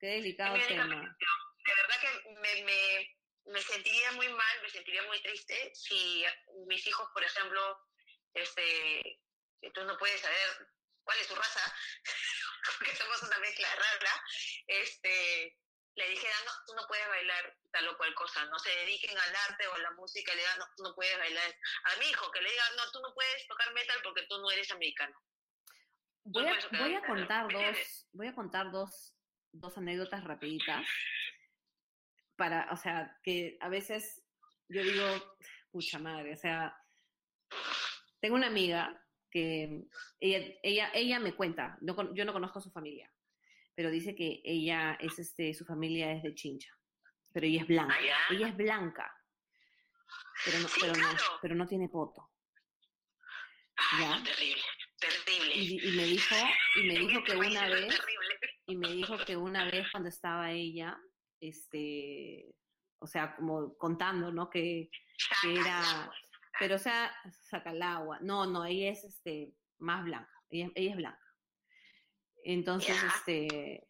Qué 0.00 0.06
delicado 0.06 0.56
tema. 0.66 0.96
De 0.96 1.74
verdad 1.74 2.00
que 2.00 2.30
me, 2.40 2.64
me 2.64 3.21
sentiría 3.60 4.12
muy 4.12 4.28
mal, 4.28 4.62
me 4.62 4.70
sentiría 4.70 5.02
muy 5.04 5.20
triste 5.22 5.72
si 5.74 6.24
mis 6.66 6.86
hijos, 6.86 7.08
por 7.12 7.22
ejemplo, 7.24 7.78
este, 8.34 9.20
tú 9.74 9.84
no 9.84 9.98
puedes 9.98 10.20
saber 10.20 10.68
cuál 11.02 11.18
es 11.18 11.26
su 11.26 11.34
raza, 11.34 11.74
porque 12.78 12.94
somos 12.96 13.22
una 13.22 13.38
mezcla 13.38 13.68
rara, 13.74 14.24
este, 14.66 15.58
le 15.94 16.08
dijeran, 16.08 16.44
no, 16.46 16.52
tú 16.66 16.74
no 16.74 16.86
puedes 16.86 17.08
bailar 17.08 17.56
tal 17.70 17.88
o 17.88 17.96
cual 17.96 18.14
cosa, 18.14 18.44
no 18.46 18.58
se 18.58 18.70
dediquen 18.70 19.16
al 19.16 19.36
arte 19.50 19.66
o 19.66 19.74
a 19.74 19.78
la 19.78 19.90
música, 19.92 20.32
le 20.34 20.40
digan, 20.40 20.58
no, 20.58 20.66
tú 20.76 20.82
no 20.84 20.94
puedes 20.94 21.18
bailar. 21.18 21.54
A 21.84 21.96
mi 21.96 22.06
hijo, 22.06 22.30
que 22.30 22.40
le 22.40 22.50
digan, 22.50 22.76
no, 22.76 22.90
tú 22.92 23.00
no 23.00 23.12
puedes 23.14 23.46
tocar 23.48 23.72
metal 23.72 23.98
porque 24.02 24.26
tú 24.28 24.38
no 24.38 24.50
eres 24.50 24.70
americano. 24.70 25.20
Voy 26.24 26.46
a, 26.46 26.56
voy 26.78 26.94
a 26.94 27.04
contar 27.04 27.52
dos, 27.52 28.06
voy 28.12 28.28
a 28.28 28.34
contar 28.34 28.70
dos, 28.70 29.14
dos 29.50 29.76
anécdotas 29.76 30.22
rapiditas 30.22 30.86
para, 32.42 32.66
o 32.72 32.76
sea, 32.76 33.16
que 33.22 33.56
a 33.60 33.68
veces 33.68 34.20
yo 34.68 34.82
digo, 34.82 35.04
pucha 35.70 36.00
madre, 36.00 36.32
o 36.34 36.36
sea, 36.36 36.76
tengo 38.20 38.34
una 38.34 38.48
amiga 38.48 39.00
que 39.30 39.84
ella, 40.18 40.58
ella, 40.64 40.90
ella 40.92 41.20
me 41.20 41.36
cuenta, 41.36 41.78
yo 41.80 42.24
no 42.24 42.32
conozco 42.32 42.58
a 42.58 42.62
su 42.62 42.72
familia, 42.72 43.08
pero 43.76 43.90
dice 43.92 44.16
que 44.16 44.40
ella 44.44 44.94
es, 44.98 45.20
este, 45.20 45.54
su 45.54 45.64
familia 45.64 46.10
es 46.10 46.24
de 46.24 46.34
Chincha, 46.34 46.76
pero 47.32 47.46
ella 47.46 47.60
es 47.60 47.68
blanca, 47.68 47.94
Ah, 47.96 48.34
ella 48.34 48.48
es 48.48 48.56
blanca, 48.56 49.14
pero 50.44 50.58
no, 50.58 50.66
Sí, 50.68 50.80
pero 50.80 50.92
no, 50.94 50.98
claro. 51.10 51.38
pero 51.42 51.54
no 51.54 51.66
tiene 51.68 51.88
poto. 51.88 52.28
Ya. 54.00 54.18
no, 54.18 54.24
terrible, 54.24 54.62
terrible. 54.98 55.54
Y, 55.54 55.88
y 55.88 55.96
me 55.96 56.04
dijo, 56.06 56.34
y 56.74 56.82
me 56.88 56.94
dijo 56.98 57.22
que 57.22 57.36
una 57.36 57.68
vez, 57.68 57.88
terrible. 57.96 58.38
y 58.66 58.76
me 58.76 58.92
dijo 58.94 59.16
que 59.24 59.36
una 59.36 59.64
vez 59.70 59.86
cuando 59.92 60.08
estaba 60.08 60.50
ella, 60.50 60.98
este, 61.42 62.54
o 63.00 63.06
sea, 63.06 63.34
como 63.36 63.76
contando, 63.76 64.32
¿no? 64.32 64.48
Que, 64.48 64.90
que 65.42 65.54
era, 65.54 65.82
pero 66.58 66.76
o 66.76 66.78
sea, 66.78 67.12
saca 67.50 67.72
el 67.72 67.82
agua. 67.82 68.18
No, 68.20 68.46
no, 68.46 68.64
ella 68.64 68.90
es 68.90 69.04
este 69.04 69.54
más 69.78 70.04
blanca. 70.04 70.32
Ella, 70.48 70.70
ella 70.74 70.90
es 70.90 70.96
blanca. 70.96 71.36
Entonces, 72.44 72.96
este, 73.02 73.88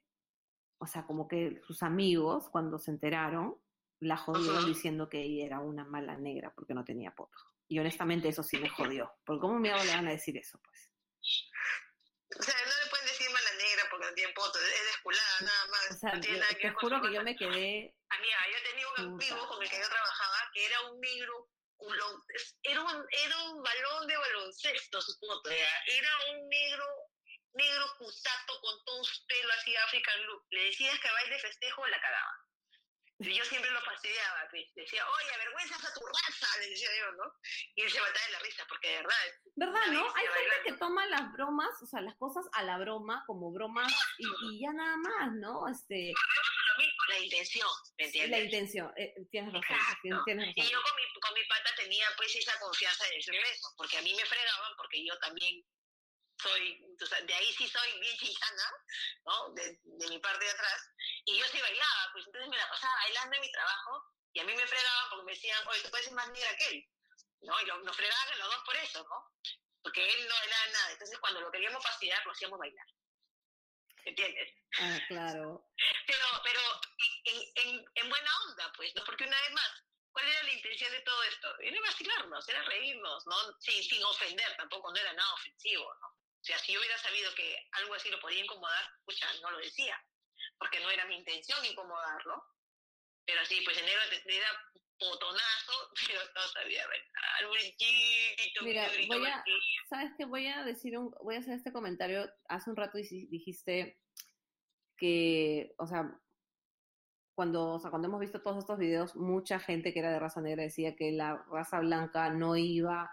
o 0.78 0.86
sea, 0.86 1.06
como 1.06 1.28
que 1.28 1.60
sus 1.66 1.82
amigos, 1.82 2.48
cuando 2.50 2.78
se 2.78 2.90
enteraron, 2.90 3.56
la 4.00 4.16
jodieron 4.16 4.66
diciendo 4.66 5.08
que 5.08 5.22
ella 5.22 5.46
era 5.46 5.60
una 5.60 5.84
mala 5.84 6.16
negra 6.16 6.52
porque 6.54 6.74
no 6.74 6.84
tenía 6.84 7.14
poto. 7.14 7.38
Y 7.68 7.78
honestamente 7.78 8.28
eso 8.28 8.42
sí 8.42 8.58
me 8.58 8.68
jodió. 8.68 9.12
Porque 9.24 9.40
¿cómo 9.40 9.58
me 9.58 9.68
le 9.68 9.94
van 9.94 10.08
a 10.08 10.10
decir 10.10 10.36
eso, 10.36 10.58
pues? 10.58 10.90
O 12.38 12.42
sea, 12.42 12.54
no 12.54 12.84
le 12.84 12.90
pueden 12.90 13.06
decir 13.06 13.28
mala 13.30 13.52
negra 13.56 13.84
porque 13.90 14.06
no 14.06 14.14
tiene 14.14 14.32
poto, 14.32 14.58
es 14.58 14.91
nada 15.40 15.66
más. 15.66 15.90
O 15.90 15.94
sea, 15.94 16.12
no 16.14 16.20
tiene 16.20 16.36
yo- 16.36 16.42
nada 16.42 16.54
que 16.54 16.68
te 16.68 16.74
juro 16.74 17.02
que 17.02 17.12
yo 17.12 17.22
me 17.22 17.36
quedé, 17.36 17.94
Amiga, 18.08 18.38
yo 18.52 18.70
tenía 18.70 18.88
un 18.88 18.98
amigo 19.14 19.48
con 19.48 19.62
el 19.62 19.70
que 19.70 19.80
yo 19.80 19.88
trabajaba 19.88 20.50
que 20.52 20.66
era 20.66 20.80
un 20.82 21.00
negro, 21.00 21.48
era 22.62 22.82
un, 22.82 23.06
era 23.10 23.38
un 23.44 23.62
balón 23.62 24.06
de 24.06 24.16
baloncesto 24.16 25.00
su 25.00 25.18
poto, 25.18 25.50
ya. 25.50 25.82
era 25.86 26.10
un 26.30 26.46
negro, 26.48 26.84
negro 27.54 27.86
cutato 27.98 28.60
con 28.60 28.84
todo 28.84 29.02
su 29.04 29.24
pelo 29.26 29.52
así 29.54 29.74
African 29.76 30.26
look. 30.26 30.46
Le 30.50 30.64
decías 30.66 30.98
que 31.00 31.10
baile 31.10 31.38
festejo, 31.38 31.86
la 31.86 32.00
cagaba. 32.00 32.36
Y 33.22 33.34
yo 33.34 33.44
siempre 33.44 33.70
lo 33.70 33.80
fastidiaba, 33.82 34.48
pues. 34.50 34.74
decía, 34.74 35.04
oye, 35.08 35.34
avergüenzas 35.34 35.84
a 35.84 35.94
tu 35.94 36.00
raza, 36.06 36.58
le 36.60 36.68
decía 36.70 36.88
yo, 36.98 37.12
¿no? 37.12 37.24
Y 37.76 37.82
él 37.82 37.90
se 37.90 38.00
mataba 38.00 38.26
de 38.26 38.32
la 38.32 38.38
risa, 38.40 38.66
porque 38.68 38.88
de 38.88 38.96
verdad, 38.96 39.16
¿verdad, 39.56 39.86
no? 39.92 40.00
Hay 40.14 40.26
gente 40.26 40.38
bailando. 40.38 40.64
que 40.64 40.72
toma 40.78 41.06
las 41.06 41.32
bromas, 41.32 41.82
o 41.82 41.86
sea, 41.86 42.00
las 42.00 42.16
cosas 42.16 42.44
a 42.52 42.62
la 42.64 42.78
broma, 42.78 43.24
como 43.26 43.52
bromas, 43.52 43.92
y, 44.18 44.26
y 44.50 44.60
ya 44.60 44.72
nada 44.72 44.96
más, 44.96 45.32
¿no? 45.34 45.68
Este, 45.68 46.12
la 47.08 47.18
intención, 47.18 47.68
¿me 47.98 48.04
entiendes? 48.06 48.30
la 48.30 48.44
intención, 48.44 48.92
eh, 48.96 49.14
tienes 49.30 49.52
razón, 49.52 49.76
Exacto. 49.76 50.00
tienes, 50.02 50.24
tienes 50.24 50.56
Y 50.56 50.60
razón. 50.60 50.72
yo 50.72 50.82
con 50.82 50.96
mi, 50.96 51.20
con 51.20 51.34
mi 51.34 51.44
pata 51.46 51.70
tenía 51.76 52.06
pues 52.16 52.34
esa 52.34 52.58
confianza 52.58 53.04
de 53.06 53.16
decirle 53.16 53.42
eso, 53.50 53.68
porque 53.76 53.98
a 53.98 54.02
mí 54.02 54.14
me 54.14 54.24
fregaban, 54.24 54.72
porque 54.76 55.04
yo 55.04 55.16
también 55.18 55.62
soy, 56.43 56.85
de 57.27 57.35
ahí 57.35 57.52
sí 57.55 57.69
soy 57.69 58.01
bien 58.01 58.16
chinchana, 58.19 58.73
¿no? 59.24 59.51
De, 59.55 59.78
de 59.82 60.09
mi 60.09 60.19
parte 60.19 60.44
de 60.44 60.51
atrás, 60.51 60.82
y 61.24 61.39
yo 61.39 61.44
sí 61.47 61.60
bailaba, 61.60 62.10
pues 62.12 62.27
entonces 62.27 62.48
me 62.51 62.56
la 62.56 62.69
pasaba 62.69 62.94
bailando 63.05 63.36
en 63.36 63.40
mi 63.43 63.52
trabajo, 63.52 64.05
y 64.35 64.40
a 64.40 64.44
mí 64.44 64.55
me 64.55 64.66
fregaban 64.66 65.10
porque 65.10 65.24
me 65.24 65.32
decían, 65.32 65.66
oye, 65.69 65.82
tú 65.82 65.90
puedes 65.90 66.06
ser 66.06 66.14
más 66.14 66.28
negra 66.31 66.56
que 66.56 66.69
él, 66.69 66.89
¿no? 67.43 67.60
Y 67.60 67.66
lo- 67.66 67.78
nos 67.82 67.97
fregaban 67.97 68.39
los 68.39 68.48
dos 68.48 68.62
por 68.64 68.77
eso, 68.77 69.02
¿no? 69.05 69.31
Porque 69.82 70.09
él 70.09 70.28
no 70.28 70.35
bailaba 70.35 70.66
nada, 70.69 70.93
entonces 70.93 71.19
cuando 71.19 71.40
lo 71.40 71.51
queríamos 71.51 71.82
fastidiar, 71.82 72.24
lo 72.24 72.32
hacíamos 72.32 72.59
bailar. 72.59 72.86
¿Entiendes? 74.05 74.48
Ah, 74.81 74.98
claro. 75.09 75.64
pero, 76.06 76.27
pero 76.43 76.60
en, 77.24 77.43
en, 77.56 77.85
en 77.94 78.09
buena 78.09 78.31
onda, 78.48 78.73
pues, 78.77 78.94
¿no? 78.97 79.05
Porque 79.05 79.24
una 79.24 79.40
vez 79.40 79.52
más, 79.52 79.70
¿cuál 80.12 80.27
era 80.28 80.43
la 80.43 80.52
intención 80.52 80.90
de 80.93 81.01
todo 81.02 81.23
esto? 81.24 81.59
Era 81.60 81.81
vacilarnos, 81.82 82.48
era 82.48 82.62
reírnos, 82.64 83.27
¿no? 83.27 83.36
Sin, 83.60 83.82
sin 83.82 84.02
ofender, 84.05 84.56
tampoco 84.56 84.90
no 84.90 84.97
era 84.98 85.12
nada 85.12 85.35
ofensivo, 85.35 85.94
¿no? 86.01 86.16
O 86.43 86.44
sea, 86.44 86.59
si 86.59 86.73
yo 86.73 86.81
hubiera 86.81 86.98
sabido 86.98 87.32
que 87.36 87.56
algo 87.70 87.94
así 87.94 88.10
lo 88.10 88.19
podía 88.20 88.43
incomodar, 88.43 88.85
pucha, 89.05 89.27
no 89.43 89.52
lo 89.52 89.59
decía, 89.59 89.97
porque 90.59 90.81
no 90.81 90.90
era 90.90 91.06
mi 91.06 91.16
intención 91.16 91.64
incomodarlo. 91.64 92.43
Pero 93.24 93.44
sí, 93.44 93.60
pues 93.64 93.78
enero 93.78 94.01
te, 94.10 94.40
da 94.40 94.48
potonazo, 94.98 95.73
pero 96.09 96.20
no 96.35 96.40
sabía 96.48 96.85
bailar, 96.89 97.51
brinquito, 97.52 98.64
Mira, 98.64 98.89
brinquito, 98.89 99.19
voy 99.19 99.28
a-. 99.28 99.44
¿Sabes 99.89 100.12
qué? 100.19 100.24
Voy 100.24 100.47
a 100.48 100.64
decir 100.64 100.98
un, 100.98 101.14
voy 101.23 101.36
a 101.36 101.39
hacer 101.39 101.55
este 101.55 101.73
comentario. 101.73 102.28
Hace 102.48 102.70
un 102.70 102.77
rato 102.77 102.98
dijiste 102.98 104.01
que, 104.97 105.73
o 105.78 105.86
sea, 105.86 106.10
cuando, 107.36 107.74
o 107.74 107.78
sea, 107.78 107.90
cuando 107.90 108.09
hemos 108.09 108.20
visto 108.20 108.43
todos 108.43 108.59
estos 108.59 108.78
videos, 108.78 109.14
mucha 109.14 109.60
gente 109.60 109.93
que 109.93 110.01
era 110.01 110.10
de 110.10 110.19
raza 110.19 110.40
negra 110.40 110.64
decía 110.64 110.97
que 110.97 111.12
la 111.12 111.44
raza 111.48 111.78
blanca 111.78 112.31
no 112.31 112.56
iba, 112.56 113.12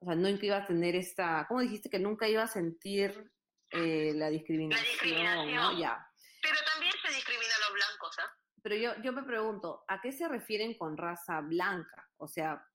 o 0.00 0.06
sea, 0.06 0.14
nunca 0.14 0.46
iba 0.46 0.56
a 0.56 0.66
tener 0.66 0.96
esta, 0.96 1.46
¿cómo 1.46 1.60
dijiste? 1.60 1.90
Que 1.90 1.98
nunca 1.98 2.26
iba 2.26 2.42
a 2.42 2.48
sentir 2.48 3.30
eh, 3.70 4.12
la 4.14 4.30
discriminación, 4.30 4.86
discriminación. 4.90 5.54
¿no? 5.54 5.78
Ya. 5.78 6.06
Pero 6.42 6.56
también 6.72 6.92
se 7.06 7.14
discrimina 7.14 7.54
a 7.54 7.68
los 7.68 7.74
blancos, 7.74 8.16
¿ah? 8.18 8.36
Pero 8.62 8.76
yo, 8.76 9.02
yo 9.02 9.12
me 9.12 9.22
pregunto, 9.22 9.84
¿a 9.88 10.00
qué 10.00 10.12
se 10.12 10.28
refieren 10.28 10.76
con 10.76 10.96
raza 10.96 11.40
blanca? 11.40 12.08
O 12.16 12.26
sea, 12.26 12.66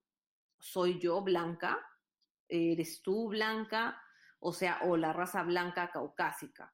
¿soy 0.58 0.98
yo 1.00 1.20
blanca? 1.20 1.78
¿Eres 2.48 3.02
tú 3.02 3.28
blanca? 3.28 4.00
O 4.40 4.52
sea, 4.52 4.80
o 4.82 4.96
la 4.96 5.12
raza 5.12 5.42
blanca 5.42 5.90
caucásica. 5.90 6.72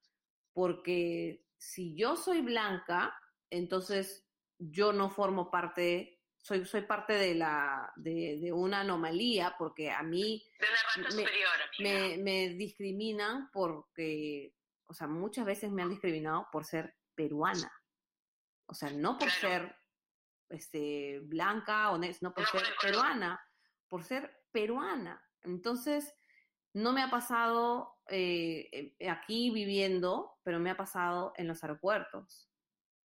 Porque 0.53 1.47
si 1.57 1.95
yo 1.97 2.17
soy 2.17 2.43
blanca, 2.43 3.15
entonces 3.51 4.29
yo 4.59 4.93
no 4.93 5.11
formo 5.11 5.51
parte, 5.51 6.22
soy, 6.43 6.65
soy 6.67 6.83
parte 6.83 7.15
de, 7.15 7.35
la, 7.37 7.93
de, 7.97 8.39
de 8.41 8.53
una 8.53 8.81
anomalía, 8.81 9.55
porque 9.59 9.91
a 9.91 10.03
mí 10.03 10.45
De 10.59 10.67
una 10.67 10.77
raza 10.83 11.01
Me- 11.17 11.23
superior, 11.23 11.51
amiga. 11.79 12.01
me, 12.01 12.19
me 12.19 12.49
discriminan 12.55 13.49
porque, 13.53 14.55
o 14.87 14.93
sea, 14.95 15.07
muchas 15.07 15.47
veces 15.47 15.71
me 15.71 15.83
han 15.83 15.91
discriminado 15.91 16.49
por 16.53 16.65
ser 16.65 16.97
peruana. 17.15 17.73
O 18.67 18.75
sea, 18.75 18.91
no 18.91 19.19
por 19.19 19.29
Claro. 19.29 19.67
ser 19.67 19.77
este, 20.51 21.21
blanca 21.23 21.91
o 21.93 21.99
no 21.99 22.35
por 22.35 22.45
No 22.45 22.51
ser 22.51 22.63
peruana, 22.81 23.41
por 23.89 24.03
ser 24.05 24.45
peruana. 24.51 25.25
Entonces, 25.43 26.15
no 26.75 26.93
me 26.93 27.03
ha 27.03 27.11
pasado 27.11 28.01
eh, 28.09 28.95
eh, 28.99 29.09
aquí 29.09 29.51
viviendo, 29.51 30.39
pero 30.43 30.59
me 30.59 30.71
ha 30.71 30.77
pasado 30.77 31.33
en 31.37 31.47
los 31.49 31.63
aeropuertos. 31.63 32.49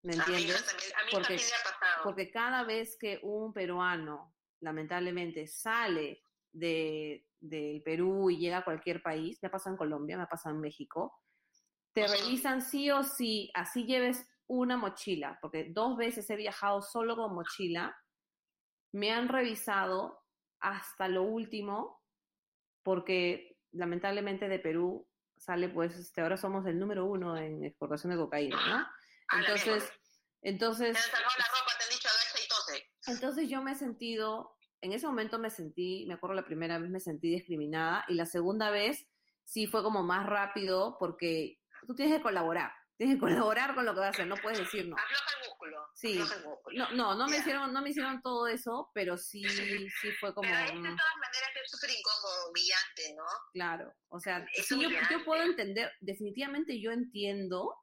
¿Me 0.02 0.12
A 0.12 0.16
entiendes? 0.16 0.62
a 0.69 1.05
mí 1.05 1.11
Porque- 1.12 1.28
también 1.28 1.48
le 1.48 1.55
ha 1.55 1.59
pasado. 1.65 1.73
Porque 2.05 2.31
cada 2.31 2.64
vez 2.64 2.97
que 2.98 3.18
un 3.22 3.52
peruano, 3.52 4.35
lamentablemente, 4.60 5.47
sale 5.47 6.22
de, 6.52 7.26
del 7.40 7.82
Perú 7.82 8.31
y 8.31 8.39
llega 8.39 8.59
a 8.59 8.64
cualquier 8.64 9.02
país, 9.02 9.39
me 9.43 9.48
ha 9.48 9.51
pasado 9.51 9.74
en 9.74 9.78
Colombia, 9.78 10.16
me 10.16 10.22
ha 10.24 10.28
pasado 10.28 10.55
en 10.55 10.60
México, 10.60 11.20
te 11.93 12.06
revisan 12.06 12.60
sí 12.60 12.90
o 12.90 13.02
sí, 13.02 13.51
así 13.55 13.85
lleves 13.85 14.26
una 14.47 14.76
mochila, 14.76 15.39
porque 15.40 15.70
dos 15.70 15.97
veces 15.97 16.28
he 16.28 16.36
viajado 16.36 16.82
solo 16.82 17.16
con 17.16 17.35
mochila, 17.35 17.97
me 18.93 19.12
han 19.12 19.28
revisado 19.28 20.22
hasta 20.60 21.09
lo 21.09 21.22
último, 21.22 22.02
porque 22.82 23.59
lamentablemente 23.72 24.48
de 24.48 24.59
Perú 24.59 25.09
sale, 25.36 25.68
pues, 25.68 25.97
este, 25.97 26.20
ahora 26.20 26.36
somos 26.36 26.66
el 26.66 26.78
número 26.78 27.05
uno 27.06 27.36
en 27.36 27.64
exportación 27.64 28.12
de 28.12 28.18
cocaína, 28.18 28.56
¿no? 28.56 28.74
A 29.28 29.36
la 29.36 29.40
Entonces, 29.40 29.93
entonces, 30.43 30.93
Te 30.93 30.98
han 30.98 31.05
sacado 31.05 31.39
la 31.39 31.47
ropa, 31.47 31.72
te 31.78 31.85
han 31.85 31.90
dicho 31.90 32.09
agacha 32.09 32.44
y 32.44 32.48
tose. 32.48 32.93
Entonces 33.06 33.48
yo 33.48 33.62
me 33.62 33.72
he 33.72 33.74
sentido, 33.74 34.56
en 34.81 34.93
ese 34.93 35.06
momento 35.06 35.39
me 35.39 35.51
sentí, 35.51 36.05
me 36.06 36.14
acuerdo 36.14 36.35
la 36.35 36.44
primera 36.44 36.78
vez 36.78 36.90
me 36.90 37.01
sentí 37.01 37.31
discriminada 37.31 38.05
y 38.09 38.14
la 38.14 38.26
segunda 38.26 38.70
vez 38.70 39.06
sí 39.44 39.66
fue 39.66 39.82
como 39.82 40.02
más 40.02 40.26
rápido 40.26 40.97
porque 40.98 41.59
tú 41.86 41.94
tienes 41.94 42.16
que 42.16 42.22
colaborar, 42.22 42.72
tienes 42.97 43.16
que 43.16 43.20
colaborar 43.20 43.74
con 43.74 43.85
lo 43.85 43.94
que 43.94 44.01
vas 44.01 44.09
a 44.09 44.10
hacer, 44.10 44.26
no 44.26 44.36
puedes 44.36 44.59
decir 44.59 44.89
no. 44.89 44.97
Afloja 44.97 45.31
el 45.40 45.48
músculo. 45.48 45.86
Sí. 45.94 46.18
Afloja 46.18 46.36
el 46.36 46.44
músculo. 46.44 46.78
No, 46.78 46.90
no, 46.93 47.14
no 47.14 47.28
me 47.28 47.39
hicieron, 47.39 47.72
no 47.72 47.82
me 47.82 47.90
hicieron 47.90 48.22
todo 48.22 48.47
eso, 48.47 48.90
pero 48.94 49.16
sí, 49.18 49.43
sí 49.48 50.10
fue 50.20 50.35
como, 50.35 50.48
Pero 50.48 50.64
es 50.64 50.72
de 50.72 50.74
todas 50.74 51.16
maneras 51.16 51.51
es 51.64 51.70
súper 51.70 51.90
incómodo, 51.90 52.51
humillante, 52.51 53.14
¿no? 53.16 53.24
claro, 53.52 53.93
o 54.09 54.20
sea, 54.20 54.47
sí, 54.52 54.81
yo 55.10 55.24
puedo 55.24 55.43
entender, 55.43 55.90
definitivamente 56.01 56.81
yo 56.81 56.90
entiendo 56.90 57.74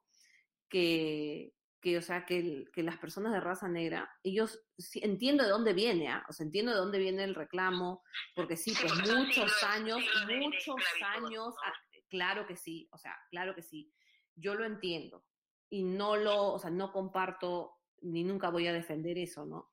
que, 0.68 1.52
que, 1.82 1.98
o 1.98 2.02
sea, 2.02 2.24
que, 2.24 2.64
que 2.72 2.82
las 2.82 2.96
personas 2.96 3.32
de 3.32 3.40
raza 3.40 3.68
negra, 3.68 4.08
ellos, 4.22 4.60
sí, 4.78 5.00
entiendo 5.02 5.42
de 5.44 5.50
dónde 5.50 5.72
viene, 5.74 6.08
¿ah? 6.08 6.24
o 6.28 6.32
sea, 6.32 6.46
entiendo 6.46 6.72
de 6.72 6.78
dónde 6.78 6.98
viene 6.98 7.24
el 7.24 7.34
reclamo, 7.34 8.02
porque 8.34 8.56
sí, 8.56 8.70
Sí, 8.70 8.76
pues 8.80 8.92
porque 8.92 9.12
muchos 9.12 9.62
años, 9.64 9.98
muchos 10.40 10.76
años, 11.04 11.48
¿no? 11.48 11.54
ah, 11.64 11.72
claro 12.08 12.46
que 12.46 12.56
sí, 12.56 12.88
o 12.92 12.98
sea, 12.98 13.18
claro 13.30 13.54
que 13.54 13.62
sí, 13.62 13.92
yo 14.36 14.54
lo 14.54 14.64
entiendo 14.64 15.26
y 15.68 15.82
no 15.82 16.16
lo, 16.16 16.52
o 16.54 16.58
sea, 16.58 16.70
no 16.70 16.92
comparto 16.92 17.72
ni 18.00 18.24
nunca 18.24 18.50
voy 18.50 18.66
a 18.68 18.72
defender 18.72 19.18
eso, 19.18 19.44
¿no? 19.44 19.70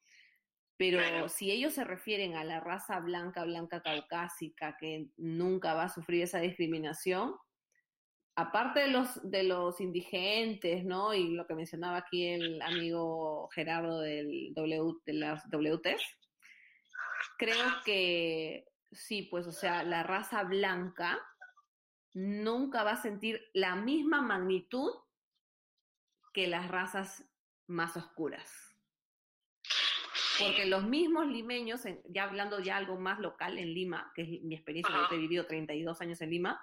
Pero 0.78 0.98
Claro. 1.00 1.30
si 1.30 1.52
ellos 1.52 1.74
se 1.74 1.84
refieren 1.84 2.36
a 2.36 2.44
la 2.44 2.60
raza 2.60 3.00
blanca, 3.02 3.44
blanca 3.44 3.82
caucásica, 3.82 4.78
que 4.80 5.10
nunca 5.18 5.74
va 5.74 5.84
a 5.84 5.90
sufrir 5.90 6.24
esa 6.24 6.40
discriminación, 6.40 7.36
aparte 8.40 8.80
de 8.82 8.88
los, 8.88 9.20
de 9.30 9.44
los 9.44 9.82
indigentes, 9.82 10.86
¿no? 10.86 11.14
Y 11.14 11.36
lo 11.36 11.46
que 11.46 11.56
mencionaba 11.56 11.98
aquí 11.98 12.28
el 12.28 12.62
amigo 12.62 13.50
Gerardo 13.50 14.00
del 14.00 14.54
w, 14.56 15.02
de 15.06 15.14
las 15.14 15.44
WTs, 15.52 16.02
creo 17.38 17.66
que 17.84 18.66
sí, 18.92 19.24
pues, 19.24 19.46
o 19.46 19.52
sea, 19.52 19.84
la 19.84 20.04
raza 20.04 20.44
blanca 20.44 21.20
nunca 22.14 22.84
va 22.84 22.92
a 22.92 23.02
sentir 23.02 23.42
la 23.54 23.76
misma 23.76 24.22
magnitud 24.22 24.92
que 26.34 26.48
las 26.48 26.70
razas 26.70 27.26
más 27.68 27.98
oscuras. 27.98 28.50
Porque 30.40 30.66
los 30.66 30.86
mismos 30.86 31.28
limeños, 31.28 31.82
ya 32.06 32.24
hablando 32.24 32.62
ya 32.62 32.78
algo 32.78 32.98
más 32.98 33.20
local 33.20 33.60
en 33.60 33.74
Lima, 33.74 34.14
que 34.16 34.22
es 34.22 34.42
mi 34.44 34.56
experiencia, 34.56 34.96
yo 34.96 35.16
he 35.18 35.20
vivido 35.20 35.46
32 35.46 36.00
años 36.00 36.22
en 36.22 36.30
Lima, 36.30 36.62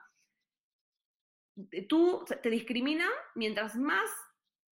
tú 1.88 2.24
te 2.42 2.50
discriminan 2.50 3.10
mientras 3.34 3.76
más, 3.76 4.10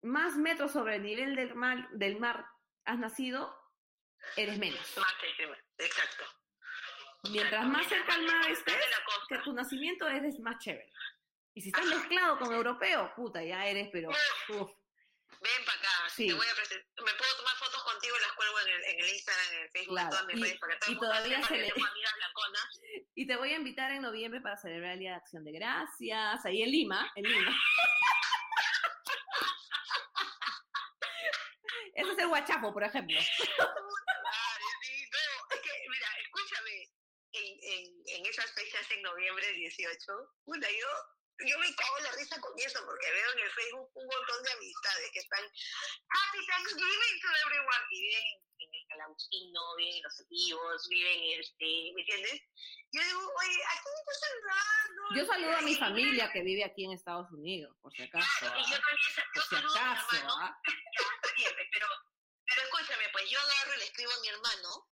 más 0.02 0.36
metros 0.36 0.72
sobre 0.72 0.96
el 0.96 1.02
nivel 1.02 1.34
del 1.36 1.54
mar, 1.54 1.88
del 1.92 2.18
mar 2.18 2.46
has 2.84 2.98
nacido, 2.98 3.54
eres 4.36 4.58
menos. 4.58 4.96
Más 4.98 5.14
exacto. 5.78 6.24
Mientras 7.30 7.66
más 7.66 7.86
cerca 7.88 8.14
al 8.14 8.22
mar 8.24 8.50
estés, 8.50 8.76
que 9.28 9.38
tu 9.38 9.52
nacimiento 9.54 10.06
eres 10.08 10.38
más 10.40 10.58
chévere. 10.58 10.90
Y 11.54 11.62
si 11.62 11.68
estás 11.68 11.86
mezclado 11.86 12.38
con 12.38 12.52
europeo, 12.52 13.12
puta, 13.16 13.42
ya 13.42 13.64
eres, 13.66 13.88
pero 13.92 14.10
uf, 14.10 14.70
Ven 15.40 15.64
para 15.66 15.78
acá, 15.78 15.88
Sí. 16.08 16.28
te 16.28 16.32
voy 16.34 16.46
a 16.46 16.54
presentar. 16.54 16.86
Me 17.04 17.12
puedo 17.18 17.36
tomar 17.36 17.54
fotos 17.56 17.82
contigo 17.84 18.14
y 18.16 18.20
las 18.22 18.32
cuelgo 18.32 18.60
en 18.60 18.68
el, 18.68 18.84
en 18.84 19.00
el 19.04 19.08
Instagram, 19.10 19.46
en 19.52 19.60
el 19.62 19.70
Facebook, 19.70 19.94
Claro, 19.94 20.06
en 20.06 20.10
todas 20.10 20.26
mis 20.26 20.36
y- 20.36 20.42
redes, 20.42 20.58
para 20.60 20.74
y 20.88 20.98
todavía 20.98 21.42
se 21.46 21.56
le-. 21.58 21.72
Y 23.16 23.28
te 23.28 23.36
voy 23.36 23.52
a 23.52 23.56
invitar 23.56 23.92
en 23.92 24.02
noviembre 24.02 24.40
para 24.40 24.56
celebrar 24.56 24.94
el 24.94 24.98
Día 24.98 25.10
de 25.10 25.16
Acción 25.16 25.44
de 25.44 25.52
Gracias, 25.52 26.44
ahí 26.44 26.62
en 26.62 26.70
Lima, 26.70 27.12
en 27.14 27.22
Lima. 27.24 27.56
Ese 31.94 32.10
es 32.10 32.18
el 32.18 32.26
guachapo, 32.26 32.72
por 32.72 32.82
ejemplo. 32.82 33.16
Madre, 33.16 33.30
sí, 34.82 35.08
no, 35.12 35.18
es 35.54 35.60
que, 35.62 35.70
mira, 35.88 36.08
escúchame, 36.24 36.90
en, 37.34 37.56
en, 37.62 37.84
en 38.16 38.26
esas 38.26 38.52
fechas 38.52 38.90
en 38.90 39.00
noviembre 39.02 39.52
18, 39.52 40.12
puta, 40.44 40.68
yo, 40.68 40.88
yo 41.46 41.58
me 41.58 41.74
cago 41.74 41.98
en 41.98 42.04
la 42.04 42.12
risa 42.12 42.40
con 42.40 42.52
eso, 42.58 42.78
porque 42.86 43.10
veo 43.12 43.32
en 43.32 43.38
el 43.40 43.50
Facebook 43.50 43.90
un 43.94 44.06
montón 44.06 44.42
de 44.44 44.52
amistades 44.52 45.10
que 45.12 45.18
están 45.18 45.42
Happy 45.44 46.46
Thanksgiving 46.46 47.20
to 47.20 47.28
everyone, 47.46 47.84
y 47.90 48.00
viven 48.00 48.24
en 48.58 48.74
el 48.74 48.86
Calabustino, 48.88 49.76
viven 49.76 49.96
en 49.96 50.02
Los 50.02 50.20
Olivos, 50.20 50.88
viven 50.88 51.18
en 51.22 51.40
este, 51.40 51.66
¿me 51.94 52.00
entiendes? 52.02 52.42
Yo 52.92 53.02
digo, 53.02 53.20
oye, 53.20 53.58
¿a 53.64 53.82
quién 53.82 53.94
estás 53.98 54.20
saludando? 54.20 55.02
Yo 55.16 55.26
saludo 55.26 55.56
a 55.56 55.60
mi 55.62 55.74
familia 55.74 56.30
que 56.32 56.42
vive 56.42 56.64
aquí 56.64 56.84
en 56.84 56.92
Estados 56.92 57.30
Unidos, 57.32 57.76
por 57.82 57.92
si 57.92 58.02
acaso. 58.04 58.26
Claro, 58.38 58.60
y 58.60 58.70
yo 58.70 58.76
¿ah? 58.76 58.80
también, 58.80 59.14
sa- 59.14 59.22
yo 59.22 59.32
Por 59.34 59.42
si 59.42 59.48
saludo 59.56 59.76
a 59.76 59.94
mi 59.94 60.18
hermano, 60.18 60.34
¿ah? 60.40 60.60
ya, 60.94 61.34
siempre, 61.36 61.68
pero, 61.72 61.86
pero 62.46 62.62
escúchame, 62.62 63.04
pues 63.12 63.28
yo 63.30 63.40
agarro 63.40 63.74
y 63.74 63.78
le 63.78 63.84
escribo 63.84 64.12
a 64.12 64.20
mi 64.20 64.28
hermano 64.28 64.88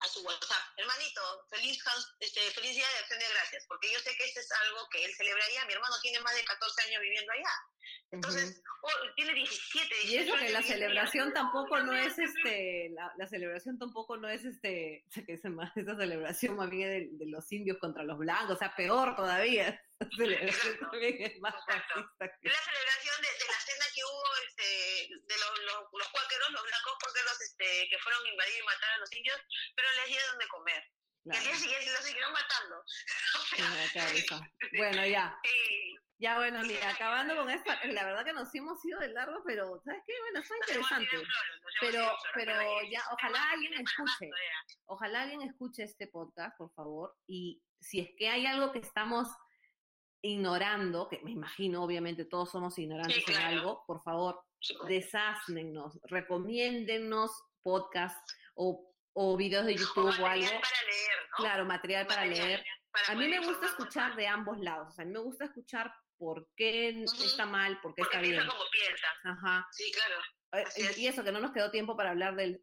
a 0.00 0.08
su 0.08 0.20
WhatsApp, 0.22 0.78
hermanito, 0.78 1.46
feliz, 1.50 1.82
este, 2.20 2.40
feliz 2.52 2.74
día 2.74 2.88
de 2.88 2.98
acción 2.98 3.18
de 3.18 3.28
gracias, 3.28 3.64
porque 3.66 3.92
yo 3.92 4.00
sé 4.00 4.16
que 4.16 4.24
este 4.24 4.40
es 4.40 4.52
algo 4.52 4.88
que 4.88 5.04
él 5.04 5.14
celebraría, 5.14 5.64
mi 5.66 5.74
hermano 5.74 6.00
tiene 6.00 6.20
más 6.20 6.34
de 6.34 6.44
14 6.44 6.82
años 6.82 7.02
viviendo 7.02 7.32
allá, 7.32 7.52
entonces, 8.12 8.62
oh, 8.82 8.88
tiene 9.16 9.34
17, 9.34 9.94
18 10.06 10.08
Y 10.12 10.16
eso 10.28 10.36
que 10.36 10.48
la 10.52 10.62
celebración 10.62 11.26
allá. 11.28 11.34
tampoco 11.34 11.78
no 11.80 11.94
es 11.94 12.18
este, 12.18 12.88
la, 12.92 13.12
la 13.16 13.26
celebración 13.26 13.78
tampoco 13.78 14.16
no 14.16 14.28
es 14.28 14.44
este, 14.44 15.04
que 15.26 15.32
es 15.34 15.44
más, 15.44 15.70
esa 15.76 15.96
celebración 15.96 16.56
más 16.56 16.70
bien 16.70 16.88
de, 16.90 17.08
de 17.24 17.30
los 17.30 17.50
indios 17.52 17.78
contra 17.78 18.02
los 18.02 18.18
blancos, 18.18 18.56
o 18.56 18.58
sea, 18.58 18.74
peor 18.74 19.14
todavía. 19.16 19.80
Esa 20.00 20.16
celebración 20.16 20.78
también 20.80 21.22
es 21.22 21.38
más 21.40 21.54
que- 21.54 22.48
la 22.48 22.62
celebración 22.64 23.16
de, 23.20 23.28
de 23.36 23.46
la 23.52 23.60
cena 23.60 23.84
que 23.94 24.00
hubo 24.02 24.24
este, 24.48 25.08
de 25.12 25.36
los, 25.36 25.52
los, 25.60 25.80
los 25.92 26.08
cuáqueros, 26.08 26.50
los 26.50 26.62
blancos 26.64 26.94
cuáqueros 27.04 27.40
este, 27.42 27.86
que 27.90 27.98
fueron 27.98 28.24
a 28.24 28.28
invadir 28.30 28.54
y 28.60 28.64
matar 28.64 28.90
a 28.90 28.98
los 28.98 29.12
indios, 29.12 29.38
pero 29.76 29.88
les 30.00 30.06
dieron 30.08 30.38
de 30.38 30.48
comer. 30.48 30.82
Y 31.22 31.30
al 31.30 31.36
Claro. 31.36 31.44
día 31.44 31.54
siguiente 31.56 31.92
los 31.92 32.04
siguieron 32.04 32.32
matando. 32.32 32.76
O 33.60 33.88
sea. 33.92 34.40
Bueno, 34.78 35.06
ya. 35.06 35.36
sí. 35.44 35.96
Ya, 36.20 36.36
bueno, 36.36 36.60
mira, 36.62 36.90
acabando 36.90 37.34
con 37.34 37.48
esto, 37.48 37.70
la 38.02 38.04
verdad 38.04 38.24
que 38.26 38.32
nos 38.34 38.54
hemos 38.54 38.84
ido 38.84 39.00
de 39.00 39.08
largo, 39.08 39.42
pero, 39.46 39.80
¿sabes 39.84 40.02
qué? 40.06 40.12
Bueno, 40.20 40.40
ido 40.40 40.56
interesante. 40.58 41.16
Pero- 41.80 42.12
pero 42.34 42.52
ya, 42.90 43.02
ojalá 43.12 43.50
alguien 43.52 43.72
escuche. 43.74 44.30
Ojalá 44.86 45.22
alguien 45.22 45.42
escuche 45.42 45.82
este 45.84 46.08
podcast, 46.08 46.56
por 46.58 46.72
favor, 46.74 47.16
y 47.26 47.62
si 47.80 48.00
es 48.00 48.10
que 48.18 48.28
hay 48.28 48.44
algo 48.44 48.70
que 48.70 48.80
estamos 48.80 49.28
ignorando, 50.22 51.08
que 51.08 51.20
me 51.24 51.30
imagino, 51.30 51.82
obviamente, 51.82 52.26
todos 52.26 52.50
somos 52.50 52.78
ignorantes 52.78 53.16
Sí, 53.16 53.24
claro. 53.24 53.40
en 53.40 53.58
algo, 53.58 53.84
por 53.86 54.02
favor, 54.02 54.44
Sí, 54.60 54.76
desáznenos, 54.86 55.98
recomiéndennos 56.02 57.30
podcasts 57.62 58.34
o, 58.54 58.92
o 59.14 59.36
videos 59.38 59.64
de 59.64 59.74
YouTube 59.76 60.04
o 60.04 60.10
material 60.20 60.32
algo. 60.32 60.60
para 60.60 60.82
leer, 60.82 61.18
¿no? 61.30 61.36
Claro, 61.38 61.64
material 61.64 62.06
para 62.06 62.26
leer. 62.26 62.64
para 62.92 63.12
A 63.12 63.14
mí 63.14 63.26
me 63.28 63.38
gusta 63.40 63.64
escuchar 63.66 64.14
de 64.16 64.26
ambos 64.26 64.58
lados, 64.58 64.88
o 64.88 64.90
sea, 64.92 65.04
a 65.04 65.06
mí 65.06 65.12
me 65.14 65.20
gusta 65.20 65.46
escuchar 65.46 65.90
por 66.20 66.46
qué 66.54 67.02
está 67.04 67.46
mal, 67.46 67.80
por 67.80 67.94
qué 67.94 68.02
Porque 68.02 68.16
está 68.16 68.20
bien. 68.20 68.34
piensa 68.34 68.50
como 68.50 68.70
piensa. 68.70 69.06
Ajá. 69.24 69.66
Sí, 69.72 69.90
claro. 69.90 70.20
Eh, 70.52 70.64
es. 70.76 70.98
Y 70.98 71.06
eso, 71.08 71.24
que 71.24 71.32
no 71.32 71.40
nos 71.40 71.52
quedó 71.52 71.70
tiempo 71.70 71.96
para 71.96 72.10
hablar 72.10 72.36
del 72.36 72.60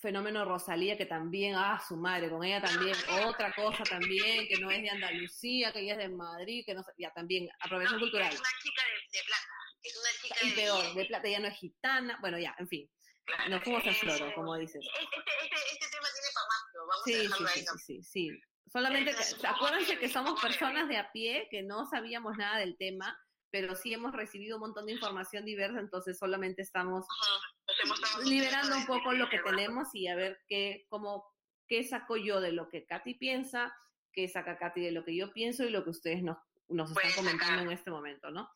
fenómeno 0.00 0.44
Rosalía, 0.44 0.96
que 0.96 1.06
también, 1.06 1.56
ah, 1.56 1.82
su 1.86 1.96
madre, 1.96 2.30
con 2.30 2.44
ella 2.44 2.60
también, 2.62 2.96
otra 3.24 3.52
cosa 3.54 3.82
también, 3.84 4.46
que 4.48 4.58
no 4.60 4.70
es 4.70 4.82
de 4.82 4.90
Andalucía, 4.90 5.72
que 5.72 5.80
ella 5.80 5.92
es 5.94 5.98
de 5.98 6.08
Madrid, 6.10 6.62
que 6.64 6.74
no 6.74 6.82
sé, 6.84 6.92
ya 6.96 7.10
también, 7.12 7.48
apropiación 7.60 7.98
No, 7.98 8.04
cultural. 8.04 8.32
Es 8.32 8.38
una 8.40 8.48
chica 8.62 8.82
de, 8.84 9.18
de 9.18 9.24
plata. 9.26 9.48
Es 9.82 9.96
una 9.96 10.10
chica 10.22 10.36
Y 10.42 10.48
de 10.50 10.54
peor, 10.54 10.94
de 10.94 11.04
plata, 11.06 11.28
ella 11.28 11.40
no 11.40 11.48
es 11.48 11.58
gitana, 11.58 12.18
bueno, 12.20 12.38
ya, 12.38 12.54
en 12.58 12.68
fin, 12.68 12.88
Claro. 13.24 13.50
nos 13.50 13.62
fuimos 13.64 13.82
en 13.84 13.90
Eh, 13.90 13.94
floro, 13.94 14.34
como 14.34 14.56
dices. 14.58 14.84
Este, 14.84 15.44
este, 15.44 15.72
este 15.72 15.86
tema 15.90 16.08
tiene 16.12 16.28
para 16.34 16.46
más, 16.46 16.62
pero 16.72 16.86
vamos 16.86 17.00
a 17.00 17.04
Sí, 17.04 17.12
dejarlo 17.14 17.48
ahí. 17.48 17.54
sí, 17.54 17.64
¿no? 17.66 17.72
sí, 17.78 18.02
sí, 18.02 18.30
sí. 18.30 18.40
Solamente, 18.72 19.14
que, 19.14 19.46
acuérdense 19.46 19.98
que 19.98 20.08
somos 20.08 20.40
personas 20.40 20.88
de 20.88 20.96
a 20.96 21.12
pie, 21.12 21.48
que 21.50 21.62
no 21.62 21.84
sabíamos 21.86 22.36
nada 22.38 22.58
del 22.58 22.76
tema, 22.78 23.18
pero 23.50 23.74
sí 23.76 23.92
hemos 23.92 24.12
recibido 24.12 24.56
un 24.56 24.62
montón 24.62 24.86
de 24.86 24.92
información 24.92 25.44
diversa, 25.44 25.78
entonces 25.78 26.18
solamente 26.18 26.62
estamos 26.62 27.04
Ajá. 27.04 28.22
Liberando 28.24 28.76
un 28.76 28.86
poco 28.86 29.12
lo 29.12 29.28
que 29.28 29.38
tenemos 29.40 29.88
y 29.94 30.08
a 30.08 30.16
ver 30.16 30.40
qué, 30.48 30.86
cómo, 30.88 31.26
qué 31.68 31.84
saco 31.84 32.16
yo 32.16 32.40
de 32.40 32.52
lo 32.52 32.68
que 32.70 32.86
Katy 32.86 33.14
piensa, 33.14 33.74
qué 34.12 34.28
saca 34.28 34.58
Katy 34.58 34.80
de 34.80 34.92
lo 34.92 35.04
que 35.04 35.14
yo 35.16 35.32
pienso 35.32 35.64
y 35.64 35.70
lo 35.70 35.84
que 35.84 35.90
ustedes 35.90 36.22
nos, 36.22 36.38
nos 36.68 36.90
están 36.90 37.12
comentando 37.12 37.62
en 37.62 37.72
este 37.72 37.90
momento, 37.90 38.30
¿no? 38.30 38.48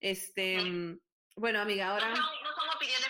Este, 0.00 0.60
Sí. 0.60 0.70
mm, 0.70 1.00
bueno, 1.36 1.60
amiga, 1.60 1.86
No 1.86 1.92
ahora... 1.92 2.14
son, 2.14 2.24
no 2.42 2.54
son 2.54 2.68
opiniones 2.76 3.08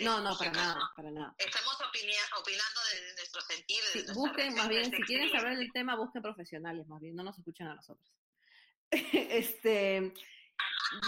No, 0.00 0.20
no, 0.20 0.34
si 0.34 0.44
para 0.44 0.52
nada, 0.52 0.90
para 0.94 1.10
nada. 1.10 1.34
Estamos 1.38 1.78
opinando 1.80 2.80
de 2.92 3.14
nuestro 3.16 3.40
sentir. 3.42 3.80
Sí, 3.92 4.04
busquen, 4.14 4.54
más 4.54 4.68
bien, 4.68 4.90
si 4.90 5.02
quieren 5.02 5.30
saber 5.30 5.56
del 5.58 5.72
tema, 5.72 5.96
busquen 5.96 6.22
profesionales, 6.22 6.86
más 6.88 7.00
bien, 7.00 7.14
no 7.16 7.22
nos 7.22 7.38
escuchen 7.38 7.66
a 7.66 7.74
nosotros. 7.74 8.12
este, 8.90 10.12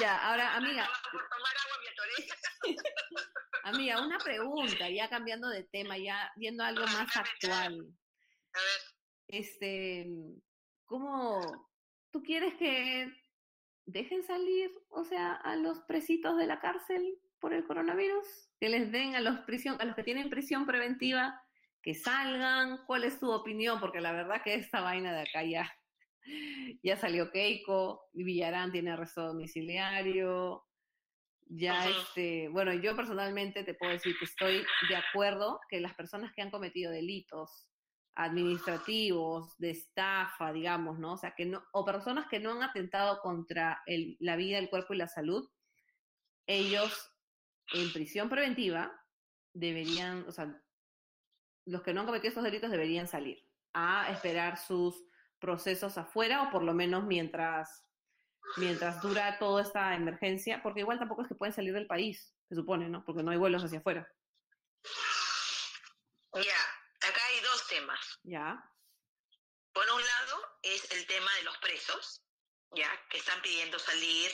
ya, 0.00 0.28
ahora, 0.28 0.56
amiga, 0.56 0.88
amiga, 3.64 4.04
una 4.04 4.18
pregunta, 4.18 4.88
ya 4.90 5.08
cambiando 5.08 5.48
de 5.48 5.64
tema, 5.64 5.96
ya 5.98 6.30
viendo 6.36 6.64
algo 6.64 6.84
más 6.86 7.16
actual. 7.16 7.86
A 8.52 8.58
ver, 8.58 8.80
Este, 9.28 10.06
¿cómo 10.86 11.68
tú 12.10 12.22
quieres 12.22 12.54
que 12.54 13.12
dejen 13.86 14.22
salir, 14.24 14.70
o 14.88 15.04
sea, 15.04 15.34
a 15.34 15.56
los 15.56 15.80
presitos 15.80 16.36
de 16.36 16.46
la 16.46 16.60
cárcel 16.60 17.18
por 17.40 17.52
el 17.54 17.64
coronavirus? 17.64 18.26
Que 18.60 18.68
les 18.68 18.92
den 18.92 19.16
a 19.16 19.20
los 19.20 19.40
prisión, 19.40 19.76
a 19.80 19.84
los 19.84 19.96
que 19.96 20.04
tienen 20.04 20.30
prisión 20.30 20.66
preventiva, 20.66 21.42
que 21.82 21.94
salgan. 21.94 22.80
¿Cuál 22.86 23.04
es 23.04 23.18
tu 23.18 23.30
opinión? 23.32 23.80
Porque 23.80 24.00
la 24.00 24.12
verdad 24.12 24.42
que 24.42 24.54
esta 24.54 24.80
vaina 24.80 25.12
de 25.12 25.22
acá 25.22 25.42
ya, 25.44 25.72
ya 26.82 26.96
salió 26.96 27.30
Keiko, 27.30 28.08
Villarán 28.12 28.72
tiene 28.72 28.92
arresto 28.92 29.26
domiciliario. 29.26 30.64
Ya, 31.52 31.88
este, 31.88 32.48
bueno, 32.48 32.72
yo 32.74 32.94
personalmente 32.94 33.64
te 33.64 33.74
puedo 33.74 33.90
decir 33.90 34.16
que 34.18 34.24
estoy 34.24 34.64
de 34.88 34.94
acuerdo 34.96 35.60
que 35.68 35.80
las 35.80 35.94
personas 35.94 36.32
que 36.32 36.42
han 36.42 36.50
cometido 36.50 36.92
delitos 36.92 37.66
administrativos, 38.14 39.56
de 39.58 39.70
estafa, 39.70 40.52
digamos, 40.52 40.98
¿no? 40.98 41.14
O 41.14 41.16
sea, 41.16 41.34
que 41.34 41.46
no, 41.46 41.64
o 41.72 41.84
personas 41.84 42.28
que 42.28 42.38
no 42.38 42.52
han 42.52 42.62
atentado 42.62 43.20
contra 43.20 43.82
el- 43.86 44.16
la 44.20 44.36
vida, 44.36 44.58
el 44.58 44.70
cuerpo 44.70 44.94
y 44.94 44.98
la 44.98 45.08
salud, 45.08 45.48
ellos 46.46 47.10
en 47.72 47.92
prisión 47.92 48.28
preventiva 48.28 48.92
deberían, 49.52 50.24
o 50.28 50.32
sea, 50.32 50.60
los 51.66 51.82
que 51.82 51.92
no 51.92 52.01
han 52.01 52.06
cometido 52.06 52.28
estos 52.28 52.44
delitos 52.44 52.70
deberían 52.70 53.09
salir 53.09 53.44
a 53.72 54.10
esperar 54.10 54.59
sus 54.59 55.02
procesos 55.38 55.97
afuera 55.98 56.42
o 56.42 56.51
por 56.51 56.62
lo 56.62 56.74
menos 56.74 57.05
mientras 57.05 57.84
mientras 58.56 59.01
dura 59.01 59.38
toda 59.38 59.62
esta 59.62 59.94
emergencia, 59.94 60.62
porque 60.62 60.80
igual 60.80 60.98
tampoco 60.98 61.22
es 61.22 61.28
que 61.28 61.34
pueden 61.34 61.55
salir 61.55 61.72
del 61.72 61.86
país, 61.86 62.34
se 62.48 62.55
supone, 62.55 62.88
¿no? 62.88 63.05
Porque 63.05 63.22
no 63.22 63.30
hay 63.30 63.38
vuelos 63.38 63.62
hacia 63.62 63.78
afuera. 63.78 64.09
Ya, 66.34 67.09
acá 67.09 67.20
hay 67.28 67.40
dos 67.40 67.66
temas. 67.68 68.18
Ya. 68.24 68.64
Por 69.72 69.84
un 69.84 70.05
lado 70.05 70.59
es 70.62 70.90
el 70.92 71.06
tema 71.06 71.32
de 71.36 71.42
los 71.44 71.56
presos, 71.59 72.24
ya, 72.72 72.90
que 73.09 73.18
están 73.18 73.40
pidiendo 73.42 73.78
salir. 73.78 74.30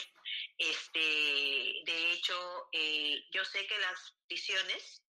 Este, 0.58 0.98
de 0.98 2.12
hecho, 2.12 2.68
eh, 2.72 3.24
yo 3.30 3.44
sé 3.44 3.66
que 3.66 3.78
las 3.78 4.14
prisiones 4.26 5.02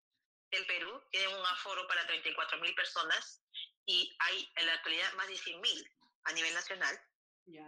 del 0.51 0.65
Perú 0.65 1.01
tienen 1.11 1.35
un 1.35 1.45
aforo 1.45 1.87
para 1.87 2.05
34 2.07 2.59
mil 2.59 2.73
personas 2.75 3.41
y 3.85 4.15
hay 4.19 4.51
en 4.55 4.65
la 4.65 4.73
actualidad 4.73 5.13
más 5.13 5.27
de 5.27 5.37
100 5.37 5.61
mil 5.61 5.91
a 6.25 6.33
nivel 6.33 6.53
nacional. 6.53 6.99
Ya. 7.45 7.67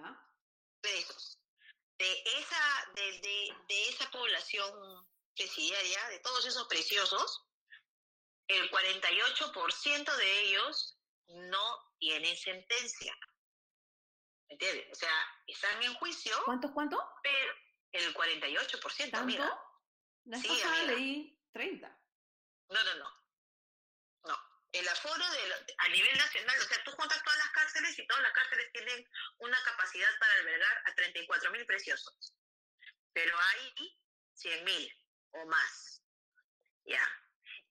Presos. 0.81 1.37
De 1.97 2.23
esa, 2.39 2.91
de, 2.95 3.11
de, 3.19 3.53
de 3.67 3.89
esa 3.89 4.09
población 4.11 5.07
presidiaria, 5.35 6.09
de 6.09 6.19
todos 6.19 6.45
esos 6.45 6.67
preciosos, 6.67 7.45
el 8.47 8.69
48% 8.71 10.15
de 10.15 10.41
ellos 10.41 10.97
no 11.27 11.93
tienen 11.99 12.35
sentencia. 12.35 13.15
¿Me 14.49 14.53
entiendes? 14.55 14.87
O 14.91 14.95
sea, 14.95 15.11
están 15.47 15.81
en 15.83 15.93
juicio. 15.95 16.35
¿Cuánto, 16.45 16.73
cuánto? 16.73 16.97
Pero 17.23 17.53
el 17.91 18.13
48%, 18.13 19.11
¿Tanto? 19.11 19.17
amiga. 19.19 19.63
La 20.25 20.37
Sí, 20.39 20.47
amiga. 20.49 20.83
leí 20.93 21.39
30. 21.53 21.87
No, 22.69 22.83
no, 22.83 22.95
no. 22.95 23.23
No. 24.25 24.37
El 24.71 24.87
aforo 24.87 25.23
de 25.31 25.47
lo- 25.49 25.55
a 25.77 25.87
nivel 25.89 26.17
nacional, 26.17 26.55
o 26.59 26.63
sea, 26.63 26.83
tú 26.83 26.91
juntas 26.91 27.23
todas 27.23 27.37
las 27.39 27.49
cárceles 27.51 27.97
y 27.99 28.07
todas 28.07 28.21
las 28.23 28.33
cárceles 28.33 28.71
tienen 28.71 29.09
una 29.37 29.63
capacidad 29.63 30.09
para 30.19 30.33
albergar 30.33 30.81
a 30.85 30.95
34 30.95 31.51
mil 31.51 31.65
preciosos. 31.65 32.35
Pero 33.13 33.35
hay 33.39 33.97
100 34.33 34.63
mil 34.65 34.93
o 35.31 35.45
más. 35.45 36.03
¿Ya? 36.85 37.07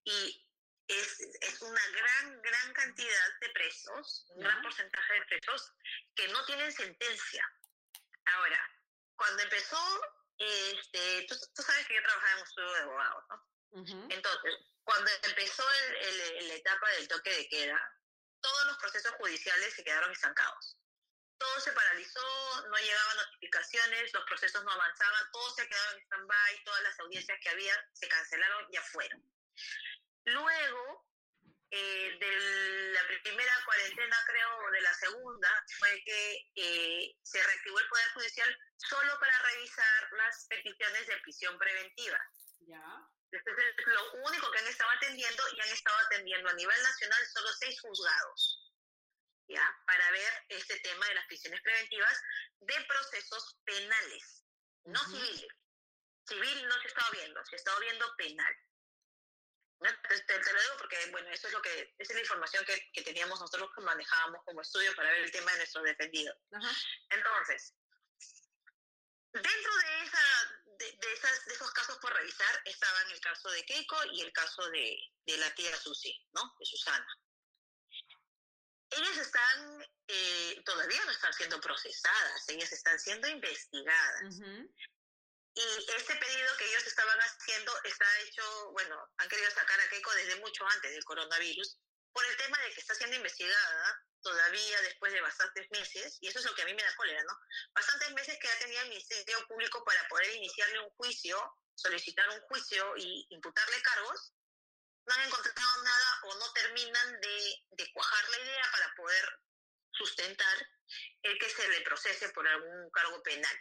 Y 0.05 0.48
es, 0.89 1.21
es 1.41 1.63
una 1.63 1.87
gran, 1.89 2.43
gran 2.43 2.73
cantidad 2.73 3.39
de 3.41 3.51
presos, 3.51 4.27
un 4.31 4.41
gran 4.43 4.63
porcentaje 4.63 5.15
de 5.15 5.27
presos 5.27 5.73
que 6.15 6.29
no 6.29 6.45
tienen 6.47 6.73
sentencia. 6.73 7.47
Ahora, 8.25 8.61
cuando 9.17 9.43
empezó, 9.43 10.01
este, 10.39 11.27
tú, 11.29 11.37
tú 11.55 11.63
sabes 11.63 11.87
que 11.87 11.95
yo 11.95 12.03
trabajaba 12.03 12.33
en 12.33 12.39
un 12.39 12.45
estudio 12.45 12.73
de 12.73 12.81
abogados, 12.81 13.25
¿no? 13.29 13.49
Ujú. 13.71 14.09
Entonces, 14.11 14.55
cuando 14.83 15.11
empezó 15.23 15.63
la 15.63 16.55
etapa 16.55 16.89
del 16.93 17.09
toque 17.09 17.31
de 17.31 17.49
queda, 17.49 17.95
todos 18.41 18.67
los 18.67 18.79
procesos 18.79 19.13
judiciales 19.17 19.75
se 19.75 19.85
quedaron 19.85 20.11
estancados. 20.11 20.79
Todo 21.37 21.61
se 21.61 21.73
paralizó, 21.73 22.67
no 22.69 22.77
llegaban 22.79 23.17
notificaciones, 23.19 24.13
los 24.13 24.25
procesos 24.25 24.65
no 24.65 24.73
avanzaban, 24.73 25.31
todo 25.31 25.55
se 25.55 25.69
quedaba 25.69 25.93
en 25.93 26.01
stand-by, 26.01 26.65
todas 26.65 26.83
las 26.83 27.01
audiencias 27.01 27.39
que 27.41 27.49
había 27.51 27.75
se 27.93 28.09
cancelaron, 28.09 28.67
ya 28.73 28.83
fueron. 28.83 29.23
Luego, 30.33 31.07
eh, 31.71 32.17
de 32.19 32.93
la 32.93 33.01
primera 33.23 33.53
cuarentena, 33.65 34.17
creo, 34.27 34.59
o 34.59 34.71
de 34.71 34.81
la 34.81 34.95
segunda, 34.95 35.65
fue 35.79 36.03
que 36.05 36.51
eh, 36.57 37.17
se 37.23 37.43
reactivó 37.43 37.79
el 37.79 37.89
Poder 37.89 38.09
Judicial 38.15 38.59
solo 38.77 39.19
para 39.21 39.39
revisar 39.39 40.13
las 40.13 40.47
peticiones 40.49 41.07
de 41.07 41.17
prisión 41.19 41.59
preventiva. 41.59 42.19
Ya. 42.61 42.83
Entonces, 43.31 43.75
lo 43.87 44.13
único 44.25 44.51
que 44.51 44.59
han 44.59 44.67
estado 44.69 44.91
atendiendo 44.93 45.43
y 45.55 45.61
han 45.61 45.69
estado 45.69 45.99
atendiendo 46.07 46.49
a 46.49 46.55
nivel 46.55 46.83
nacional 46.83 47.27
solo 47.27 47.49
seis 47.61 47.79
juzgados, 47.83 48.73
¿ya? 49.49 49.83
Para 49.87 50.11
ver 50.11 50.33
este 50.49 50.81
tema 50.81 51.07
de 51.07 51.15
las 51.15 51.27
prisiones 51.27 51.61
preventivas 51.63 52.23
de 52.61 52.85
procesos 52.87 53.59
penales, 53.65 54.45
no 54.85 55.01
Ujú. 55.03 55.17
civiles. 55.17 55.53
Civil 56.27 56.69
no 56.69 56.75
se 56.75 56.81
ha 56.81 56.89
estado 56.89 57.13
viendo, 57.13 57.45
se 57.45 57.57
ha 57.57 57.59
estado 57.59 57.81
viendo 57.81 58.17
penal. 58.17 58.57
¿No? 59.81 59.89
Te, 60.03 60.21
te- 60.23 60.39
te 60.41 60.53
lo 60.53 60.61
digo 60.61 60.75
porque, 60.79 61.07
bueno, 61.13 61.29
eso 61.31 61.47
es 61.47 61.53
lo 61.53 61.63
que, 61.63 61.95
esa 61.99 62.13
es 62.13 62.15
la 62.15 62.21
información 62.21 62.65
que, 62.65 62.91
que 62.93 63.03
teníamos 63.03 63.39
nosotros 63.41 63.71
que 63.75 63.81
manejábamos 63.83 64.45
como 64.45 64.61
estudio 64.61 64.93
para 64.97 65.11
ver 65.13 65.21
el 65.23 65.31
tema 65.31 65.53
de 65.53 65.59
nuestros 65.59 65.85
defendidos. 65.85 66.37
Ajá. 66.53 66.71
Entonces, 67.11 67.75
dentro 69.33 69.77
de, 69.77 70.03
esa, 70.05 70.63
de, 70.79 70.99
de 71.01 71.13
esas, 71.13 71.45
de 71.47 71.55
esos 71.55 71.71
casos 71.73 71.99
por 71.99 72.13
revisar 72.13 72.61
estaban 72.65 73.11
el 73.13 73.21
caso 73.21 73.51
de 73.51 73.65
Keiko 73.65 73.97
y 74.13 74.23
el 74.23 74.33
caso 74.33 74.69
de, 74.71 74.99
de 75.27 75.37
la 75.39 75.55
tía 75.55 75.77
Susi, 75.77 76.27
¿no? 76.33 76.57
De 76.59 76.67
Susana. 76.67 77.07
Ellas 78.91 79.19
están, 79.19 79.87
eh, 80.09 80.63
todavía 80.65 81.05
no 81.05 81.11
están 81.13 81.33
siendo 81.35 81.61
procesadas, 81.61 82.49
ellas 82.49 82.73
están 82.73 82.99
siendo 82.99 83.29
investigadas. 83.29 84.23
Ujú. 84.35 84.75
Y 85.59 85.91
este 85.91 86.15
pedido 86.15 86.57
que 86.57 86.67
ellos 86.67 86.87
estaban 86.87 87.19
haciendo 87.19 87.73
está 87.83 88.21
hecho, 88.21 88.71
bueno, 88.71 88.97
han 89.17 89.29
querido 89.29 89.51
sacar 89.51 89.81
a 89.81 89.89
Keiko 89.89 90.13
desde 90.13 90.37
mucho 90.37 90.65
antes 90.65 90.93
del 90.93 91.03
coronavirus, 91.03 91.81
por 92.13 92.25
el 92.25 92.37
tema 92.37 92.57
de 92.61 92.73
que 92.75 92.81
está 92.81 92.95
siendo 92.95 93.17
investigada 93.17 94.05
todavía 94.23 94.81
después 94.83 95.13
de 95.13 95.21
bastantes 95.21 95.69
meses, 95.73 96.17
y 96.21 96.29
eso 96.29 96.39
es 96.39 96.45
lo 96.45 96.55
que 96.55 96.63
a 96.63 96.65
mí 96.65 96.75
me 96.75 96.85
da 96.85 96.95
cólera, 96.95 97.25
¿no? 97.25 97.37
Bastantes 97.75 98.13
meses 98.13 98.39
que 98.41 98.47
ya 98.47 98.59
tenía 98.61 98.83
el 98.83 98.91
Ministerio 98.91 99.45
Público 99.49 99.83
para 99.85 100.07
poder 100.07 100.33
iniciarle 100.37 100.79
un 100.79 100.91
juicio, 100.91 101.37
solicitar 101.75 102.29
un 102.31 102.41
juicio 102.43 102.97
y 102.97 103.27
imputarle 103.31 103.83
cargos, 103.83 104.35
no 105.07 105.15
han 105.15 105.27
encontrado 105.27 105.83
nada 105.83 106.21
o 106.23 106.35
no 106.37 106.53
terminan 106.53 107.21
de, 107.21 107.67
de 107.71 107.93
cuajar 107.95 108.29
la 108.29 108.39
idea 108.39 108.71
para 108.71 108.95
poder 108.95 109.41
sustentar 109.91 110.69
el 111.23 111.37
que 111.37 111.51
se 111.51 111.67
le 111.67 111.81
procese 111.81 112.29
por 112.29 112.47
algún 112.47 112.91
cargo 112.93 113.21
penal. 113.25 113.59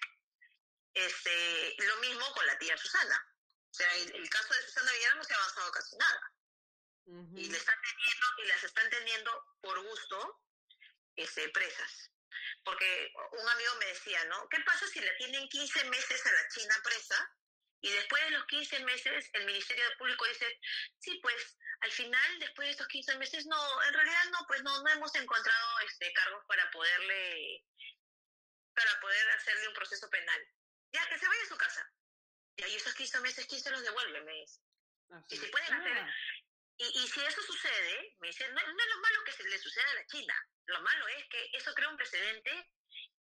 Este, 0.97 1.75
lo 1.77 1.97
mismo 1.97 2.25
con 2.33 2.45
la 2.47 2.57
tía 2.57 2.75
Susana. 2.75 3.23
O 3.69 3.73
sea, 3.73 3.93
el, 3.97 4.15
el 4.15 4.29
caso 4.29 4.51
de 4.51 4.63
Susana 4.63 4.91
Villar 4.91 5.15
no 5.15 5.23
se 5.23 5.33
ha 5.33 5.37
avanzado 5.37 5.71
casi 5.71 5.95
nada. 5.97 6.33
Y, 7.35 7.49
le 7.49 7.57
están 7.57 7.79
teniendo, 7.81 8.25
y 8.39 8.47
las 8.47 8.63
están 8.63 8.89
teniendo 8.89 9.45
por 9.61 9.79
gusto 9.81 10.41
este, 11.15 11.47
presas. 11.49 12.11
Porque 12.65 13.13
un 13.31 13.47
amigo 13.47 13.75
me 13.79 13.85
decía, 13.85 14.25
¿no? 14.25 14.49
¿Qué 14.49 14.59
pasa 14.65 14.87
si 14.87 14.99
la 14.99 15.15
tienen 15.17 15.47
15 15.47 15.85
meses 15.85 16.25
a 16.25 16.31
la 16.31 16.47
China 16.49 16.75
presa? 16.83 17.31
Y 17.79 17.91
después 17.91 18.23
de 18.23 18.31
los 18.31 18.45
15 18.47 18.79
meses, 18.83 19.29
el 19.33 19.45
Ministerio 19.45 19.85
Público 19.99 20.25
dice, 20.25 20.59
sí, 20.97 21.19
pues 21.21 21.57
al 21.81 21.91
final, 21.91 22.39
después 22.39 22.67
de 22.67 22.71
estos 22.71 22.87
15 22.87 23.17
meses, 23.19 23.45
no, 23.45 23.83
en 23.83 23.93
realidad 23.93 24.25
no, 24.31 24.39
pues 24.47 24.63
no, 24.63 24.81
no 24.81 24.89
hemos 24.89 25.13
encontrado 25.15 25.79
este, 25.85 26.11
cargos 26.11 26.43
para 26.47 26.69
poderle, 26.71 27.63
para 28.73 28.99
poder 28.99 29.29
hacerle 29.31 29.67
un 29.67 29.75
proceso 29.75 30.09
penal. 30.09 30.56
Ya, 30.91 31.07
que 31.09 31.17
se 31.19 31.27
vaya 31.27 31.43
a 31.43 31.47
su 31.47 31.57
casa. 31.57 31.91
Y 32.55 32.63
ahí 32.63 32.75
esos 32.75 32.93
15 32.95 33.19
meses, 33.21 33.45
¿quién 33.47 33.61
se 33.61 33.69
los 33.71 33.81
devuelve? 33.83 34.21
Me 34.21 34.33
dice. 34.33 34.61
Así 35.11 35.35
Y 35.35 35.45
es. 35.45 35.51
pueden 35.51 35.73
hacer- 35.73 35.97
Ah, 35.97 36.09
Y, 36.79 36.85
y 36.85 37.07
si 37.07 37.21
eso 37.25 37.41
sucede, 37.41 38.15
me 38.19 38.27
dice, 38.27 38.47
no, 38.49 38.61
no 38.61 38.83
es 38.83 38.89
lo 38.89 38.99
malo 39.01 39.23
que 39.23 39.31
se 39.31 39.43
le 39.43 39.57
suceda 39.57 39.89
a 39.89 39.95
la 39.95 40.05
China. 40.05 40.35
Lo 40.65 40.81
malo 40.81 41.07
es 41.07 41.25
que 41.29 41.49
eso 41.53 41.73
crea 41.73 41.89
un 41.89 41.97
precedente. 41.97 42.71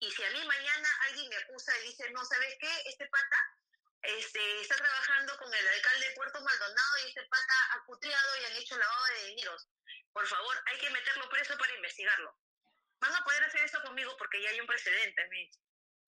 Y 0.00 0.10
si 0.10 0.24
a 0.24 0.30
mí 0.30 0.44
mañana 0.44 0.88
alguien 1.02 1.28
me 1.28 1.36
acusa 1.36 1.78
y 1.80 1.84
dice, 1.84 2.10
no, 2.10 2.24
¿sabes 2.24 2.56
qué? 2.60 2.82
Este 2.86 3.06
pata 3.06 3.38
este, 4.02 4.60
está 4.60 4.76
trabajando 4.76 5.38
con 5.38 5.54
el 5.54 5.68
alcalde 5.68 6.08
de 6.08 6.14
Puerto 6.14 6.40
Maldonado 6.40 6.98
y 7.04 7.08
este 7.08 7.22
pata 7.26 7.54
ha 7.74 7.84
cutriado 7.84 8.36
y 8.40 8.44
han 8.44 8.56
hecho 8.56 8.76
lavado 8.76 9.04
de 9.06 9.26
dineros. 9.28 9.68
Por 10.12 10.26
favor, 10.26 10.62
hay 10.66 10.78
que 10.78 10.90
meterlo 10.90 11.28
preso 11.30 11.56
para 11.56 11.74
investigarlo. 11.74 12.36
Van 13.00 13.14
a 13.14 13.24
poder 13.24 13.44
hacer 13.44 13.64
eso 13.64 13.80
conmigo 13.82 14.16
porque 14.18 14.42
ya 14.42 14.50
hay 14.50 14.60
un 14.60 14.66
precedente, 14.66 15.26
me 15.28 15.36
dice. 15.38 15.60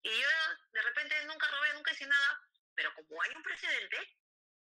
Y 0.06 0.20
yo 0.22 0.28
de 0.70 0.82
repente 0.82 1.24
nunca 1.24 1.48
robé, 1.48 1.74
nunca 1.74 1.90
hice 1.90 2.06
nada, 2.06 2.40
pero 2.76 2.94
como 2.94 3.20
hay 3.22 3.32
un 3.34 3.42
precedente, 3.42 3.98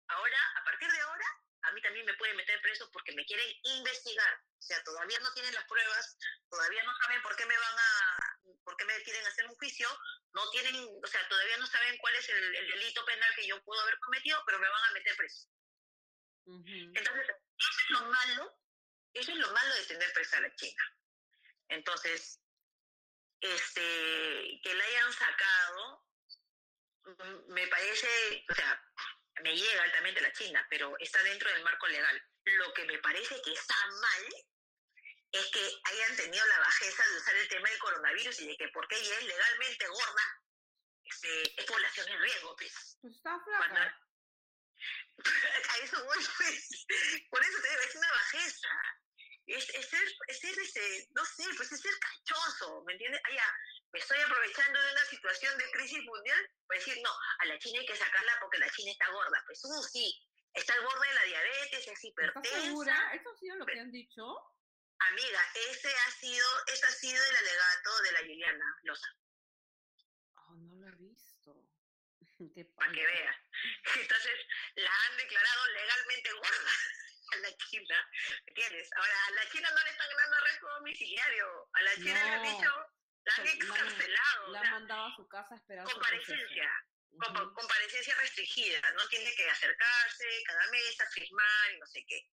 ahora, 0.07 0.37
a 0.57 0.63
partir 0.63 0.87
de 0.91 1.01
ahora, 1.01 1.25
a 1.63 1.71
mí 1.71 1.81
también 1.81 2.05
me 2.05 2.13
pueden 2.13 2.37
meter 2.37 2.61
preso 2.61 2.87
porque 2.91 3.11
me 3.13 3.25
quieren 3.25 3.47
investigar. 3.63 4.35
O 4.59 4.61
sea, 4.61 4.83
todavía 4.83 5.17
no 5.19 5.33
tienen 5.33 5.55
las 5.55 5.65
pruebas, 5.65 6.17
todavía 6.47 6.83
no 6.83 6.93
saben 6.95 7.23
por 7.23 7.35
qué 7.35 7.47
me 7.47 7.57
van 7.57 7.75
a, 7.79 8.39
por 8.63 8.77
qué 8.77 8.85
me 8.85 9.01
quieren 9.01 9.25
hacer 9.25 9.47
un 9.47 9.55
juicio, 9.55 9.89
no 10.33 10.47
tienen, 10.51 10.75
o 11.03 11.07
sea, 11.07 11.27
todavía 11.27 11.57
no 11.57 11.65
saben 11.65 11.97
cuál 11.97 12.15
es 12.17 12.29
el, 12.29 12.55
el 12.55 12.67
delito 12.67 13.03
penal 13.05 13.33
que 13.35 13.47
yo 13.47 13.63
puedo 13.63 13.81
haber 13.81 13.97
cometido, 13.97 14.43
pero 14.45 14.59
me 14.59 14.69
van 14.69 14.83
a 14.83 14.93
meter 14.93 15.15
preso. 15.17 15.49
ujú. 16.45 16.91
Entonces, 16.93 17.27
eso 17.57 17.81
es 17.85 17.89
lo 17.89 18.01
malo, 18.11 18.59
eso 19.13 19.31
es 19.31 19.37
lo 19.39 19.51
malo 19.53 19.75
de 19.75 19.85
tener 19.87 20.13
presa 20.13 20.37
a 20.37 20.41
la 20.41 20.55
China. 20.55 20.83
Entonces, 21.69 22.40
este, 23.41 24.59
que 24.63 24.73
la 24.73 24.83
hayan 24.85 25.13
sacado, 25.13 26.05
mm, 27.03 27.53
me 27.53 27.67
parece, 27.67 28.45
o 28.49 28.53
sea, 28.55 28.81
me 29.43 29.55
llega 29.55 29.83
altamente 29.83 30.21
la 30.21 30.31
China, 30.33 30.65
pero 30.69 30.95
está 30.99 31.21
dentro 31.23 31.49
del 31.51 31.63
marco 31.63 31.87
legal. 31.87 32.21
Lo 32.45 32.73
que 32.73 32.85
me 32.85 32.97
parece 32.99 33.41
que 33.41 33.53
está 33.53 33.75
mal 33.87 34.27
es 35.31 35.45
que 35.47 35.79
hayan 35.85 36.15
tenido 36.15 36.45
la 36.45 36.59
bajeza 36.59 37.03
de 37.07 37.17
usar 37.17 37.35
el 37.35 37.47
tema 37.47 37.69
del 37.69 37.79
coronavirus 37.79 38.39
y 38.41 38.47
de 38.47 38.57
que 38.57 38.67
porque 38.69 38.95
ella 38.97 39.15
es 39.19 39.23
legalmente 39.25 39.87
gorda, 39.87 40.41
este, 41.03 41.61
es 41.61 41.65
población 41.65 42.07
en 42.09 42.21
riesgo, 42.21 42.55
pues. 42.55 42.97
Pues 43.01 43.15
está 43.15 43.39
Cuando- 43.45 43.75
flaca. 43.75 43.99
a 45.69 45.77
eso 45.83 46.03
voy, 46.05 46.25
pues. 46.37 46.85
Por 47.29 47.43
eso 47.43 47.61
te 47.61 47.69
digo, 47.69 47.81
es 47.81 47.95
una 47.95 48.11
bajeza. 48.11 48.69
Es, 49.51 49.69
es 49.69 49.85
ser, 49.89 50.07
es 50.27 50.39
ser 50.39 50.57
ese, 50.59 51.09
no 51.13 51.25
sé, 51.25 51.43
pues 51.57 51.71
es 51.71 51.81
ser 51.81 51.93
cachoso, 51.99 52.83
¿me 52.85 52.93
entiendes? 52.93 53.21
Ya, 53.33 53.45
me 53.91 53.99
estoy 53.99 54.17
aprovechando 54.21 54.81
de 54.81 54.91
una 54.91 55.05
situación 55.05 55.57
de 55.57 55.71
crisis 55.71 56.03
mundial 56.05 56.49
para 56.65 56.79
decir, 56.79 56.97
no, 57.03 57.11
a 57.39 57.45
la 57.45 57.59
China 57.59 57.79
hay 57.79 57.85
que 57.85 57.95
sacarla 57.95 58.37
porque 58.39 58.59
la 58.59 58.69
China 58.69 58.91
está 58.91 59.11
gorda. 59.11 59.43
Pues 59.45 59.59
uh, 59.65 59.83
sí, 59.83 60.15
está 60.53 60.73
al 60.73 60.83
borde 60.83 61.07
de 61.07 61.13
la 61.13 61.23
diabetes, 61.23 61.87
es 61.87 62.03
hipertensa. 62.03 62.47
¿Estás 62.47 62.63
segura? 62.63 63.11
¿Eso 63.13 63.29
ha 63.29 63.37
sido 63.37 63.55
lo 63.57 63.65
que 63.65 63.79
han 63.79 63.91
dicho? 63.91 64.23
Amiga, 64.99 65.41
ese 65.69 65.89
ha 65.89 66.11
sido, 66.11 66.47
ese 66.67 66.85
ha 66.85 66.91
sido 66.91 67.21
el 67.23 67.35
alegato 67.35 68.01
de 68.03 68.11
la 68.13 68.21
Liliana 68.21 68.79
Loza. 68.83 69.07
Oh, 70.35 70.55
no 70.55 70.75
lo 70.75 70.87
he 70.87 70.95
visto. 70.95 71.67
Para 72.75 72.91
que 72.93 73.05
veas. 73.05 73.35
Entonces, 73.99 74.39
la 74.75 74.91
han 75.05 75.17
declarado 75.17 75.67
legalmente 75.67 76.31
gorda 76.33 76.71
a 77.31 77.37
la 77.37 77.57
China. 77.57 78.09
¿Entiendes? 78.45 78.89
Ahora, 78.95 79.25
a 79.27 79.31
la 79.31 79.49
China 79.49 79.69
no 79.71 79.83
le 79.83 79.89
están 79.89 80.07
dando 80.15 80.35
arresto 80.37 80.67
domiciliario. 80.67 81.69
A 81.73 81.81
la 81.81 81.95
China 81.95 82.23
le 82.23 82.31
han 82.31 82.43
dicho, 82.43 82.71
la 83.23 83.35
han 83.35 83.47
excarcelado. 83.47 84.51
La 84.51 84.59
han 84.61 84.71
mandado 84.71 85.05
a 85.07 85.15
su 85.15 85.27
casa 85.27 85.55
a 85.55 85.57
esperar 85.57 85.85
comparecencia. 85.85 86.69
Comparecencia 87.11 88.15
restringida. 88.15 88.91
No 88.93 89.07
tiene 89.09 89.33
que 89.35 89.49
acercarse 89.49 90.25
cada 90.45 90.71
mes 90.71 91.01
a 91.01 91.09
firmar 91.11 91.71
y 91.73 91.79
no 91.79 91.85
sé 91.87 92.05
qué. 92.07 92.29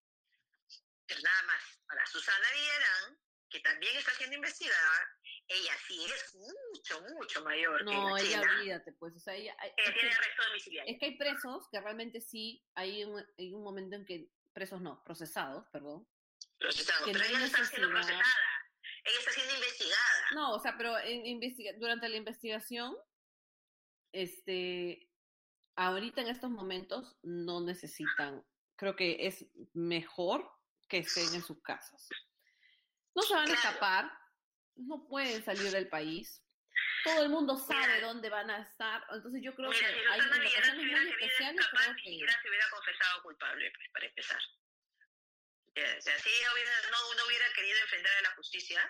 Pero 1.07 1.21
nada 1.23 1.43
más. 1.43 1.63
Ahora, 1.89 2.07
Susana 2.07 2.47
Villarán, 2.53 3.19
que 3.51 3.61
también 3.61 3.97
está 3.97 4.13
siendo 4.13 4.37
investigada, 4.37 5.19
ella 5.49 5.73
sí 5.87 6.05
es 6.05 6.35
mucho, 6.35 7.01
mucho 7.15 7.43
mayor 7.43 7.83
no, 7.85 7.91
que 8.17 8.23
la 8.23 8.29
ella 8.29 8.41
olvídate, 8.41 8.93
pues, 8.93 9.17
o 9.17 9.21
sea, 9.21 9.35
ella... 9.35 9.57
Ella 9.63 9.95
tiene 9.95 10.13
arresto 10.13 10.43
domiciliario. 10.47 10.93
Es 10.93 11.01
que 11.01 11.07
hay 11.07 11.17
presos 11.17 11.67
que 11.73 11.81
realmente 11.81 12.21
sí, 12.21 12.63
hay 12.75 13.05
un, 13.05 13.25
hay 13.39 13.53
un 13.55 13.65
momento 13.65 13.97
en 13.97 14.05
que, 14.05 14.29
presos 14.59 14.81
no, 14.81 15.01
procesados, 15.05 15.69
perdón. 15.69 16.05
Procesados, 16.59 17.09
pero 17.13 17.25
ella 17.25 17.39
no 17.39 17.45
está 17.45 17.65
siendo 17.65 17.89
procesada. 17.91 18.25
Ella 19.05 19.19
está 19.21 19.31
siendo 19.31 19.55
investigada. 19.55 20.27
No, 20.35 20.55
o 20.55 20.59
sea, 20.59 20.77
pero 20.77 20.99
en 20.99 21.25
investiga 21.27 21.71
durante 21.79 22.09
la 22.09 22.17
investigación, 22.17 22.97
este, 24.11 25.09
ahorita 25.77 26.23
en 26.23 26.27
estos 26.27 26.51
momentos 26.51 27.17
no 27.23 27.61
necesitan, 27.61 28.45
creo 28.75 28.97
que 28.97 29.29
es 29.29 29.47
mejor 29.75 30.51
que 30.89 30.99
estén 30.99 31.33
en 31.35 31.43
sus 31.43 31.63
casas. 31.63 32.09
No 33.15 33.23
se 33.23 33.35
van 33.35 33.49
a 33.49 33.55
escapar, 33.55 34.11
no 34.75 35.07
pueden 35.07 35.45
salir 35.45 35.71
del 35.71 35.89
país. 35.89 36.43
Todo 37.09 37.23
el 37.23 37.29
mundo 37.31 37.57
sabe 37.57 37.95
Mira. 37.95 38.07
dónde 38.07 38.29
van 38.31 38.51
a 38.51 38.63
estar, 38.63 39.03
entonces 39.11 39.41
yo 39.43 39.55
creo 39.55 39.71
Mira, 39.71 39.89
que 39.89 39.95
si 39.95 40.01
hay 40.01 40.21
hubiera 40.21 40.75
muy 40.75 41.11
especiales, 41.11 41.67
creo 41.71 41.93
ni 41.95 42.03
siquiera 42.03 42.43
se 42.43 42.49
hubiera 42.49 42.71
confesado 42.71 43.23
culpable, 43.23 43.73
pues, 43.75 43.89
para 43.93 44.07
empezar. 44.07 44.41
Ya, 45.75 45.97
O 45.97 46.01
sea, 46.03 46.19
si 46.19 46.29
ella 46.29 46.53
hubiera, 46.53 46.73
no, 46.91 47.15
no 47.15 47.27
hubiera 47.27 47.53
querido 47.55 47.79
enfrentar 47.79 48.13
a 48.17 48.23
la 48.23 48.31
justicia, 48.35 48.81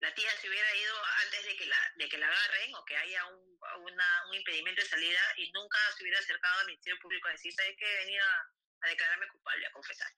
la 0.00 0.14
tía 0.14 0.30
se 0.40 0.48
hubiera 0.48 0.74
ido 0.76 0.94
antes 1.24 1.44
de 1.44 1.56
que 1.56 1.66
la, 1.66 1.92
de 1.96 2.08
que 2.08 2.18
la 2.18 2.26
agarren 2.26 2.74
o 2.74 2.84
que 2.84 2.96
haya 2.96 3.26
un, 3.26 3.58
una- 3.82 4.26
un 4.28 4.34
impedimento 4.34 4.80
de 4.82 4.88
salida 4.88 5.20
y 5.36 5.52
nunca 5.52 5.78
se 5.96 6.02
hubiera 6.02 6.18
acercado 6.18 6.60
al 6.60 6.66
Ministerio 6.66 6.98
Público 7.00 7.28
a 7.28 7.32
decir, 7.32 7.52
¿sabes 7.52 7.76
qué? 7.78 7.84
Venido 7.98 8.24
a, 8.24 8.88
declararme 8.88 9.28
culpable, 9.28 9.66
a 9.66 9.72
confesar. 9.72 10.10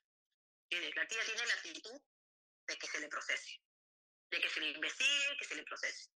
La 0.71 1.07
tía 1.09 1.25
tiene 1.25 1.47
la 1.47 1.55
actitud 1.55 2.01
de 2.69 2.79
que 2.79 2.87
se 2.87 3.01
le 3.01 3.09
procese, 3.09 3.61
de 4.31 4.41
que 4.41 4.49
se 4.49 4.61
le 4.61 4.71
investigue, 4.71 5.37
que 5.37 5.45
se 5.45 5.55
le 5.57 5.65
procese. 5.65 6.11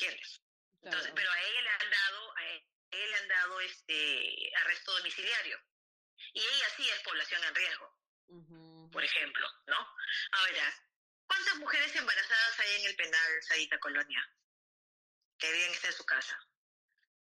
¿Entiendes? 0.00 0.42
Entonces, 0.82 1.10
Claro. 1.10 1.14
pero 1.16 1.30
a 1.32 1.40
ella 1.42 1.60
le 1.62 1.70
han 1.70 1.90
dado, 1.90 2.36
a 2.36 2.44
ella 2.46 3.06
le 3.06 3.16
han 3.16 3.28
dado 3.28 3.60
este 3.62 4.52
arresto 4.58 4.92
domiciliario. 4.96 5.60
Y 6.34 6.40
ella 6.40 6.68
sí 6.76 6.88
es 6.88 7.00
población 7.00 7.42
en 7.42 7.54
riesgo, 7.54 7.98
por 8.92 9.02
ejemplo, 9.02 9.48
¿no? 9.66 9.96
Ahora, 10.32 10.86
¿cuántas 11.26 11.56
mujeres 11.56 11.96
embarazadas 11.96 12.60
hay 12.60 12.80
en 12.80 12.86
el 12.86 12.96
penal 12.96 13.42
Sadita 13.42 13.78
Colonia? 13.80 14.24
Que 15.36 15.66
estar 15.72 15.90
en 15.90 15.96
su 15.96 16.04
casa. 16.06 16.38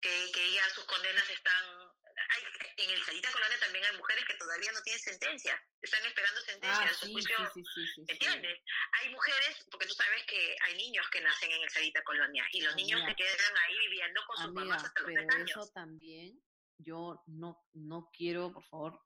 Que, 0.02 0.32
que 0.34 0.52
ya 0.54 0.68
sus 0.72 0.86
condenas 0.86 1.30
están... 1.30 1.92
Hay, 2.30 2.42
en 2.86 2.90
el 2.92 3.04
Sadita 3.04 3.32
Colonia 3.32 3.58
también 3.60 3.84
hay 3.86 3.98
mujeres 3.98 4.24
que 4.26 4.36
todavía 4.36 4.72
no 4.72 4.82
tienen 4.82 5.00
sentencia. 5.02 5.60
Están 5.82 6.06
esperando 6.06 6.40
sentencia 6.42 6.86
Ah, 6.90 6.94
sí, 6.94 7.14
sí, 7.14 7.64
sí, 7.76 7.88
sí. 7.96 8.04
¿Entiendes? 8.08 8.60
Hay 9.02 9.10
mujeres, 9.12 9.66
porque 9.72 9.86
tú 9.88 9.94
sabes 9.94 10.24
que 10.26 10.56
hay 10.62 10.78
niños 10.78 11.06
que 11.12 11.22
nacen 11.22 11.52
en 11.52 11.62
el 11.64 11.70
Sarita 11.70 12.04
Colonia 12.04 12.46
y 12.52 12.62
los 12.62 12.76
niños 12.76 13.02
Amiga. 13.02 13.12
se 13.12 13.16
quedan 13.24 13.58
ahí 13.68 13.78
viviendo 13.90 14.22
con 14.28 14.38
sus 14.38 14.46
Amiga, 14.46 14.62
mamás 14.66 14.84
hasta 14.84 15.02
los 15.02 15.12
pero 15.12 15.22
tres 15.28 15.36
años. 15.36 15.52
eso 15.52 15.72
también, 15.74 16.42
yo 16.78 17.22
no, 17.28 17.64
no 17.74 18.10
quiero, 18.16 18.52
por 18.52 18.64
favor, 18.66 19.02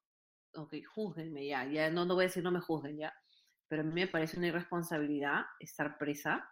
ok, 0.53 0.73
júzguenme 0.94 1.45
ya, 1.48 1.65
ya 1.65 1.89
no, 1.89 2.06
no 2.06 2.15
voy 2.15 2.26
a 2.26 2.27
decir 2.27 2.44
no 2.44 2.52
me 2.52 2.61
juzguen 2.61 2.98
ya, 2.98 3.14
pero 3.68 3.81
a 3.81 3.85
mí 3.85 3.94
me 3.94 4.07
parece 4.07 4.38
una 4.38 4.48
irresponsabilidad 4.48 5.45
estar 5.60 5.98
presa. 5.98 6.49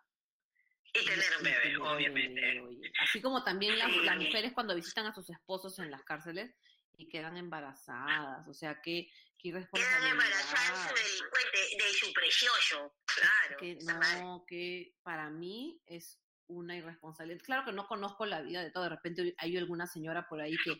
Y 1.01 1.05
tener 1.05 1.37
un 1.37 1.43
bebé, 1.43 1.77
obviamente. 1.77 2.41
bebé. 2.41 2.91
Así 3.01 3.21
como 3.21 3.43
también 3.43 3.77
las, 3.77 3.91
Sí. 3.91 3.99
las 4.03 4.17
mujeres 4.17 4.53
cuando 4.53 4.75
visitan 4.75 5.05
a 5.05 5.13
sus 5.13 5.29
esposos 5.29 5.77
en 5.79 5.91
las 5.91 6.03
cárceles 6.03 6.55
y 6.97 7.07
quedan 7.09 7.37
embarazadas, 7.37 8.47
o 8.47 8.53
sea, 8.53 8.81
qué, 8.81 9.09
qué 9.37 9.49
Quedan 9.51 10.07
embarazadas 10.11 10.93
de 10.93 11.01
delincuente, 11.01 11.83
de 11.83 11.89
su 11.93 12.13
precioso. 12.13 12.95
Claro. 13.15 13.57
que 13.59 13.77
no, 13.85 14.43
que 14.47 14.95
para 15.03 15.29
mí 15.29 15.81
es 15.85 16.19
una 16.47 16.75
irresponsabilidad. 16.75 17.41
Claro 17.43 17.65
que 17.65 17.71
no 17.71 17.87
conozco 17.87 18.25
la 18.25 18.41
vida 18.41 18.63
de 18.63 18.71
todo, 18.71 18.83
de 18.83 18.89
repente 18.89 19.35
hay 19.37 19.57
alguna 19.57 19.87
señora 19.87 20.27
por 20.27 20.41
ahí 20.41 20.55
que 20.63 20.79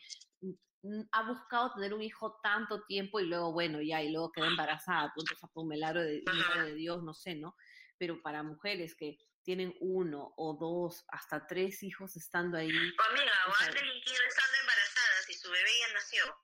ha 1.12 1.28
buscado 1.28 1.74
tener 1.74 1.94
un 1.94 2.02
hijo 2.02 2.40
tanto 2.44 2.84
tiempo 2.86 3.20
y 3.20 3.26
luego, 3.26 3.52
bueno, 3.52 3.82
ya, 3.82 4.02
y 4.04 4.12
luego 4.12 4.32
queda 4.32 4.48
embarazada, 4.48 5.12
sea, 5.16 5.50
por 5.50 5.64
un 5.64 5.70
milagro 5.70 6.02
de, 6.02 6.24
milagro 6.32 6.66
de 6.66 6.76
Dios, 6.76 7.04
no 7.04 7.14
sé, 7.14 7.36
¿no? 7.36 7.56
Pero 7.98 8.22
para 8.22 8.44
mujeres 8.44 8.96
que 8.96 9.18
tienen 9.46 9.74
uno 9.80 10.34
o 10.38 10.58
dos, 10.60 11.06
hasta 11.08 11.46
tres 11.48 11.84
hijos 11.84 12.16
estando 12.18 12.58
ahí, 12.58 12.68
Pues 12.98 13.10
amiga, 13.10 13.32
o 13.48 13.54
sea- 13.56 13.68
han 13.68 13.74
delinquido 13.74 14.24
estando 14.28 14.58
embarazadas 14.60 15.30
y 15.30 15.34
su 15.36 15.50
bebé 15.52 15.70
ya 15.88 15.94
nació. 15.94 16.42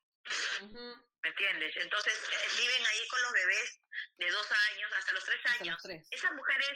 ¿Me 1.23 1.29
entiendes? 1.29 1.75
Entonces 1.77 2.13
eh, 2.13 2.61
viven 2.61 2.85
ahí 2.85 3.07
con 3.09 3.21
los 3.23 3.33
bebés 3.33 3.81
de 4.17 4.29
dos 4.29 4.47
años 4.71 4.91
hasta 4.97 5.13
los 5.13 5.25
tres 5.25 5.39
hasta 5.43 5.63
años. 5.63 5.73
los 5.73 5.81
tres. 5.83 6.07
Esas 6.11 6.31
mujeres, 6.33 6.69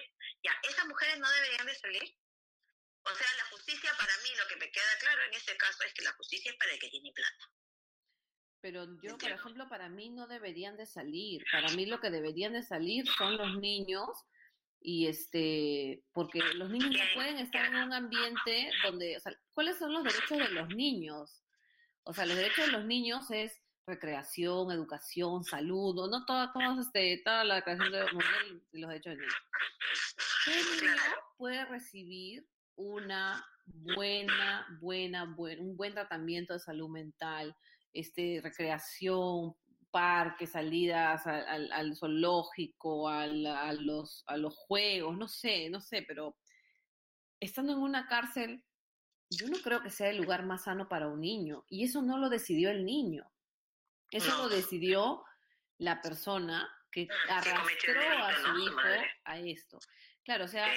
ya, 0.44 0.52
esas 0.64 0.86
mujeres 0.88 1.20
no 1.20 1.30
deberían 1.30 1.68
de 1.68 1.76
salir. 1.76 2.04
O 3.04 3.14
sea, 3.16 3.28
la 3.38 3.46
justicia 3.52 3.92
para 4.00 4.18
mí, 4.24 4.30
lo 4.36 4.48
que 4.48 4.56
me 4.56 4.72
queda 4.72 4.98
claro 5.00 5.24
en 5.26 5.34
este 5.36 5.56
caso 5.58 5.84
es 5.84 5.94
que 5.94 6.04
la 6.04 6.14
justicia 6.14 6.52
es 6.52 6.58
para 6.58 6.72
el 6.74 6.80
que 6.80 6.90
tiene 6.90 7.12
plata. 7.14 7.46
Pero 8.62 8.86
yo, 9.04 9.16
por 9.20 9.30
ejemplo, 9.30 9.70
para 9.70 9.90
mí 9.90 10.10
no 10.10 10.26
deberían 10.26 10.76
de 10.76 10.88
salir. 10.88 11.44
Para 11.52 11.70
mí 11.74 11.86
lo 11.86 12.00
que 12.02 12.10
deberían 12.10 12.54
de 12.54 12.64
salir 12.64 13.06
son 13.16 13.38
los 13.38 13.58
niños 13.60 14.10
y 14.86 15.08
este, 15.08 16.04
porque 16.14 16.40
los 16.54 16.70
niños 16.70 16.92
no 16.92 17.04
pueden 17.16 17.40
estar 17.40 17.66
en 17.66 17.76
un 17.76 17.92
ambiente 17.92 18.70
donde, 18.84 19.18
o 19.18 19.20
sea, 19.20 19.34
¿cuáles 19.56 19.80
son 19.80 19.92
los 19.92 20.04
derechos 20.04 20.38
de 20.38 20.50
los 20.50 20.70
niños? 20.70 21.44
O 22.04 22.14
sea, 22.14 22.28
los 22.28 22.38
derechos 22.38 22.68
de 22.68 22.72
los 22.72 22.86
niños 22.86 23.32
es 23.32 23.60
recreación, 23.88 24.72
educación, 24.72 25.44
salud, 25.44 25.96
no 25.96 26.24
toda, 26.26 26.54
todas, 26.54 26.86
este, 26.86 27.20
toda 27.26 27.44
la 27.44 27.56
declaración 27.56 27.92
de, 27.92 28.00
de 28.00 28.80
los 28.80 28.90
derechos 28.90 29.12
del 29.12 29.20
niño. 29.22 29.32
¿Qué 30.46 30.86
niño 30.86 31.02
puede 31.38 31.66
recibir 31.66 32.48
una 32.76 33.44
buena, 33.66 34.68
buena, 34.80 35.26
buen, 35.36 35.62
un 35.62 35.76
buen 35.76 35.94
tratamiento 35.94 36.54
de 36.54 36.60
salud 36.60 36.90
mental, 36.90 37.56
este, 37.92 38.40
recreación, 38.44 39.56
parques, 39.96 40.52
salidas 40.52 41.26
al, 41.26 41.48
al- 41.48 41.72
al 41.72 41.96
zoológico, 41.96 43.08
al- 43.08 43.46
a, 43.46 43.72
los, 43.72 44.26
a 44.28 44.36
los 44.36 44.54
juegos, 44.58 45.18
no 45.18 45.30
sé, 45.30 45.70
no 45.70 45.80
sé, 45.80 46.02
pero 46.06 46.36
estando 47.40 47.72
en 47.72 47.80
una 47.80 48.06
cárcel, 48.08 48.62
yo 49.30 49.48
no 49.48 49.58
creo 49.64 49.82
que 49.82 49.90
sea 49.90 50.10
el 50.10 50.18
lugar 50.18 50.44
más 50.46 50.66
sano 50.66 50.90
para 50.90 51.08
un 51.08 51.22
niño. 51.22 51.64
Y 51.70 51.86
eso 51.86 52.02
no 52.02 52.18
lo 52.18 52.28
decidió 52.30 52.70
el 52.72 52.84
niño. 52.84 53.24
Eso 54.12 54.30
No. 54.32 54.44
lo 54.44 54.50
decidió 54.50 55.24
la 55.78 56.02
persona 56.02 56.70
que 56.92 57.04
el 57.04 57.10
arrastró 57.30 58.02
a 58.20 58.34
su 58.34 58.60
hijo 58.60 58.80
a 59.24 59.40
esto. 59.40 59.80
Claro, 60.26 60.44
o 60.46 60.48
sea, 60.50 60.68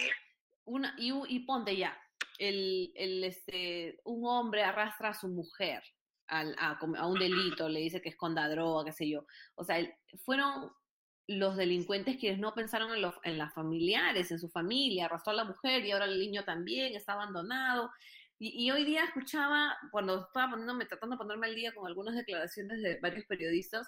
una, 0.64 0.94
y, 0.96 1.40
ponte 1.40 1.76
ya, 1.76 2.00
el, 2.38 2.92
el, 2.94 3.24
este, 3.24 3.98
un 4.04 4.24
hombre 4.28 4.62
arrastra 4.62 5.08
a 5.10 5.14
su 5.14 5.26
mujer 5.28 5.82
al- 6.28 6.54
a, 6.58 6.78
a 6.78 7.06
un 7.06 7.18
delito, 7.18 7.68
le 7.68 7.80
dice 7.80 8.00
que 8.00 8.10
esconda 8.10 8.48
droga, 8.48 8.84
qué 8.86 8.92
sé 8.92 9.08
yo. 9.08 9.26
O 9.54 9.64
sea, 9.64 9.76
fueron 10.24 10.70
los 11.26 11.56
delincuentes 11.56 12.16
quienes 12.16 12.38
no 12.38 12.54
pensaron 12.54 12.94
en, 12.94 13.02
los, 13.02 13.14
en 13.22 13.36
las 13.36 13.52
familiares, 13.52 14.30
en 14.30 14.38
su 14.38 14.48
familia, 14.48 15.06
arrastró 15.06 15.32
a 15.32 15.36
la 15.36 15.44
mujer 15.44 15.84
y 15.84 15.90
ahora 15.92 16.06
el 16.06 16.18
niño 16.18 16.44
también 16.44 16.94
está 16.94 17.12
abandonado. 17.14 17.90
Y, 18.38 18.64
y 18.64 18.70
hoy 18.70 18.84
día 18.84 19.04
escuchaba, 19.04 19.76
cuando 19.90 20.22
estaba 20.26 20.50
poniéndome, 20.50 20.86
tratando 20.86 21.16
de 21.16 21.18
ponerme 21.18 21.48
al 21.48 21.54
día 21.54 21.74
con 21.74 21.86
algunas 21.86 22.14
declaraciones 22.14 22.80
de 22.82 22.98
varios 23.00 23.26
periodistas, 23.26 23.86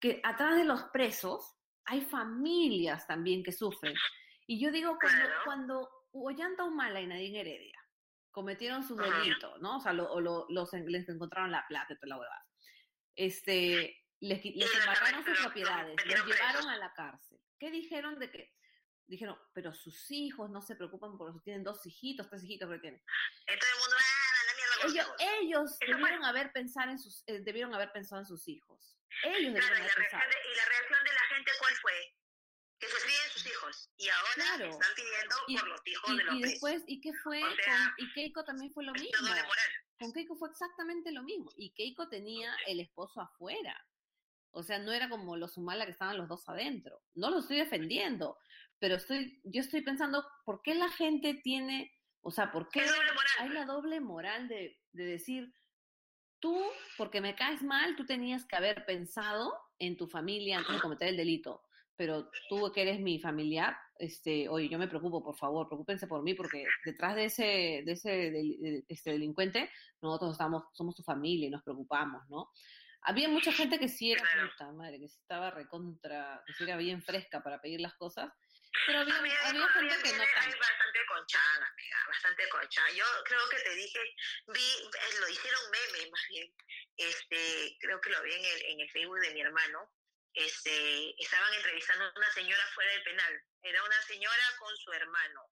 que 0.00 0.20
atrás 0.24 0.56
de 0.56 0.64
los 0.64 0.82
presos 0.92 1.54
hay 1.84 2.00
familias 2.00 3.06
también 3.06 3.42
que 3.44 3.52
sufren. 3.52 3.94
Y 4.46 4.58
yo 4.60 4.72
digo, 4.72 4.96
cuando, 5.00 5.28
cuando 5.44 5.90
Ollanta 6.12 6.64
Humala 6.64 7.00
y 7.00 7.06
Nadine 7.06 7.40
Heredia 7.40 7.78
cometieron 8.40 8.86
sus 8.86 9.00
Ajá. 9.00 9.18
delitos, 9.20 9.58
¿no? 9.62 9.78
O 9.78 9.80
sea, 9.80 9.94
lo- 9.94 10.12
o 10.12 10.20
lo- 10.20 10.44
los 10.50 10.70
les 10.74 11.08
encontraron 11.08 11.50
la 11.50 11.64
plata 11.66 11.94
y 11.94 11.96
toda 11.96 12.08
la 12.08 12.18
huevada. 12.18 12.46
este, 13.18 14.04
les, 14.20 14.44
les 14.44 14.74
embargaron 14.74 15.24
sus 15.24 15.38
propiedades, 15.40 15.96
los 16.04 16.26
llevaron 16.26 16.68
a 16.68 16.76
la 16.76 16.92
cárcel. 16.92 17.38
¿Qué 17.58 17.70
dijeron 17.70 18.18
de 18.18 18.30
que? 18.30 18.52
Dijeron, 19.06 19.38
pero 19.54 19.72
sus 19.72 20.10
hijos 20.10 20.50
no 20.50 20.60
se 20.60 20.76
preocupan 20.76 21.16
por 21.16 21.30
eso, 21.30 21.40
tienen 21.42 21.64
dos 21.64 21.80
hijitos, 21.86 22.28
tres 22.28 22.44
hijitos 22.44 22.68
que 22.70 22.78
tienen. 22.78 23.02
Todo 23.46 23.70
el 23.72 23.78
mundo, 23.80 23.96
ah, 23.98 24.42
la 24.48 24.54
mierda 24.54 25.00
ellos, 25.00 25.08
ellos 25.40 25.78
debieron 25.80 26.24
haber 26.26 26.52
pensado 26.52 26.90
en 26.90 26.98
sus, 26.98 27.22
eh, 27.26 27.40
debieron 27.40 27.74
haber 27.74 27.90
pensado 27.92 28.20
en 28.20 28.26
sus 28.26 28.46
hijos. 28.48 28.98
Ellos 29.22 29.54
Claro, 29.54 29.74
debieron 29.74 29.80
y 29.80 29.88
la, 29.88 29.94
pensado. 29.94 30.22
de, 30.28 30.36
y 30.52 30.56
la 30.56 30.64
reacción 30.66 31.00
de 31.08 31.14
la 31.14 31.24
gente, 31.34 31.50
¿cuál 31.58 31.74
fue? 31.76 32.14
Que 32.78 32.86
se 32.88 32.96
fríen 32.96 33.30
hijos. 33.46 33.90
Y 33.96 34.08
ahora 34.08 34.28
Claro. 34.34 34.70
están 34.70 34.90
pidiendo 34.94 35.36
Y- 35.48 35.58
por 35.58 35.68
los 35.68 35.80
hijos 35.86 36.10
Y, 36.10 36.16
de 36.16 36.24
los 36.24 36.34
y 36.34 36.40
presos. 36.40 36.50
después, 36.52 36.82
¿y 36.86 37.00
qué 37.00 37.12
fue? 37.22 37.42
O 37.42 37.54
sea, 37.56 37.94
con, 37.96 38.06
y 38.06 38.12
Keiko 38.12 38.44
también 38.44 38.72
fue 38.72 38.84
lo 38.84 38.92
mismo. 38.92 39.28
Con 39.98 40.12
Keiko 40.12 40.36
fue 40.36 40.50
exactamente 40.50 41.10
lo 41.12 41.22
mismo. 41.22 41.50
Y 41.56 41.70
Keiko 41.70 42.08
tenía 42.08 42.54
el 42.66 42.80
esposo 42.80 43.20
afuera. 43.20 43.74
O 44.50 44.62
sea, 44.62 44.78
no 44.78 44.92
era 44.92 45.08
como 45.08 45.36
los 45.36 45.56
Humala 45.58 45.84
que 45.84 45.92
estaban 45.92 46.16
los 46.16 46.28
dos 46.28 46.48
adentro. 46.48 47.02
No 47.14 47.30
lo 47.30 47.38
estoy 47.40 47.58
defendiendo, 47.58 48.38
pero 48.78 48.94
estoy, 48.96 49.40
yo 49.44 49.60
estoy 49.60 49.82
pensando, 49.82 50.26
¿por 50.44 50.62
qué 50.62 50.74
la 50.74 50.88
gente 50.90 51.34
tiene, 51.34 51.92
o 52.22 52.30
sea, 52.30 52.50
por 52.52 52.68
qué 52.70 52.84
hay 53.38 53.48
la 53.50 53.64
doble 53.66 54.00
moral 54.00 54.48
de, 54.48 54.80
de 54.92 55.04
decir, 55.04 55.52
tú, 56.40 56.62
porque 56.96 57.20
me 57.20 57.34
caes 57.34 57.62
mal, 57.62 57.96
tú 57.96 58.06
tenías 58.06 58.44
que 58.46 58.56
haber 58.56 58.84
pensado 58.86 59.52
en 59.78 59.96
tu 59.96 60.06
familia 60.08 60.58
antes 60.58 60.74
de 60.74 60.80
cometer 60.80 61.08
el 61.08 61.16
delito. 61.18 61.62
Pero 61.96 62.30
tú 62.48 62.70
que 62.72 62.82
eres 62.82 63.00
mi 63.00 63.18
familiar, 63.20 63.76
este, 63.98 64.48
oye, 64.48 64.68
yo 64.68 64.78
me 64.78 64.88
preocupo, 64.88 65.24
por 65.24 65.36
favor, 65.36 65.66
preocúpense 65.68 66.06
por 66.06 66.22
mí, 66.22 66.34
porque 66.34 66.66
detrás 66.84 67.14
de 67.14 67.24
ese, 67.24 67.82
de 67.84 67.92
ese 67.92 68.10
del- 68.10 68.60
de- 68.60 68.84
este 68.88 69.12
delincuente, 69.12 69.70
nosotros 70.02 70.32
estamos, 70.32 70.64
somos 70.74 70.94
tu 70.94 71.02
familia 71.02 71.46
y 71.48 71.50
nos 71.50 71.62
preocupamos, 71.62 72.22
¿no? 72.28 72.50
Había 73.02 73.28
mucha 73.28 73.52
gente 73.52 73.78
que 73.78 73.88
sí 73.88 74.12
era 74.12 74.22
puta 74.50 74.72
madre, 74.72 74.98
que 74.98 75.04
estaba 75.06 75.50
recontra, 75.50 76.42
que 76.46 76.52
sí 76.54 76.64
era 76.64 76.76
bien 76.76 77.00
fresca 77.02 77.40
para 77.42 77.60
pedir 77.60 77.80
las 77.80 77.94
cosas, 77.94 78.30
pero 78.86 78.98
había, 79.00 79.16
Había, 79.16 79.32
había 79.48 79.68
gente 79.68 79.94
que 80.02 80.16
no 80.16 80.22
hay 80.22 80.52
bastante 80.58 80.98
conchada, 81.08 81.66
amiga, 81.72 81.96
bastante 82.08 82.42
conchada. 82.50 82.88
Yo 82.90 83.04
creo 83.24 83.40
que 83.50 83.56
te 83.62 83.74
dije, 83.74 83.98
vi, 84.52 84.60
eh, 84.60 85.20
lo 85.20 85.28
hicieron 85.30 85.60
meme 85.70 86.10
más 86.10 86.20
bien. 86.28 86.52
Este, 86.98 87.76
creo 87.80 88.00
que 88.02 88.10
lo 88.10 88.22
vi 88.22 88.32
en 88.34 88.44
el, 88.44 88.62
en 88.72 88.80
el 88.80 88.90
Facebook 88.90 89.20
de 89.20 89.32
mi 89.34 89.40
hermano. 89.40 89.78
Este, 90.36 91.14
estaban 91.16 91.52
entrevistando 91.54 92.04
a 92.04 92.12
una 92.14 92.30
señora 92.34 92.62
fuera 92.74 92.90
del 92.92 93.02
penal. 93.04 93.42
Era 93.62 93.82
una 93.82 94.02
señora 94.02 94.56
con 94.58 94.76
su 94.76 94.92
hermano. 94.92 95.50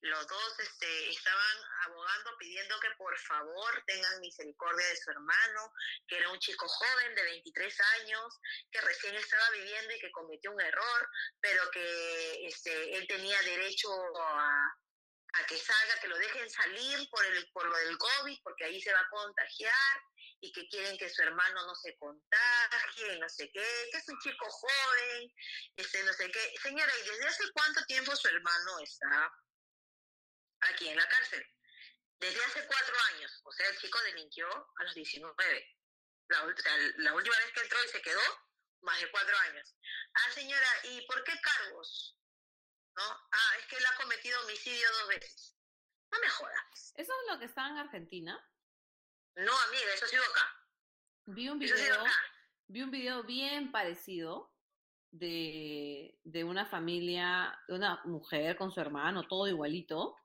Los 0.00 0.26
dos 0.26 0.58
este, 0.60 1.10
estaban 1.10 1.56
abogando, 1.82 2.38
pidiendo 2.38 2.80
que 2.80 2.90
por 2.96 3.18
favor 3.18 3.82
tengan 3.86 4.20
misericordia 4.20 4.86
de 4.86 4.96
su 4.96 5.10
hermano, 5.10 5.72
que 6.06 6.16
era 6.16 6.30
un 6.30 6.38
chico 6.38 6.66
joven 6.66 7.14
de 7.16 7.22
23 7.22 7.80
años, 8.00 8.40
que 8.70 8.80
recién 8.80 9.14
estaba 9.16 9.50
viviendo 9.50 9.94
y 9.94 10.00
que 10.00 10.12
cometió 10.12 10.52
un 10.52 10.60
error, 10.62 11.10
pero 11.40 11.70
que 11.70 12.46
este, 12.46 12.96
él 12.96 13.06
tenía 13.08 13.42
derecho 13.42 13.90
a, 14.16 14.78
a 15.34 15.46
que 15.46 15.58
salga, 15.58 16.00
que 16.00 16.08
lo 16.08 16.16
dejen 16.16 16.48
salir 16.48 17.10
por, 17.10 17.26
el, 17.26 17.50
por 17.52 17.66
lo 17.66 17.76
del 17.76 17.98
COVID, 17.98 18.38
porque 18.42 18.64
ahí 18.64 18.80
se 18.80 18.92
va 18.94 19.00
a 19.00 19.10
contagiar, 19.10 20.02
y 20.40 20.52
que 20.52 20.68
quieren 20.68 20.96
que 20.98 21.08
su 21.08 21.22
hermano 21.22 21.66
no 21.66 21.74
se 21.74 21.96
contagie, 21.96 23.18
no 23.18 23.28
sé 23.28 23.50
qué, 23.50 23.88
que 23.90 23.98
es 23.98 24.08
un 24.08 24.18
chico 24.20 24.46
joven, 24.48 25.34
este, 25.76 26.02
no 26.04 26.12
sé 26.12 26.30
qué. 26.30 26.54
Señora, 26.62 26.92
¿y 26.96 27.08
desde 27.08 27.26
hace 27.26 27.52
cuánto 27.52 27.84
tiempo 27.86 28.14
su 28.14 28.28
hermano 28.28 28.78
está 28.80 29.32
aquí 30.60 30.88
en 30.88 30.96
la 30.96 31.08
cárcel? 31.08 31.44
Desde 32.20 32.44
hace 32.44 32.66
cuatro 32.66 32.94
años, 33.14 33.40
o 33.44 33.52
sea, 33.52 33.68
el 33.68 33.78
chico 33.78 34.00
delinquió 34.02 34.48
a 34.48 34.82
los 34.84 34.94
19. 34.94 35.76
La, 36.28 36.44
la 36.98 37.14
última 37.14 37.36
vez 37.36 37.52
que 37.52 37.60
entró 37.60 37.84
y 37.84 37.88
se 37.88 38.02
quedó, 38.02 38.48
más 38.82 39.00
de 39.00 39.10
cuatro 39.10 39.36
años. 39.38 39.76
Ah, 40.14 40.32
señora, 40.32 40.68
¿y 40.84 41.06
por 41.06 41.22
qué 41.24 41.32
cargos? 41.40 42.16
¿No? 42.96 43.02
Ah, 43.04 43.56
es 43.58 43.66
que 43.66 43.76
él 43.76 43.86
ha 43.86 43.96
cometido 43.96 44.40
homicidio 44.42 44.90
dos 44.92 45.08
veces. 45.08 45.54
No 46.10 46.18
me 46.20 46.28
jodas. 46.28 46.92
Eso 46.96 47.12
es 47.12 47.32
lo 47.32 47.38
que 47.38 47.46
estaba 47.46 47.68
en 47.68 47.78
Argentina. 47.78 48.38
No, 49.36 49.52
amiga, 49.68 49.94
eso 49.94 50.04
ha 50.04 50.08
sido 50.08 50.22
acá. 50.22 50.54
Vi 51.26 51.48
un 51.48 51.58
video, 51.58 52.04
vi 52.68 52.82
un 52.82 52.90
video 52.90 53.22
bien 53.22 53.70
parecido 53.70 54.52
de, 55.10 56.18
de 56.24 56.44
una 56.44 56.66
familia, 56.66 57.58
de 57.68 57.74
una 57.74 58.00
mujer 58.04 58.56
con 58.56 58.70
su 58.72 58.80
hermano, 58.80 59.26
todo 59.28 59.46
igualito, 59.46 60.16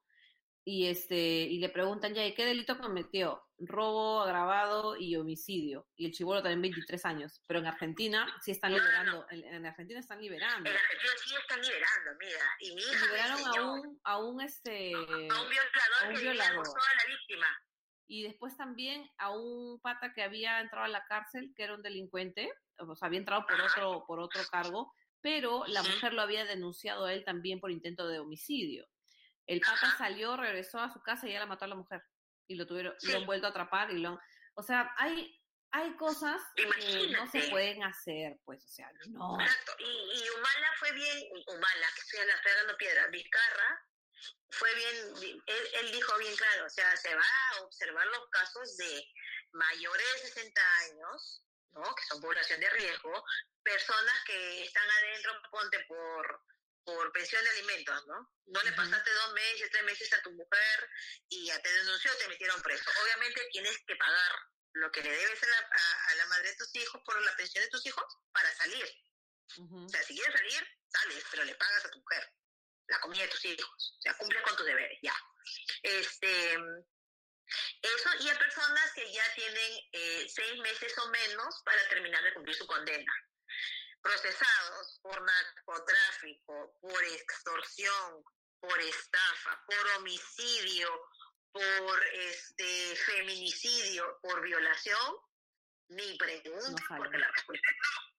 y 0.66 0.88
este, 0.88 1.16
y 1.18 1.60
le 1.60 1.68
preguntan 1.70 2.14
ya, 2.14 2.26
¿y 2.26 2.34
qué 2.34 2.46
delito 2.46 2.78
cometió? 2.78 3.46
Robo 3.60 4.22
agravado 4.22 4.96
y 4.98 5.16
homicidio. 5.18 5.88
Y 5.96 6.06
el 6.06 6.14
chivolo 6.14 6.42
también 6.42 6.62
23 6.62 7.06
años. 7.06 7.42
Pero 7.48 7.60
en 7.60 7.68
Argentina 7.68 8.26
sí 8.42 8.52
están 8.52 8.72
No, 8.72 8.78
no, 8.78 8.84
liberando, 8.84 9.26
en, 9.30 9.44
en 9.44 9.66
Argentina 9.66 10.00
están 10.00 10.22
liberando. 10.22 10.70
En 10.70 10.76
Argentina 10.76 11.12
sí 11.26 11.36
están 11.36 11.62
liberando, 11.62 12.12
amiga. 12.12 12.56
Y 12.60 12.76
mi 12.76 12.82
hija 12.82 13.06
Liberaron 13.06 13.46
a 13.46 13.72
un, 13.72 14.02
a 14.06 14.18
un 14.20 14.42
este 14.42 14.94
a 14.94 14.98
un 14.98 15.50
violador 15.50 16.04
a 16.04 16.08
un 16.08 16.16
que 16.16 16.22
violador. 16.22 16.64
toda 16.66 16.94
la 16.96 17.14
víctima. 17.14 17.48
Y 18.08 18.24
después 18.24 18.56
también 18.58 19.10
a 19.18 19.32
un 19.32 19.80
pata 19.82 20.14
que 20.14 20.24
había 20.24 20.60
entrado 20.60 20.86
a 20.86 20.90
la 20.90 21.06
cárcel, 21.06 21.54
que 21.56 21.64
era 21.64 21.76
un 21.76 21.82
delincuente, 21.82 22.52
o 22.78 22.96
sea, 22.96 23.08
había 23.08 23.20
entrado 23.20 23.46
por 23.46 23.60
otro, 23.62 24.04
por 24.08 24.20
otro 24.20 24.42
cargo, 24.52 24.94
pero 25.22 25.64
la 25.68 25.82
mujer 25.84 26.14
lo 26.14 26.22
había 26.22 26.46
denunciado 26.46 27.06
a 27.06 27.14
él 27.14 27.24
también 27.24 27.60
por 27.60 27.72
intento 27.72 28.08
de 28.08 28.20
homicidio. 28.20 28.86
El 29.48 29.62
pata 29.62 29.96
salió, 29.98 30.38
regresó 30.38 30.80
a 30.80 30.92
su 30.92 31.02
casa 31.02 31.28
y 31.28 31.34
ya 31.34 31.40
la 31.40 31.46
mató 31.46 31.66
a 31.66 31.70
la 31.70 31.76
mujer. 31.76 32.04
Y 32.48 32.56
lo 32.56 32.68
tuvieron, 32.68 32.94
Sí. 33.00 33.12
lo 33.12 33.20
han 33.20 33.26
vuelto 33.26 33.48
a 33.48 33.52
atrapar 33.52 33.92
y 33.92 34.00
lo 34.00 34.20
o 34.56 34.62
sea, 34.62 34.94
hay, 34.98 35.42
hay 35.72 35.96
cosas 35.96 36.40
que 36.56 36.66
no 37.12 37.26
se 37.28 37.50
pueden 37.50 37.84
hacer, 37.84 38.40
pues, 38.46 38.64
o 38.66 38.70
sea, 38.70 38.92
no. 39.10 39.40
Exacto. 39.40 39.72
Y, 39.80 39.84
y 39.84 40.30
Humala 40.30 40.68
fue 40.78 40.92
bien, 40.92 41.18
Humala, 41.48 41.88
que 41.96 42.02
estoy, 42.02 42.28
la 42.28 42.34
estoy 42.36 42.52
dando 42.58 42.78
piedra, 42.78 43.08
Vizcarra, 43.08 43.82
fue 44.52 44.74
bien, 44.76 45.14
él, 45.48 45.70
él 45.74 45.92
dijo 45.92 46.18
bien 46.18 46.36
claro, 46.36 46.66
o 46.66 46.70
sea, 46.70 46.96
se 46.98 47.14
va 47.16 47.24
a 47.52 47.62
observar 47.62 48.06
los 48.08 48.30
casos 48.30 48.78
de 48.78 49.08
mayores 49.52 50.06
de 50.14 50.28
60 50.30 50.76
años, 50.78 51.44
¿no? 51.72 51.96
Que 51.96 52.04
son 52.06 52.22
población 52.22 52.60
de 52.60 52.70
riesgo, 52.70 53.26
personas 53.64 54.24
que 54.26 54.64
están 54.64 54.90
adentro, 54.90 55.42
ponte 55.52 55.80
por 55.88 56.42
por 56.86 57.14
pensión 57.14 57.42
de 57.42 57.50
alimentos, 57.52 58.06
¿no? 58.08 58.30
No 58.48 58.62
le 58.64 58.74
pasaste 58.74 59.10
dos 59.10 59.32
meses, 59.34 59.70
tres 59.72 59.84
meses 59.86 60.12
a 60.16 60.22
tu 60.22 60.32
mujer 60.34 60.90
y 61.30 61.46
ya 61.46 61.58
te 61.62 61.72
denunció, 61.76 62.14
te 62.18 62.28
metieron 62.28 62.62
preso. 62.62 62.84
Obviamente 63.04 63.42
tienes 63.54 63.78
que 63.88 63.96
pagar 63.96 64.32
lo 64.74 64.92
que 64.92 65.02
le 65.02 65.10
debes 65.16 65.42
a 65.44 65.46
la, 65.48 65.58
a- 65.60 66.12
a 66.12 66.16
la 66.16 66.26
madre 66.26 66.50
de 66.50 66.56
tus 66.58 66.76
hijos 66.76 67.02
por 67.06 67.22
la 67.22 67.34
pensión 67.38 67.64
de 67.64 67.70
tus 67.70 67.86
hijos 67.86 68.04
para 68.34 68.54
salir. 68.56 68.86
O 69.86 69.90
sea, 69.90 70.04
si 70.04 70.14
quieres 70.14 70.36
salir, 70.36 70.68
sales, 70.92 71.24
pero 71.32 71.46
le 71.46 71.56
pagas 71.56 71.86
a 71.86 71.90
tu 71.90 72.00
mujer 72.00 72.30
la 72.88 73.00
comida 73.00 73.24
de 73.24 73.30
tus 73.30 73.46
hijos. 73.46 73.96
O 74.00 74.02
sea, 74.02 74.18
cumples 74.18 74.42
con 74.44 74.56
tus 74.56 74.66
deberes, 74.66 75.00
ya. 75.02 75.16
Este, 75.82 76.54
eso, 77.82 78.10
y 78.22 78.30
hay 78.30 78.38
personas 78.38 78.94
que 78.94 79.12
ya 79.12 79.34
tienen 79.36 79.80
eh, 79.92 80.28
seis 80.30 80.60
meses 80.60 80.98
o 81.00 81.10
menos 81.10 81.62
para 81.66 81.88
terminar 81.90 82.24
de 82.24 82.34
cumplir 82.34 82.56
su 82.56 82.68
condena. 82.68 83.14
Procesados 84.02 85.00
por 85.02 85.22
narcotráfico, 85.22 86.78
por 86.82 87.04
extorsión, 87.04 88.24
por 88.60 88.80
estafa, 88.80 89.64
por 89.66 89.88
homicidio, 89.98 90.90
por 91.52 92.06
este 92.08 92.96
feminicidio, 92.96 94.20
por 94.22 94.42
violación, 94.42 95.16
ni 95.90 96.18
pregunta, 96.18 96.84
No 96.90 96.98
porque 96.98 97.18
la 97.18 97.32
respuesta 97.32 97.68
es 97.70 97.78
no. 97.78 98.14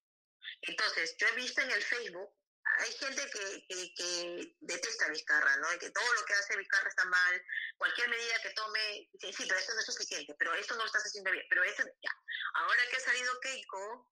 Entonces, 0.62 1.16
yo 1.18 1.26
he 1.28 1.32
visto 1.32 1.60
en 1.60 1.70
el 1.70 1.82
Facebook, 1.82 2.30
hay 2.78 2.92
gente 2.92 3.30
que, 3.30 3.94
que, 3.94 4.56
detesta 4.60 5.06
a 5.06 5.10
Vizcarra, 5.10 5.56
¿no? 5.58 5.72
Y 5.74 5.78
que 5.78 5.90
todo 5.90 6.12
lo 6.12 6.24
que 6.24 6.34
hace 6.34 6.56
Vizcarra 6.56 6.88
está 6.88 7.04
mal, 7.04 7.42
cualquier 7.76 8.08
medida 8.08 8.42
que 8.42 8.50
tome, 8.50 9.08
dice, 9.12 9.32
sí, 9.32 9.44
pero 9.48 9.58
esto 9.58 9.74
no 9.74 9.80
es 9.80 9.86
suficiente, 9.86 10.34
pero 10.38 10.54
esto 10.54 10.74
no 10.74 10.80
lo 10.80 10.86
estás 10.86 11.04
haciendo 11.04 11.30
bien, 11.30 11.44
pero 11.48 11.62
esto, 11.64 11.84
ya. 12.02 12.10
Ahora 12.54 12.82
que 12.90 12.96
ha 12.96 13.00
salido 13.00 13.40
Keiko 13.40 14.10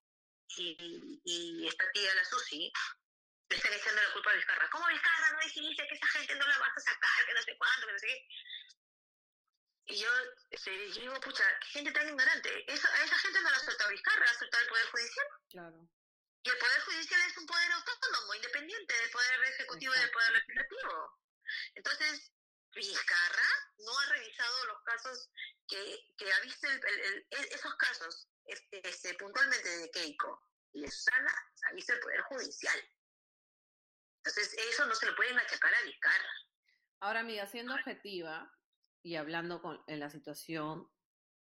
y, 0.57 1.21
y 1.23 1.67
esta 1.67 1.91
tía, 1.91 2.13
la 2.15 2.25
Susi, 2.25 2.71
le 3.49 3.57
están 3.57 3.73
echando 3.73 4.01
la 4.01 4.13
culpa 4.13 4.31
a 4.31 4.35
Vizcarra. 4.35 4.69
¿Cómo 4.69 4.87
Vizcarra 4.87 5.31
no 5.31 5.39
dijiste 5.39 5.87
que 5.87 5.95
esa 5.95 6.07
gente 6.07 6.35
no 6.35 6.47
la 6.47 6.59
vas 6.59 6.77
a 6.77 6.79
sacar, 6.79 7.25
que 7.25 7.33
no 7.33 7.41
sé 7.41 7.57
cuándo, 7.57 7.87
que 7.87 7.93
no 7.93 7.99
sé 7.99 8.07
qué? 8.07 8.27
Y 9.85 9.99
yo, 9.99 10.09
este, 10.49 10.91
yo 10.93 11.01
digo, 11.01 11.19
pucha, 11.19 11.43
qué 11.59 11.67
gente 11.67 11.91
tan 11.91 12.07
ignorante. 12.07 12.71
Eso, 12.71 12.87
a 12.87 13.03
esa 13.03 13.17
gente 13.17 13.41
no 13.41 13.49
la 13.49 13.57
ha 13.57 13.59
soltado 13.59 13.89
Vizcarra, 13.89 14.25
la 14.25 14.31
ha 14.31 14.39
soltado 14.39 14.63
el 14.63 14.69
Poder 14.69 14.85
Judicial. 14.85 15.27
Claro. 15.49 15.89
Y 16.43 16.49
el 16.49 16.57
Poder 16.57 16.81
Judicial 16.81 17.21
es 17.21 17.37
un 17.37 17.45
poder 17.45 17.71
autónomo, 17.71 18.35
independiente 18.35 18.93
del 18.93 19.11
Poder 19.11 19.43
Ejecutivo 19.53 19.93
y 19.95 19.99
del 19.99 20.11
Poder 20.11 20.31
Legislativo. 20.33 21.19
Entonces, 21.75 22.31
Vizcarra 22.75 23.49
no 23.77 23.99
ha 23.99 24.05
revisado 24.13 24.65
los 24.65 24.81
casos 24.83 25.31
que, 25.67 25.99
que 26.17 26.33
ha 26.33 26.39
visto, 26.41 26.67
el- 26.67 26.81
el- 26.85 26.99
el- 27.01 27.27
e- 27.29 27.53
esos 27.55 27.75
casos 27.75 28.27
este, 28.45 28.87
este, 28.89 29.13
puntualmente 29.13 29.69
de 29.69 29.91
Keiko 29.91 30.41
y 30.73 30.81
de 30.81 30.91
Susana, 30.91 31.33
ha 31.69 31.73
visto 31.73 31.93
el 31.93 31.99
Poder 31.99 32.21
Judicial. 32.23 32.79
Entonces, 34.17 34.53
eso 34.57 34.85
no 34.85 34.95
se 34.95 35.05
lo 35.05 35.15
pueden 35.15 35.37
achacar 35.39 35.73
a 35.73 35.81
Vizcarra. 35.83 36.29
Ahora, 36.99 37.19
amiga, 37.21 37.45
siendo 37.47 37.73
objetiva 37.73 38.51
y 39.01 39.15
hablando 39.15 39.61
con, 39.61 39.81
en 39.87 39.99
la 39.99 40.09
situación, 40.09 40.89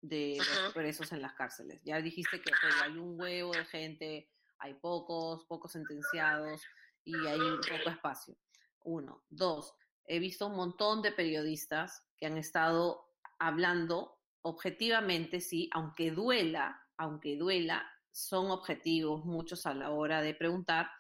de 0.02 0.38
los 0.38 0.72
presos 0.72 1.12
en 1.12 1.20
las 1.20 1.34
cárceles. 1.34 1.82
Ya 1.84 2.00
dijiste 2.00 2.40
que 2.40 2.50
ok, 2.50 2.64
hay 2.82 2.92
un 2.92 3.20
huevo 3.20 3.52
de 3.52 3.66
gente, 3.66 4.30
hay 4.60 4.74
pocos, 4.74 5.44
pocos 5.46 5.72
sentenciados 5.72 6.62
y 7.04 7.14
hay 7.26 7.38
poco 7.38 7.90
espacio. 7.90 8.36
Uno. 8.84 9.24
Dos, 9.28 9.74
he 10.04 10.18
visto 10.18 10.46
un 10.46 10.56
montón 10.56 11.02
de 11.02 11.12
periodistas 11.12 12.04
que 12.16 12.26
han 12.26 12.36
estado 12.38 13.06
hablando 13.38 14.18
objetivamente, 14.42 15.40
sí, 15.40 15.68
aunque 15.72 16.10
duela, 16.10 16.80
aunque 16.96 17.36
duela, 17.36 17.86
son 18.10 18.50
objetivos 18.50 19.24
muchos 19.24 19.66
a 19.66 19.74
la 19.74 19.90
hora 19.90 20.22
de 20.22 20.34
preguntar, 20.34 20.90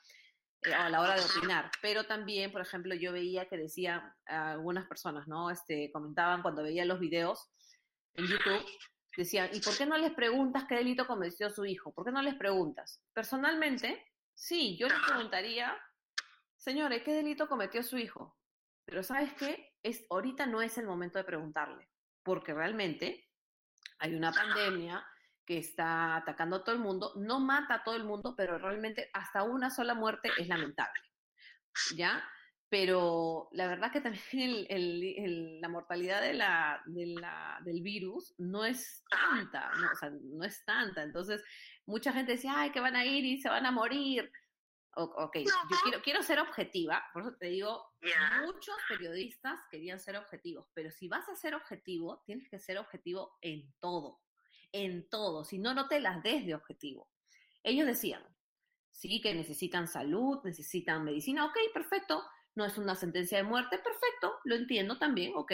eh, 0.62 0.74
a 0.74 0.88
la 0.88 1.00
hora 1.00 1.16
de 1.16 1.24
opinar. 1.24 1.70
Pero 1.82 2.04
también, 2.04 2.52
por 2.52 2.60
ejemplo, 2.60 2.94
yo 2.94 3.12
veía 3.12 3.48
que 3.48 3.56
decían 3.56 4.02
algunas 4.26 4.86
personas, 4.86 5.26
¿no? 5.26 5.50
Este, 5.50 5.90
comentaban 5.92 6.42
cuando 6.42 6.62
veía 6.62 6.84
los 6.84 7.00
videos 7.00 7.50
en 8.14 8.26
YouTube, 8.26 8.64
decían, 9.16 9.50
¿y 9.52 9.60
por 9.60 9.76
qué 9.76 9.86
no 9.86 9.96
les 9.98 10.12
preguntas 10.12 10.64
qué 10.68 10.76
delito 10.76 11.06
cometió 11.06 11.50
su 11.50 11.64
hijo? 11.64 11.92
¿Por 11.92 12.04
qué 12.04 12.12
no 12.12 12.22
les 12.22 12.34
preguntas? 12.34 13.02
Personalmente, 13.12 14.06
sí, 14.34 14.76
yo 14.78 14.88
les 14.88 14.98
preguntaría, 15.06 15.76
señores, 16.56 17.02
¿qué 17.02 17.12
delito 17.12 17.48
cometió 17.48 17.82
su 17.82 17.98
hijo? 17.98 18.38
Pero 18.84 19.02
¿sabes 19.02 19.32
qué? 19.34 19.74
Es, 19.82 20.04
ahorita 20.10 20.46
no 20.46 20.62
es 20.62 20.78
el 20.78 20.86
momento 20.86 21.18
de 21.18 21.24
preguntarle, 21.24 21.88
porque 22.22 22.54
realmente 22.54 23.28
hay 23.98 24.14
una 24.14 24.32
pandemia 24.32 25.04
que 25.44 25.58
está 25.58 26.16
atacando 26.16 26.56
a 26.56 26.64
todo 26.64 26.74
el 26.74 26.80
mundo, 26.80 27.12
no 27.16 27.40
mata 27.40 27.74
a 27.74 27.82
todo 27.82 27.96
el 27.96 28.04
mundo, 28.04 28.34
pero 28.36 28.58
realmente 28.58 29.10
hasta 29.12 29.42
una 29.42 29.70
sola 29.70 29.94
muerte 29.94 30.30
es 30.38 30.46
lamentable, 30.48 31.02
¿ya? 31.96 32.22
Pero 32.70 33.48
la 33.52 33.66
verdad 33.66 33.90
que 33.92 34.00
también 34.00 34.22
el- 34.32 34.66
el- 34.70 35.02
el- 35.18 35.60
la 35.60 35.68
mortalidad 35.68 36.22
de 36.22 36.34
la, 36.34 36.80
de 36.86 37.06
la- 37.06 37.60
del 37.64 37.82
virus 37.82 38.34
no 38.38 38.64
es 38.64 39.04
tanta, 39.10 39.70
¿no? 39.74 39.90
O 39.92 39.96
sea, 39.96 40.10
no 40.10 40.44
es 40.44 40.64
tanta. 40.64 41.02
Entonces, 41.02 41.42
mucha 41.84 42.12
gente 42.12 42.32
decía, 42.32 42.54
ay, 42.56 42.70
que 42.70 42.80
van 42.80 42.94
a 42.96 43.04
ir 43.04 43.24
y 43.24 43.40
se 43.40 43.48
van 43.48 43.66
a 43.66 43.72
morir. 43.72 44.30
O- 44.96 45.02
ok, 45.04 45.36
yo 45.38 45.78
quiero, 45.84 46.02
quiero 46.02 46.22
ser 46.22 46.40
objetiva, 46.40 47.04
por 47.12 47.22
eso 47.22 47.36
te 47.38 47.46
digo, 47.46 47.84
Ya. 48.02 48.42
muchos 48.44 48.74
periodistas 48.88 49.60
querían 49.70 50.00
ser 50.00 50.16
objetivos, 50.16 50.66
pero 50.74 50.90
si 50.90 51.06
vas 51.08 51.28
a 51.28 51.36
ser 51.36 51.54
objetivo, 51.54 52.22
tienes 52.26 52.48
que 52.50 52.58
ser 52.58 52.76
objetivo 52.76 53.36
en 53.40 53.72
todo, 53.78 54.20
en 54.72 55.08
todo, 55.08 55.44
si 55.44 55.58
no, 55.58 55.74
no 55.74 55.86
te 55.86 56.00
las 56.00 56.22
des 56.24 56.44
de 56.44 56.54
objetivo. 56.56 57.08
Ellos 57.62 57.86
decían, 57.86 58.24
sí, 58.90 59.20
que 59.20 59.32
necesitan 59.32 59.86
salud, 59.86 60.40
necesitan 60.44 61.04
medicina, 61.04 61.44
ok, 61.46 61.56
perfecto, 61.72 62.24
no 62.54 62.64
es 62.64 62.78
una 62.78 62.94
sentencia 62.94 63.38
de 63.38 63.44
muerte, 63.44 63.78
perfecto, 63.78 64.38
lo 64.44 64.54
entiendo 64.54 64.98
también, 64.98 65.32
ok. 65.34 65.52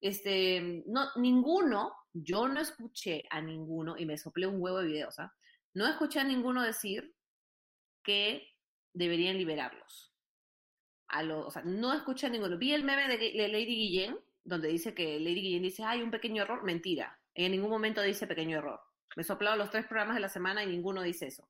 Este, 0.00 0.82
no, 0.86 1.08
ninguno, 1.16 1.94
yo 2.12 2.48
no 2.48 2.60
escuché 2.60 3.24
a 3.30 3.40
ninguno, 3.40 3.96
y 3.96 4.06
me 4.06 4.18
soplé 4.18 4.46
un 4.46 4.60
huevo 4.60 4.78
de 4.78 4.86
videos, 4.86 5.18
¿ah? 5.18 5.34
No 5.74 5.86
escuché 5.86 6.20
a 6.20 6.24
ninguno 6.24 6.62
decir 6.62 7.14
que 8.02 8.46
deberían 8.92 9.38
liberarlos. 9.38 10.12
A 11.08 11.22
lo, 11.22 11.46
o 11.46 11.50
sea, 11.50 11.62
no 11.62 11.92
escuché 11.92 12.26
a 12.26 12.30
ninguno. 12.30 12.58
Vi 12.58 12.72
el 12.72 12.84
meme 12.84 13.16
de, 13.16 13.48
Lady 13.48 13.74
Guillén, 13.74 14.18
donde 14.44 14.68
dice 14.68 14.94
que 14.94 15.18
Lady 15.20 15.40
Guillén 15.40 15.62
dice, 15.62 15.84
hay 15.84 16.02
un 16.02 16.10
pequeño 16.10 16.42
error, 16.42 16.62
mentira. 16.62 17.18
En 17.34 17.52
ningún 17.52 17.70
momento 17.70 18.02
dice 18.02 18.26
pequeño 18.26 18.58
error. 18.58 18.80
Me 19.16 19.22
he 19.22 19.24
soplado 19.24 19.56
los 19.56 19.70
tres 19.70 19.86
programas 19.86 20.16
de 20.16 20.20
la 20.20 20.28
semana 20.28 20.64
y 20.64 20.66
ninguno 20.66 21.02
dice 21.02 21.26
eso. 21.26 21.48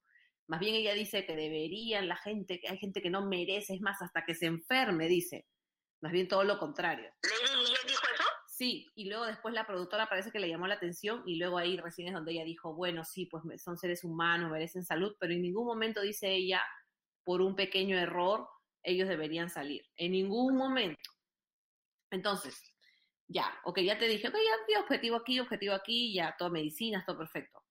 Más 0.49 0.61
bien 0.61 0.75
ella 0.75 0.95
dice 0.95 1.25
que 1.25 1.37
deberían 1.37 2.09
la 2.09 2.17
gente, 2.17 2.61
que 2.61 2.69
hay 2.69 2.79
gente 2.79 3.01
que 3.01 3.11
no 3.11 3.27
merece, 3.27 3.75
es 3.75 3.81
más, 3.81 4.03
hasta 4.03 4.25
que 4.25 4.35
se 4.35 4.47
enferme, 4.47 5.09
dice. 5.09 5.47
Más 6.01 6.13
bien 6.13 6.29
todo 6.29 6.45
lo 6.45 6.59
contrario. 6.59 7.11
¿Lady 7.23 7.65
dijo 7.87 8.03
eso? 8.15 8.25
Sí, 8.49 8.91
y 8.95 9.09
luego 9.09 9.25
después 9.25 9.55
la 9.55 9.67
productora 9.67 10.09
parece 10.09 10.31
que 10.31 10.39
le 10.39 10.49
llamó 10.49 10.67
la 10.67 10.75
atención 10.75 11.23
y 11.27 11.37
luego 11.37 11.59
ahí 11.59 11.77
recién 11.79 12.09
es 12.09 12.15
donde 12.15 12.33
ella 12.33 12.45
dijo, 12.45 12.75
bueno, 12.75 13.05
sí, 13.05 13.27
pues 13.27 13.43
son 13.63 13.79
seres 13.79 14.05
humanos, 14.05 14.51
merecen 14.51 14.85
salud, 14.85 15.17
pero 15.19 15.33
en 15.33 15.43
ningún 15.43 15.65
momento 15.65 16.01
dice 16.03 16.31
ella, 16.31 16.63
por 17.25 17.41
un 17.41 17.57
pequeño 17.57 17.97
error, 17.97 18.49
ellos 18.83 19.09
deberían 19.09 19.49
salir. 19.49 19.83
En 19.97 20.13
ningún 20.13 20.57
momento. 20.57 21.11
Entonces, 22.11 22.63
ya, 23.27 23.51
ok, 23.65 23.81
ya 23.81 23.99
te 23.99 24.07
dije, 24.07 24.29
ok, 24.29 24.35
ya 24.71 24.81
objetivo 24.81 25.17
aquí, 25.17 25.41
objetivo 25.41 25.75
aquí, 25.75 26.13
ya, 26.15 26.35
todo 26.39 26.51
medicinas, 26.51 27.07
todo 27.07 27.19
perfecto. 27.19 27.65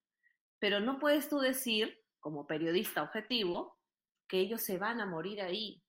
Pero 0.58 0.80
no 0.80 1.00
puedes 1.00 1.30
tú 1.30 1.40
decir, 1.40 2.01
como 2.22 2.48
periodista 2.48 3.04
objetivo, 3.04 3.78
que 4.28 4.40
ellos 4.40 4.62
se 4.62 4.78
van 4.78 5.02
a 5.02 5.06
morir 5.06 5.42
ahí. 5.42 5.84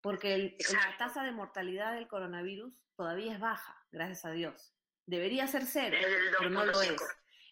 Porque 0.00 0.34
el- 0.34 0.56
la 0.72 0.96
tasa 0.98 1.22
de 1.22 1.30
mortalidad 1.30 1.92
del 1.94 2.08
coronavirus 2.08 2.74
todavía 2.96 3.34
es 3.34 3.38
baja, 3.40 3.76
gracias 3.92 4.24
a 4.24 4.30
Dios. 4.32 4.74
Debería 5.06 5.46
ser 5.46 5.64
cero, 5.66 5.96
pero 6.38 6.50
no 6.50 6.64
lo 6.64 6.72
es. 6.82 6.90
2.5. 6.90 7.04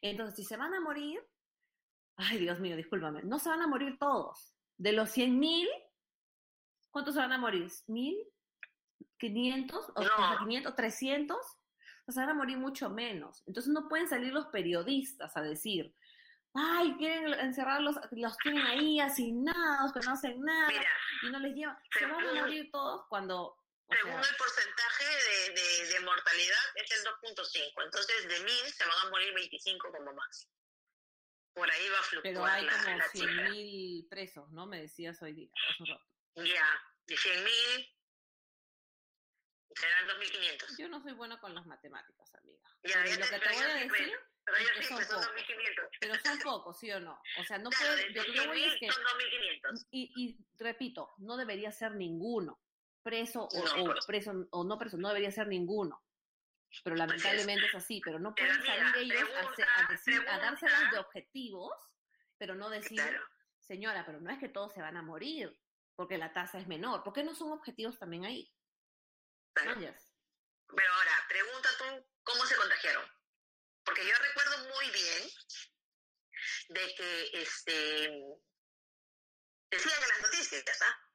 Entonces, 0.02 0.34
si 0.36 0.44
se 0.44 0.56
van 0.56 0.74
a 0.74 0.80
morir, 0.80 1.20
ay 2.16 2.38
Dios 2.38 2.58
mío, 2.60 2.76
discúlpame, 2.76 3.22
no 3.22 3.38
se 3.38 3.48
van 3.50 3.62
a 3.62 3.66
morir 3.66 3.98
todos. 3.98 4.54
De 4.76 4.92
los 4.92 5.10
100 5.10 5.38
mil, 5.38 5.68
¿cuántos 6.90 7.14
se 7.14 7.20
van 7.20 7.32
a 7.32 7.38
morir? 7.38 7.68
¿Mil? 7.86 8.16
¿500? 9.18 9.92
¿O 9.94 10.02
No. 10.02 10.08
sea, 10.08 10.36
500? 10.38 10.74
¿300? 10.74 11.36
O 12.06 12.12
se 12.12 12.20
van 12.20 12.30
a 12.30 12.34
morir 12.34 12.58
mucho 12.58 12.88
menos. 12.90 13.42
Entonces 13.46 13.72
no 13.72 13.88
pueden 13.88 14.08
salir 14.08 14.32
los 14.32 14.46
periodistas 14.46 15.36
a 15.36 15.42
decir, 15.42 15.94
ay, 16.58 16.94
quieren 16.98 17.32
encerrarlos, 17.34 17.96
los 18.12 18.36
tienen 18.38 18.66
ahí 18.66 19.00
asignados, 19.00 19.92
que 19.92 20.00
no 20.00 20.12
hacen 20.12 20.40
nada 20.42 20.68
Mira, 20.68 20.90
y 21.22 21.30
no 21.30 21.38
les 21.40 21.54
llevan. 21.54 21.78
Se 21.98 22.06
van 22.06 22.26
a 22.28 22.34
morir 22.34 22.68
todos 22.72 23.06
cuando... 23.08 23.56
según 23.88 24.20
sea, 24.22 24.30
el 24.30 24.36
porcentaje 24.36 25.04
de, 25.04 25.54
de, 25.54 25.88
de 25.94 26.00
mortalidad 26.00 26.58
es 26.74 26.90
el 26.92 27.04
2.5. 27.04 27.84
Entonces, 27.84 28.28
de 28.28 28.40
1000 28.40 28.52
se 28.72 28.84
van 28.84 29.06
a 29.06 29.10
morir 29.10 29.32
25 29.34 29.92
como 29.92 30.12
más. 30.14 30.48
Por 31.54 31.70
ahí 31.70 31.88
va 31.88 31.98
a 31.98 32.02
fluctuar 32.02 32.34
pero 32.34 32.44
hay 32.46 32.66
como 32.68 32.96
la 32.98 33.08
100 33.08 33.28
cifra. 33.28 33.50
mil 33.50 34.06
presos, 34.08 34.50
¿no? 34.52 34.66
Me 34.66 34.80
decías 34.82 35.20
hoy 35.22 35.32
día. 35.32 35.50
Ya, 36.36 36.82
de 37.06 37.16
100.000 37.16 37.94
serán 39.74 40.06
2.500. 40.08 40.76
Yo 40.78 40.88
no 40.88 41.02
soy 41.02 41.12
buena 41.14 41.38
con 41.40 41.54
las 41.54 41.66
matemáticas, 41.66 42.34
amiga. 42.34 42.62
Ya, 42.84 42.98
lo 42.98 43.10
te- 43.10 43.30
que 43.30 43.38
te 43.40 43.48
voy 43.54 43.62
a 43.64 43.74
decir, 43.74 44.20
Pero 44.50 44.64
yo 44.64 44.74
que 44.74 44.82
sí, 44.82 44.88
son 44.88 44.96
pues 44.96 45.08
son 45.08 45.20
pocos. 45.20 45.34
2.500. 45.36 45.88
pero 46.00 46.14
son 46.20 46.38
pocos, 46.44 46.78
¿sí 46.78 46.90
o 46.92 47.00
no? 47.00 47.20
O 47.38 47.44
sea, 47.44 47.58
no 47.58 47.70
Claro, 47.70 47.92
puede, 47.94 48.08
de 48.08 48.14
yo 48.14 48.24
lo 48.24 48.32
que 48.42 48.48
voy 48.48 48.64
es 48.64 48.72
100.000 48.74 48.78
que, 48.80 48.92
son 48.92 49.02
2.500. 49.04 49.86
y, 49.90 50.12
y 50.16 50.46
repito, 50.58 51.14
no 51.18 51.36
debería 51.36 51.70
ser 51.72 51.94
ninguno, 51.94 52.60
preso 53.02 53.42
o, 53.44 53.64
No, 53.64 53.82
o 53.82 53.86
pues. 53.86 54.06
preso 54.06 54.32
o 54.50 54.64
no 54.64 54.78
preso, 54.78 54.96
no 54.96 55.08
debería 55.08 55.30
ser 55.30 55.46
ninguno. 55.48 56.02
Pero 56.84 56.96
lamentablemente 56.96 57.66
es 57.66 57.74
así, 57.74 58.00
pero 58.04 58.18
no 58.18 58.34
Pero 58.34 58.48
pueden 58.48 58.62
mira, 58.62 58.92
salir 58.92 59.12
ellos 59.12 59.22
a, 59.30 59.32
pregunta, 59.40 59.66
a 59.76 59.90
decir, 59.92 60.28
a 60.28 60.38
dárselas 60.38 60.90
de 60.92 60.98
objetivos, 60.98 61.72
pero 62.36 62.54
no 62.54 62.68
decir, 62.68 63.00
Claro. 63.00 63.22
señora, 63.58 64.04
pero 64.04 64.20
no 64.20 64.30
es 64.30 64.38
que 64.38 64.48
todos 64.50 64.72
se 64.74 64.82
van 64.82 64.96
a 64.96 65.02
morir, 65.02 65.58
porque 65.96 66.18
la 66.18 66.32
tasa 66.32 66.58
es 66.58 66.66
menor. 66.66 67.02
¿Por 67.02 67.12
qué 67.14 67.24
no 67.24 67.34
son 67.34 67.52
objetivos 67.52 67.98
también 67.98 68.24
ahí? 68.26 68.52
claro. 69.54 69.80
Pero 69.80 70.92
ahora, 70.92 71.10
pregunta 71.28 71.68
tú 71.78 71.84
cómo 72.22 72.44
se 72.44 72.54
contagiaron. 72.56 73.17
Porque 73.88 74.06
yo 74.06 74.14
recuerdo 74.18 74.58
muy 74.68 74.90
bien 74.90 75.30
de 76.68 76.94
que 76.94 77.30
este 77.40 78.20
decían 79.70 80.02
en 80.02 80.08
las 80.08 80.20
noticias, 80.20 80.82
¿ah? 80.82 81.10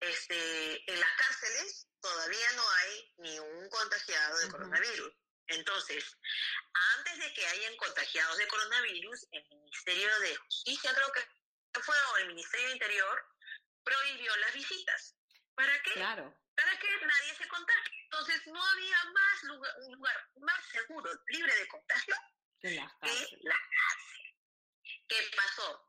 Este, 0.00 0.92
en 0.92 0.98
las 0.98 1.16
cárceles 1.16 1.86
todavía 2.00 2.52
no 2.54 2.68
hay 2.68 3.14
ni 3.18 3.38
un 3.38 3.68
contagiado 3.68 4.38
de 4.38 4.50
coronavirus. 4.50 5.12
Entonces, 5.46 6.04
antes 6.96 7.18
de 7.20 7.32
que 7.32 7.46
hayan 7.46 7.76
contagiados 7.76 8.38
de 8.38 8.48
coronavirus, 8.48 9.28
el 9.30 9.48
Ministerio 9.48 10.18
de 10.18 10.36
Justicia, 10.36 10.92
creo 10.92 11.12
que 11.12 11.80
fue, 11.80 11.96
o 12.12 12.16
el 12.16 12.26
Ministerio 12.26 12.66
de 12.66 12.72
Interior, 12.72 13.24
prohibió 13.84 14.36
las 14.38 14.54
visitas. 14.54 15.14
¿Para 15.60 15.82
qué? 15.82 15.92
Claro. 15.92 16.34
para 16.56 16.78
que 16.78 16.88
nadie 16.88 17.34
se 17.36 17.48
contagie. 17.48 18.02
Entonces 18.04 18.46
no 18.46 18.64
había 18.64 19.04
más 19.12 19.42
lugar, 19.42 19.74
un 19.80 19.94
lugar 19.94 20.28
más 20.36 20.66
seguro, 20.72 21.10
libre 21.28 21.54
de 21.54 21.68
contagio 21.68 22.14
Que 22.62 22.70
la 22.70 22.98
cárcel. 22.98 23.40
¿Qué 25.06 25.30
pasó? 25.36 25.86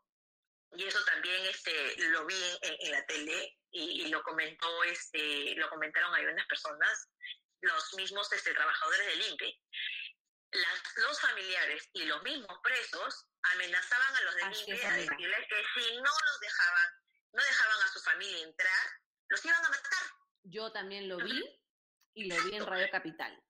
Y 0.74 0.88
eso 0.88 1.04
también 1.06 1.46
este, 1.46 1.96
lo 2.10 2.26
vi 2.26 2.44
en, 2.64 2.76
en 2.80 2.92
la 2.92 3.06
tele 3.06 3.60
y, 3.72 4.04
y 4.04 4.10
lo 4.10 4.22
comentó, 4.24 4.84
este, 4.84 5.56
lo 5.56 5.70
comentaron 5.70 6.14
algunas 6.16 6.46
personas, 6.48 7.10
los 7.62 7.94
mismos 7.94 8.32
este, 8.34 8.54
trabajadores 8.54 9.06
del 9.06 9.22
INPE. 9.22 9.62
Las, 10.52 10.98
los 10.98 11.22
familiares 11.22 11.90
y 11.94 12.04
los 12.04 12.22
mismos 12.24 12.60
presos 12.62 13.26
amenazaban 13.54 14.16
a 14.16 14.22
los 14.22 14.36
del 14.36 14.58
INPE 14.58 14.86
a 14.86 14.94
decirles 14.96 15.48
que 15.48 15.64
si 15.76 15.96
no 15.96 16.12
los 16.12 16.40
dejaban, 16.42 16.90
no 17.32 17.44
dejaban 17.44 17.82
a 17.84 17.88
su 17.88 18.02
familia 18.02 18.44
entrar, 18.44 19.02
los 19.32 19.46
iban 19.46 19.58
a 19.66 19.70
matar. 19.70 20.08
Yo 20.44 20.72
también 20.72 21.08
lo 21.10 21.18
vi 21.18 21.42
y 22.14 22.26
lo 22.26 22.36
vi 22.44 22.56
en 22.56 22.66
Radio 22.66 22.88
Capital. 22.92 23.42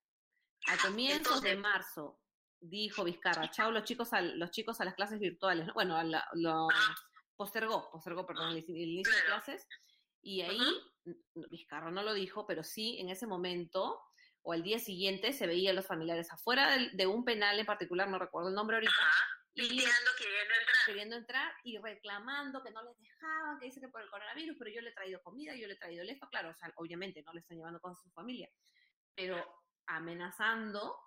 A 0.67 0.77
comienzos 0.77 1.41
de 1.41 1.51
Entonces- 1.51 1.59
marzo 1.59 2.19
dijo 2.59 3.03
Vizcarra, 3.03 3.49
chao 3.49 3.71
los 3.71 3.83
chicos 3.83 4.13
a, 4.13 4.21
los 4.21 4.51
chicos 4.51 4.79
a 4.79 4.85
las 4.85 4.93
clases 4.95 5.19
virtuales. 5.19 5.65
¿no? 5.67 5.73
Bueno, 5.73 5.95
a 5.97 6.03
la- 6.03 6.27
lo 6.33 6.69
Ajá. 6.69 6.95
postergó, 7.35 7.89
postergó, 7.91 8.25
perdón, 8.25 8.51
el, 8.51 8.57
el 8.57 8.69
inicio 8.69 9.13
de 9.15 9.21
Claro. 9.23 9.43
clases. 9.43 9.67
Y 10.21 10.41
ahí, 10.41 10.59
Ajá. 10.59 10.69
n- 11.05 11.47
Vizcarra 11.49 11.89
no 11.91 12.03
lo 12.03 12.13
dijo, 12.13 12.45
pero 12.45 12.63
sí, 12.63 12.99
en 12.99 13.09
ese 13.09 13.25
momento 13.25 13.99
o 14.43 14.53
al 14.53 14.61
día 14.63 14.77
siguiente 14.79 15.33
se 15.33 15.47
veía 15.47 15.71
a 15.71 15.73
los 15.73 15.85
familiares 15.87 16.31
afuera 16.31 16.77
de, 16.77 16.89
de 16.93 17.07
un 17.07 17.23
penal 17.25 17.57
en 17.59 17.65
particular, 17.65 18.07
no 18.09 18.19
recuerdo 18.19 18.49
el 18.49 18.55
nombre 18.55 18.75
ahorita, 18.77 18.91
Ajá. 18.91 19.25
y 19.39 19.40
Pidiendo, 19.53 20.11
queriendo 20.17 20.53
entrar. 20.59 20.85
queriendo 20.85 21.15
entrar 21.17 21.53
y 21.63 21.77
reclamando 21.77 22.63
que 22.63 22.71
no 22.71 22.83
les 22.83 22.97
dejaban, 22.99 23.59
que 23.59 23.65
dice 23.65 23.81
que 23.81 23.89
por 23.89 24.01
el 24.01 24.09
coronavirus, 24.09 24.55
pero 24.57 24.71
yo 24.71 24.81
le 24.81 24.89
he 24.89 24.93
traído 24.93 25.21
comida, 25.21 25.55
yo 25.55 25.67
le 25.67 25.73
he 25.73 25.77
traído 25.77 26.03
esto, 26.03 26.27
claro, 26.29 26.51
o 26.51 26.55
sea, 26.55 26.71
obviamente 26.75 27.21
no 27.23 27.33
le 27.33 27.41
están 27.41 27.57
llevando 27.57 27.81
con 27.81 27.95
su 27.97 28.09
familia, 28.11 28.49
pero 29.13 29.65
amenazando 29.87 30.97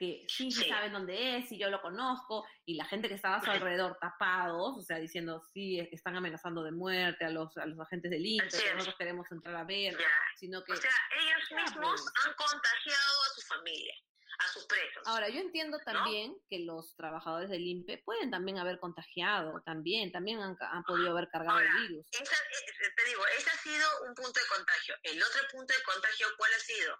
que 0.00 0.24
sí, 0.28 0.50
sí 0.50 0.66
saben 0.66 0.94
dónde 0.94 1.36
es, 1.36 1.52
y 1.52 1.58
yo 1.58 1.68
lo 1.68 1.82
conozco, 1.82 2.46
y 2.64 2.74
la 2.74 2.86
gente 2.86 3.06
que 3.06 3.16
estaba 3.16 3.36
a 3.36 3.44
su 3.44 3.50
alrededor 3.50 3.98
tapados, 4.00 4.78
o 4.78 4.80
sea, 4.80 4.98
diciendo, 4.98 5.42
sí, 5.52 5.78
están 5.92 6.16
amenazando 6.16 6.62
de 6.62 6.72
muerte 6.72 7.26
a 7.26 7.28
los, 7.28 7.54
a 7.58 7.66
los 7.66 7.78
agentes 7.78 8.10
del 8.10 8.24
INPE, 8.24 8.48
que 8.48 8.72
nosotros 8.72 8.96
queremos 8.96 9.30
entrar 9.30 9.54
a 9.56 9.64
ver, 9.64 9.94
sino 10.36 10.64
que... 10.64 10.72
O 10.72 10.76
sea, 10.76 10.90
ellos 11.20 11.64
mismos 11.64 12.00
han 12.24 12.32
contagiado 12.32 13.22
a 13.26 13.34
su 13.34 13.46
familia, 13.46 13.94
a 14.40 14.48
sus 14.48 14.64
presos. 14.66 15.02
Ahora, 15.06 15.28
yo 15.28 15.40
entiendo 15.40 15.78
también 15.84 16.34
que 16.48 16.60
los 16.60 16.94
trabajadores 16.96 17.50
del 17.50 17.60
INPE 17.60 17.98
pueden 18.04 18.30
también 18.30 18.58
haber 18.58 18.78
contagiado, 18.78 19.60
también, 19.64 20.10
también 20.12 20.40
han, 20.40 20.56
han 20.60 20.82
podido 20.84 21.10
haber 21.10 21.28
cargado 21.28 21.58
Ahora, 21.58 21.68
el 21.68 21.88
virus. 21.88 22.06
Esa, 22.12 22.34
eh, 22.34 22.92
te 22.96 23.04
digo, 23.04 23.26
ese 23.38 23.50
ha 23.50 23.58
sido 23.58 23.86
un 24.08 24.14
punto 24.14 24.40
de 24.40 24.46
contagio. 24.46 24.94
El 25.02 25.22
otro 25.22 25.42
punto 25.52 25.74
de 25.74 25.82
contagio, 25.82 26.26
¿cuál 26.38 26.52
ha 26.54 26.58
sido? 26.58 26.94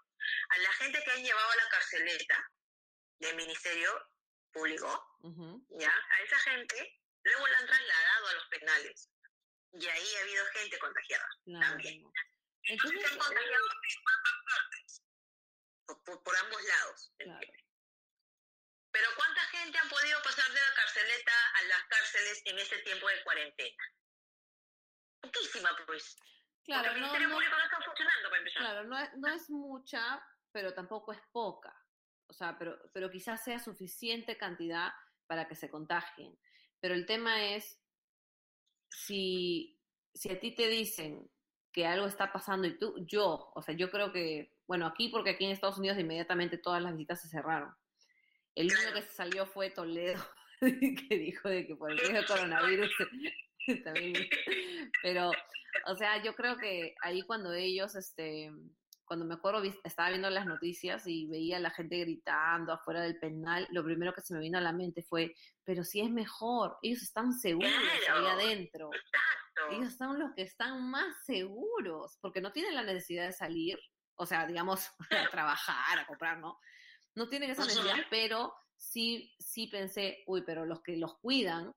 A 0.49 0.57
la 0.59 0.73
gente 0.73 1.03
que 1.03 1.11
han 1.11 1.23
llevado 1.23 1.51
a 1.51 1.55
la 1.55 1.69
carceleta 1.69 2.51
del 3.19 3.35
Ministerio 3.35 3.89
Público, 4.51 4.87
¿ya? 5.79 5.89
A 5.91 6.23
esa 6.23 6.39
gente, 6.39 6.99
luego 7.23 7.47
la 7.47 7.57
han 7.57 7.65
trasladado 7.65 8.27
a 8.27 8.33
los 8.33 8.47
penales. 8.49 9.09
Y 9.73 9.87
ahí 9.87 10.15
ha 10.17 10.21
habido 10.21 10.45
gente 10.53 10.77
contagiada. 10.79 11.27
También. 11.61 12.03
Entonces, 12.63 13.01
Se 13.01 13.07
han 13.07 13.17
contagiado 13.17 13.65
por 13.67 13.77
partes, 14.43 15.01
por, 15.91 16.03
por- 16.03 16.23
por 16.23 16.35
ambos 16.37 16.61
lados. 16.63 17.13
claro. 17.17 17.47
Pero 18.93 19.07
¿cuánta 19.15 19.41
gente 19.55 19.77
ha 19.77 19.89
podido 19.89 20.21
pasar 20.21 20.51
de 20.51 20.59
la 20.59 20.75
carceleta 20.75 21.31
a 21.55 21.63
las 21.63 21.83
cárceles 21.87 22.41
en 22.45 22.59
este 22.59 22.77
tiempo 22.79 23.07
de 23.07 23.23
cuarentena? 23.23 23.83
Poquísima, 25.21 25.69
pues. 25.85 26.17
Claro, 26.65 26.83
Porque 26.89 26.95
el 26.95 27.01
no, 27.01 27.07
Ministerio 27.07 27.27
no, 27.29 27.35
Público 27.35 27.55
no 27.57 27.63
está 27.63 27.81
funcionando 27.85 28.29
para 28.29 28.37
empezar. 28.39 28.61
claro, 28.61 28.83
no 28.83 28.97
es, 28.99 29.09
no 29.17 29.27
es 29.33 29.49
mucha, 29.49 30.21
pero 30.51 30.73
tampoco 30.73 31.13
es 31.13 31.21
poca. 31.31 31.73
O 32.27 32.33
sea, 32.33 32.57
pero, 32.57 32.77
pero 32.93 33.09
quizás 33.09 33.43
sea 33.43 33.59
suficiente 33.59 34.37
cantidad 34.37 34.91
para 35.25 35.47
que 35.47 35.55
se 35.55 35.69
contagien. 35.69 36.37
Pero 36.81 36.93
el 36.93 37.05
tema 37.05 37.45
es, 37.45 37.79
si, 38.89 39.79
si 40.13 40.29
a 40.31 40.39
ti 40.39 40.53
te 40.55 40.67
dicen 40.67 41.31
que 41.71 41.85
algo 41.87 42.07
está 42.07 42.31
pasando 42.33 42.67
y 42.67 42.77
tú, 42.77 42.95
yo, 43.07 43.51
o 43.55 43.61
sea, 43.61 43.73
yo 43.75 43.89
creo 43.89 44.11
que, 44.11 44.59
bueno, 44.71 44.85
aquí 44.85 45.09
porque 45.09 45.31
aquí 45.31 45.43
en 45.43 45.51
Estados 45.51 45.79
Unidos 45.79 45.99
inmediatamente 45.99 46.57
todas 46.57 46.81
las 46.81 46.93
visitas 46.93 47.21
se 47.21 47.27
cerraron. 47.27 47.75
El 48.55 48.67
único 48.67 48.93
que 48.93 49.01
se 49.01 49.13
salió 49.13 49.45
fue 49.45 49.69
Toledo, 49.69 50.23
que 50.61 51.17
dijo 51.17 51.49
de 51.49 51.67
que 51.67 51.75
por 51.75 51.91
el 51.91 51.97
riesgo 51.97 52.19
de 52.19 52.25
coronavirus 52.25 52.89
también. 53.83 54.29
Pero, 55.03 55.29
o 55.87 55.95
sea, 55.97 56.23
yo 56.23 56.35
creo 56.35 56.55
que 56.55 56.95
ahí 57.01 57.21
cuando 57.23 57.51
ellos, 57.51 57.95
este, 57.95 58.49
cuando 59.03 59.25
me 59.25 59.33
acuerdo, 59.33 59.61
estaba 59.83 60.07
viendo 60.07 60.29
las 60.29 60.45
noticias 60.45 61.05
y 61.05 61.27
veía 61.27 61.57
a 61.57 61.59
la 61.59 61.71
gente 61.71 61.99
gritando 61.99 62.71
afuera 62.71 63.01
del 63.01 63.19
penal, 63.19 63.67
lo 63.71 63.83
primero 63.83 64.13
que 64.13 64.21
se 64.21 64.33
me 64.33 64.39
vino 64.39 64.57
a 64.57 64.61
la 64.61 64.71
mente 64.71 65.03
fue, 65.03 65.35
pero 65.65 65.83
si 65.83 65.99
es 65.99 66.09
mejor, 66.09 66.77
ellos 66.81 67.01
están 67.01 67.33
seguros 67.33 67.69
Claro. 68.05 68.25
ahí 68.25 68.47
adentro. 68.47 68.89
Exacto. 68.93 69.75
Ellos 69.75 69.97
son 69.97 70.17
los 70.17 70.33
que 70.33 70.43
están 70.43 70.89
más 70.89 71.25
seguros, 71.25 72.17
porque 72.21 72.39
no 72.39 72.53
tienen 72.53 72.73
la 72.73 72.83
necesidad 72.83 73.25
de 73.25 73.33
salir, 73.33 73.77
o 74.15 74.25
sea, 74.25 74.45
digamos, 74.45 74.89
a 75.27 75.29
trabajar, 75.29 75.99
a 75.99 76.07
comprar, 76.07 76.39
¿no? 76.39 76.59
No 77.15 77.27
tienen 77.27 77.49
esa 77.49 77.65
necesidad, 77.65 77.97
pero 78.09 78.53
sí, 78.77 79.33
sí 79.39 79.67
pensé, 79.67 80.23
uy, 80.27 80.43
pero 80.45 80.65
los 80.65 80.81
que 80.81 80.97
los 80.97 81.17
cuidan, 81.19 81.73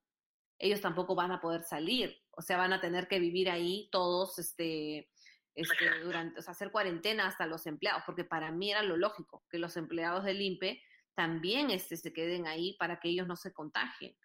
ellos 0.59 0.81
tampoco 0.81 1.15
van 1.15 1.32
a 1.32 1.40
poder 1.40 1.65
salir, 1.65 2.23
o 2.31 2.43
sea, 2.43 2.56
van 2.56 2.73
a 2.73 2.81
tener 2.81 3.09
que 3.09 3.19
vivir 3.19 3.51
ahí 3.51 3.89
todos, 3.90 4.39
este, 4.39 5.11
este, 5.55 6.01
durante, 6.02 6.39
o 6.39 6.43
sea, 6.43 6.52
hacer 6.52 6.70
cuarentena 6.70 7.27
hasta 7.27 7.47
los 7.47 7.66
empleados, 7.66 8.02
porque 8.06 8.24
para 8.24 8.51
mí 8.51 8.70
era 8.70 8.82
lo 8.82 8.97
lógico, 8.97 9.44
que 9.51 9.59
los 9.59 9.77
empleados 9.77 10.24
del 10.24 10.40
INPE 10.40 10.82
también 11.15 11.70
este, 11.70 11.97
se 11.97 12.12
queden 12.12 12.47
ahí 12.47 12.77
para 12.78 13.01
que 13.01 13.09
ellos 13.09 13.27
no 13.27 13.36
se 13.36 13.52
contagien. 13.52 14.16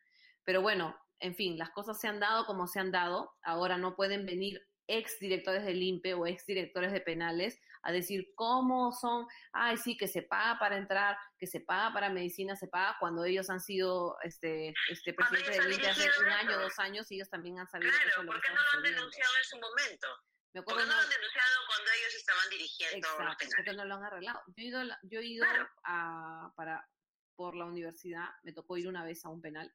Pero 0.43 0.61
bueno, 0.61 0.95
en 1.19 1.35
fin, 1.35 1.57
las 1.57 1.69
cosas 1.71 1.99
se 1.99 2.07
han 2.07 2.19
dado 2.19 2.45
como 2.45 2.67
se 2.67 2.79
han 2.79 2.91
dado. 2.91 3.31
Ahora 3.43 3.77
no 3.77 3.95
pueden 3.95 4.25
venir 4.25 4.65
ex 4.87 5.19
directores 5.19 5.63
del 5.65 5.83
INPE 5.83 6.15
o 6.15 6.25
ex 6.25 6.45
directores 6.45 6.91
de 6.91 7.01
penales 7.01 7.59
a 7.81 7.91
decir 7.91 8.33
cómo 8.35 8.91
son, 8.91 9.27
ay, 9.53 9.77
sí, 9.77 9.97
que 9.97 10.07
se 10.07 10.23
paga 10.23 10.59
para 10.59 10.77
entrar, 10.77 11.17
que 11.37 11.47
se 11.47 11.61
paga 11.61 11.93
para 11.93 12.09
medicina, 12.09 12.55
se 12.55 12.67
paga 12.67 12.97
cuando 12.99 13.23
ellos 13.23 13.49
han 13.49 13.59
sido 13.61 14.17
este, 14.23 14.73
este 14.89 15.13
presidente 15.13 15.59
han 15.59 15.71
INPE 15.71 15.87
hace 15.87 16.01
un 16.01 16.27
eso. 16.27 16.35
año, 16.35 16.59
dos 16.59 16.77
años, 16.79 17.11
y 17.11 17.15
ellos 17.15 17.29
también 17.29 17.59
han 17.59 17.67
sabido 17.67 17.91
eso 17.91 17.99
Claro, 18.03 18.21
es 18.21 18.25
lo 18.25 18.31
¿por 18.33 18.41
qué 18.41 18.49
no 18.49 18.55
lo 18.55 18.77
han 18.77 18.83
denunciado 18.83 19.33
en 19.37 19.43
su 19.43 19.59
momento? 19.59 20.07
Me 20.53 20.63
¿Por 20.63 20.73
acuerdo 20.73 20.81
qué 20.81 20.87
no 20.89 20.95
lo 20.95 21.01
han 21.03 21.09
denunciado 21.09 21.55
cuando 21.67 21.91
ellos 21.91 22.15
estaban 22.15 22.49
dirigiendo 22.49 22.97
Exacto, 22.97 23.45
porque 23.55 23.73
no 23.73 23.85
lo 23.85 23.95
han 23.95 24.03
arreglado. 24.03 24.41
Yo 24.47 24.53
he 24.57 24.65
ido, 24.65 24.81
yo 25.03 25.19
he 25.19 25.25
ido 25.25 25.45
Claro. 25.45 25.69
a, 25.85 26.53
para, 26.55 26.89
por 27.35 27.55
la 27.55 27.65
universidad, 27.65 28.29
me 28.43 28.53
tocó 28.53 28.77
ir 28.77 28.87
una 28.87 29.05
vez 29.05 29.23
a 29.25 29.29
un 29.29 29.41
penal, 29.41 29.73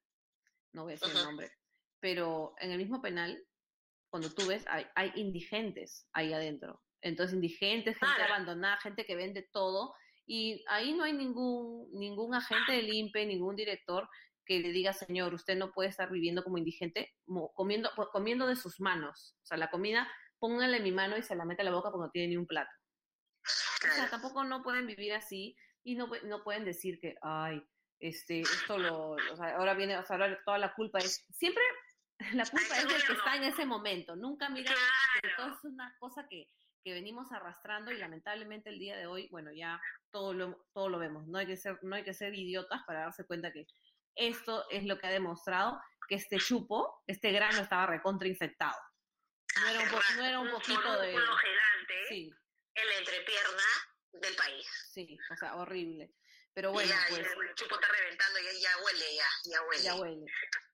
no 0.73 0.83
voy 0.83 0.93
a 0.93 0.97
decir 0.97 1.11
el 1.11 1.17
Ujú. 1.17 1.25
nombre, 1.27 1.53
pero 2.01 2.55
en 2.59 2.71
el 2.73 2.79
mismo 2.79 3.01
penal, 3.01 3.43
cuando 4.11 4.31
tú 4.31 4.47
ves, 4.47 4.65
hay, 4.69 4.87
hay 4.95 5.13
indigentes 5.15 6.09
ahí 6.13 6.33
adentro. 6.33 6.84
Entonces, 7.05 7.35
indigentes, 7.35 7.99
gente 7.99 8.23
abandonada, 8.23 8.79
gente 8.79 9.05
que 9.05 9.15
vende 9.15 9.49
todo, 9.53 9.95
y 10.27 10.65
ahí 10.69 10.95
no 10.95 11.05
hay 11.05 11.13
ningún, 11.13 11.89
ningún 11.93 12.35
agente 12.35 12.73
del 12.73 12.93
INPE, 12.93 13.27
ningún 13.27 13.55
director 13.57 14.09
que 14.47 14.61
le 14.61 14.71
diga, 14.71 14.93
señor, 14.93 15.35
usted 15.35 15.57
no 15.57 15.73
puede 15.73 15.91
estar 15.91 16.11
viviendo 16.11 16.43
como 16.43 16.59
indigente, 16.59 17.15
comiendo, 17.55 17.91
comiendo 18.13 18.47
de 18.47 18.57
sus 18.57 18.81
manos. 18.81 19.37
O 19.43 19.47
sea, 19.47 19.57
la 19.59 19.71
comida, 19.71 20.11
póngale 20.39 20.81
mi 20.81 20.93
mano 20.93 21.17
y 21.17 21.23
se 21.23 21.35
la 21.35 21.45
mete 21.45 21.63
a 21.63 21.65
la 21.67 21.73
boca 21.73 21.91
porque 21.91 22.07
no 22.07 22.11
tiene 22.11 22.29
ni 22.29 22.37
un 22.37 22.47
plato. 22.47 22.71
O 23.43 23.95
sea, 23.95 24.09
tampoco 24.09 24.45
no 24.45 24.63
pueden 24.63 24.87
vivir 24.87 25.13
así 25.13 25.57
y 25.83 25.95
no, 25.95 26.09
no 26.25 26.43
pueden 26.43 26.65
decir 26.65 26.99
que, 27.01 27.17
ay, 27.23 27.63
este, 28.01 28.41
esto 28.41 28.79
lo, 28.79 29.11
o 29.11 29.37
sea, 29.37 29.57
ahora 29.57 29.75
viene, 29.75 29.97
o 29.99 30.05
sea, 30.05 30.17
ahora 30.17 30.39
toda 30.45 30.59
la 30.59 30.75
culpa 30.75 30.99
es, 30.99 31.27
siempre 31.31 31.63
la 32.35 32.45
culpa 32.45 32.79
es 32.79 32.89
del 32.89 33.05
que 33.05 33.13
está 33.13 33.37
en 33.37 33.45
ese 33.45 33.67
momento, 33.67 34.17
nunca 34.17 34.49
mira, 34.49 34.73
Claro. 35.21 35.37
todo 35.37 35.49
es 35.49 35.65
una 35.65 35.95
cosa 35.99 36.27
que, 36.29 36.49
que 36.85 36.93
venimos 36.93 37.33
arrastrando 37.33 37.91
y 37.91 37.97
lamentablemente 37.97 38.69
el 38.69 38.79
día 38.79 38.97
de 38.97 39.07
hoy, 39.07 39.27
bueno, 39.31 39.51
ya 39.53 39.81
todo 40.11 40.35
lo, 40.35 40.67
todo 40.75 40.89
lo 40.91 40.99
vemos, 40.99 41.27
no 41.27 41.39
hay 41.39 41.47
que 41.47 41.57
ser, 41.57 41.79
no 41.83 41.97
hay 41.97 42.05
que 42.05 42.13
ser 42.15 42.35
idiotas 42.35 42.83
para 42.87 43.01
darse 43.01 43.27
cuenta 43.27 43.51
que 43.53 43.67
esto 44.15 44.69
es 44.71 44.85
lo 44.85 44.99
que 44.99 45.07
ha 45.07 45.11
demostrado 45.11 45.81
que 46.07 46.17
este 46.17 46.37
chupo, 46.39 47.03
este 47.07 47.33
grano 47.33 47.63
estaba 47.63 47.87
recontrainfectado. 47.87 48.77
No 49.61 49.69
era 49.69 49.81
un, 49.81 49.89
po- 49.91 50.15
no 50.17 50.25
era 50.25 50.39
un 50.41 50.51
poquito 50.51 51.01
de... 51.01 51.13
Gelante 51.13 51.95
Sí, 52.09 52.31
en 52.75 52.87
la 52.89 52.99
entrepierna 52.99 53.63
del 54.13 54.37
país. 54.37 54.67
sí, 54.93 55.17
o 55.33 55.37
sea, 55.37 55.57
horrible. 55.57 56.13
Pero 56.53 56.71
bueno, 56.73 56.91
ya, 56.91 57.01
pues 57.09 57.23
ya 57.23 57.29
el 57.33 57.55
chupo 57.55 57.75
está 57.77 57.89
reventando, 57.89 58.39
ya, 58.41 58.53
ya 58.61 58.85
huele, 58.85 59.17
ya, 59.17 59.27
ya 59.51 59.63
huele. 59.63 59.83
ya 59.83 59.95
huele. 59.97 60.27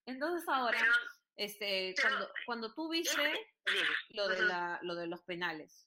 Entonces 0.07 0.49
ahora, 0.49 0.79
Pero, 0.81 0.93
este, 1.37 1.95
pero- 1.97 2.09
cuando, 2.09 2.33
cuando 2.47 2.75
tú 2.75 2.91
viste 2.91 3.47
lo 4.11 4.29
de 4.29 4.43
la, 4.43 4.79
lo 4.83 4.95
de 4.97 5.07
los 5.07 5.23
penales, 5.23 5.87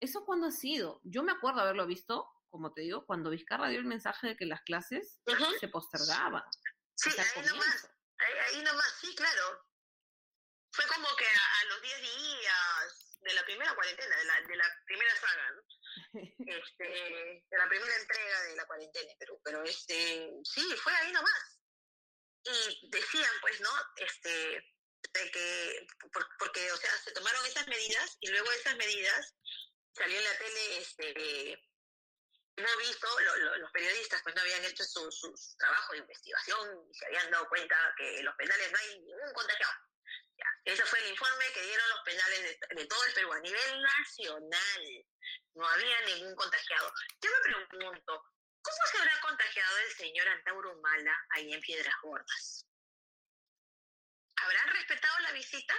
¿eso 0.00 0.24
cuándo 0.24 0.46
ha 0.48 0.50
sido? 0.52 1.00
Yo 1.04 1.22
me 1.22 1.32
acuerdo 1.32 1.60
haberlo 1.60 1.86
visto, 1.86 2.28
como 2.50 2.72
te 2.72 2.82
digo, 2.82 3.04
cuando 3.06 3.30
Vizcarra 3.30 3.68
dio 3.68 3.78
el 3.78 3.84
mensaje 3.84 4.28
de 4.28 4.36
que 4.36 4.46
las 4.46 4.62
clases 4.62 5.20
se 5.60 5.68
postergaban. 5.68 6.44
Sí, 6.94 7.10
ahí 7.10 7.46
nomás, 7.46 7.90
ahí, 8.18 8.34
ahí 8.56 8.62
nomás, 8.62 8.92
sí, 9.00 9.14
claro. 9.14 9.64
Fue 10.72 10.84
como 10.94 11.08
que 11.16 11.26
a, 11.26 11.60
a 11.60 11.64
los 11.64 11.82
10 11.82 12.00
días 12.02 13.16
de 13.20 13.34
la 13.34 13.44
primera 13.44 13.74
cuarentena, 13.74 14.16
de 14.16 14.24
la, 14.24 14.40
de 14.42 14.56
la 14.56 14.82
primera 14.86 15.16
saga, 15.16 15.50
¿no? 15.50 15.62
este, 16.46 16.84
de 17.50 17.58
la 17.58 17.68
primera 17.68 17.96
entrega 17.96 18.42
de 18.42 18.56
la 18.56 18.66
cuarentena, 18.66 19.12
pero, 19.18 19.40
pero 19.44 19.62
este, 19.64 20.30
sí, 20.44 20.62
fue 20.82 20.92
ahí 20.94 21.12
nomás. 21.12 21.60
Y 22.44 22.88
decían, 22.90 23.32
pues, 23.40 23.60
¿no? 23.60 23.70
Este, 23.96 24.74
de 25.12 25.30
que, 25.30 25.86
por- 26.12 26.28
porque, 26.38 26.70
o 26.72 26.76
sea, 26.76 26.90
se 26.98 27.12
tomaron 27.12 27.44
esas 27.46 27.66
medidas 27.66 28.16
y 28.20 28.28
luego 28.30 28.50
esas 28.52 28.76
medidas 28.76 29.34
salió 29.98 30.18
en 30.18 30.24
la 30.24 30.38
tele, 30.38 30.78
este, 30.78 31.52
hemos 32.56 32.76
visto, 32.78 33.20
lo- 33.20 33.36
lo- 33.36 33.56
los 33.58 33.70
periodistas 33.72 34.22
pues 34.22 34.34
no 34.34 34.40
habían 34.42 34.64
hecho 34.64 34.84
su, 34.84 35.34
trabajo 35.58 35.92
de 35.92 35.98
investigación 35.98 36.86
y 36.90 36.94
se 36.94 37.06
habían 37.06 37.30
dado 37.30 37.48
cuenta 37.48 37.94
que 37.96 38.18
en 38.18 38.24
los 38.24 38.34
penales 38.36 38.72
no 38.72 38.78
hay 38.78 38.98
ningún 39.00 39.32
contagiado. 39.32 39.72
Ese 40.64 40.84
fue 40.86 40.98
el 41.00 41.10
informe 41.10 41.44
que 41.52 41.62
dieron 41.62 41.88
los 41.88 42.00
penales 42.04 42.42
de, 42.42 42.74
de 42.76 42.86
todo 42.86 43.04
el 43.04 43.14
Perú 43.14 43.32
a 43.32 43.40
nivel 43.40 43.82
nacional. 43.82 45.06
No 45.54 45.66
había 45.66 46.00
ningún 46.02 46.34
contagiado. 46.36 46.92
Yo 47.20 47.30
me 47.30 47.40
pregunto, 47.68 48.24
¿cómo 48.62 48.76
se 48.92 48.98
habrá 48.98 49.20
contagiado 49.20 49.78
el 49.78 49.92
señor 49.96 50.28
Antauro 50.28 50.72
Humala 50.76 51.26
ahí 51.30 51.52
en 51.52 51.60
Piedras 51.60 51.94
Gordas? 52.02 52.66
¿Habrán 54.36 54.68
respetado 54.68 55.18
la 55.20 55.32
visita? 55.32 55.74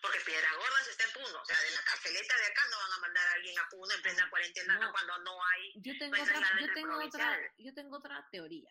Porque 0.00 0.20
Piedras 0.20 0.56
Gordas 0.56 0.88
está 0.88 1.04
en 1.04 1.12
Puno, 1.12 1.40
o 1.40 1.44
sea, 1.44 1.60
de 1.60 1.70
la 1.70 1.82
carceleta 1.84 2.36
de 2.36 2.46
acá 2.46 2.62
no 2.70 2.78
van 2.78 2.92
a 2.92 2.98
mandar 2.98 3.28
a 3.28 3.32
alguien 3.32 3.52
en 3.54 3.58
Apuno 3.64 3.94
en 3.94 4.02
plena 4.02 4.30
cuarentena 4.30 4.78
No. 4.78 4.92
cuando 4.92 5.18
no 5.18 5.44
hay... 5.44 5.72
Yo 5.76 5.92
tengo, 5.98 6.16
No 6.16 6.22
hay 6.22 6.28
otra, 6.28 6.60
yo, 6.60 6.72
tengo 6.74 7.04
otra, 7.04 7.38
yo 7.58 7.74
tengo 7.74 7.96
otra 7.96 8.28
teoría. 8.30 8.70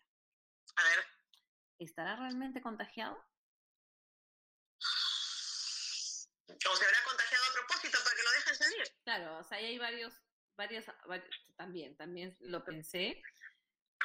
A 0.76 0.84
ver, 0.84 1.04
¿Estará 1.78 2.16
realmente 2.16 2.60
contagiado? 2.62 3.16
o 6.70 6.76
se 6.76 6.84
habrá 6.84 7.04
contagiado 7.04 7.44
a 7.44 7.52
propósito 7.54 7.98
para 8.04 8.16
que 8.16 8.22
lo 8.22 8.30
dejen 8.32 8.54
salir. 8.56 8.82
Claro, 9.04 9.38
o 9.38 9.44
sea, 9.44 9.58
ahí 9.58 9.66
hay 9.66 9.78
varios, 9.78 10.14
varios, 10.56 10.84
varios- 11.06 11.54
también, 11.56 11.96
también 11.96 12.36
lo 12.40 12.62
pensé. 12.64 13.20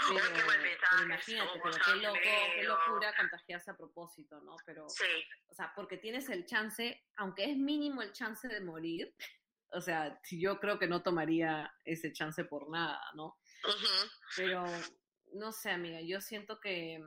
Uy, 0.10 0.18
Pero, 0.22 0.36
qué 0.36 0.46
mal 0.46 0.60
pero 0.62 0.68
mensaje 0.68 1.04
imagínate, 1.06 1.60
pero 1.64 1.78
qué 1.86 1.96
loco, 1.96 2.20
qué 2.56 2.64
locura 2.64 3.16
contagiarse 3.16 3.72
a 3.72 3.78
propósito, 3.78 4.42
¿no? 4.42 4.56
Pero, 4.66 4.90
Sí, 4.90 5.06
o 5.48 5.54
sea, 5.54 5.74
porque 5.76 5.98
tienes 5.98 6.30
el 6.30 6.46
chance, 6.46 7.04
aunque 7.16 7.46
es 7.52 7.58
mínimo 7.58 8.02
el 8.02 8.12
chance 8.14 8.48
de 8.48 8.62
morir, 8.62 9.14
o 9.72 9.82
sea, 9.82 10.20
yo 10.32 10.60
creo 10.60 10.80
que 10.80 10.88
no 10.88 11.04
tomaría 11.04 11.74
ese 11.84 12.12
chance 12.14 12.44
por 12.46 12.70
nada, 12.70 13.02
¿no? 13.16 13.38
Pero, 14.36 14.64
no 15.34 15.52
sé, 15.52 15.72
amiga, 15.72 16.00
yo 16.02 16.22
siento 16.22 16.60
que 16.60 17.04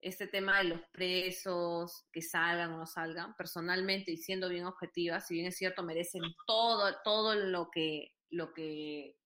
este 0.00 0.28
tema 0.28 0.58
de 0.58 0.64
los 0.64 0.80
presos, 0.92 2.06
que 2.12 2.22
salgan 2.22 2.72
o 2.72 2.78
no 2.78 2.86
salgan, 2.86 3.34
personalmente 3.34 4.12
y 4.12 4.16
siendo 4.16 4.48
bien 4.48 4.64
objetiva, 4.64 5.20
si 5.20 5.34
bien 5.34 5.46
es 5.46 5.56
cierto, 5.56 5.82
merecen 5.82 6.22
todo, 6.46 6.94
todo 7.02 7.34
lo 7.34 7.70
que, 7.70 8.14
lo 8.30 8.52
que 8.54 9.17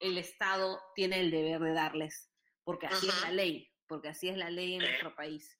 el 0.00 0.18
Estado 0.18 0.80
tiene 0.94 1.20
el 1.20 1.30
deber 1.30 1.60
de 1.60 1.72
darles, 1.72 2.30
porque 2.64 2.86
así 2.86 3.08
es 3.08 3.22
la 3.22 3.30
ley, 3.32 3.70
porque 3.86 4.08
así 4.08 4.28
es 4.28 4.36
la 4.36 4.50
ley 4.50 4.74
en 4.74 4.80
nuestro 4.82 5.14
país. 5.14 5.58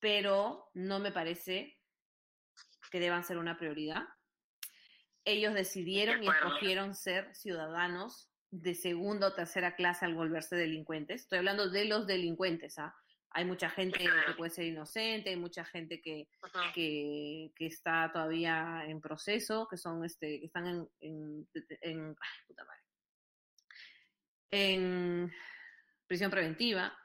Pero 0.00 0.68
no 0.74 0.98
me 0.98 1.12
parece 1.12 1.78
que 2.90 3.00
deban 3.00 3.24
ser 3.24 3.38
una 3.38 3.56
prioridad. 3.58 4.02
Ellos 5.24 5.54
decidieron 5.54 6.20
De 6.20 6.26
y 6.26 6.28
escogieron 6.28 6.94
ser 6.94 7.34
ciudadanos 7.34 8.28
de 8.50 8.74
segunda 8.74 9.28
o 9.28 9.34
tercera 9.34 9.74
clase 9.76 10.04
al 10.04 10.14
volverse 10.14 10.56
delincuentes. 10.56 11.22
Estoy 11.22 11.38
hablando 11.38 11.70
de 11.70 11.84
los 11.86 12.06
delincuentes, 12.06 12.78
¿ah? 12.78 12.94
Hay 13.34 13.46
mucha 13.46 13.70
gente 13.70 13.98
que 13.98 14.34
puede 14.36 14.50
ser 14.50 14.66
inocente, 14.66 15.30
hay 15.30 15.36
mucha 15.36 15.64
gente 15.64 16.02
que, 16.02 16.28
que, 16.74 17.50
que 17.56 17.66
está 17.66 18.10
todavía 18.12 18.84
en 18.86 19.00
proceso, 19.00 19.66
que 19.70 19.78
son 19.78 20.04
este, 20.04 20.38
que 20.38 20.46
están 20.46 20.66
en, 20.66 20.88
en, 21.00 21.48
en- 21.80 22.08
ay, 22.20 22.30
puta 22.46 22.62
madre, 22.66 22.82
en 24.52 25.32
prisión 26.06 26.30
preventiva, 26.30 26.96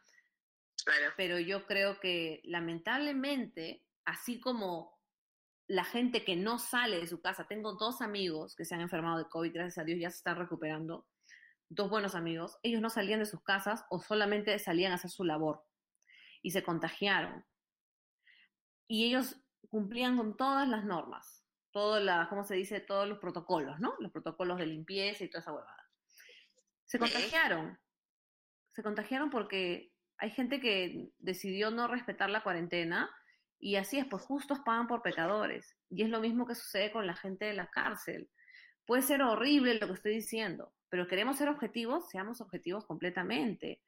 Claro. 0.86 1.14
pero 1.18 1.40
yo 1.40 1.65
creo 1.65 1.99
que 1.99 2.41
lamentablemente, 2.44 3.86
así 4.06 4.40
como 4.40 4.98
la 5.68 5.84
gente 5.84 6.24
que 6.24 6.36
no 6.36 6.60
sale 6.60 6.99
de 6.99 7.07
su 7.07 7.22
casa, 7.22 7.48
tengo 7.48 7.74
dos 7.74 8.02
amigos 8.02 8.56
que 8.56 8.65
se 8.65 8.76
han 8.76 8.82
enfermado 8.82 9.18
de 9.18 9.30
COVID, 9.30 9.53
gracias 9.53 9.80
a 9.80 9.84
Dios 9.84 9.99
ya 9.99 10.10
se 10.10 10.18
están 10.18 10.38
recuperando, 10.38 11.07
dos 11.69 11.90
buenos 11.90 12.15
amigos, 12.15 12.57
ellos 12.64 12.82
no 12.82 12.90
salían 12.90 13.19
de 13.19 13.26
sus 13.26 13.44
casas 13.44 13.86
o 13.90 13.99
solamente 13.99 14.57
salían 14.60 14.91
a 14.91 14.95
hacer 14.95 15.11
su 15.11 15.24
labor 15.26 15.65
y 16.41 16.52
se 16.52 16.64
contagiaron. 16.64 17.45
Y 18.88 19.06
ellos 19.06 19.36
cumplían 19.69 20.15
con 20.15 20.38
todas 20.38 20.68
las 20.69 20.86
normas, 20.86 21.45
todas 21.72 22.02
las, 22.02 22.30
¿cómo 22.30 22.45
se 22.45 22.56
dice? 22.56 22.80
Todos 22.80 23.07
los 23.07 23.19
protocolos, 23.19 23.80
¿no? 23.80 23.95
Los 23.99 24.11
protocolos 24.14 24.57
de 24.57 24.68
limpieza 24.68 25.26
y 25.26 25.30
toda 25.30 25.41
esa 25.41 25.52
huevada. 25.53 25.87
Se 26.88 26.98
contagiaron. 26.98 27.78
Se 28.72 28.82
contagiaron 28.82 29.30
porque 29.30 29.92
hay 30.18 30.32
gente 30.32 30.60
que 30.60 31.12
decidió 31.20 31.70
no 31.70 31.88
respetar 31.88 32.30
la 32.30 32.44
cuarentena 32.44 33.10
y 33.60 33.76
así 33.76 33.98
es, 34.00 34.06
pues 34.06 34.24
justos 34.24 34.60
pagan 34.66 34.88
por 34.88 35.02
pecadores. 35.02 35.78
Y 35.90 36.04
es 36.04 36.10
lo 36.10 36.20
mismo 36.20 36.46
que 36.48 36.56
sucede 36.56 36.92
con 36.92 37.06
la 37.06 37.16
gente 37.16 37.46
de 37.46 37.54
la 37.54 37.68
cárcel. 37.68 38.30
Puede 38.86 39.02
ser 39.02 39.22
horrible 39.22 39.76
lo 39.76 39.88
que 39.88 39.94
estoy 39.94 40.14
diciendo, 40.16 40.74
pero 40.90 41.08
queremos 41.08 41.38
ser 41.38 41.50
objetivos, 41.50 42.10
seamos 42.10 42.40
objetivos 42.40 42.86
completamente. 42.86 43.82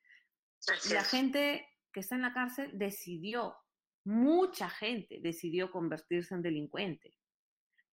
Así 0.68 0.94
La 0.94 1.02
es. 1.02 1.10
gente 1.10 1.68
que 1.94 2.02
está 2.02 2.16
en 2.16 2.22
la 2.22 2.34
cárcel 2.34 2.72
decidió, 2.74 3.56
mucha 4.04 4.70
gente 4.70 5.20
decidió 5.22 5.72
convertirse 5.72 6.34
en 6.36 6.42
delincuente. 6.42 7.16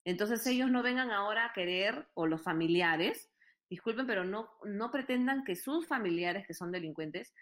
Entonces 0.05 0.47
ellos 0.47 0.71
no 0.71 0.83
vengan 0.83 1.11
ahora 1.11 1.47
a 1.47 1.53
querer, 1.53 2.09
o 2.15 2.27
los 2.27 2.43
familiares, 2.43 3.31
disculpen, 3.69 4.07
pero 4.07 4.25
no, 4.25 4.51
no 4.65 4.91
pretendan 4.91 5.45
que 5.45 5.57
sus 5.57 5.87
familiares 5.87 6.47
que 6.47 6.55
son 6.55 6.71
delincuentes 6.73 7.35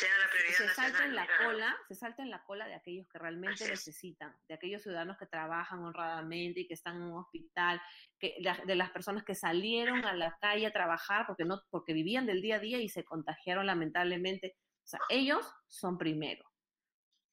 la 0.00 0.52
se 0.52 0.68
salten 0.68 1.14
la 1.14 1.26
claro. 1.26 1.44
cola, 1.44 1.76
se 1.88 1.94
salten 1.94 2.30
la 2.30 2.44
cola 2.44 2.66
de 2.66 2.74
aquellos 2.74 3.08
que 3.08 3.18
realmente 3.18 3.68
necesitan, 3.68 4.34
de 4.46 4.54
aquellos 4.54 4.82
ciudadanos 4.82 5.18
que 5.18 5.26
trabajan 5.26 5.80
honradamente 5.80 6.60
y 6.60 6.68
que 6.68 6.74
están 6.74 6.96
en 6.96 7.02
un 7.02 7.18
hospital, 7.18 7.80
que, 8.18 8.36
de 8.64 8.74
las 8.76 8.90
personas 8.90 9.24
que 9.24 9.34
salieron 9.34 10.04
a 10.04 10.12
la 10.12 10.38
calle 10.40 10.66
a 10.66 10.72
trabajar 10.72 11.26
porque 11.26 11.44
no, 11.44 11.62
porque 11.70 11.92
vivían 11.94 12.26
del 12.26 12.42
día 12.42 12.56
a 12.56 12.60
día 12.60 12.78
y 12.78 12.88
se 12.88 13.04
contagiaron 13.04 13.66
lamentablemente. 13.66 14.56
O 14.84 14.86
sea, 14.86 15.00
ellos 15.08 15.52
son 15.66 15.98
primero. 15.98 16.44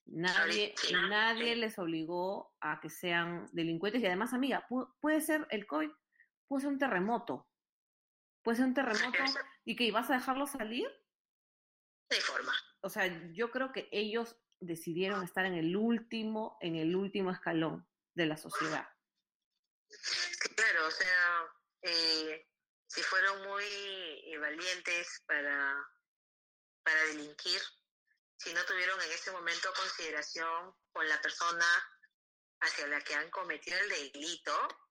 Nadie, 0.07 0.73
sí. 0.77 0.93
nadie 1.09 1.55
les 1.55 1.77
obligó 1.79 2.53
a 2.61 2.79
que 2.79 2.89
sean 2.89 3.47
delincuentes. 3.53 4.01
Y 4.01 4.05
además, 4.05 4.33
amiga, 4.33 4.65
pu- 4.67 4.91
puede 4.99 5.21
ser 5.21 5.47
el 5.49 5.65
COVID, 5.65 5.89
puede 6.47 6.61
ser 6.61 6.71
un 6.71 6.79
terremoto. 6.79 7.47
Puede 8.45 8.57
ser 8.57 8.67
un 8.67 8.73
terremoto 8.75 9.23
y 9.65 9.75
que 9.75 9.91
vas 9.91 10.09
a 10.11 10.13
dejarlo 10.13 10.45
salir 10.45 10.87
De 12.09 12.21
forma. 12.21 12.53
o 12.81 12.89
sea, 12.89 13.07
yo 13.33 13.49
creo 13.49 13.73
que 13.73 13.89
ellos 13.91 14.37
decidieron 14.59 15.23
estar 15.23 15.45
en 15.45 15.55
el 15.55 15.75
último, 15.75 16.57
en 16.61 16.75
el 16.75 16.95
último 16.95 17.31
escalón 17.31 17.89
de 18.13 18.27
la 18.27 18.37
sociedad. 18.37 18.87
Claro, 20.55 20.87
o 20.87 20.91
sea, 20.91 21.53
eh, 21.81 22.47
si 22.87 23.01
fueron 23.01 23.47
muy 23.47 23.63
eh, 23.63 24.37
valientes 24.39 25.23
para, 25.27 25.75
para 26.83 27.03
delinquir, 27.05 27.59
si 28.37 28.53
no 28.53 28.63
tuvieron 28.65 29.01
en 29.01 29.11
ese 29.11 29.31
momento 29.31 29.69
consideración 29.75 30.73
con 30.91 31.07
la 31.09 31.19
persona 31.21 31.65
hacia 32.61 32.87
la 32.87 33.01
que 33.01 33.15
han 33.15 33.29
cometido 33.31 33.77
el 33.79 33.89
delito, 33.89 34.84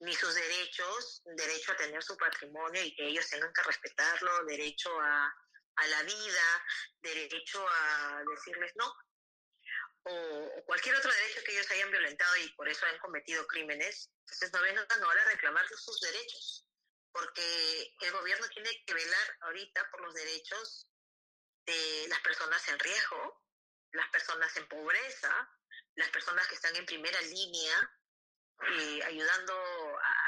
ni 0.00 0.14
sus 0.14 0.34
derechos, 0.34 1.22
derecho 1.24 1.72
a 1.72 1.76
tener 1.76 2.02
su 2.02 2.16
patrimonio 2.16 2.82
y 2.82 2.94
que 2.94 3.06
ellos 3.06 3.28
tengan 3.28 3.52
que 3.52 3.62
respetarlo, 3.62 4.44
derecho 4.44 5.00
a, 5.00 5.34
a 5.76 5.86
la 5.86 6.02
vida, 6.02 6.64
derecho 7.00 7.66
a 7.68 8.22
decirles 8.28 8.72
no, 8.76 8.94
o, 10.08 10.64
cualquier 10.66 10.94
otro 10.96 11.10
derecho 11.10 11.42
que 11.44 11.52
ellos 11.52 11.70
hayan 11.70 11.90
violentado 11.90 12.36
y 12.36 12.48
por 12.50 12.68
eso 12.68 12.86
han 12.86 12.98
cometido 12.98 13.46
crímenes, 13.48 14.10
entonces 14.20 14.52
no 14.52 14.62
vengan 14.62 15.02
ahora 15.02 15.22
a 15.22 15.30
reclamar 15.30 15.66
sus 15.68 16.00
derechos, 16.00 16.64
porque 17.12 17.94
el 18.00 18.12
gobierno 18.12 18.48
tiene 18.50 18.70
que 18.86 18.94
velar 18.94 19.36
ahorita 19.40 19.90
por 19.90 20.02
los 20.02 20.14
derechos 20.14 20.86
de 21.66 22.06
las 22.08 22.20
personas 22.20 22.66
en 22.68 22.78
riesgo, 22.78 23.42
las 23.92 24.08
personas 24.10 24.56
en 24.56 24.68
pobreza, 24.68 25.50
las 25.96 26.10
personas 26.10 26.46
que 26.46 26.54
están 26.54 26.76
en 26.76 26.86
primera 26.86 27.20
línea, 27.22 27.98
eh, 28.68 29.02
ayudando 29.04 29.54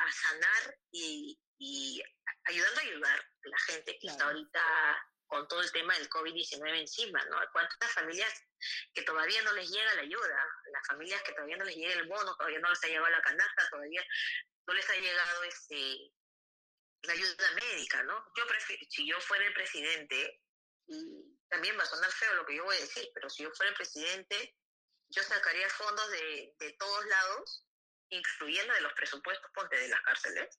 a, 0.08 0.12
sanar 0.12 0.78
y, 0.90 1.38
y 1.58 2.02
ayudando 2.44 2.80
a 2.80 2.84
ayudar 2.84 3.20
a 3.20 3.48
la 3.48 3.58
gente 3.66 3.92
que 3.92 3.98
Claro. 4.00 4.12
está 4.12 4.24
ahorita 4.26 5.04
con 5.26 5.46
todo 5.46 5.60
el 5.60 5.70
tema 5.72 5.94
del 5.98 6.08
COVID-19 6.08 6.80
encima, 6.80 7.22
¿no? 7.26 7.38
¿Cuántas 7.52 7.92
familias 7.92 8.32
que 8.94 9.02
todavía 9.02 9.42
no 9.42 9.52
les 9.52 9.70
llega 9.70 9.94
la 9.94 10.02
ayuda? 10.02 10.46
Las 10.72 10.86
familias 10.86 11.22
que 11.22 11.32
todavía 11.32 11.56
no 11.58 11.64
les 11.64 11.76
llega 11.76 11.94
el 12.00 12.08
bono, 12.08 12.34
todavía 12.36 12.58
no 12.60 12.70
les 12.70 12.82
ha 12.82 12.86
llegado 12.88 13.08
la 13.10 13.20
canasta, 13.22 13.68
todavía 13.70 14.02
no 14.66 14.74
les 14.74 14.88
ha 14.88 14.96
llegado 14.96 15.42
este 15.44 16.12
la 17.02 17.12
ayuda 17.12 17.52
médica, 17.52 18.02
¿no? 18.04 18.24
Yo 18.36 18.46
prefiero, 18.46 18.84
si 18.90 19.06
yo 19.08 19.20
fuera 19.20 19.46
el 19.46 19.54
presidente, 19.54 20.42
y 20.86 21.38
también 21.48 21.78
va 21.78 21.82
a 21.82 21.86
sonar 21.86 22.10
feo 22.10 22.34
lo 22.34 22.46
que 22.46 22.56
yo 22.56 22.64
voy 22.64 22.76
a 22.76 22.80
decir, 22.80 23.08
pero 23.14 23.30
si 23.30 23.42
yo 23.44 23.50
fuera 23.52 23.70
el 23.70 23.76
presidente, 23.76 24.56
yo 25.10 25.22
sacaría 25.22 25.68
fondos 25.70 26.10
de, 26.10 26.54
de 26.58 26.72
todos 26.72 27.06
lados, 27.06 27.67
incluyendo 28.10 28.74
de 28.74 28.80
los 28.80 28.92
presupuestos, 28.92 29.50
de 29.70 29.88
las 29.88 30.00
cárceles, 30.02 30.58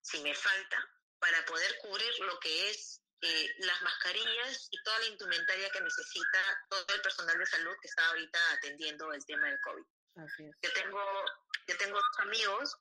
si 0.00 0.20
me 0.22 0.34
falta, 0.34 0.88
para 1.18 1.44
poder 1.44 1.78
cubrir 1.78 2.12
lo 2.20 2.38
que 2.40 2.70
es 2.70 3.02
eh, 3.22 3.54
las 3.58 3.82
mascarillas 3.82 4.68
y 4.70 4.82
toda 4.82 4.98
la 5.00 5.06
indumentaria 5.06 5.70
que 5.70 5.80
necesita 5.80 6.66
todo 6.70 6.94
el 6.94 7.02
personal 7.02 7.38
de 7.38 7.46
salud 7.46 7.76
que 7.80 7.88
está 7.88 8.06
ahorita 8.08 8.52
atendiendo 8.52 9.12
el 9.12 9.24
tema 9.26 9.46
del 9.48 9.60
COVID. 9.60 9.84
Así 10.16 10.44
es. 10.44 10.56
Yo 10.62 10.72
tengo, 10.72 11.24
yo 11.66 11.76
tengo 11.76 11.98
dos 11.98 12.18
amigos 12.20 12.76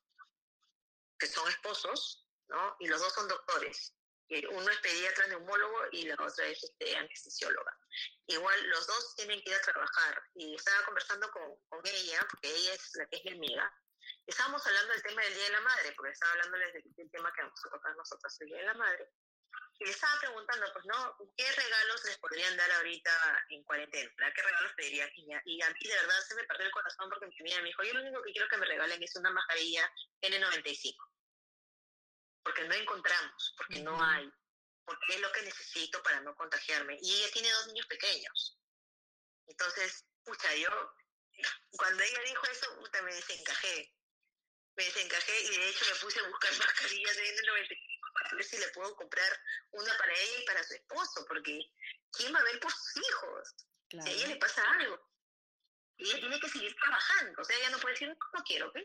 que 1.18 1.28
son 1.28 1.48
esposos, 1.50 2.26
¿no? 2.48 2.76
Y 2.80 2.88
los 2.88 3.02
dos 3.02 3.14
son 3.14 3.28
doctores. 3.28 3.94
Uno 4.30 4.70
es 4.70 4.78
pediatra 4.80 5.28
neumólogo 5.28 5.88
y 5.92 6.06
la 6.06 6.14
otra 6.14 6.46
es 6.46 6.64
este, 6.64 6.96
anestesióloga. 6.96 7.76
Igual 8.28 8.70
los 8.70 8.86
dos 8.86 9.16
tienen 9.16 9.42
que 9.42 9.50
ir 9.50 9.56
a 9.56 9.62
trabajar. 9.62 10.24
Y 10.36 10.56
estaba 10.56 10.86
conversando 10.86 11.30
con, 11.32 11.56
con 11.68 11.82
ella, 11.86 12.26
porque 12.30 12.56
ella 12.56 12.74
es 12.76 12.96
la 12.96 13.08
que 13.08 13.18
es 13.18 13.24
mi 13.26 13.32
amiga. 13.32 13.74
Estábamos 14.30 14.66
hablando 14.68 14.94
del 14.94 15.02
tema 15.02 15.24
del 15.24 15.34
Día 15.34 15.44
de 15.46 15.50
la 15.50 15.62
Madre, 15.62 15.92
porque 15.98 16.12
estaba 16.12 16.32
hablándoles 16.34 16.74
del, 16.74 16.84
del 16.94 17.10
tema 17.10 17.34
que 17.34 17.42
vamos 17.42 17.66
a 17.66 17.70
tocar 17.70 17.96
nosotros, 17.96 18.42
el 18.42 18.48
Día 18.48 18.58
de 18.58 18.64
la 18.64 18.74
Madre. 18.76 19.10
Y 19.80 19.86
le 19.86 19.92
estaba 19.92 20.20
preguntando, 20.20 20.72
pues, 20.72 20.86
¿no? 20.86 21.18
¿Qué 21.36 21.52
regalos 21.52 22.06
les 22.06 22.18
podrían 22.20 22.56
dar 22.56 22.72
ahorita 22.74 23.46
en 23.50 23.64
cuarentena? 23.64 24.32
¿Qué 24.32 24.42
regalos 24.44 24.74
pedirían? 24.78 25.10
Y 25.16 25.34
a, 25.34 25.42
y 25.46 25.62
a 25.64 25.70
mí 25.72 25.80
de 25.82 25.96
verdad 25.96 26.22
se 26.28 26.36
me 26.36 26.44
partió 26.44 26.66
el 26.68 26.72
corazón 26.72 27.10
porque 27.10 27.26
mi 27.26 27.40
amiga 27.40 27.62
me 27.62 27.70
dijo, 27.70 27.84
yo 27.84 27.94
lo 27.94 28.02
único 28.02 28.22
que 28.22 28.32
quiero 28.34 28.48
que 28.50 28.58
me 28.58 28.68
regalen 28.68 29.02
es 29.02 29.16
una 29.16 29.32
mascarilla 29.32 29.92
N95. 30.22 30.96
porque 32.44 32.68
no 32.68 32.76
encontramos, 32.76 33.56
porque 33.58 33.80
no 33.82 34.04
hay, 34.04 34.32
porque 34.86 35.16
es 35.16 35.22
lo 35.22 35.32
que 35.32 35.42
necesito 35.42 36.04
para 36.04 36.20
no 36.22 36.36
contagiarme. 36.36 37.00
Y 37.02 37.16
ella 37.16 37.32
tiene 37.34 37.52
dos 37.52 37.68
niños 37.68 37.88
pequeños. 37.88 38.60
Entonces, 39.48 40.06
pucha, 40.24 40.54
yo, 40.56 40.70
cuando 41.72 42.04
ella 42.04 42.22
dijo 42.26 42.46
eso, 42.46 42.76
puta, 42.80 43.02
me 43.02 43.16
desencajé. 43.16 43.92
Me 44.80 44.86
desencajé 44.86 45.34
y 45.44 45.58
de 45.58 45.70
hecho 45.70 45.86
me 45.94 46.00
puse 46.00 46.20
a 46.22 46.28
buscar 46.30 46.52
mascarillas 46.60 47.16
de 47.18 47.24
N95 47.36 48.14
para 48.14 48.36
ver 48.36 48.46
si 48.46 48.58
le 48.60 48.68
puedo 48.70 48.96
comprar 48.96 49.28
una 49.72 49.98
para 49.98 50.14
ella 50.14 50.42
y 50.42 50.46
para 50.46 50.64
su 50.64 50.74
esposo, 50.74 51.26
porque 51.28 51.60
¿quién 52.14 52.34
va 52.34 52.40
a 52.40 52.44
ver 52.44 52.62
por 52.62 52.72
sus 52.72 52.96
hijos? 52.96 53.56
Si 53.90 54.00
a 54.00 54.10
ella 54.10 54.28
le 54.28 54.36
pasa 54.38 54.64
algo. 54.80 54.98
Y 55.98 56.06
ella 56.06 56.20
tiene 56.22 56.40
que 56.40 56.48
seguir 56.48 56.74
trabajando. 56.82 57.42
O 57.42 57.44
sea, 57.44 57.58
ella 57.58 57.72
no 57.72 57.80
puede 57.80 57.94
decir, 57.96 58.08
no, 58.08 58.44
quiero, 58.48 58.70
¿ok? 58.70 58.78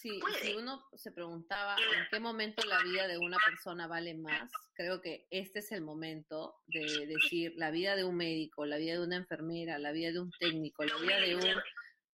Sí, 0.00 0.22
si 0.40 0.54
uno 0.54 0.88
se 0.96 1.12
preguntaba 1.12 1.76
en 1.76 2.08
qué 2.10 2.18
momento 2.18 2.64
la 2.64 2.82
vida 2.82 3.06
de 3.06 3.18
una 3.18 3.36
persona 3.44 3.86
vale 3.86 4.14
más, 4.14 4.50
creo 4.72 5.02
que 5.02 5.26
este 5.30 5.58
es 5.58 5.70
el 5.72 5.82
momento 5.82 6.62
de 6.68 7.06
decir 7.08 7.52
la 7.56 7.70
vida 7.70 7.94
de 7.94 8.04
un 8.04 8.16
médico, 8.16 8.64
la 8.64 8.78
vida 8.78 8.94
de 8.94 9.04
una 9.04 9.16
enfermera, 9.16 9.78
la 9.78 9.92
vida 9.92 10.12
de 10.12 10.20
un 10.20 10.30
técnico, 10.30 10.82
la 10.82 10.96
vida 10.96 11.20
de 11.20 11.36
un 11.36 11.62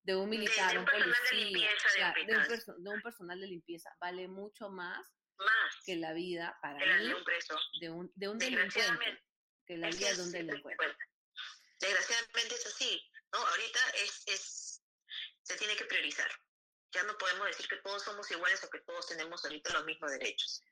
de 0.09 0.16
un 0.16 0.30
militar, 0.30 0.78
un 0.78 0.86
policía, 0.86 2.14
de, 2.26 2.89
un 2.89 3.02
personal 3.02 3.39
de 3.39 3.47
limpieza, 3.47 3.94
vale 4.01 4.26
mucho 4.26 4.70
más, 4.70 5.06
que 5.85 5.97
la 5.97 6.14
vida 6.14 6.59
para 6.62 6.78
mí 6.78 7.09
de 7.09 7.14
un 7.14 7.24
preso. 7.24 7.60
De 7.78 7.90
un, 7.90 8.10
de 8.14 8.28
un 8.28 8.39
delincuente, 8.39 9.22
que 9.66 9.76
la 9.76 9.90
vida 9.90 10.14
de 10.14 10.22
un 10.22 10.32
delincuente. 10.32 10.97
Desgraciadamente 11.78 12.55
es 12.55 12.66
así, 12.68 13.12
¿no? 13.35 13.39
Ahorita 13.39 13.80
es, 14.02 14.22
es, 14.28 14.82
se 15.43 15.56
tiene 15.59 15.76
que 15.76 15.85
priorizar. 15.85 16.30
Ya 16.90 17.02
no 17.02 17.18
podemos 17.18 17.47
decir 17.48 17.68
que 17.68 17.76
todos 17.76 18.02
somos 18.02 18.30
iguales 18.30 18.64
o 18.64 18.70
que 18.70 18.80
todos 18.80 19.09
tenemos 19.09 19.44
ahorita 19.44 19.74
los 19.74 19.85
mismos 19.85 20.10
derechos. 20.10 20.64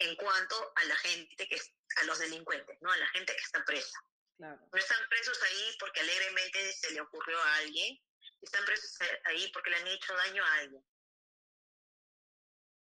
En 0.00 0.16
cuanto 0.16 0.72
a 0.74 0.84
la 0.86 0.96
gente 0.96 1.46
que, 1.46 1.60
a 2.00 2.04
los 2.04 2.18
delincuentes, 2.18 2.78
¿no? 2.80 2.90
A 2.90 2.96
la 2.96 3.06
gente 3.10 3.32
que 3.32 3.42
está 3.42 3.64
presa. 3.64 4.00
Claro. 4.38 4.60
No 4.72 4.76
están 4.76 5.08
presos 5.08 5.40
ahí 5.40 5.76
porque 5.78 6.00
alegremente 6.00 6.72
se 6.72 6.90
le 6.90 7.00
ocurrió 7.00 7.40
a 7.40 7.56
alguien, 7.58 7.96
están 8.42 8.64
presos 8.64 8.98
ahí 9.24 9.50
porque 9.52 9.70
le 9.70 9.76
han 9.76 9.88
hecho 9.88 10.14
daño 10.14 10.44
a 10.44 10.54
alguien. 10.54 10.84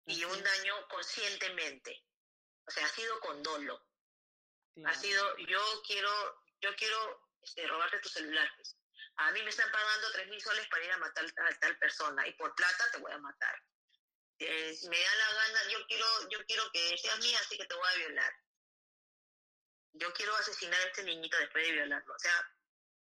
Y 0.05 0.23
un 0.23 0.43
daño 0.43 0.87
conscientemente. 0.87 2.05
O 2.65 2.71
sea, 2.71 2.85
ha 2.85 2.89
sido 2.89 3.19
con 3.19 3.43
dolo. 3.43 3.83
Ha 4.85 4.93
sido, 4.93 5.37
yo 5.37 5.81
quiero, 5.85 6.43
yo 6.61 6.75
quiero 6.75 7.31
este, 7.41 7.65
robarte 7.67 7.99
tu 7.99 8.09
celular. 8.09 8.49
Pues. 8.55 8.77
A 9.17 9.31
mí 9.31 9.41
me 9.41 9.49
están 9.49 9.71
pagando 9.71 10.11
tres 10.11 10.27
mil 10.27 10.41
soles 10.41 10.67
para 10.67 10.85
ir 10.85 10.91
a 10.91 10.97
matar 10.97 11.25
a 11.25 11.59
tal 11.59 11.77
persona 11.79 12.27
y 12.27 12.33
por 12.33 12.53
plata 12.55 12.91
te 12.91 12.99
voy 12.99 13.11
a 13.11 13.17
matar. 13.17 13.63
Eh, 14.39 14.77
me 14.89 14.99
da 14.99 15.15
la 15.15 15.33
gana, 15.33 15.71
yo 15.71 15.79
quiero, 15.87 16.29
yo 16.29 16.45
quiero 16.45 16.71
que 16.71 16.97
seas 16.97 17.17
mía, 17.19 17.39
así 17.39 17.57
que 17.57 17.65
te 17.65 17.73
voy 17.73 17.87
a 17.87 17.97
violar. 17.97 18.33
Yo 19.93 20.13
quiero 20.13 20.35
asesinar 20.35 20.79
a 20.79 20.85
este 20.85 21.03
niñito 21.03 21.37
después 21.37 21.65
de 21.65 21.73
violarlo. 21.73 22.13
O 22.13 22.19
sea, 22.19 22.56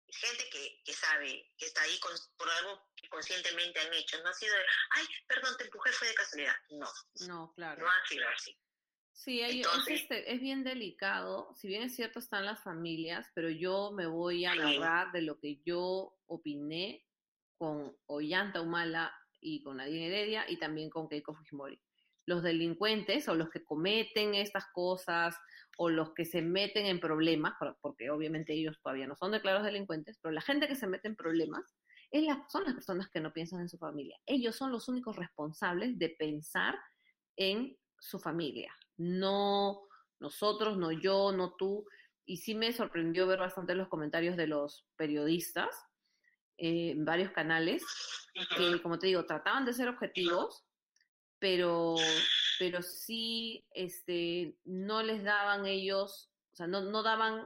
gente 0.10 0.49
que, 0.52 0.82
que 0.84 0.94
sabe, 0.94 1.52
que 1.57 1.65
está 1.65 1.82
ahí 1.82 1.99
por 2.38 2.49
algo 2.49 2.90
que 2.95 3.10
conscientemente 3.10 3.80
han 3.80 3.94
hecho. 3.94 4.22
No 4.23 4.30
ha 4.30 4.34
sido, 4.34 4.56
ay, 4.91 5.06
perdón, 5.27 5.56
te 5.57 5.65
empujé, 5.65 5.91
fue 5.91 6.07
de 6.07 6.14
casualidad. 6.15 6.56
No. 6.69 6.88
No, 7.27 7.53
claro. 7.56 7.84
No 7.84 7.90
ha 7.90 8.06
sido 8.07 8.27
así. 8.30 8.57
Sí, 9.15 9.41
es, 9.41 9.65
este, 9.88 10.34
es 10.34 10.41
bien 10.41 10.64
delicado. 10.64 11.53
Si 11.56 11.68
bien 11.68 11.84
es 11.84 11.95
cierto, 11.95 12.19
están 12.19 12.45
las 12.45 12.61
familias, 12.61 13.26
pero 13.34 13.49
yo 13.49 13.91
me 13.91 14.07
voy 14.07 14.45
a 14.45 14.52
agarrar 14.52 15.11
de 15.14 15.22
lo 15.22 15.40
que 15.40 15.61
yo 15.65 16.14
opiné 16.27 17.06
con 17.57 17.98
Ollanta 18.07 18.61
Humala 18.61 19.18
y 19.40 19.64
con 19.64 19.77
Nadine 19.77 20.07
Heredia 20.07 20.45
y 20.49 20.57
también 20.57 20.90
con 20.90 21.07
Keiko 21.07 21.34
Fujimori. 21.34 21.82
Los 22.26 22.43
delincuentes 22.43 23.27
o 23.27 23.35
los 23.35 23.49
que 23.49 23.64
cometen 23.64 24.35
estas 24.35 24.65
cosas 24.73 25.35
o 25.77 25.89
los 25.89 26.14
que 26.14 26.26
se 26.26 26.41
meten 26.41 26.85
en 26.85 26.99
problemas, 26.99 27.53
porque 27.81 28.10
obviamente 28.10 28.53
ellos 28.53 28.80
todavía 28.81 29.07
no 29.07 29.15
son 29.15 29.31
declarados 29.31 29.65
delincuentes, 29.65 30.19
pero 30.22 30.31
la 30.31 30.41
gente 30.41 30.68
que 30.68 30.76
se 30.76 30.88
mete 30.88 31.07
en 31.07 31.15
problemas 31.15 31.76
es 32.11 32.23
la, 32.23 32.45
son 32.49 32.64
las 32.64 32.73
personas 32.73 33.10
que 33.10 33.19
no 33.19 33.34
piensan 33.34 33.61
en 33.61 33.69
su 33.69 33.77
familia. 33.77 34.18
Ellos 34.26 34.56
son 34.56 34.72
los 34.72 34.88
únicos 34.88 35.15
responsables 35.15 35.97
de 35.99 36.10
pensar 36.10 36.76
en 37.35 37.77
su 37.99 38.19
familia, 38.19 38.73
no 38.97 39.81
nosotros, 40.19 40.77
no 40.77 40.91
yo, 40.91 41.31
no 41.31 41.56
tú. 41.56 41.85
Y 42.26 42.38
sí 42.38 42.56
me 42.56 42.73
sorprendió 42.73 43.27
ver 43.27 43.39
bastante 43.39 43.76
los 43.76 43.88
comentarios 43.88 44.35
de 44.38 44.47
los 44.47 44.85
periodistas 44.95 45.69
eh, 46.57 46.91
en 46.91 47.06
varios 47.06 47.31
canales, 47.31 47.84
que 48.56 48.81
como 48.81 48.97
te 48.97 49.07
digo, 49.07 49.26
trataban 49.26 49.65
de 49.65 49.73
ser 49.73 49.89
objetivos, 49.89 50.65
pero 51.40 51.95
pero 52.60 52.82
sí 52.82 53.66
este, 53.72 54.56
no 54.66 55.03
les 55.03 55.24
daban 55.24 55.66
ellos, 55.66 56.32
o 56.53 56.56
sea, 56.56 56.68
no, 56.68 56.82
no 56.82 57.03
daban, 57.03 57.45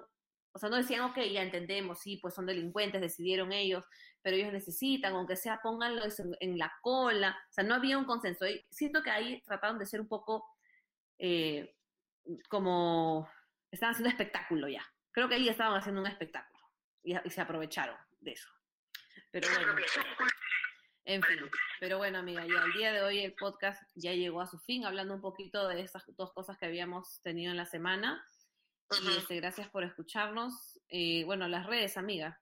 o 0.52 0.60
sea, 0.60 0.70
no 0.70 0.78
decían, 0.78 1.02
ok, 1.02 1.18
ya 1.32 1.42
entendemos, 1.42 2.00
sí, 2.00 2.18
pues 2.18 2.34
son 2.34 2.46
delincuentes, 2.46 3.02
decidieron 3.02 3.52
ellos, 3.52 3.86
pero 4.22 4.36
ellos 4.36 4.54
necesitan, 4.54 5.14
aunque 5.14 5.36
sea, 5.36 5.60
pónganlo 5.62 6.04
en, 6.40 6.58
la 6.58 6.72
cola, 6.82 7.38
o 7.50 7.54
sea, 7.54 7.64
no 7.64 7.76
había 7.76 7.98
un 7.98 8.06
consenso. 8.06 8.48
Y 8.48 8.64
siento 8.70 9.02
que 9.02 9.10
ahí 9.10 9.42
trataron 9.42 9.80
de 9.80 9.86
ser 9.86 10.02
un 10.02 10.08
poco 10.08 10.46
eh, 11.18 11.76
como, 12.50 13.30
estaban 13.72 13.94
haciendo 13.94 14.10
espectáculo 14.10 14.68
ya. 14.68 14.86
Creo 15.12 15.28
que 15.28 15.36
ahí 15.36 15.50
estaban 15.50 15.78
haciendo 15.78 16.02
un 16.02 16.08
espectáculo 16.08 16.64
y, 17.04 17.16
y 17.26 17.30
se 17.30 17.42
aprovecharon 17.42 17.98
de 18.20 18.32
eso. 18.32 18.50
Pero 19.32 19.48
bueno. 19.50 19.74
En 21.06 21.24
fin, 21.24 21.40
pero 21.80 21.98
bueno, 21.98 22.20
amiga, 22.20 22.46
ya 22.46 22.64
el 22.64 22.74
día 22.74 22.94
de 22.94 23.02
hoy 23.02 23.20
el 23.24 23.34
podcast 23.34 23.82
ya 23.96 24.14
llegó 24.14 24.42
a 24.42 24.48
su 24.48 24.60
fin, 24.60 24.86
hablando 24.86 25.16
un 25.16 25.22
poquito 25.22 25.68
de 25.68 25.82
estas 25.82 26.04
dos 26.16 26.32
cosas 26.34 26.58
que 26.58 26.68
habíamos 26.68 27.22
tenido 27.22 27.52
en 27.52 27.58
la 27.58 27.66
semana. 27.66 28.24
Y 29.02 29.18
este, 29.18 29.36
gracias 29.36 29.70
por 29.70 29.84
escucharnos. 29.84 30.80
Eh, 30.90 31.24
bueno, 31.26 31.48
las 31.48 31.66
redes, 31.66 31.98
amiga. 31.98 32.40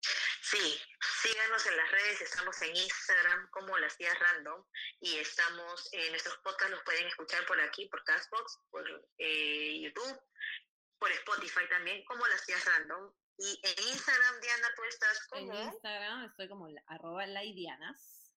Sí, 0.00 0.80
síganos 1.22 1.66
en 1.66 1.76
las 1.76 1.90
redes, 1.90 2.20
estamos 2.20 2.60
en 2.62 2.76
Instagram 2.76 3.48
como 3.50 3.78
Las 3.78 3.96
Días 3.96 4.18
Random 4.18 4.64
y 5.00 5.16
estamos, 5.16 5.88
en 5.92 6.10
nuestros 6.10 6.36
podcasts 6.38 6.72
los 6.72 6.82
pueden 6.82 7.06
escuchar 7.06 7.46
por 7.46 7.60
aquí, 7.60 7.86
por 7.86 8.04
Castbox, 8.04 8.58
por 8.70 8.84
eh, 9.18 9.80
YouTube, 9.80 10.20
por 10.98 11.10
Spotify 11.12 11.68
también, 11.70 12.04
como 12.04 12.26
Las 12.26 12.46
Días 12.46 12.64
Random. 12.64 13.12
Y 13.42 13.60
en 13.64 13.88
Instagram, 13.88 14.40
Diana, 14.40 14.68
tú 14.76 14.84
estás 14.84 15.26
como... 15.26 15.52
En 15.52 15.66
Instagram 15.66 16.24
estoy 16.26 16.48
como 16.48 16.68
arroba 16.86 17.26
laidianas. 17.26 18.30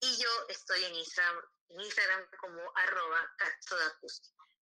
Y 0.00 0.20
yo 0.20 0.28
estoy 0.48 0.84
en 0.84 0.94
Instagram, 0.96 1.44
en 1.68 1.80
Instagram 1.82 2.26
como 2.40 2.60
arroba 2.74 3.32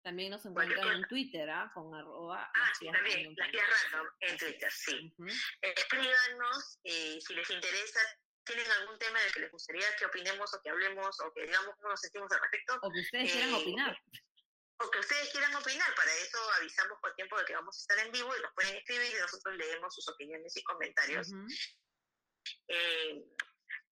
También 0.02 0.32
nos 0.32 0.44
encuentran 0.44 0.96
en 0.96 1.06
Twitter, 1.06 1.48
¿ah? 1.48 1.70
Con 1.72 1.94
arroba... 1.94 2.50
Ah, 2.52 2.72
sí, 2.76 2.90
también, 2.90 3.32
las 3.36 3.92
random 3.92 4.12
en 4.20 4.38
Twitter, 4.38 4.72
sí. 4.72 5.14
Escríbanos 5.62 6.80
eh, 6.82 7.20
si 7.20 7.34
les 7.34 7.48
interesa, 7.48 8.00
tienen 8.44 8.68
algún 8.72 8.98
tema 8.98 9.20
del 9.20 9.32
que 9.34 9.40
les 9.40 9.52
gustaría 9.52 9.86
que 9.96 10.06
opinemos 10.06 10.52
o 10.52 10.60
que 10.62 10.70
hablemos 10.70 11.20
o 11.20 11.32
que 11.32 11.42
digamos 11.42 11.76
cómo 11.76 11.90
nos 11.90 12.00
sentimos 12.00 12.32
al 12.32 12.40
respecto. 12.40 12.76
O 12.82 12.90
que 12.90 13.00
ustedes 13.00 13.30
quieran 13.30 13.50
eh, 13.50 13.54
opinar 13.54 14.02
o 14.78 14.90
que 14.90 14.98
ustedes 14.98 15.30
quieran 15.30 15.54
opinar. 15.54 15.94
Para 15.94 16.12
eso 16.14 16.38
avisamos 16.58 16.98
con 17.00 17.14
tiempo 17.14 17.38
de 17.38 17.44
que 17.44 17.54
vamos 17.54 17.76
a 17.76 17.80
estar 17.80 18.06
en 18.06 18.12
vivo 18.12 18.36
y 18.36 18.42
nos 18.42 18.52
pueden 18.54 18.76
escribir 18.76 19.10
y 19.14 19.20
nosotros 19.20 19.56
leemos 19.56 19.94
sus 19.94 20.08
opiniones 20.08 20.56
y 20.56 20.62
comentarios. 20.64 21.30
Eh, 22.68 23.24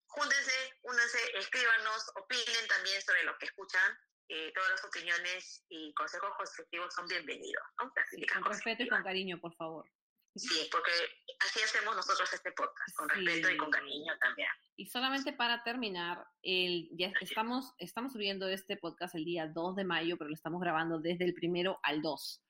júntense, 0.07 0.79
únanse, 0.81 1.37
escríbanos, 1.37 2.11
opinen 2.15 2.67
también 2.67 3.01
sobre 3.01 3.23
lo 3.23 3.37
que 3.37 3.45
escuchan. 3.45 3.97
Eh, 4.29 4.51
todas 4.53 4.71
las 4.71 4.83
opiniones 4.85 5.65
y 5.69 5.93
consejos 5.93 6.31
constructivos 6.37 6.93
son 6.93 7.07
bienvenidos. 7.07 7.63
con 8.33 8.45
respeto 8.45 8.83
y 8.83 8.89
con 8.89 9.03
cariño, 9.03 9.39
por 9.39 9.53
favor. 9.55 9.89
Sí, 10.35 10.67
porque 10.71 10.91
así 11.39 11.61
hacemos 11.61 11.95
nosotros 11.95 12.31
este 12.33 12.51
podcast, 12.53 12.95
con 12.95 13.07
respeto 13.09 13.51
y 13.51 13.57
con 13.57 13.69
cariño 13.69 14.13
también. 14.19 14.47
Y 14.75 14.87
solamente 14.87 15.31
para 15.33 15.63
terminar, 15.63 16.25
el, 16.41 16.89
ya 16.93 17.11
estamos, 17.21 17.73
estamos 17.77 18.13
subiendo 18.13 18.47
este 18.47 18.77
podcast 18.77 19.13
el 19.13 19.25
día 19.25 19.47
2 19.47 19.75
de 19.75 19.83
mayo, 19.83 20.17
pero 20.17 20.29
lo 20.29 20.33
estamos 20.33 20.59
grabando 20.59 20.99
desde 20.99 21.25
el 21.25 21.35
primero 21.35 21.79
al 21.83 22.01
2. 22.01 22.43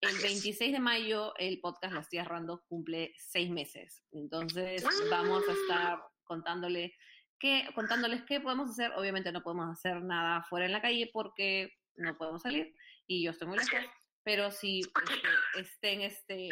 El 0.00 0.18
26 0.18 0.72
de 0.72 0.80
mayo 0.80 1.34
el 1.36 1.60
podcast 1.60 1.92
Las 1.92 2.08
Tías 2.08 2.26
Rando 2.26 2.64
cumple 2.66 3.12
seis 3.18 3.50
meses. 3.50 4.02
Entonces 4.12 4.82
vamos 5.10 5.46
a 5.46 5.52
estar 5.52 6.00
contándole 6.24 6.94
qué, 7.38 7.68
contándoles 7.74 8.22
qué 8.24 8.40
podemos 8.40 8.70
hacer. 8.70 8.92
Obviamente 8.92 9.30
no 9.30 9.42
podemos 9.42 9.70
hacer 9.70 10.02
nada 10.02 10.42
fuera 10.44 10.64
en 10.64 10.72
la 10.72 10.80
calle 10.80 11.10
porque 11.12 11.74
no 11.96 12.16
podemos 12.16 12.40
salir 12.40 12.74
y 13.06 13.24
yo 13.24 13.32
estoy 13.32 13.48
muy 13.48 13.58
lejos 13.58 13.90
pero 14.22 14.50
sí 14.50 14.82
este, 15.56 15.60
estén 15.60 16.00
este, 16.02 16.48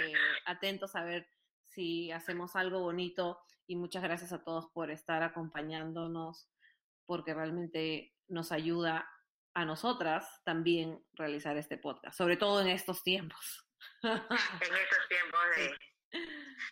atentos 0.47 0.97
a 0.97 1.05
ver 1.05 1.29
si 1.65 2.11
hacemos 2.11 2.57
algo 2.57 2.81
bonito 2.81 3.41
y 3.67 3.77
muchas 3.77 4.03
gracias 4.03 4.33
a 4.33 4.43
todos 4.43 4.69
por 4.73 4.91
estar 4.91 5.23
acompañándonos 5.23 6.49
porque 7.07 7.35
realmente 7.35 8.15
nos 8.29 8.53
ayuda 8.53 9.11
a 9.55 9.65
nosotras 9.65 10.43
también 10.45 11.05
realizar 11.13 11.57
este 11.57 11.79
podcast, 11.79 12.17
sobre 12.17 12.37
todo 12.37 12.61
en 12.61 12.69
estos 12.69 13.03
tiempos. 13.03 13.65
En 14.03 14.75
estos 14.75 15.09
tiempos 15.09 15.41
de 15.57 15.77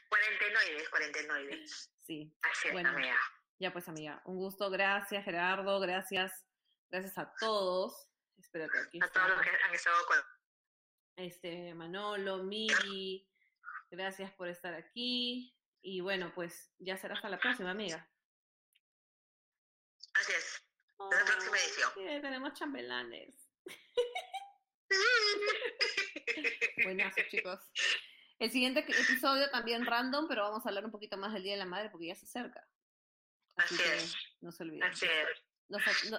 cuarentenoides, 0.08 0.88
cuarentenoides. 0.88 1.92
Sí. 2.02 2.34
Así 2.42 2.68
es, 2.68 2.72
bueno, 2.72 2.88
amiga. 2.90 3.16
Ya 3.58 3.72
pues, 3.72 3.88
amiga, 3.88 4.22
un 4.24 4.36
gusto, 4.36 4.70
gracias 4.70 5.24
Gerardo, 5.24 5.78
gracias, 5.80 6.44
gracias 6.90 7.16
a 7.18 7.32
todos 7.38 8.08
Espérate, 8.38 8.78
aquí 8.78 9.00
A 9.02 9.08
todos 9.08 9.28
los 9.28 9.40
que 9.40 9.50
han 9.50 9.74
estado 9.74 9.96
con... 10.06 10.18
Este, 11.16 11.74
Manolo, 11.74 12.44
Miri, 12.44 13.28
gracias 13.90 14.30
por 14.32 14.48
estar 14.48 14.74
aquí. 14.74 15.54
Y 15.80 16.00
bueno, 16.00 16.32
pues 16.34 16.74
ya 16.78 16.96
será 16.96 17.14
hasta 17.14 17.30
la 17.30 17.38
próxima, 17.38 17.70
amiga. 17.70 18.08
Así 20.14 20.32
es. 20.32 20.62
Hasta 20.98 21.18
la 21.18 21.24
próxima 21.24 21.58
edición. 21.58 21.90
Oh, 21.90 21.94
sí, 21.94 22.22
tenemos 22.22 22.52
chambelanes. 22.54 23.48
Buenazo, 26.84 27.20
chicos. 27.30 27.60
El 28.38 28.50
siguiente 28.50 28.80
episodio 28.80 29.50
también 29.50 29.86
random, 29.86 30.26
pero 30.28 30.42
vamos 30.42 30.66
a 30.66 30.68
hablar 30.68 30.84
un 30.84 30.90
poquito 30.90 31.16
más 31.16 31.32
del 31.32 31.42
Día 31.42 31.52
de 31.52 31.58
la 31.58 31.66
Madre 31.66 31.88
porque 31.88 32.08
ya 32.08 32.14
se 32.14 32.26
acerca. 32.26 32.68
Así 33.56 33.74
es. 33.74 34.14
no 34.42 34.52
se 34.52 34.64
olviden. 34.64 34.82
Así 34.82 35.06
es. 35.06 35.42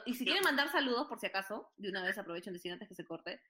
Y 0.05 0.15
si 0.15 0.25
quieren 0.25 0.43
mandar 0.43 0.71
saludos, 0.71 1.07
por 1.07 1.19
si 1.19 1.27
acaso, 1.27 1.71
de 1.77 1.89
una 1.89 2.03
vez 2.03 2.17
aprovechen 2.17 2.53
decir 2.53 2.71
antes 2.71 2.87
que 2.87 2.95
se 2.95 3.05
corte, 3.05 3.41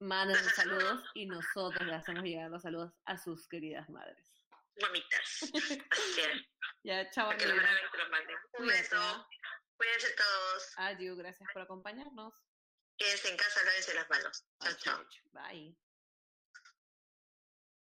manden 0.00 0.36
saludos 0.54 1.04
y 1.14 1.26
nosotros 1.26 1.86
le 1.86 1.94
hacemos 1.94 2.24
llegar 2.24 2.50
los 2.50 2.62
saludos 2.62 2.92
a 3.04 3.16
sus 3.16 3.48
queridas 3.48 3.88
madres. 3.88 4.32
Mamitas. 4.80 5.42
Así 5.90 6.20
es. 6.20 6.46
Ya, 6.84 7.10
chao, 7.10 7.30
Que 7.36 7.46
los 7.46 7.56
los 7.56 8.10
manden. 8.10 8.36
Un 8.58 8.66
beso. 8.66 9.28
Cuídense 9.76 10.14
todos. 10.14 10.72
Adiós, 10.76 11.18
gracias 11.18 11.48
por 11.52 11.62
acompañarnos. 11.62 12.34
Quédense 12.96 13.30
en 13.30 13.36
casa, 13.36 13.64
lávense 13.64 13.94
las 13.94 14.10
manos. 14.10 14.44
Chao, 14.60 14.74
chao. 14.76 15.04
Bye. 15.32 15.76